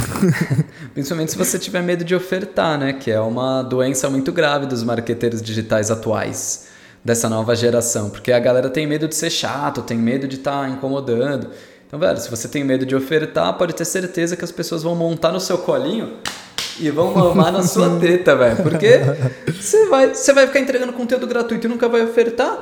Principalmente 0.92 1.30
se 1.32 1.38
você 1.38 1.58
tiver 1.58 1.82
medo 1.82 2.04
de 2.04 2.14
ofertar, 2.14 2.78
né, 2.78 2.92
que 2.92 3.10
é 3.10 3.18
uma 3.18 3.62
doença 3.62 4.10
muito 4.10 4.30
grave 4.30 4.66
dos 4.66 4.82
marqueteiros 4.82 5.40
digitais 5.40 5.90
atuais 5.90 6.66
dessa 7.02 7.30
nova 7.30 7.56
geração, 7.56 8.10
porque 8.10 8.30
a 8.30 8.38
galera 8.38 8.68
tem 8.68 8.86
medo 8.86 9.08
de 9.08 9.14
ser 9.14 9.30
chato, 9.30 9.80
tem 9.80 9.96
medo 9.96 10.28
de 10.28 10.36
estar 10.36 10.64
tá 10.64 10.68
incomodando. 10.68 11.48
Então, 11.86 11.98
velho, 11.98 12.20
se 12.20 12.28
você 12.28 12.46
tem 12.46 12.62
medo 12.62 12.84
de 12.84 12.94
ofertar, 12.94 13.56
pode 13.56 13.74
ter 13.74 13.86
certeza 13.86 14.36
que 14.36 14.44
as 14.44 14.52
pessoas 14.52 14.82
vão 14.82 14.94
montar 14.94 15.32
no 15.32 15.40
seu 15.40 15.56
colinho 15.56 16.18
e 16.78 16.90
vão 16.90 17.12
mamar 17.12 17.52
na 17.52 17.62
sua 17.62 17.96
teta, 18.00 18.36
velho. 18.36 18.56
Porque 18.56 19.00
você 19.46 19.86
vai, 19.86 20.14
você 20.14 20.32
vai 20.32 20.46
ficar 20.46 20.60
entregando 20.60 20.92
conteúdo 20.92 21.26
gratuito 21.26 21.66
e 21.66 21.70
nunca 21.70 21.88
vai 21.88 22.02
ofertar. 22.02 22.58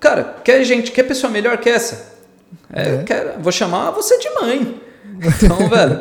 Cara, 0.00 0.36
quer 0.44 0.64
gente, 0.64 0.90
quer 0.90 1.04
pessoa 1.04 1.30
melhor 1.30 1.56
que 1.58 1.68
essa? 1.68 2.12
É, 2.72 2.94
é. 2.94 3.02
Quer, 3.04 3.38
vou 3.38 3.52
chamar 3.52 3.90
você 3.90 4.18
de 4.18 4.28
mãe. 4.30 4.80
Então, 5.42 5.56
velho, 5.70 6.00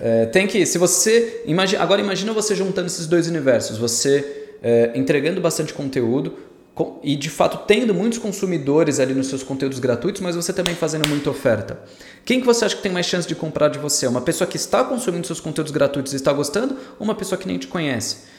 é, 0.00 0.26
tem 0.26 0.46
que. 0.46 0.64
Se 0.66 0.78
você. 0.78 1.42
Imagina, 1.46 1.82
agora 1.82 2.00
imagina 2.00 2.32
você 2.32 2.54
juntando 2.54 2.86
esses 2.86 3.06
dois 3.06 3.28
universos. 3.28 3.78
Você 3.78 4.48
é, 4.62 4.90
entregando 4.94 5.40
bastante 5.40 5.72
conteúdo, 5.72 6.36
e 7.02 7.16
de 7.16 7.28
fato 7.28 7.66
tendo 7.66 7.92
muitos 7.94 8.18
consumidores 8.18 9.00
ali 9.00 9.14
nos 9.14 9.26
seus 9.26 9.42
conteúdos 9.42 9.78
gratuitos, 9.78 10.20
mas 10.20 10.36
você 10.36 10.52
também 10.52 10.74
fazendo 10.74 11.06
muita 11.08 11.30
oferta. 11.30 11.80
Quem 12.24 12.40
que 12.40 12.46
você 12.46 12.64
acha 12.64 12.76
que 12.76 12.82
tem 12.82 12.92
mais 12.92 13.06
chance 13.06 13.26
de 13.26 13.34
comprar 13.34 13.68
de 13.68 13.78
você? 13.78 14.06
Uma 14.06 14.20
pessoa 14.20 14.48
que 14.48 14.56
está 14.56 14.84
consumindo 14.84 15.26
seus 15.26 15.40
conteúdos 15.40 15.72
gratuitos 15.72 16.12
e 16.12 16.16
está 16.16 16.32
gostando 16.32 16.76
ou 16.98 17.04
uma 17.04 17.14
pessoa 17.14 17.38
que 17.38 17.46
nem 17.46 17.58
te 17.58 17.66
conhece? 17.66 18.30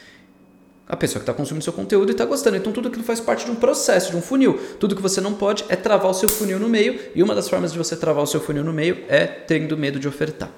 A 0.88 0.96
pessoa 0.96 1.20
que 1.20 1.22
está 1.22 1.32
consumindo 1.32 1.62
seu 1.62 1.72
conteúdo 1.72 2.10
e 2.10 2.12
está 2.12 2.24
gostando. 2.24 2.56
Então 2.56 2.72
tudo 2.72 2.88
aquilo 2.88 3.04
faz 3.04 3.20
parte 3.20 3.44
de 3.44 3.50
um 3.50 3.54
processo, 3.54 4.10
de 4.10 4.16
um 4.16 4.22
funil. 4.22 4.58
Tudo 4.78 4.96
que 4.96 5.02
você 5.02 5.20
não 5.20 5.34
pode 5.34 5.64
é 5.68 5.76
travar 5.76 6.10
o 6.10 6.14
seu 6.14 6.28
funil 6.28 6.58
no 6.58 6.68
meio 6.68 6.98
e 7.14 7.22
uma 7.22 7.34
das 7.34 7.48
formas 7.48 7.72
de 7.72 7.78
você 7.78 7.96
travar 7.96 8.24
o 8.24 8.26
seu 8.26 8.40
funil 8.40 8.64
no 8.64 8.72
meio 8.72 9.04
é 9.08 9.26
tendo 9.26 9.76
medo 9.76 10.00
de 10.00 10.08
ofertar. 10.08 10.50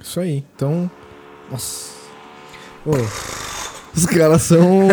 Isso 0.00 0.18
aí. 0.18 0.44
Então, 0.56 0.90
nossa. 1.50 1.90
Oh. 2.86 3.49
Os 3.94 4.06
caras 4.06 4.42
são. 4.42 4.88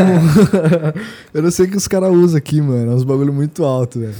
eu 1.34 1.42
não 1.42 1.52
sei 1.52 1.66
o 1.66 1.70
que 1.70 1.78
os 1.78 1.88
caras 1.88 2.12
usam 2.12 2.38
aqui, 2.38 2.62
mano. 2.62 2.92
É 2.92 2.96
uns 2.96 3.04
bagulho 3.04 3.32
muito 3.32 3.64
alto, 3.64 4.00
velho. 4.00 4.16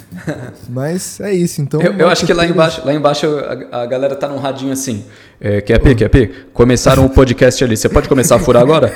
Mas 0.70 1.20
é 1.20 1.34
isso, 1.34 1.62
então. 1.62 1.82
Eu, 1.82 1.94
eu 1.94 2.10
acho 2.10 2.26
que 2.26 2.34
lá 2.34 2.46
embaixo, 2.46 2.86
lá 2.86 2.94
embaixo 2.94 3.26
a, 3.72 3.82
a 3.82 3.86
galera 3.86 4.16
tá 4.16 4.28
num 4.28 4.38
radinho 4.38 4.72
assim. 4.72 5.04
É, 5.42 5.62
quer 5.62 5.80
P, 5.80 5.96
quer 5.96 6.10
P? 6.10 6.32
Começaram 6.54 7.06
o 7.06 7.10
podcast 7.10 7.64
ali. 7.64 7.76
Você 7.76 7.90
pode 7.90 8.08
começar 8.08 8.36
a 8.36 8.40
furar 8.40 8.62
agora? 8.62 8.94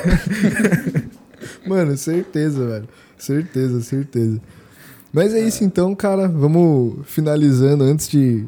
mano, 1.66 1.96
certeza, 1.96 2.66
velho. 2.66 2.88
Certeza, 3.18 3.80
certeza. 3.80 4.40
Mas 5.12 5.34
é 5.34 5.40
isso 5.40 5.64
então, 5.64 5.94
cara. 5.94 6.28
Vamos 6.28 7.00
finalizando 7.04 7.84
antes 7.84 8.08
de 8.08 8.46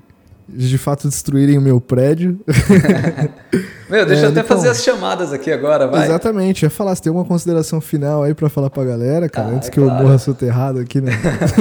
de 0.48 0.78
fato 0.78 1.08
destruírem 1.08 1.58
o 1.58 1.60
meu 1.60 1.80
prédio. 1.80 2.38
meu, 3.88 4.06
deixa 4.06 4.22
é, 4.22 4.24
eu 4.26 4.30
até 4.30 4.42
fazer 4.42 4.68
as 4.68 4.82
chamadas 4.82 5.32
aqui 5.32 5.50
agora, 5.52 5.86
vai. 5.86 6.04
Exatamente, 6.04 6.62
ia 6.62 6.70
falar, 6.70 6.94
se 6.94 7.02
tem 7.02 7.10
alguma 7.10 7.26
consideração 7.26 7.80
final 7.80 8.22
aí 8.22 8.34
para 8.34 8.48
falar 8.48 8.70
pra 8.70 8.84
galera, 8.84 9.28
cara, 9.28 9.48
ah, 9.48 9.50
antes 9.52 9.68
é 9.68 9.70
que 9.70 9.80
claro. 9.80 9.98
eu 9.98 10.04
morra 10.04 10.18
soterrado 10.18 10.80
aqui, 10.80 11.00
né? 11.00 11.12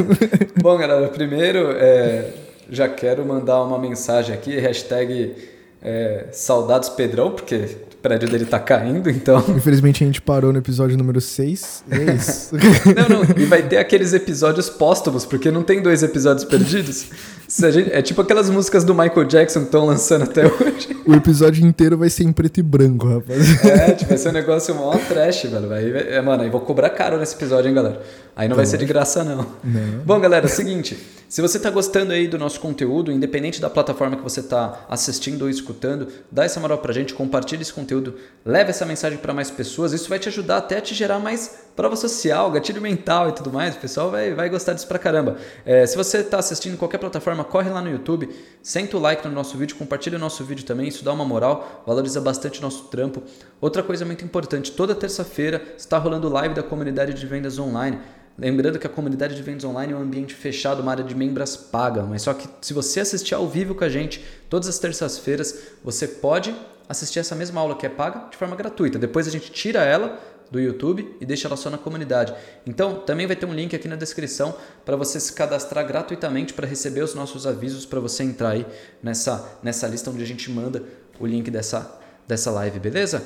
Bom, 0.61 0.78
galera, 0.78 1.07
primeiro 1.09 1.71
é, 1.71 2.30
já 2.69 2.88
quero 2.88 3.26
mandar 3.26 3.61
uma 3.63 3.78
mensagem 3.80 4.34
aqui, 4.34 4.57
hashtag 4.59 5.36
é, 5.82 6.28
saudades 6.32 6.89
Pedrão, 6.89 7.32
porque 7.32 7.78
prédio 8.03 8.28
dele 8.30 8.45
tá 8.45 8.59
caindo, 8.59 9.09
então. 9.09 9.43
Infelizmente 9.55 10.03
a 10.03 10.07
gente 10.07 10.21
parou 10.21 10.51
no 10.51 10.59
episódio 10.59 10.97
número 10.97 11.21
6. 11.21 11.86
E 11.89 11.95
é 11.95 12.13
isso. 12.13 12.53
não, 13.09 13.24
não. 13.24 13.24
E 13.38 13.45
vai 13.45 13.63
ter 13.63 13.78
aqueles 13.78 14.13
episódios 14.13 14.69
póstumos, 14.69 15.26
porque 15.26 15.49
não 15.49 15.63
tem 15.63 15.82
dois 15.82 16.03
episódios 16.03 16.43
perdidos. 16.43 17.07
Gente, 17.47 17.91
é 17.91 18.01
tipo 18.01 18.21
aquelas 18.21 18.49
músicas 18.49 18.83
do 18.83 18.93
Michael 18.93 19.25
Jackson 19.25 19.59
que 19.59 19.65
estão 19.65 19.85
lançando 19.85 20.23
até 20.23 20.45
hoje. 20.45 20.97
O 21.05 21.13
episódio 21.13 21.65
inteiro 21.65 21.97
vai 21.97 22.09
ser 22.09 22.23
em 22.23 22.31
preto 22.31 22.59
e 22.59 22.63
branco, 22.63 23.07
rapaz. 23.07 23.63
É, 23.65 23.91
tipo, 23.91 24.09
vai 24.09 24.17
ser 24.17 24.29
um 24.29 24.33
negócio 24.33 24.73
mó 24.73 24.95
trash, 25.07 25.43
velho. 25.43 25.67
Vai, 25.67 25.89
é, 25.89 26.21
mano, 26.21 26.43
aí 26.43 26.49
vou 26.49 26.61
cobrar 26.61 26.89
caro 26.89 27.17
nesse 27.17 27.35
episódio, 27.35 27.69
hein, 27.69 27.75
galera. 27.75 28.01
Aí 28.36 28.47
não 28.47 28.55
vai 28.55 28.65
ser 28.65 28.77
de 28.77 28.86
graça, 28.86 29.23
não. 29.23 29.45
não. 29.63 29.99
Bom, 30.05 30.19
galera, 30.19 30.45
é 30.45 30.49
o 30.49 30.49
seguinte. 30.49 30.97
Se 31.34 31.41
você 31.41 31.57
está 31.57 31.71
gostando 31.71 32.13
aí 32.13 32.27
do 32.27 32.38
nosso 32.38 32.59
conteúdo, 32.59 33.11
independente 33.11 33.59
da 33.59 33.67
plataforma 33.67 34.15
que 34.15 34.21
você 34.21 34.39
está 34.39 34.86
assistindo 34.88 35.41
ou 35.41 35.49
escutando, 35.49 36.07
dá 36.31 36.43
essa 36.43 36.59
moral 36.59 36.77
pra 36.77 36.93
gente, 36.93 37.11
compartilha 37.11 37.63
esse 37.63 37.73
conteúdo, 37.73 38.13
leve 38.45 38.69
essa 38.69 38.86
mensagem 38.86 39.17
para 39.17 39.34
mais 39.34 39.49
pessoas. 39.49 39.93
Isso 39.93 40.07
vai 40.09 40.19
te 40.19 40.29
ajudar 40.29 40.57
até 40.57 40.77
a 40.77 40.81
te 40.81 40.93
gerar 40.93 41.17
mais 41.17 41.63
prova 41.75 41.95
social, 41.95 42.51
gatilho 42.51 42.79
mental 42.79 43.29
e 43.29 43.31
tudo 43.31 43.51
mais. 43.51 43.75
O 43.75 43.79
pessoal 43.79 44.11
vai, 44.11 44.36
vai 44.36 44.47
gostar 44.47 44.73
disso 44.73 44.88
pra 44.88 44.99
caramba. 44.99 45.38
É, 45.65 45.88
se 45.88 45.97
você 45.97 46.19
está 46.19 46.38
assistindo 46.38 46.73
em 46.73 46.77
qualquer 46.77 46.99
plataforma, 46.99 47.43
corre 47.43 47.71
lá 47.71 47.81
no 47.81 47.89
YouTube, 47.89 48.29
senta 48.61 48.95
o 48.95 48.99
like 48.99 49.27
no 49.27 49.34
nosso 49.34 49.57
vídeo, 49.57 49.75
compartilha 49.75 50.17
o 50.17 50.21
nosso 50.21 50.43
vídeo 50.43 50.63
também. 50.63 50.88
Isso 50.88 51.03
dá 51.03 51.11
uma 51.11 51.25
moral, 51.25 51.84
valoriza 51.88 52.21
bastante 52.21 52.59
o 52.59 52.61
nosso 52.61 52.84
trampo. 52.86 53.23
Outra 53.64 53.82
coisa 53.82 54.03
muito 54.03 54.26
importante: 54.26 54.74
toda 54.74 54.93
terça-feira 54.93 55.64
está 55.78 55.97
rolando 55.97 56.28
live 56.28 56.53
da 56.53 56.61
comunidade 56.61 57.14
de 57.14 57.26
vendas 57.26 57.57
online. 57.57 57.97
Lembrando 58.38 58.78
que 58.78 58.86
a 58.86 58.89
comunidade 58.89 59.36
de 59.36 59.41
vendas 59.41 59.64
online 59.64 59.93
é 59.93 59.95
um 59.95 60.01
ambiente 60.01 60.34
fechado, 60.34 60.82
uma 60.82 60.91
área 60.91 61.03
de 61.03 61.16
membros 61.16 61.55
paga, 61.55 62.03
mas 62.03 62.24
só 62.24 62.34
que 62.34 62.45
se 62.59 62.74
você 62.74 62.99
assistir 62.99 63.34
ao 63.36 63.47
vivo 63.47 63.74
com 63.74 63.86
a 63.86 63.88
gente 63.88 64.22
todas 64.49 64.68
as 64.68 64.80
terças-feiras, 64.80 65.68
você 65.82 66.05
pode 66.05 66.53
assistir 66.89 67.20
essa 67.20 67.36
mesma 67.36 67.61
aula 67.61 67.78
que 67.78 67.86
é 67.86 67.89
paga 67.89 68.28
de 68.30 68.36
forma 68.36 68.53
gratuita. 68.53 68.99
Depois 68.99 69.30
a 69.30 69.32
gente 69.32 69.49
tira 69.49 69.82
ela 69.82 70.20
do 70.51 70.59
YouTube 70.59 71.16
e 71.22 71.26
deixa 71.26 71.47
ela 71.47 71.55
só 71.55 71.70
na 71.70 71.78
comunidade. 71.78 72.34
Então, 72.68 72.95
também 72.95 73.26
vai 73.26 73.36
ter 73.38 73.45
um 73.45 73.53
link 73.53 73.74
aqui 73.74 73.88
na 73.88 73.95
descrição 73.95 74.53
para 74.84 74.97
você 74.97 75.22
se 75.22 75.32
cadastrar 75.32 75.88
gratuitamente 75.88 76.53
para 76.53 76.68
receber 76.68 77.01
os 77.01 77.16
nossos 77.16 77.47
avisos 77.47 77.86
para 77.86 78.01
você 78.01 78.24
entrar 78.24 78.49
aí 78.49 78.66
nessa, 79.01 79.57
nessa 79.64 79.88
lista 79.88 80.09
onde 80.09 80.22
a 80.22 80.28
gente 80.28 80.51
manda 80.51 80.84
o 81.18 81.26
link 81.26 81.49
dessa, 81.49 81.97
dessa 82.28 82.51
live, 82.51 82.78
beleza? 82.78 83.24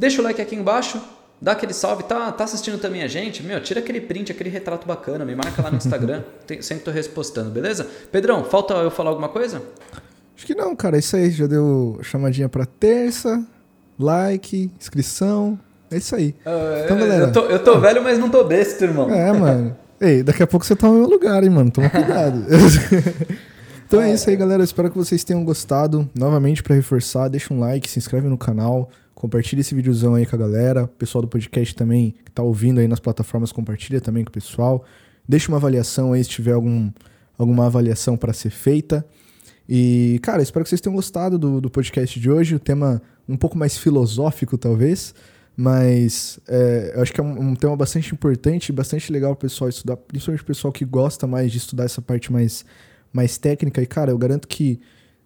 Deixa 0.00 0.22
o 0.22 0.24
like 0.24 0.40
aqui 0.40 0.56
embaixo, 0.56 0.98
dá 1.38 1.52
aquele 1.52 1.74
salve, 1.74 2.04
tá, 2.04 2.32
tá 2.32 2.44
assistindo 2.44 2.78
também 2.78 3.02
a 3.02 3.06
gente? 3.06 3.42
Meu, 3.42 3.62
tira 3.62 3.80
aquele 3.80 4.00
print, 4.00 4.32
aquele 4.32 4.48
retrato 4.48 4.86
bacana, 4.86 5.26
me 5.26 5.34
marca 5.34 5.60
lá 5.60 5.70
no 5.70 5.76
Instagram, 5.76 6.22
tem, 6.46 6.62
sempre 6.62 6.84
tô 6.84 6.90
repostando, 6.90 7.50
beleza? 7.50 7.86
Pedrão, 8.10 8.42
falta 8.42 8.72
eu 8.72 8.90
falar 8.90 9.10
alguma 9.10 9.28
coisa? 9.28 9.62
Acho 10.34 10.46
que 10.46 10.54
não, 10.54 10.74
cara, 10.74 10.96
é 10.96 11.00
isso 11.00 11.14
aí, 11.14 11.30
já 11.30 11.46
deu 11.46 12.00
chamadinha 12.02 12.48
para 12.48 12.64
terça, 12.64 13.44
like, 13.98 14.70
inscrição, 14.80 15.60
é 15.90 15.98
isso 15.98 16.16
aí. 16.16 16.34
Uh, 16.46 16.84
então, 16.86 16.96
galera. 16.96 17.24
Eu 17.24 17.32
tô, 17.32 17.40
eu 17.40 17.62
tô 17.62 17.78
velho, 17.78 18.02
mas 18.02 18.18
não 18.18 18.30
tô 18.30 18.42
besta, 18.44 18.86
irmão. 18.86 19.10
É, 19.10 19.30
mano. 19.34 19.76
Ei, 20.00 20.22
daqui 20.22 20.42
a 20.42 20.46
pouco 20.46 20.64
você 20.64 20.74
tá 20.74 20.88
no 20.88 20.94
meu 20.94 21.06
lugar, 21.10 21.44
hein, 21.44 21.50
mano. 21.50 21.70
Toma 21.70 21.90
cuidado. 21.92 22.42
então 23.86 24.00
é 24.00 24.14
isso 24.14 24.30
aí, 24.30 24.36
galera. 24.36 24.64
espero 24.64 24.90
que 24.90 24.96
vocês 24.96 25.22
tenham 25.24 25.44
gostado. 25.44 26.08
Novamente, 26.14 26.62
para 26.62 26.74
reforçar, 26.74 27.28
deixa 27.28 27.52
um 27.52 27.60
like, 27.60 27.86
se 27.90 27.98
inscreve 27.98 28.28
no 28.28 28.38
canal, 28.38 28.88
compartilha 29.20 29.60
esse 29.60 29.74
videozão 29.74 30.14
aí 30.14 30.24
com 30.24 30.34
a 30.34 30.38
galera. 30.38 30.84
O 30.84 30.88
pessoal 30.88 31.20
do 31.20 31.28
podcast 31.28 31.74
também, 31.74 32.14
que 32.24 32.32
tá 32.32 32.42
ouvindo 32.42 32.80
aí 32.80 32.88
nas 32.88 32.98
plataformas, 32.98 33.52
compartilha 33.52 34.00
também 34.00 34.24
com 34.24 34.30
o 34.30 34.32
pessoal. 34.32 34.82
Deixa 35.28 35.48
uma 35.52 35.58
avaliação 35.58 36.14
aí 36.14 36.24
se 36.24 36.30
tiver 36.30 36.52
algum, 36.52 36.90
alguma 37.36 37.66
avaliação 37.66 38.16
para 38.16 38.32
ser 38.32 38.48
feita. 38.48 39.04
E, 39.68 40.18
cara, 40.22 40.42
espero 40.42 40.64
que 40.64 40.70
vocês 40.70 40.80
tenham 40.80 40.96
gostado 40.96 41.38
do, 41.38 41.60
do 41.60 41.68
podcast 41.68 42.18
de 42.18 42.30
hoje. 42.30 42.54
O 42.54 42.58
tema 42.58 43.02
um 43.28 43.36
pouco 43.36 43.58
mais 43.58 43.76
filosófico, 43.76 44.56
talvez. 44.56 45.14
Mas 45.54 46.40
é, 46.48 46.94
eu 46.96 47.02
acho 47.02 47.12
que 47.12 47.20
é 47.20 47.22
um, 47.22 47.50
um, 47.50 47.54
tema 47.54 47.76
bastante 47.76 48.14
importante, 48.14 48.72
bastante 48.72 49.12
legal 49.12 49.32
o 49.32 49.36
pessoal 49.36 49.68
estudar, 49.68 49.98
principalmente 49.98 50.42
o 50.42 50.46
pessoal 50.46 50.72
que 50.72 50.86
gosta 50.86 51.26
mais 51.26 51.52
de 51.52 51.58
estudar 51.58 51.84
essa 51.84 52.00
parte 52.00 52.32
mais, 52.32 52.64
mais 53.12 53.36
técnica. 53.36 53.82
E, 53.82 53.86
cara, 53.86 54.12
eu 54.12 54.16
garanto 54.16 54.48
que 54.48 54.80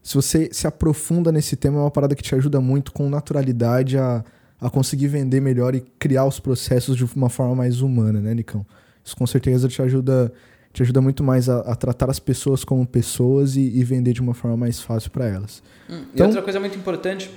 se 0.05 0.15
você 0.15 0.51
se 0.53 0.67
aprofunda 0.67 1.33
nesse 1.33 1.57
tema, 1.57 1.79
é 1.79 1.81
uma 1.81 1.91
parada 1.91 2.15
que 2.15 2.23
te 2.23 2.35
ajuda 2.35 2.61
muito 2.61 2.93
com 2.93 3.09
naturalidade 3.09 3.97
a, 3.97 4.23
a 4.61 4.69
conseguir 4.69 5.09
vender 5.09 5.41
melhor 5.41 5.75
e 5.75 5.81
criar 5.99 6.27
os 6.27 6.39
processos 6.39 6.95
de 6.95 7.05
uma 7.17 7.31
forma 7.31 7.55
mais 7.55 7.81
humana, 7.81 8.21
né, 8.21 8.35
Nicão? 8.35 8.67
Isso 9.03 9.17
com 9.17 9.27
certeza 9.27 9.67
te 9.67 9.81
ajuda, 9.81 10.31
te 10.75 10.83
ajuda 10.83 11.01
muito 11.01 11.25
mais 11.25 11.49
a, 11.49 11.61
a 11.61 11.75
tratar 11.75 12.11
as 12.11 12.19
pessoas 12.19 12.65
como 12.65 12.87
pessoas 12.87 13.57
e, 13.57 13.63
e, 13.63 13.83
vender 13.83 14.13
de 14.13 14.21
uma 14.21 14.35
forma 14.35 14.59
mais 14.59 14.79
fácil 14.79 15.11
para 15.11 15.27
elas. 15.27 15.63
Hum, 15.89 16.05
então, 16.13 16.27
e 16.27 16.29
outra 16.29 16.43
coisa 16.43 16.61
muito 16.61 16.77
importante 16.77 17.31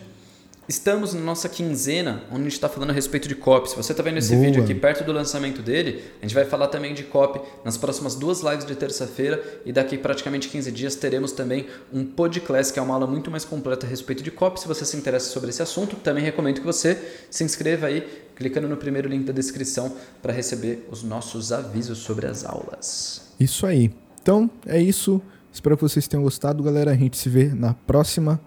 Estamos 0.67 1.13
na 1.13 1.21
nossa 1.21 1.47
quinzena, 1.47 2.23
onde 2.29 2.41
a 2.41 2.43
gente 2.43 2.53
está 2.53 2.67
falando 2.67 2.89
a 2.89 2.93
respeito 2.93 3.25
de 3.25 3.35
copy. 3.35 3.69
Se 3.69 3.75
você 3.77 3.93
está 3.93 4.03
vendo 4.03 4.17
esse 4.17 4.35
Boa. 4.35 4.45
vídeo 4.45 4.61
aqui 4.61 4.75
perto 4.75 5.01
do 5.05 5.13
lançamento 5.13 5.61
dele, 5.61 6.03
a 6.21 6.25
gente 6.25 6.35
vai 6.35 6.43
falar 6.43 6.67
também 6.67 6.93
de 6.93 7.03
copy 7.03 7.39
nas 7.63 7.77
próximas 7.77 8.15
duas 8.15 8.41
lives 8.41 8.65
de 8.65 8.75
terça-feira 8.75 9.41
e 9.65 9.71
daqui 9.71 9.97
praticamente 9.97 10.49
15 10.49 10.69
dias 10.73 10.93
teremos 10.95 11.31
também 11.31 11.67
um 11.93 12.03
podcast, 12.03 12.73
que 12.73 12.79
é 12.79 12.81
uma 12.81 12.95
aula 12.95 13.07
muito 13.07 13.31
mais 13.31 13.45
completa 13.45 13.85
a 13.85 13.89
respeito 13.89 14.21
de 14.21 14.29
copy. 14.29 14.59
Se 14.59 14.67
você 14.67 14.83
se 14.83 14.97
interessa 14.97 15.29
sobre 15.29 15.51
esse 15.51 15.61
assunto, 15.61 15.95
também 15.95 16.21
recomendo 16.21 16.59
que 16.59 16.65
você 16.65 17.01
se 17.31 17.45
inscreva 17.45 17.87
aí, 17.87 18.05
clicando 18.35 18.67
no 18.67 18.75
primeiro 18.75 19.07
link 19.07 19.23
da 19.23 19.31
descrição 19.31 19.95
para 20.21 20.33
receber 20.33 20.85
os 20.91 21.01
nossos 21.01 21.53
avisos 21.53 21.99
sobre 21.99 22.27
as 22.27 22.43
aulas. 22.43 23.33
Isso 23.39 23.65
aí. 23.65 23.89
Então, 24.21 24.49
é 24.65 24.81
isso. 24.81 25.21
Espero 25.49 25.77
que 25.77 25.83
vocês 25.83 26.09
tenham 26.09 26.23
gostado, 26.23 26.61
galera. 26.61 26.91
A 26.91 26.95
gente 26.95 27.17
se 27.17 27.29
vê 27.29 27.45
na 27.45 27.73
próxima 27.73 28.37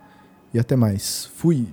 e 0.53 0.59
até 0.59 0.77
mais. 0.77 1.31
Fui! 1.35 1.67